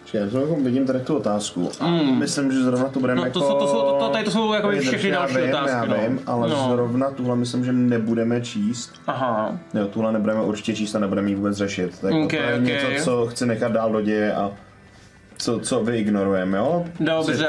[0.02, 1.70] Počkej, já to jako vidím tady tu otázku.
[1.81, 1.86] A
[2.18, 3.40] myslím, že zrovna to budeme No, jako...
[3.40, 5.94] to to jsou- to- to- tady to jsou jako všechny další vím, otázky, Já no.
[6.09, 6.68] vím, ale No.
[6.73, 8.93] zrovna tuhle myslím, že nebudeme číst.
[9.06, 9.59] Aha.
[9.74, 11.98] Jo, tuhle nebudeme určitě číst a nebudeme ji vůbec řešit.
[12.01, 12.60] Tak Ok, to je ok.
[12.62, 14.51] něco, co chci nechat dál do děje a
[15.39, 16.85] co, co vyignorujeme, jo?
[17.01, 17.48] Dobře.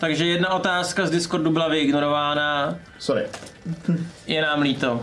[0.00, 3.22] Takže jedna otázka z Discordu byla vyignorována, Sorry.
[4.26, 5.02] je nám líto.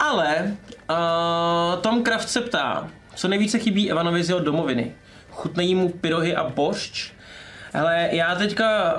[0.00, 0.56] Ale
[0.90, 4.92] uh, Tom Kraft se ptá, co nejvíce chybí Evanovi z jeho domoviny.
[5.40, 7.12] Chutnají mu pyrohy a boršč?
[7.72, 8.94] Hele, já teďka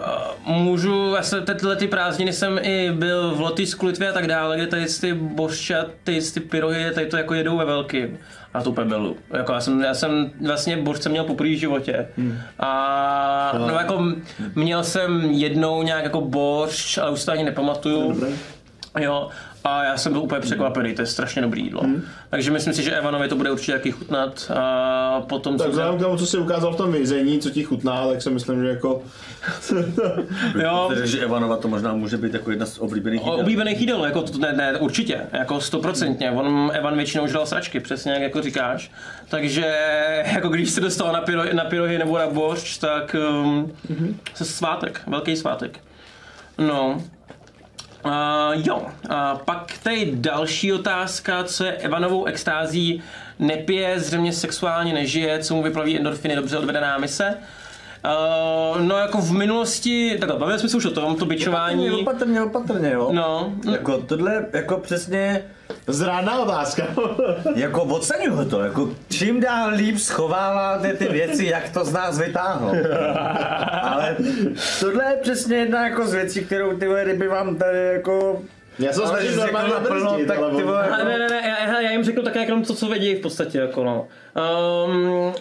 [0.47, 4.27] uh, můžu, já se tyhle ty prázdniny jsem i byl v Lotyšsku, Litvě a tak
[4.27, 8.17] dále, kde tady ty boršče a ty, ty pyrohy, tady to jako jedou ve velkým.
[8.53, 9.15] A to úplně byl.
[9.33, 12.07] Jako já jsem, já jsem vlastně boršce měl poprvé v životě.
[12.59, 14.03] A no, jako
[14.55, 18.27] měl jsem jednou nějak jako boršč, ale už to ani nepamatuju.
[18.99, 19.29] Jo,
[19.63, 21.81] a já jsem byl úplně překvapený, to je strašně dobrý jídlo.
[22.29, 24.51] Takže myslím si, že Evanovi to bude určitě taky chutnat.
[24.55, 27.63] A potom, Tak co vzhledem k tomu, co jsi ukázal v tom vězení, co ti
[27.63, 29.01] chutná, tak si myslím, že jako...
[30.61, 33.39] Jo, Takže že Evanova to možná může být jako jedna z oblíbených jídel.
[33.39, 36.31] oblíbených jídel, jako to, ne, ne, určitě, jako stoprocentně.
[36.31, 38.91] On, Evan většinou žral sračky, přesně jak jako říkáš.
[39.29, 39.65] Takže
[40.33, 43.71] jako když se dostal na, pyro, na pyrohy nebo na boršč, tak um,
[44.33, 45.79] se svátek, velký svátek.
[46.57, 47.03] No.
[48.05, 48.11] Uh,
[48.65, 49.15] jo, uh,
[49.45, 53.03] pak tady další otázka, co je Evanovou extází,
[53.39, 57.37] nepije, zřejmě sexuálně nežije, co mu vyplaví endorfiny, dobře odvedená mise.
[58.75, 61.91] Uh, no jako v minulosti, takhle, bavili jsme se už o tom, to bičování.
[61.91, 63.09] Opatrně, opatrně, jo.
[63.11, 65.43] No, no, Jako tohle, jako přesně,
[65.87, 66.87] Zrádná otázka.
[67.55, 72.75] jako oceňuju to, jako čím dál líp schováváte ty věci, jak to z nás vytáhnout.
[73.81, 74.17] Ale
[74.79, 78.41] tohle je přesně jedna jako z věcí, kterou ty vole, kdyby vám tady jako...
[78.79, 81.91] Já snažím jsi řekl normálně naplno, tak ale ty vole, ne, ne, ne, já, já
[81.91, 84.07] jim řeknu také jenom to, co vědí v podstatě, jako no.
[84.85, 85.33] Um,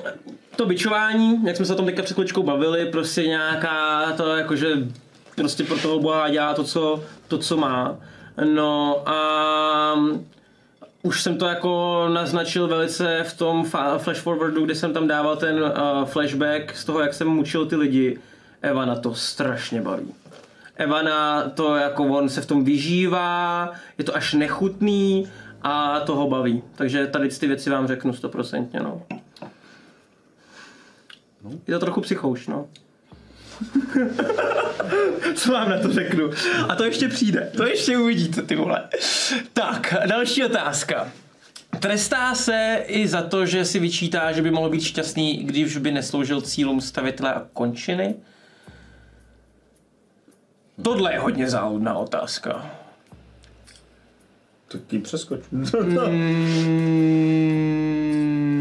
[0.56, 4.68] to bičování, jak jsme se o tom teďka před chvíličkou bavili, prostě nějaká to jakože
[5.36, 7.96] prostě pro toho boha dělá to, co, to, co má.
[8.44, 9.94] No a
[11.02, 13.64] už jsem to jako naznačil velice v tom
[13.98, 15.70] flash forwardu, kde jsem tam dával ten uh,
[16.04, 18.18] flashback z toho, jak jsem mučil ty lidi.
[18.62, 20.14] Evana to strašně baví.
[20.76, 25.28] Evana to jako on se v tom vyžívá, je to až nechutný
[25.62, 26.62] a to ho baví.
[26.74, 29.02] Takže tady ty věci vám řeknu stoprocentně, no.
[31.66, 32.66] Je to trochu psychouš, no.
[35.34, 36.30] Co vám na to řeknu?
[36.68, 38.88] A to ještě přijde, to ještě uvidíte, ty vole.
[39.52, 41.12] Tak, další otázka.
[41.80, 45.92] Trestá se i za to, že si vyčítá, že by mohl být šťastný, když by
[45.92, 48.14] nesloužil cílům stavitele a končiny?
[50.82, 52.70] Tohle je hodně záludná otázka.
[54.68, 55.40] Tak ji přeskoč.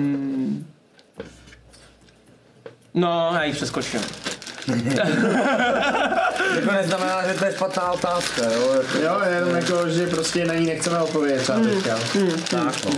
[0.10, 0.66] Mm.
[2.94, 4.00] No, já ji přeskočím.
[6.56, 8.74] jako neznamená, že to je špatná otázka, jo.
[8.74, 12.00] Jako, Jo, jenom jako, že prostě na ní nechceme odpovědět třeba teďka.
[12.50, 12.92] tak, no.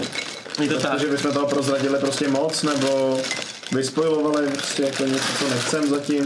[0.64, 1.00] Je to tak.
[1.00, 3.18] Že bychom toho prozradili prostě moc, nebo
[3.72, 6.26] vyspojovali prostě jako něco, co nechcem zatím.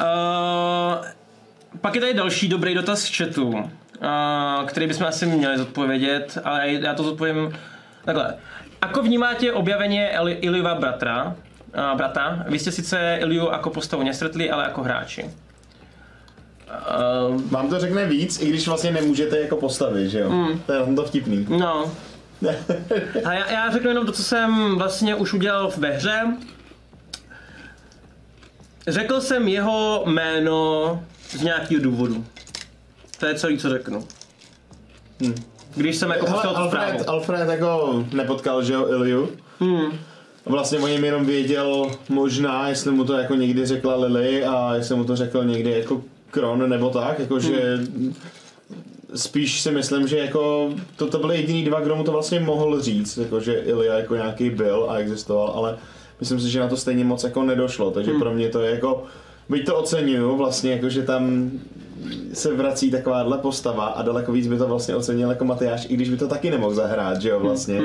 [0.00, 1.06] Uh,
[1.80, 3.58] pak je tady další dobrý dotaz v chatu, uh,
[4.66, 7.52] který bychom asi měli zodpovědět, ale já to zodpovím
[8.04, 8.34] takhle.
[8.82, 11.34] Ako vnímáte objavenie Eli- Iliva bratra,
[11.76, 12.44] uh, brata?
[12.48, 15.24] Vy jste sice Iliu jako postavu nestretli, ale jako hráči.
[15.24, 15.30] Uh,
[17.50, 20.48] Vám to řekne víc, i když vlastně nemůžete jako postavit, že jo?
[20.66, 21.46] To je tom to vtipný.
[21.48, 21.92] no.
[23.24, 26.36] A já, já řeknu jenom to, co jsem vlastně už udělal ve hře.
[28.88, 32.24] Řekl jsem jeho jméno z nějakého důvodu.
[33.18, 34.06] To je celý, co řeknu.
[35.22, 35.34] Hm.
[35.74, 36.86] Když jsem jako poslal tu zprávu.
[36.90, 39.30] Alfred, Alfred jako nepotkal, že jo, Iliu.
[39.60, 39.98] Hmm.
[40.46, 44.96] Vlastně o něm jenom věděl možná, jestli mu to jako někdy řekla Lily a jestli
[44.96, 47.78] mu to řekl někdy jako Kron nebo tak, jako že
[49.14, 52.80] spíš si myslím, že jako to, to byly jediný dva, kdo mu to vlastně mohl
[52.80, 55.78] říct, jako že Ilia jako nějaký byl a existoval, ale
[56.20, 59.04] myslím si, že na to stejně moc jako nedošlo, takže pro mě to je jako,
[59.48, 61.50] byť to oceňuju vlastně, jako že tam
[62.32, 66.10] se vrací takováhle postava a daleko víc by to vlastně ocenil jako Matyáš, i když
[66.10, 67.82] by to taky nemohl zahrát, že jo, vlastně.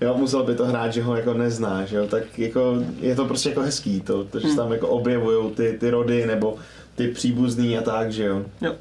[0.00, 3.24] Jo, musel by to hrát, že ho jako nezná, že jo, tak jako je to
[3.24, 6.56] prostě jako hezký, to, to že se tam jako objevujou ty, ty rody nebo
[6.94, 8.44] ty příbuzný a tak, že jo.
[8.60, 8.74] Jo.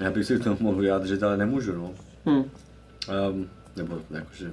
[0.00, 1.90] Já bych si k tomu mohl vyjádřit, ale nemůžu, no.
[2.26, 2.44] Hm.
[3.30, 4.52] Um, nebo jakože...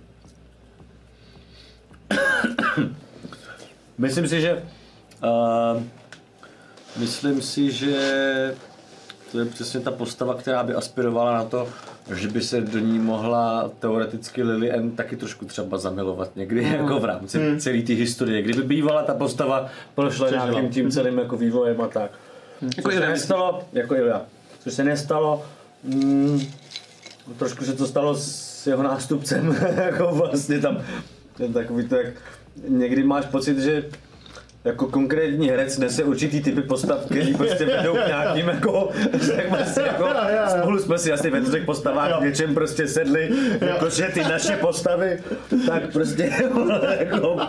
[3.97, 4.63] myslím si, že...
[5.23, 5.81] Uh,
[6.97, 7.95] myslím si, že
[9.31, 11.67] to je přesně ta postava, která by aspirovala na to,
[12.15, 16.99] že by se do ní mohla teoreticky Lily Ann taky trošku třeba zamilovat někdy jako
[16.99, 18.41] v rámci celé té historie.
[18.41, 20.49] Kdyby bývala ta postava prošla Přežila.
[20.49, 22.11] nějakým tím celým jako vývojem a tak.
[22.61, 24.21] Jako Což se nestalo, jako Ilja.
[24.63, 25.45] Což se nestalo,
[25.83, 26.41] mm,
[27.37, 30.81] trošku se to stalo s jeho nástupcem, jako vlastně tam,
[31.39, 32.13] je takový to, jak
[32.67, 33.83] někdy máš pocit, že
[34.69, 39.81] jako konkrétní herec nese určitý typy postav, který prostě vedou k nějakým jako, tak prostě
[39.81, 40.07] jako
[40.61, 43.29] spolu jsme si asi ve třech postavách v něčem prostě sedli,
[43.61, 45.23] jakože ty naše postavy,
[45.67, 46.31] tak prostě
[46.99, 47.39] jako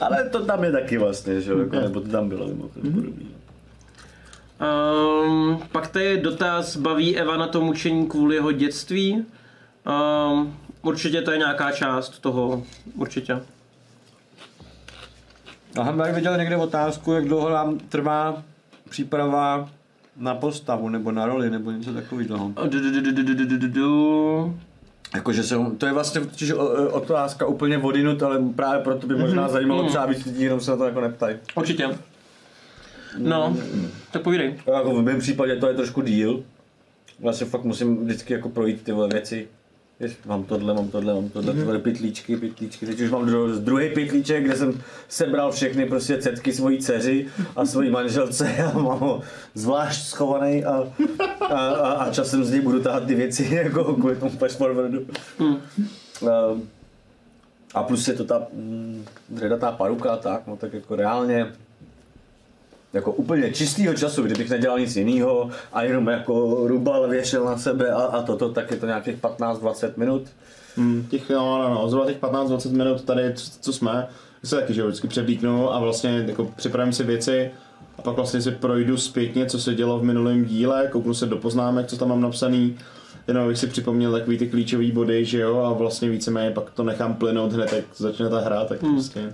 [0.00, 3.28] ale to tam je taky vlastně, že jo, jako, nebo to tam bylo mimochodem podobný.
[5.26, 9.24] Um, pak tady je dotaz, baví Eva na to mučení kvůli jeho dětství?
[10.32, 12.62] Um, určitě to je nějaká část toho,
[12.94, 13.40] určitě.
[15.76, 18.42] No, A Hamberg viděl někde otázku, jak dlouho nám trvá
[18.90, 19.70] příprava
[20.16, 22.52] na postavu, nebo na roli, nebo něco takového.
[25.14, 26.52] Jakože se, to je vlastně totiž
[26.90, 30.76] otázka úplně vodinut, ale právě proto by možná zajímalo třeba víc lidí, jenom se na
[30.76, 31.36] to jako neptají.
[31.54, 31.88] Určitě.
[33.18, 33.88] No, mm.
[34.10, 34.54] tak povídej.
[34.74, 36.42] Jako v mém případě to je trošku díl.
[37.20, 39.48] Vlastně fakt musím vždycky jako projít tyhle věci.
[40.26, 41.60] Mám tohle, mám tohle, mám tohle, Mhm.
[41.62, 42.86] tyhle pytlíčky, pytlíčky.
[42.86, 47.26] Teď už mám dru- druhý pytlíček, kde jsem sebral všechny prostě cetky svojí dceři
[47.56, 49.20] a svojí manželce a mám ho
[49.54, 50.84] zvlášť schovaný a,
[51.40, 55.06] a, a, a časem z něj budu tahat ty věci jako kvůli tomu flash forwardu.
[55.40, 55.56] Hm.
[56.22, 56.68] Ehm,
[57.74, 61.46] A plus je to ta mm, dredatá paruka tak, no tak jako reálně
[62.92, 67.90] jako úplně čistýho času, kdybych nedělal nic jiného a jenom jako rubal, věšel na sebe
[67.90, 70.22] a, a toto, tak je to nějakých 15-20 minut.
[70.76, 74.08] Hmm, těch, no, no, no, zhruba těch 15-20 minut tady, co, co jsme,
[74.44, 77.50] se taky, že jo, vždycky převlíknu a vlastně jako připravím si věci
[77.98, 81.36] a pak vlastně si projdu zpětně, co se dělo v minulém díle, kouknu se do
[81.36, 82.78] poznámek, co tam mám napsaný,
[83.28, 86.82] jenom abych si připomněl takový ty klíčové body, že jo, a vlastně víceméně pak to
[86.82, 89.32] nechám plynout hned, jak začne ta hra, tak prostě.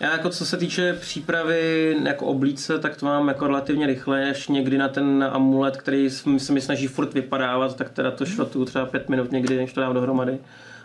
[0.00, 4.48] Já jako co se týče přípravy jako oblíce, tak to mám jako relativně rychle, až
[4.48, 8.86] někdy na ten amulet, který se mi snaží furt vypadávat, tak teda to šrotuju třeba
[8.86, 10.38] pět minut někdy, než to dám dohromady.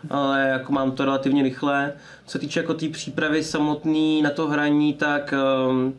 [0.09, 1.93] Ale jako mám to relativně rychle.
[2.25, 5.33] Co se týče jako té přípravy samotný na to hraní, tak
[5.69, 5.93] um,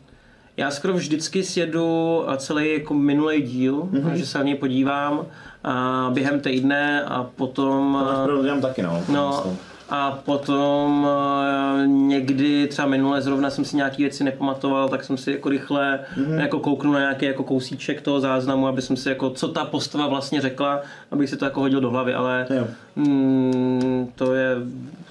[0.56, 4.12] já skoro vždycky sjedu celý jako minulý díl, mm-hmm.
[4.12, 5.26] že se na něj podívám
[5.64, 7.92] a během týdne a potom...
[7.92, 9.04] Máš pravdu, dělám taky, no.
[9.08, 9.56] No,
[9.88, 15.32] a potom eh, někdy, třeba minule zrovna jsem si nějaký věci nepamatoval, tak jsem si
[15.32, 16.40] jako rychle mm-hmm.
[16.40, 20.06] jako kouknul na nějaký jako kousíček toho záznamu, aby jsem si jako, co ta postava
[20.06, 22.66] vlastně řekla, abych si to jako hodil do hlavy, ale Jo.
[22.96, 24.56] mm, to je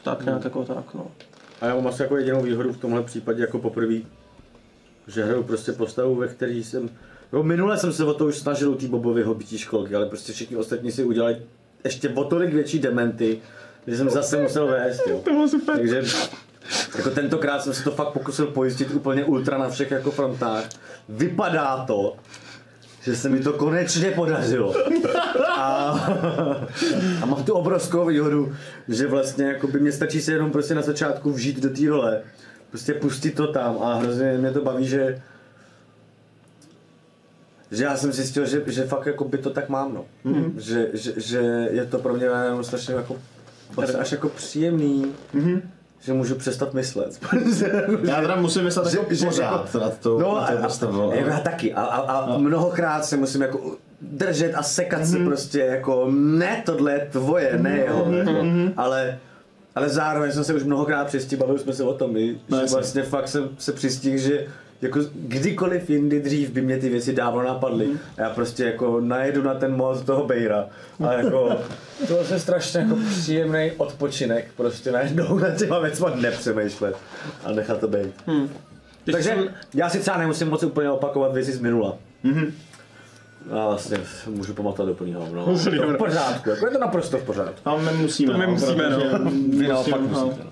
[0.04, 1.08] tak nějak jako tak, no.
[1.62, 3.96] A já mám asi jako jedinou výhodu v tomhle případě jako poprvé,
[5.08, 6.90] že hraju prostě postavu, ve který jsem...
[7.34, 10.34] Jo, minule jsem se o to už snažil u té Bobovy hobití školky, ale prostě
[10.34, 11.38] všichni ostatní si udělali
[11.84, 13.42] ještě o tolik větší dementy,
[13.88, 15.20] že jsem zase musel vést, jo.
[15.24, 15.76] To bylo super.
[15.78, 16.04] Takže
[16.98, 20.64] jako tentokrát jsem se to fakt pokusil pojistit úplně ultra na všech jako frontách.
[21.10, 22.16] Vypadá to,
[23.02, 24.76] že se mi to konečně podařilo.
[25.58, 25.90] A,
[27.22, 28.56] a mám tu obrovskou výhodu,
[28.88, 32.22] že vlastně jako by mě stačí se jenom prostě na začátku vžít do té role.
[32.70, 35.22] Prostě pustit to tam a hrozně mě to baví, že
[37.72, 40.06] že já jsem zjistil, že, že fakt jako by to tak mám, no.
[40.26, 40.52] Mm-hmm.
[40.58, 43.18] Že, že, že, je to pro mě jenom strašně jako
[43.78, 45.62] až, až jako příjemný, mm-hmm.
[46.00, 47.20] že můžu přestat myslet.
[48.04, 51.40] Já teda musím myslet jako pořád nad tou, No nad a, tou a, a, já
[51.40, 51.74] taky.
[51.74, 56.92] A, a, a mnohokrát se musím jako držet a sekat se prostě jako ne tohle
[56.94, 58.14] je tvoje, ne jeho.
[58.14, 58.32] Jako,
[58.78, 59.20] ale
[59.76, 62.62] Ale zároveň jsem se už mnohokrát přistih, bavili jsme se o tom, i, No, že
[62.62, 62.76] jasně.
[62.76, 64.46] vlastně fakt jsem se přistihl, že
[64.82, 67.88] jako kdykoliv jindy dřív by mě ty věci dávno napadly.
[68.18, 70.66] A já prostě jako najedu na ten most toho Bejra.
[71.08, 71.50] A jako
[72.08, 76.96] to je strašně jako příjemný odpočinek, prostě najednou na těma věcma nepřemýšlet
[77.46, 78.14] a nechat to být.
[79.04, 81.98] Když Takže jsem- já si třeba nemusím moc úplně opakovat věci z minula.
[82.26, 82.52] Mm-hmm.
[83.52, 85.46] A vlastně můžu pamatovat úplně hovno.
[85.46, 87.70] To je v pořádku, jako je to naprosto v pořádku.
[87.70, 89.32] A my musíme, To my no, musíme, no.
[89.58, 90.26] Vy naopak musím- no.
[90.26, 90.44] musíte.
[90.44, 90.50] no.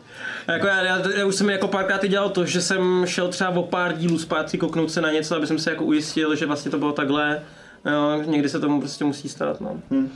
[0.48, 3.50] Jako já, já, já, už jsem jako párkrát i dělal to, že jsem šel třeba
[3.50, 6.72] o pár dílů zpátky kouknout se na něco, aby jsem se jako ujistil, že vlastně
[6.72, 7.42] to bylo takhle.
[7.86, 9.82] Jo, někdy se tomu prostě musí starat, no.
[9.92, 10.11] Hmm.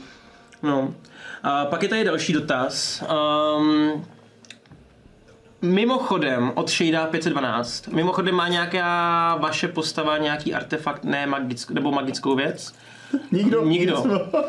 [0.62, 0.94] no.
[1.42, 3.04] A pak je tady další dotaz.
[3.58, 4.04] Um,
[5.62, 12.34] mimochodem, od Shada 512, mimochodem má nějaká vaše postava nějaký artefakt, ne magick, nebo magickou
[12.34, 12.74] věc?
[13.32, 13.64] Nikdo?
[13.64, 14.04] Nikdo.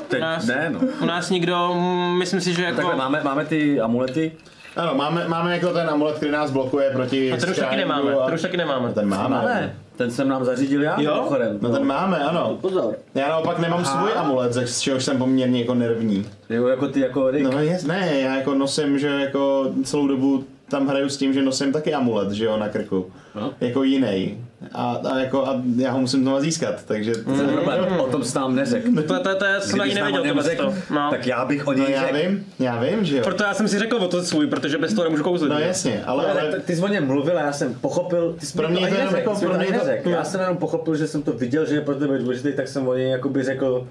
[0.07, 0.79] Teď U nás, ne, no.
[1.01, 2.75] u nás nikdo, mm, myslím si, že jako...
[2.75, 4.31] Takhle máme, máme ty amulety,
[4.77, 8.13] Ano, máme, máme jako ten amulet, který nás blokuje proti A ten už taky nemáme,
[8.13, 8.87] a- ten už taky nemáme.
[8.87, 9.35] No, ten máme.
[9.35, 9.75] máme.
[9.97, 11.13] Ten jsem nám zařídil já, Jo?
[11.13, 11.57] mimochodem.
[11.61, 12.57] No ten máme, ano.
[12.61, 12.95] Pozor.
[13.15, 16.25] Já naopak nemám svůj amulet, z čehož jsem poměrně jako nervní.
[16.49, 17.51] Jo, jako ty, jako Rick.
[17.51, 21.41] No jes, ne, já jako nosím, že jako celou dobu tam hraju s tím, že
[21.41, 23.11] nosím taky amulet, že jo, na krku.
[23.35, 23.51] No.
[23.61, 24.45] Jako jiný.
[24.73, 27.15] A, a, jako, a já ho musím znova získat, takže...
[27.15, 29.01] To je problém, o tom jsi nám neřekl.
[29.07, 30.93] To, to, to, já jsem ani nevěděl řekl, to.
[30.93, 31.07] No.
[31.11, 32.17] tak já bych o No něj já řekl.
[32.17, 33.23] vím, já vím, že jo.
[33.23, 35.51] Proto já jsem si řekl o to svůj, protože bez toho nemůžu kouzlit.
[35.51, 38.45] No jasně, ale, Ale ale ty, jsi o něm mluvil a já jsem pochopil, ty
[38.45, 40.09] jsi Pro mě to jenom neřekl, jako- pro mě to- neřekl.
[40.09, 42.87] Já jsem jenom pochopil, že jsem to viděl, že je pro tebe důležitý, tak jsem
[42.87, 43.87] o něj jakoby řekl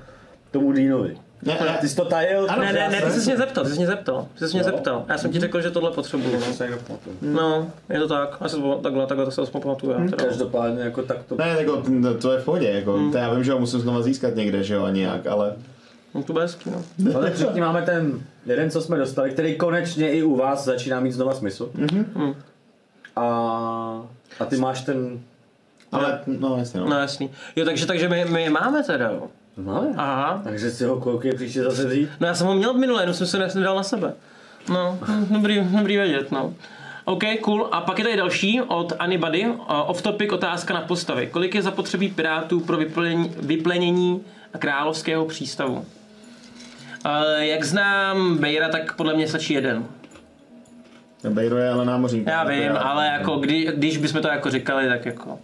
[0.50, 1.16] tomu Dínovi.
[1.42, 1.78] Ne, ne.
[1.80, 2.46] Ty jsi to tajil?
[2.50, 4.60] Ano, Ne, ne, ne, ty jsi mě zeptal, ty jsi mě zeptal, ty jsi mě
[4.60, 4.64] Jo?
[4.64, 5.04] zeptal.
[5.08, 6.40] Já jsem ti řekl, že tohle potřebuju.
[7.22, 9.92] No, no je to tak, to, takhle, takhle to se aspoň pamatuju.
[10.10, 10.24] teda.
[10.24, 11.36] Každopádně jako tak to...
[11.36, 11.82] Ne, jako,
[12.20, 14.74] to, je v pohodě, jako, to já vím, že ho musím znova získat někde, že
[14.74, 15.52] jo, a nějak, ale...
[16.14, 17.12] No to bude hezký, no.
[17.14, 21.12] Ale všichni máme ten jeden, co jsme dostali, který konečně i u vás začíná mít
[21.12, 21.70] znova smysl.
[21.76, 22.34] Mm-hmm.
[23.16, 23.22] A,
[24.40, 25.20] a ty máš ten...
[25.92, 26.88] Ale, no jasně, no.
[26.88, 27.30] No jasný.
[27.56, 29.28] Jo, takže, takže my, my je máme teda, jo.
[29.56, 29.88] Máme.
[29.96, 30.40] Aha.
[30.44, 32.08] Takže si ho koukej příště zase vzít.
[32.20, 34.12] No já jsem ho měl minule, jenom jsem se nedal na sebe.
[34.68, 34.98] No,
[35.30, 36.54] dobrý, dobrý vědět, no.
[37.04, 37.68] OK, cool.
[37.72, 39.46] A pak je tady další od Anybody.
[39.46, 41.26] Uh, off-topic otázka na postavy.
[41.26, 44.24] Kolik je zapotřebí pirátů pro vyplnění, vyplenění
[44.58, 45.74] královského přístavu?
[45.74, 45.84] Uh,
[47.38, 49.86] jak znám Bejra, tak podle mě stačí jeden.
[51.28, 52.26] Bejro je ale námořník.
[52.26, 55.38] Já vím, ale jako kdy, když bychom to jako říkali, tak jako...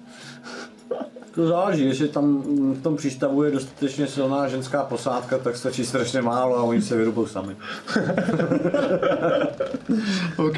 [1.35, 6.23] To záleží, jestli tam v tom přístavu je dostatečně silná ženská posádka, tak stačí strašně
[6.23, 7.57] málo a oni se vyrubou sami.
[10.37, 10.57] OK.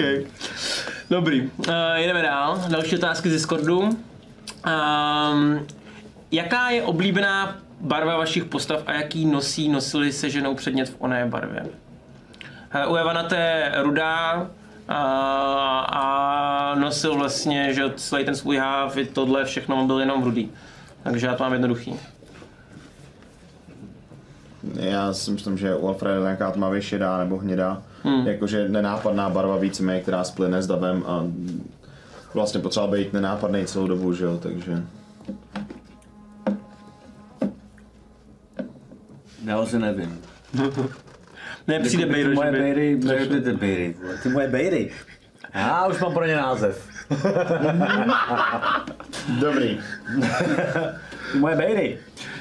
[1.11, 1.43] Dobrý.
[1.43, 1.51] Uh,
[1.97, 2.65] jdeme dál.
[2.69, 3.81] Další otázky z Discordu.
[3.81, 3.97] Um,
[6.31, 11.27] jaká je oblíbená barva vašich postav a jaký nosí, nosili se ženou předmět v oné
[11.27, 11.67] barvě?
[12.69, 14.47] Hele, u Evana to je rudá
[14.89, 20.51] a, a nosil vlastně, že celý ten svůj háv, tohle všechno byl jenom v rudý.
[21.03, 21.95] Takže já to mám jednoduchý.
[24.75, 27.83] Já si myslím, že u Alfreda je nějaká tmavě šedá nebo hnědá.
[28.03, 28.27] Hmm.
[28.27, 31.25] Jakože nenápadná barva víceméně, která splyne s davem a
[32.35, 34.83] vlastně potřeba být nenápadný celou dobu, že jo, takže...
[39.45, 40.21] Já asi nevím.
[41.67, 42.59] Ne, přijde Bejro, že moje by...
[42.59, 44.91] bejry, bejry, vole, ty moje bejry.
[45.55, 46.89] Já už mám pro ně název.
[49.41, 49.81] Dobrý.
[51.33, 51.99] Ty moje bejry.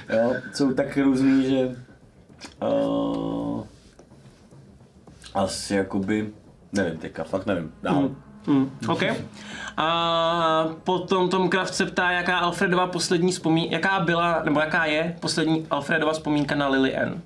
[0.10, 1.76] Jo, jsou tak různý, že
[2.61, 3.64] uh,
[5.34, 6.30] asi jakoby,
[6.72, 7.72] nevím teďka, fakt nevím.
[7.84, 8.10] Dál.
[8.45, 9.03] Hmm, OK.
[9.77, 15.16] A potom Tom Kraft se ptá, jaká Alfredova poslední vzpomínka, jaká byla, nebo jaká je
[15.19, 17.22] poslední Alfredova vzpomínka na Lily Ann.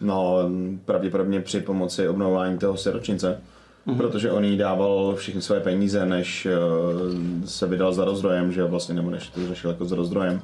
[0.00, 0.38] No,
[0.84, 3.40] pravděpodobně při pomoci obnovování toho siročnice.
[3.86, 3.96] Mm-hmm.
[3.96, 8.94] Protože on jí dával všechny své peníze, než uh, se vydal za rozdrojem, že vlastně,
[8.94, 10.42] nebo než to řešil jako s rozdrojem.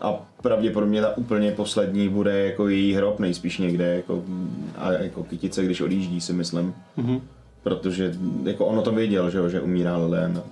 [0.00, 4.22] A pravděpodobně ta úplně poslední bude jako její hrob nejspíš někde, jako,
[4.76, 6.74] a jako kytice, když odjíždí si myslím.
[6.98, 7.20] Mm-hmm.
[7.62, 10.42] Protože jako on o tom věděl, že, že umírá Lilian.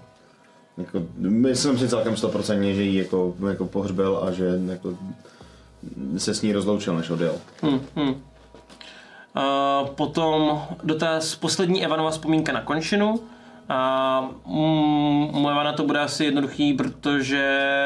[0.78, 4.98] Jako, myslím si celkem stoprocentně, že ji jako, jako pohřbil a že jako,
[6.16, 7.34] se s ní rozloučil, než odjel.
[7.62, 8.14] Hmm, hmm.
[9.36, 13.20] Uh, potom dotaz poslední Evanova vzpomínka na končinu.
[13.68, 17.36] A mm, mu Evana to bude asi jednoduchý, protože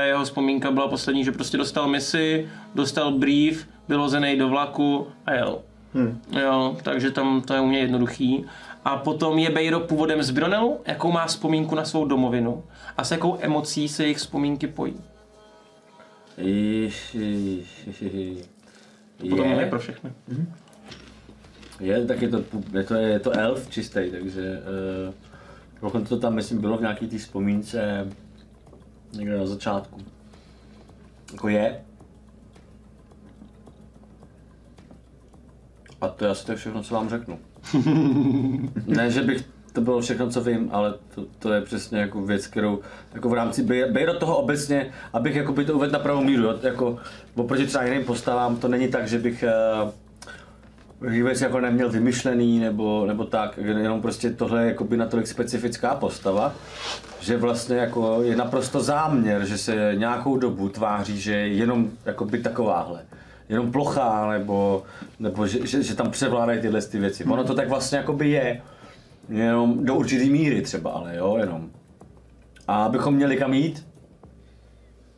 [0.07, 5.33] jeho vzpomínka byla poslední, že prostě dostal misi, dostal brief, byl hozený do vlaku a
[5.33, 5.59] jel.
[5.94, 6.20] Hmm.
[6.41, 8.44] Jo, takže tam to je u mě jednoduchý.
[8.85, 12.65] A potom je Bejro původem z Bronelu, jakou má vzpomínku na svou domovinu
[12.97, 15.01] a s jakou emocí se jejich vzpomínky pojí.
[16.39, 16.91] I,
[19.31, 20.12] Potom je je, pro všechny.
[21.81, 24.62] Je, tak je to, je to, je to elf čistý, takže
[25.07, 25.15] uh,
[25.82, 28.07] dokonce to tam, myslím, bylo v nějaký té vzpomínce
[29.12, 30.00] někde na začátku.
[31.32, 31.81] Jako je.
[36.00, 37.39] A to je asi to všechno, co vám řeknu.
[38.86, 42.47] ne, že bych to bylo všechno, co vím, ale to, to je přesně jako věc,
[42.47, 42.81] kterou
[43.15, 46.42] jako v rámci bej do toho obecně, abych jako by to uvedl na pravou míru,
[46.42, 46.98] jo, jako
[47.34, 49.44] oproti třeba jiným postavám, to není tak, že bych
[49.84, 49.90] uh,
[51.01, 56.55] věc jako neměl vymyšlený nebo, nebo tak, jenom prostě tohle je jakoby natolik specifická postava,
[57.20, 62.39] že vlastně jako je naprosto záměr, že se nějakou dobu tváří, že je jenom jakoby
[62.39, 63.01] takováhle
[63.49, 64.83] jenom plochá, nebo,
[65.18, 67.25] nebo že, že, že tam převládají tyhle ty věci.
[67.25, 68.60] Ono to tak vlastně jakoby je,
[69.28, 71.70] jenom do určitý míry třeba, ale jo, jenom.
[72.68, 73.86] A abychom měli kam jít,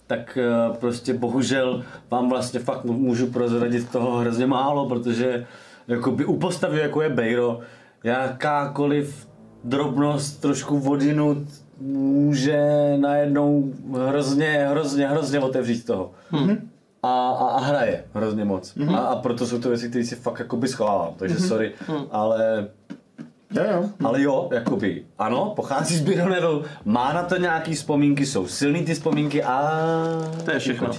[0.07, 5.47] tak eh, prostě bohužel vám vlastně fakt můžu prozradit toho hrozně málo, protože
[5.89, 7.61] jakoby u postavy jako je Bejro,
[8.05, 9.29] jakákoliv
[9.65, 11.39] drobnost trošku vodinut
[11.81, 12.63] může
[12.97, 13.73] najednou
[14.07, 16.11] hrozně, hrozně, hrozně otevřít toho.
[16.33, 16.59] Mm-hmm.
[17.03, 18.77] A, a, a hraje hrozně moc.
[18.77, 18.97] Mm-hmm.
[18.97, 21.15] A, a proto jsou to věci, které si fakt jakoby schovávám.
[21.17, 21.49] Takže mm-hmm.
[21.49, 22.05] sorry, mm.
[22.11, 22.69] ale
[23.55, 23.89] Jo, jo.
[24.05, 28.95] ale jo, jakoby, ano, pochází z Byroneru, má na to nějaký vzpomínky, jsou silný ty
[28.95, 29.81] vzpomínky a...
[30.45, 30.91] To je všechno.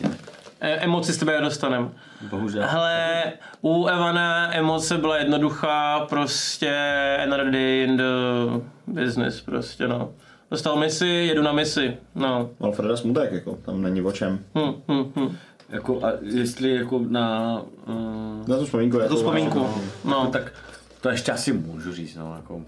[0.62, 1.92] Emoci z tebe dostanem.
[2.30, 2.64] Bohužel.
[2.68, 3.24] Hele,
[3.62, 6.74] u Evana emoce byla jednoduchá, prostě
[7.24, 8.04] another day in the
[8.88, 10.10] business, prostě no.
[10.52, 12.50] Dostal misi, jedu na misi, no.
[12.62, 14.40] Alfreda smutek, jako, tam není o čem.
[14.58, 15.38] Hm, hm, hm.
[15.70, 17.58] Jako, a jestli jako na...
[17.88, 19.00] Uh, Na tu vzpomínku.
[19.00, 19.74] Na tu vzpomínku, no.
[20.06, 20.28] no.
[20.28, 20.54] tak
[21.02, 22.62] to ještě asi můžu říct, no, jako...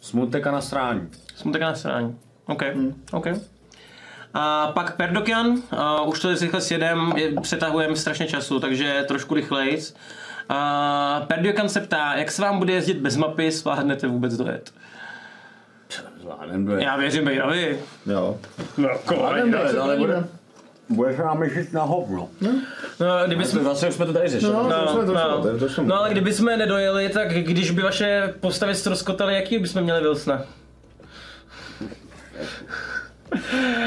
[0.00, 1.08] Smutek a nasrání.
[1.34, 2.16] Smutek na strání.
[2.46, 2.62] OK,
[3.12, 3.26] OK.
[4.40, 9.94] A pak Perdokian, uh, už to rychle sjedem, je, přetahujeme strašně času, takže trošku rychlejc.
[10.50, 14.72] Uh, Perdokian se ptá, jak se vám bude jezdit bez mapy, zvládnete vůbec dojet?
[16.20, 16.82] Zvládnem dojet.
[16.82, 17.78] Já věřím Bejrovi.
[18.06, 18.38] Jo.
[18.76, 20.24] No, Zvládnem dojet, ale bude.
[20.88, 22.28] Budeš nám žít na hovno.
[23.00, 24.52] No, kdyby jsme, Vlastně už jsme to tady řešili.
[24.52, 25.68] No, to No, jsme to no.
[25.68, 25.84] šlo.
[25.84, 30.42] no ale kdyby jsme nedojeli, tak když by vaše postavy ztroskotaly, jaký bychom měli Wilsona?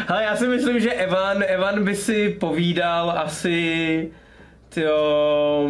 [0.08, 4.12] Hele, já si myslím, že Evan, Evan by si povídal asi,
[4.70, 5.70] tyjo,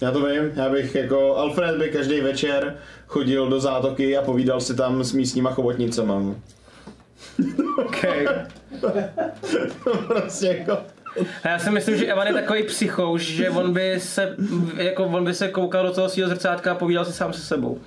[0.00, 4.60] Já to vím, já bych jako Alfred by každý večer chodil do zátoky a povídal
[4.60, 6.34] si tam s místníma chobotnicama.
[7.86, 8.26] okay.
[10.06, 10.78] prostě jako...
[11.44, 14.36] A já si myslím, že Evan je takový psychouš, že on by se,
[14.76, 17.80] jako on by se koukal do toho svého zrcátka a povídal si sám se sebou.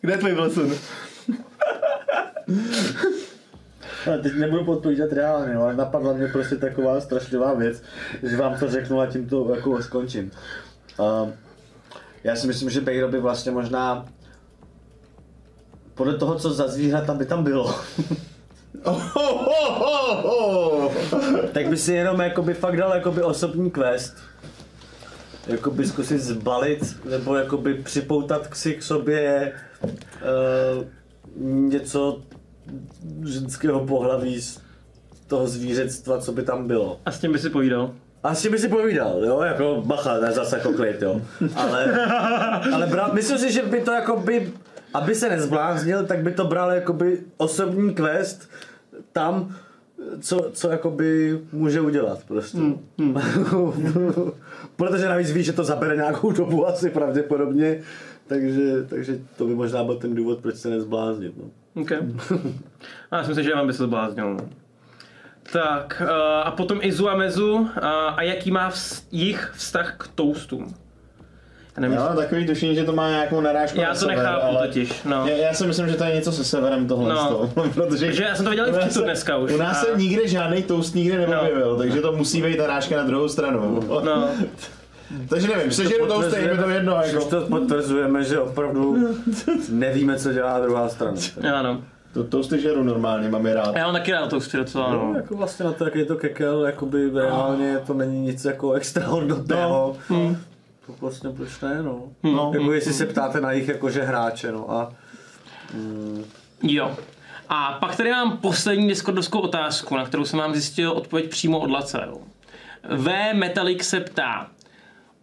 [0.00, 0.72] Kde je tvůj Wilson?
[4.06, 7.82] Ale teď nebudu podpovídat reálně, ale napadla mě prostě taková strašlivá věc,
[8.22, 10.30] že vám to řeknu a tím to jako skončím.
[10.98, 11.30] Uh,
[12.24, 14.06] já si myslím, že Bejro by vlastně možná
[15.94, 17.74] podle toho, co za zvířata by tam bylo,
[18.84, 20.92] Oh, oh, oh, oh.
[21.52, 24.16] tak by si jenom jakoby fakt dal jakoby osobní quest.
[25.46, 29.52] Jakoby zkusit zbalit, nebo jakoby připoutat k si k sobě
[29.86, 30.84] uh,
[31.70, 32.22] něco
[33.24, 34.60] ženského pohlaví z
[35.26, 37.00] toho zvířectva, co by tam bylo.
[37.06, 37.90] A s tím by si povídal.
[38.22, 41.20] A s tím by si povídal, jo, jako bacha, ne zase jako klid, jo.
[41.56, 42.06] Ale,
[42.72, 44.52] ale bral, myslím si, že by to jako by,
[44.94, 48.50] aby se nezbláznil, tak by to bral jakoby osobní quest
[49.12, 49.54] tam,
[50.20, 52.58] co, co jakoby může udělat prostě.
[52.58, 52.80] Hmm.
[54.76, 57.80] Protože navíc ví, že to zabere nějakou dobu asi pravděpodobně,
[58.26, 61.32] takže, takže to by možná byl ten důvod, proč se nezbláznit.
[61.36, 61.44] No.
[61.82, 61.92] OK.
[63.10, 64.34] A já si myslím, že Evan by se zbláznil.
[64.34, 64.48] no.
[65.52, 66.10] Tak, uh,
[66.44, 67.54] a potom Izu a Mezu.
[67.54, 70.74] Uh, a jaký má vz, jich vztah k toastům?
[71.80, 74.66] Já mám takový tušení, že to má nějakou narážku já na to sever, nechápu ale
[74.68, 75.02] totiž.
[75.04, 75.26] No.
[75.28, 77.28] Já, já si myslím, že to je něco se severem tohle No.
[77.28, 79.52] toho, protože Takže já jsem to viděl i v dneska už.
[79.52, 83.02] U nás A- se nikde žádný toast nikde neobjevil, takže to musí být narážka na
[83.02, 83.80] druhou stranu.
[84.04, 84.28] No,
[85.28, 87.24] Takže nevím, sežeru toasty, je mi to jedno, jako.
[87.24, 89.08] to potvrzujeme, že opravdu
[89.68, 91.16] nevíme, co dělá druhá strana.
[91.58, 91.80] ano.
[92.14, 93.74] To, toasty žeru normálně, mám je rád.
[93.74, 95.16] A já mám taky rád toasty docela, No, no.
[95.16, 99.96] jako vlastně na to, jak je to kekel, jakoby reálně to není nic jako extraordinárního.
[100.10, 100.36] No.
[100.86, 102.08] To vlastně proč ne, no.
[102.22, 102.50] no.
[102.54, 104.92] Jako jestli se ptáte na jich jakože hráče, no a
[106.62, 106.96] Jo.
[107.48, 111.70] A pak tady mám poslední discordovskou otázku, na kterou jsem vám zjistil odpověď přímo od
[111.70, 112.08] Lace.
[112.90, 114.50] V Metalik se ptá,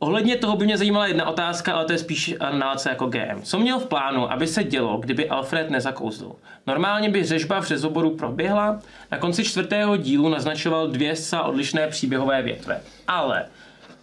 [0.01, 3.41] Ohledně toho by mě zajímala jedna otázka, ale to je spíš nálce jako GM.
[3.43, 6.35] Co měl v plánu, aby se dělo, kdyby Alfred nezakouznul?
[6.67, 8.79] Normálně by řežba v řezoboru proběhla,
[9.11, 12.81] na konci čtvrtého dílu naznačoval dvě zcela odlišné příběhové větve.
[13.07, 13.45] Ale,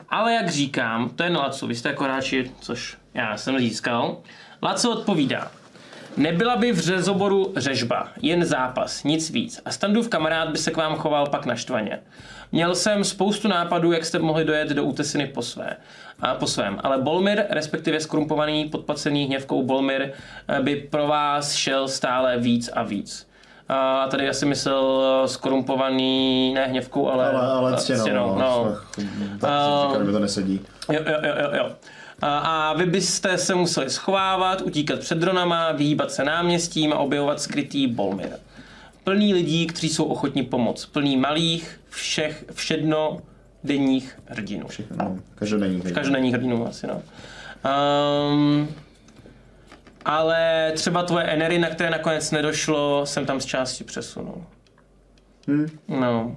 [0.09, 4.17] ale jak říkám, to je na Laco, vy jste jako hráči, což já jsem získal.
[4.63, 5.51] Laco odpovídá,
[6.17, 9.61] Nebyla by v řezoboru řežba, jen zápas, nic víc.
[9.65, 12.01] A standův kamarád by se k vám choval pak naštvaně.
[12.53, 15.77] Měl jsem spoustu nápadů, jak jste mohli dojet do útesiny po, své,
[16.21, 20.13] a po svém, ale Bolmir, respektive skrumpovaný, podpacený hněvkou Bolmir,
[20.49, 23.29] eh, by pro vás šel stále víc a víc.
[23.69, 28.39] A tady já si myslel eh, skorumpovaný, ne hněvkou, ale, Ale, ale eh, ctěnou, ctěnou,
[28.39, 28.77] no.
[29.43, 29.91] no.
[29.93, 30.61] Tak mi to nesedí.
[30.93, 31.71] Jo, jo, jo, jo.
[32.23, 37.87] A, vy byste se museli schovávat, utíkat před dronama, vyhýbat se náměstím a objevovat skrytý
[37.87, 38.29] Bolmir.
[39.05, 40.87] Plný lidí, kteří jsou ochotní pomoct.
[40.87, 43.21] Plný malých, všech, všedno
[43.65, 44.67] denních hrdinů.
[44.97, 45.81] No, každodenní.
[45.81, 47.03] Každodenních hrdinů asi, no.
[48.33, 48.69] Um,
[50.07, 54.45] ale třeba tvoje Enery, na které nakonec nedošlo, jsem tam z části přesunul.
[55.49, 55.67] Hmm.
[55.89, 56.37] No.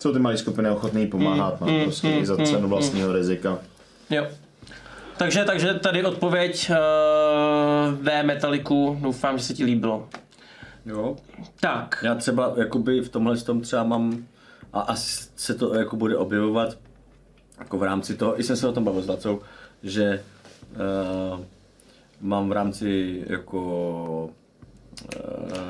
[0.00, 3.12] Jsou ty malé skupiny ochotný pomáhat, no, mm, prostě mm, i za mm, cenu vlastního
[3.12, 3.58] rizika.
[4.10, 4.26] Jo.
[5.16, 6.76] Takže, takže tady odpověď uh,
[7.94, 10.08] V Metaliku, doufám, že se ti líbilo.
[10.86, 11.16] Jo.
[11.60, 14.24] Tak, Já třeba jakoby v tomhle tom třeba mám,
[14.72, 16.78] a asi se to jako bude objevovat,
[17.58, 19.40] jako v rámci toho, i jsem se o tom bavil s Lacou,
[19.82, 20.24] že
[21.32, 21.40] uh,
[22.20, 24.30] mám v rámci jako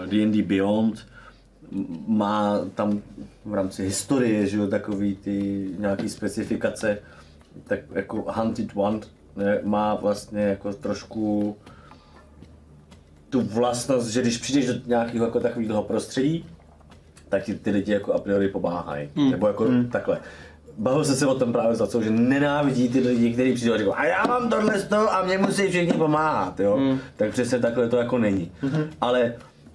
[0.06, 1.06] D&D Beyond,
[1.72, 3.02] m- má tam
[3.44, 6.98] v rámci historie, že jo, takový ty nějaký specifikace,
[7.64, 9.00] tak jako Hunted One
[9.36, 11.56] ne, má vlastně jako trošku
[13.30, 16.44] tu vlastnost, že když přijdeš do nějakého jako takového prostředí,
[17.28, 19.08] tak ti ty lidi jako a priori pomáhají.
[19.14, 19.30] Mm.
[19.30, 19.88] Nebo jako mm.
[19.88, 20.20] takhle.
[20.81, 23.78] Bavil jsem se o tom právě za co, že nenávidí ty lidi, kteří přijdou a
[23.78, 26.76] říkají, a já mám tohle z a mě musí všichni pomáhat, jo.
[26.76, 26.99] Mm.
[27.17, 28.52] Tak přesně takhle to jako není.
[28.62, 28.86] Mm-hmm.
[29.00, 29.34] Ale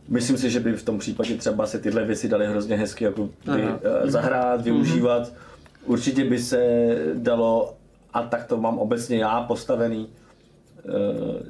[0.10, 3.30] myslím si, že by v tom případě třeba se tyhle věci daly hrozně hezky jako
[3.44, 5.24] ty, uh, zahrát, využívat.
[5.24, 5.86] Mm-hmm.
[5.86, 6.60] Určitě by se
[7.14, 7.74] dalo,
[8.14, 10.08] a tak to mám obecně já postavený,
[10.78, 10.90] eh,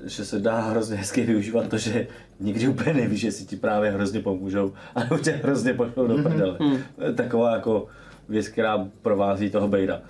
[0.09, 2.08] že se dá hrozně hezky využívat to, že
[2.40, 6.58] nikdy úplně nevíš, jestli ti právě hrozně pomůžou, a tě hrozně pošlou do prdele.
[6.95, 7.88] To je taková jako
[8.29, 10.01] věc, která provází toho Bejda.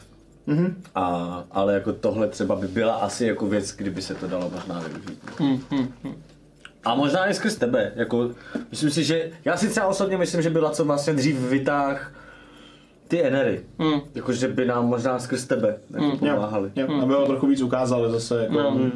[0.96, 4.80] A, ale jako tohle třeba by byla asi jako věc, kdyby se to dalo možná
[4.80, 5.20] využít.
[6.86, 8.30] A možná i skrz tebe, jako,
[8.72, 12.12] myslím si, že, já si třeba osobně myslím, že byla co vlastně dřív vytáh
[13.08, 14.02] ty enery, Hmm.
[14.16, 16.72] jakože by nám možná skrz tebe jako pomáhali.
[16.76, 18.92] Jo, aby ho trochu víc ukázali zase jako, No.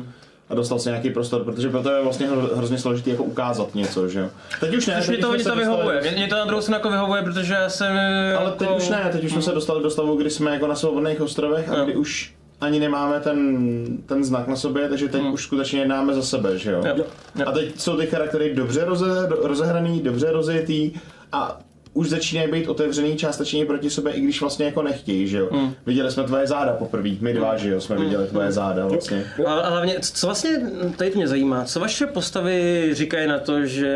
[0.50, 4.10] A dostal si nějaký prostor, protože proto je vlastně hro- hrozně složitý jako ukázat něco,
[4.10, 4.30] že jo.
[4.60, 5.96] Teď už ne, teď mě to, mě se to dostali vyhovuje.
[5.96, 7.92] do- Mě, mě to na druhou stranu jako vyhovuje, protože já jsem...
[8.38, 8.58] Ale jako...
[8.58, 11.22] teď už ne, teď už jsme se dostali do stavu, kdy jsme jako na svobodných
[11.22, 11.84] ostrovech a Jo.
[11.84, 13.58] kdy už ani nemáme ten,
[14.06, 16.84] ten znak na sobě, takže teď už skutečně jednáme za sebe, že jo?
[16.88, 16.94] Jo.
[17.36, 17.46] Jo.
[17.48, 19.06] A teď jsou ty charaktery dobře roze,
[19.44, 20.92] rozehraný, dobře rozjetý
[21.32, 21.60] a
[22.00, 25.50] už začínají být otevřený částečně proti sobě, i když vlastně jako nechtějí, že jo?
[25.86, 29.26] Viděli jsme tvoje záda poprvé, my dva, že jo, jsme viděli tvoje záda vlastně.
[29.46, 30.50] A, a hlavně, co co vlastně,
[30.98, 33.92] tady to mě zajímá, co vaše postavy říkají na to, že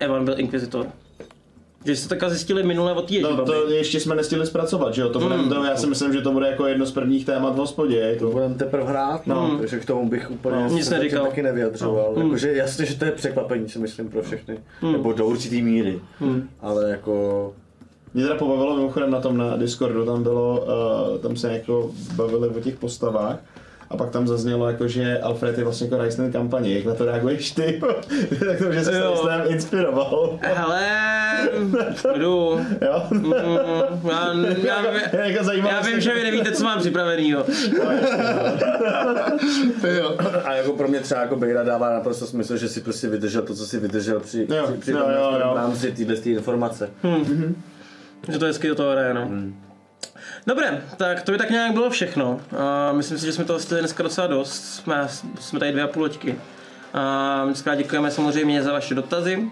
[0.00, 0.86] Evan byl inkvizitor?
[1.84, 5.08] Že jste takhle zjistili minule od té No to ještě jsme nestihli zpracovat, že jo?
[5.08, 7.56] To bude, to, já si myslím, že to bude jako jedno z prvních témat v
[7.58, 8.16] hospodě.
[8.18, 9.56] To, Budeme teprve hrát, no.
[9.58, 11.26] takže k tomu bych úplně No, nic neříkal.
[11.26, 12.12] taky nevyjadřoval.
[12.16, 12.22] No.
[12.22, 14.58] Jakože jasně, že to je překvapení, si myslím, pro všechny.
[14.92, 16.00] Nebo do určitý míry.
[16.60, 17.52] Ale jako...
[18.14, 20.60] Mě teda pobavilo mimochodem na tom na Discordu, tam bylo,
[21.12, 23.38] uh, tam se jako bavili o těch postavách.
[23.90, 26.74] A pak tam zaznělo jako, že Alfred je vlastně jako Ryzen kampaně.
[26.74, 27.80] Jak na to reaguješ ty?
[28.48, 29.16] tak to, že se Jo.
[29.16, 30.38] s tím inspiroval.
[30.42, 30.88] Hele,
[32.18, 32.60] jdu.
[32.82, 33.02] jo?
[33.10, 33.32] Mm,
[34.10, 34.32] já,
[34.64, 37.44] já, Já jako já vím, že vy nevíte, co mám připravenýho.
[40.44, 43.54] A jako pro mě třeba jako Bejra dává naprosto smysl, že si prostě vydržel to,
[43.54, 45.50] co si vydržel při, Jo, při, při jo, jo, jo.
[45.52, 46.90] v rámci téhle té informace.
[48.28, 49.30] Že to hezky do toho hraje, no.
[50.46, 52.40] Dobré, tak to by tak nějak bylo všechno.
[52.58, 54.74] A myslím si, že jsme toho stihli dneska docela dost.
[54.74, 55.08] Jsme,
[55.40, 56.36] jsme tady dvě a půl loďky.
[56.94, 59.48] A moc krát děkujeme samozřejmě za vaše dotazy.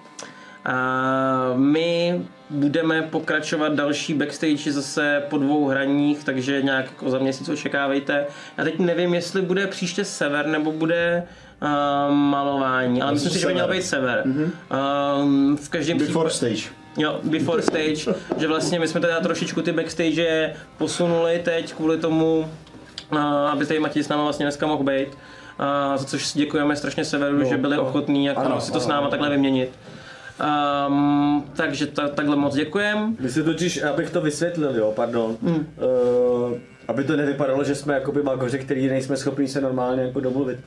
[0.65, 7.49] A my budeme pokračovat další backstage zase po dvou hraních, takže nějak jako za měsíc
[7.49, 8.27] očekávejte.
[8.59, 11.23] Já teď nevím, jestli bude příště sever nebo bude
[11.63, 11.69] uh,
[12.15, 14.23] malování, ale myslím si, že by měl být sever.
[14.27, 16.78] Um, v každém Before případě- stage.
[16.99, 22.51] Jo, before stage, že vlastně my jsme teda trošičku ty backstage posunuli teď kvůli tomu,
[23.51, 25.09] aby tady Matěj s náma vlastně dneska mohl být.
[25.59, 28.95] A, za což děkujeme strašně Severu, že byli ochotní jako Ano, si to s ano,
[28.95, 29.71] náma takhle vyměnit.
[30.89, 33.17] Um, takže ta, takhle moc děkujem.
[33.21, 35.37] My si totiž, abych to vysvětlil, jo, pardon.
[35.43, 35.55] Hmm.
[35.57, 40.59] Uh, aby to nevypadalo, že jsme jakoby magoři, který nejsme schopni se normálně jako domluvit.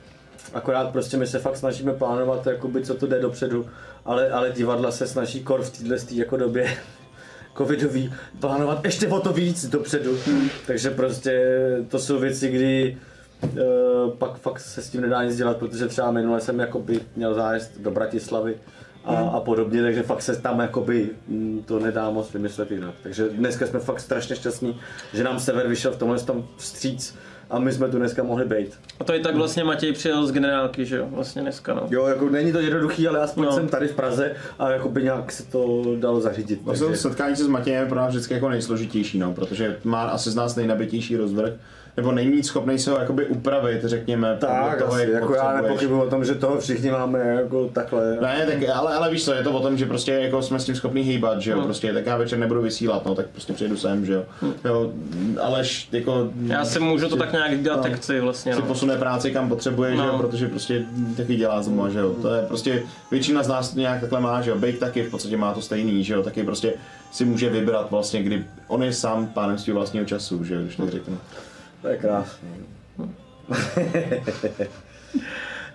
[0.54, 3.66] Akorát prostě my se fakt snažíme plánovat, jakoby, co to jde dopředu,
[4.04, 6.76] ale, ale divadla se snaží kor v této jako době
[7.56, 10.16] covidový plánovat ještě o to víc dopředu.
[10.66, 12.98] Takže prostě to jsou věci, kdy
[13.42, 17.34] uh, pak fakt se s tím nedá nic dělat, protože třeba minule jsem jakoby měl
[17.34, 18.54] zájezd do Bratislavy
[19.04, 22.94] a, a podobně, takže fakt se tam jakoby mm, to nedá moc vymyslet jinak.
[23.02, 24.80] Takže dneska jsme fakt strašně šťastní,
[25.14, 27.16] že nám Sever vyšel v tomhle tom vstříc
[27.52, 28.72] a my jsme tu dneska mohli být.
[29.00, 31.06] A to i tak vlastně Matěj přijel z generálky, že jo?
[31.10, 31.86] Vlastně dneska, no.
[31.90, 33.52] Jo, jako není to jednoduchý, ale aspoň No.
[33.52, 36.60] jsem tady v Praze a jakoby nějak se to dalo zařídit.
[36.62, 40.02] Vlastně takže- setkání se s Matějem je pro nás vždycky jako nejsložitější, no, protože má
[40.02, 41.52] asi z nás nejnabitější rozvrh,
[41.96, 46.00] nebo není schopný se ho jakoby upravit, řekněme, Tak, toho, asi, jak jako já nepochybuji
[46.02, 48.16] o tom, že toho všichni máme jako takhle.
[48.20, 50.64] Ne, tak, ale, ale víš co, je to o tom, že prostě jako jsme s
[50.64, 51.64] tím schopní hýbat, že jo, Hmm.
[51.66, 54.24] prostě tak já večer nebudu vysílat, no, tak prostě přijedu sem, že jo.
[54.64, 54.90] jo
[55.40, 58.66] Aleš jako Já si můžu to tak nějak dělat, jak chci vlastně, si no.
[58.66, 60.18] posune práci kam potřebuje, že jo, No.
[60.18, 60.82] protože prostě
[61.16, 62.14] taky dělá zuma, že jo.
[62.22, 64.56] To je prostě, většina z nás to nějak takhle má, že jo.
[64.58, 66.72] Bake taky v podstatě má to stejný, že jo, taky prostě
[67.12, 70.76] si může vybrat vlastně, kdy on je sám pánem svého vlastního času, že jo, když
[70.76, 71.18] to řeknu.
[71.82, 72.48] To je krásné.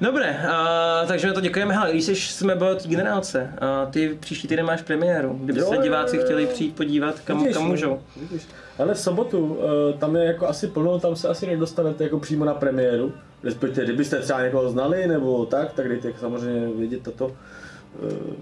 [0.02, 1.74] Dobré, a, takže na to děkujeme.
[1.74, 5.40] Hele, když jsi, jsme byli od té generálce, a ty příští týden máš premiéru.
[5.44, 6.26] Kdyby Jo, se diváci jo, jo.
[6.26, 8.00] chtěli přijít podívat, kam, Vidíš, kam no, můžou.
[8.18, 8.48] Vidíš.
[8.80, 12.46] Ale v sobotu, eh, tam je jako asi plno, tam se asi nedostanete jako přímo
[12.46, 13.14] na premiéru.
[13.44, 17.32] Respektive, kdybyste třeba někoho znali nebo tak, tak dejte samozřejmě vědět toto.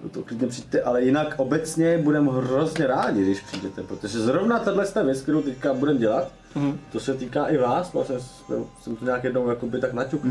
[0.06, 4.86] Eh, To klidně přijďte, ale jinak obecně budeme hrozně rádi, když přijdete, protože zrovna tahle
[5.06, 6.80] věc, kterou teďka budeme dělat, Mhm.
[6.92, 8.16] to se týká i vás, vlastně
[8.82, 10.22] jsem to nějak jednou jakoby tak naťuk.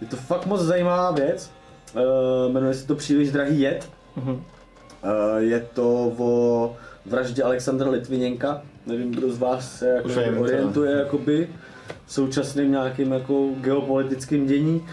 [0.00, 1.50] Je to fakt moc zajímavá věc,
[1.96, 3.88] Eh, jmenuje se to Příliš drahý jed.
[4.16, 4.42] Mhm.
[5.02, 8.62] Eh, Je to o vraždě Alexandra Litviněnka.
[8.86, 10.08] Nevím, kdo z vás se jako
[10.40, 11.48] orientuje jakoby
[12.06, 14.86] současným nějakým jako geopolitickým dění.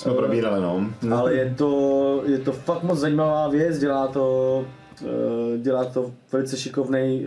[0.00, 0.86] Jsme probírali, no.
[1.16, 4.66] Ale je to, je to fakt moc zajímavá věc, dělá to,
[5.02, 7.26] eh, dělá to velice šikovný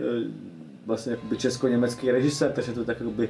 [0.86, 3.28] vlastně jakoby česko-německý režisér, takže je to tak jakoby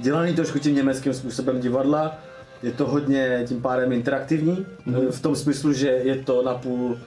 [0.00, 2.18] dělaný trošku tím německým způsobem divadla.
[2.62, 5.10] Je to hodně tím pádem interaktivní, mm-hmm.
[5.10, 7.06] v tom smyslu, že je to napůl eh,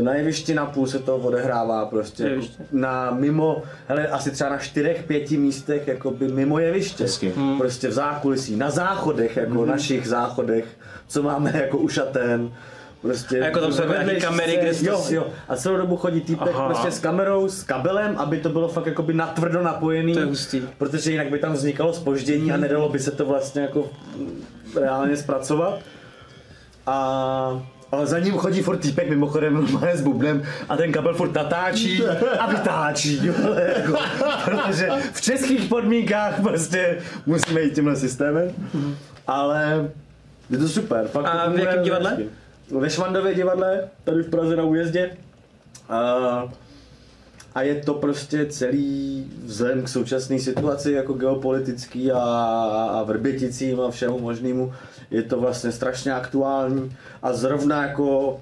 [0.00, 5.02] na jevišti, napůl se to odehrává prostě jako na mimo, hele, asi třeba na čtyřech,
[5.02, 7.04] pěti místech jakoby mimo jeviště.
[7.04, 7.34] Hezky.
[7.58, 9.66] Prostě v zákulisí, na záchodech, jako mm-hmm.
[9.66, 10.64] našich záchodech,
[11.06, 12.52] co máme jako ušaten.
[13.02, 15.26] Prostě A jako tam jsou jako vedlejší kamery, kde jsi to jo, jo.
[15.48, 16.66] A celou dobu chodí týpek Aha.
[16.66, 20.14] prostě s kamerou, s kabelem, aby to bylo fakt jakoby natvrdo napojený.
[20.14, 20.62] To je hustý.
[20.78, 23.90] Protože jinak by tam vznikalo spoždění a nedalo by se to vlastně jako
[24.80, 25.78] reálně zpracovat.
[26.86, 31.34] A ale za ním chodí furt týpek mimochodem normálně s bubnem a ten kabel furt
[31.34, 32.02] natáčí
[32.38, 33.34] a vytáčí, jo,
[33.76, 33.98] jako,
[34.44, 38.50] protože v českých podmínkách prostě musíme jít tímhle systémem,
[39.26, 39.90] ale
[40.50, 41.08] je to super.
[41.08, 42.10] Fakt A v jakém divadle?
[42.10, 42.28] hezky.
[42.78, 45.10] Ve Švandově divadle, tady v Praze na újezdě.
[45.88, 45.98] A,
[47.54, 52.18] a je to prostě celý vzhledem k současné situaci jako geopolitický a,
[52.92, 54.72] a vrběticím a všemu možnému.
[55.14, 58.40] Je to vlastně strašně aktuální a zrovna jako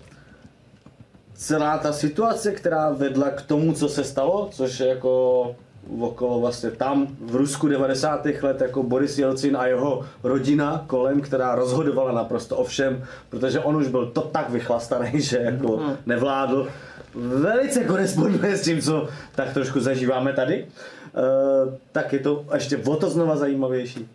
[1.34, 5.54] celá ta situace, která vedla k tomu, co se stalo, což je jako
[6.00, 8.26] okolo vlastně tam v Rusku 90.
[8.42, 13.76] let jako Boris Jelcin a jeho rodina kolem, která rozhodovala naprosto o všem, protože on
[13.76, 16.68] už byl to tak vychlastaný, že jako nevládl.
[17.14, 20.66] Velice koresponduje s tím, co tak trošku zažíváme tady.
[20.66, 24.08] Uh, tak je to ještě o to znova zajímavější.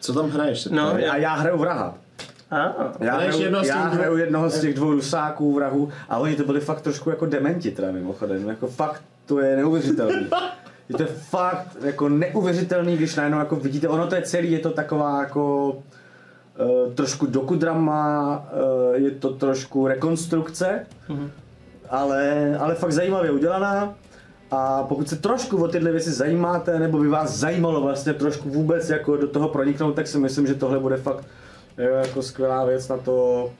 [0.00, 0.60] Co tam hraješ?
[0.60, 1.10] se No, ptám?
[1.10, 1.94] A já hraju vraha.
[2.50, 5.88] A, Já hraju, jednoho z těch já dvou- hraju jednoho z těch dvou rusáků, vrahů,
[6.08, 10.26] a oni to byli fakt trošku jako dementi teda mimochodem, jako fakt to je neuvěřitelný.
[10.88, 14.70] Je to fakt jako neuvěřitelný, když najednou jako vidíte, ono to je celý, je to
[14.70, 18.38] taková jako uh, trošku dokudrama,
[18.92, 20.86] uh, je to trošku rekonstrukce,
[21.90, 23.94] ale, ale fakt zajímavě udělaná.
[24.50, 28.90] A pokud se trošku o tyhle věci zajímáte, nebo by vás zajímalo vlastně trošku vůbec
[28.90, 31.24] jako do toho proniknout, tak si myslím, že tohle bude fakt
[31.76, 33.50] jako skvělá věc na to,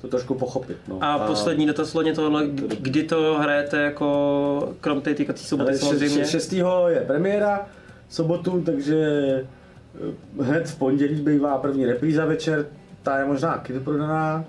[0.00, 0.76] to trošku pochopit.
[0.88, 0.98] No.
[1.00, 2.46] a poslední dotaz hledně tohle,
[2.80, 6.24] kdy to hrajete jako krom té týkací soboty Ale samozřejmě?
[6.24, 6.52] 6.
[6.88, 7.66] je premiéra
[8.08, 8.96] sobotu, takže
[10.38, 12.66] eh, hned v pondělí bývá první repríza večer,
[13.02, 14.44] ta je možná taky vyprodaná.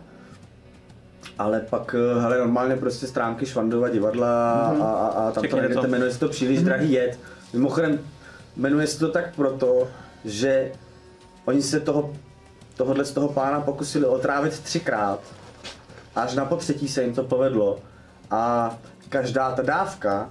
[1.39, 5.57] Ale pak, eh, hele, normálně prostě stránky Švandova divadla a, a, a tam to Čekněte
[5.57, 5.87] najdete, to.
[5.87, 7.19] jmenuje se to Příliš drahý jed.
[7.53, 7.99] Mimochodem,
[8.55, 9.87] jmenuje se to tak proto,
[10.25, 10.71] že
[11.45, 12.13] oni se toho,
[12.77, 15.19] tohohle z toho pána pokusili otrávit třikrát.
[16.15, 17.79] Až na potřetí se jim to povedlo.
[18.31, 18.75] A
[19.09, 20.29] každá ta dávka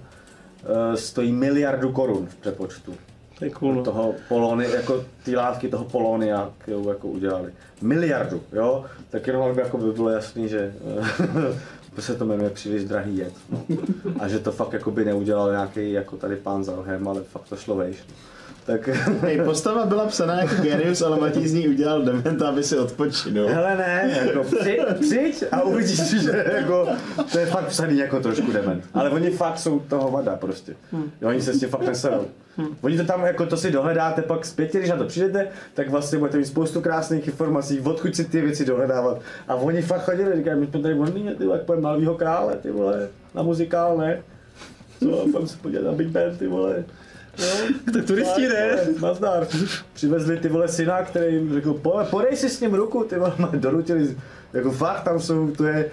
[0.62, 2.94] eh, stojí miliardu korun v přepočtu.
[3.38, 3.74] To je cool.
[3.74, 3.82] no.
[3.82, 7.52] toho polony, jako ty látky toho polónia, kterou jako udělali.
[7.82, 8.84] Miliardu, jo?
[9.10, 10.74] Tak jenom aby jako by bylo jasný, že
[11.98, 13.32] se to jmenuje příliš drahý jed.
[13.50, 13.64] No.
[14.20, 17.48] A že to fakt jako by neudělal nějaký jako tady pán za rohem, ale fakt
[17.48, 17.96] to šlo vejš.
[18.08, 18.14] No.
[18.68, 18.88] Tak
[19.22, 23.48] Hej, postava byla psaná jako genius, ale Matěj z ní udělal dementa, aby si odpočinul.
[23.48, 26.88] hele ne, jako přijď, přijď a uvidíš, že jako,
[27.32, 28.84] to je fakt psaný jako trošku dement.
[28.94, 30.76] Ale oni fakt jsou toho vada prostě.
[31.20, 32.26] Jo, oni se s tím fakt neserou.
[32.80, 36.18] Oni to tam, jako to si dohledáte pak zpětně, když na to přijdete, tak vlastně
[36.18, 39.20] budete mít spoustu krásných informací, odkud si ty věci dohledávat.
[39.48, 40.94] A oni fakt chodili, říkají, my jsme tady
[41.38, 44.22] ty vole, jak pojďme Malvýho krále, ty vole, na muzikál, ne?
[45.00, 46.84] Co, pojďme se podívat na Big Band, ty vole.
[47.38, 47.46] Jo?
[47.92, 48.76] Tak turisti, ne?
[49.02, 49.46] Nazdar.
[49.94, 53.32] Přivezli ty vole syna, který jim řekl, "Po- podej si s ním ruku, ty vole,
[53.54, 54.16] donutili,
[54.52, 55.90] jako fakt tam jsou, to je,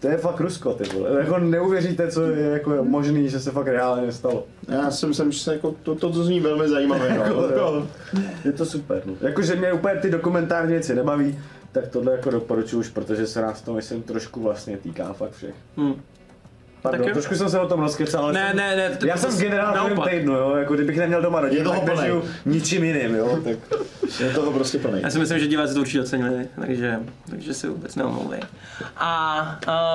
[0.00, 1.10] to je fakt Rusko, ty vole.
[1.20, 4.44] Jako neuvěříte, co je jako možný, že se fakt reálně stalo.
[4.68, 7.18] Já si myslím, že se jako, to, to, to zní velmi zajímavé.
[7.18, 7.42] No.
[7.42, 7.86] Jo.
[8.44, 9.14] Je to super, no.
[9.20, 11.38] Jakože mě úplně ty dokumentární věci nebaví,
[11.72, 15.54] tak tohle jako doporučuji už, protože se nás to myslím trošku vlastně týká fakt všech.
[15.76, 15.94] Hmm.
[16.82, 17.12] Pardon, Tak jo.
[17.14, 19.40] trošku jsem se o tom rozkecal, ale Ne, jsem, ne, ne, to- já to jsem
[19.40, 20.10] generál v naopak.
[20.10, 23.56] týdnu, jo, jako kdybych neměl doma rodinu, Je toho tak nežiju ničím jiným, jo, tak
[24.20, 25.00] Je toho prostě plný.
[25.02, 26.98] Já si myslím, že diváci to určitě ocenili, takže,
[27.30, 28.40] takže si vůbec neomlouvej.
[28.96, 29.42] A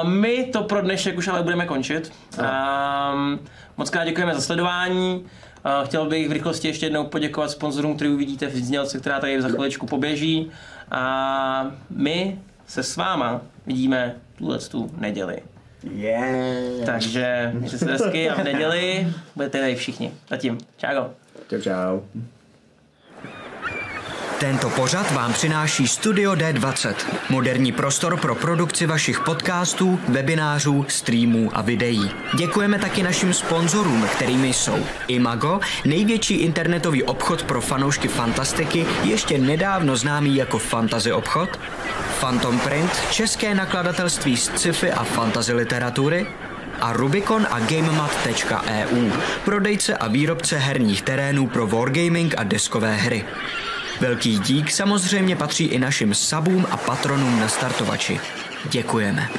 [0.04, 2.12] uh, my to pro dnešek už ale budeme končit.
[2.40, 3.40] Um,
[3.78, 5.26] moc krát děkujeme za sledování.
[5.66, 9.42] Uh, chtěl bych v rychlosti ještě jednou poděkovat sponzorům, který uvidíte v znělce, která tady
[9.42, 10.52] za chviličku poběží.
[10.92, 15.38] A my se s váma vidíme tuhle tu neděli.
[15.92, 16.86] Yeah.
[16.86, 20.12] Takže mějte se hezky a v neděli budete tady všichni.
[20.30, 20.58] Zatím.
[20.78, 21.10] Čau.
[21.50, 22.00] Čau, čau.
[24.40, 26.94] Tento pořad vám přináší Studio D20,
[27.30, 32.12] moderní prostor pro produkci vašich podcastů, webinářů, streamů a videí.
[32.38, 39.98] Děkujeme taky našim sponzorům, kterými jsou Imago, největší internetový obchod pro fanoušky fantastiky, ještě nedávno
[39.98, 41.60] známý jako Fantasy obchod,
[42.20, 46.28] Phantom Print, české nakladatelství z sci-fi a fantasy literatury,
[46.82, 49.12] a Rubicon a GameMat.eu,
[49.46, 53.26] prodejce a výrobce herních terénů pro wargaming a deskové hry.
[54.00, 58.20] Velký dík samozřejmě patří i našim sabům a patronům na startovači.
[58.72, 59.30] Děkujeme.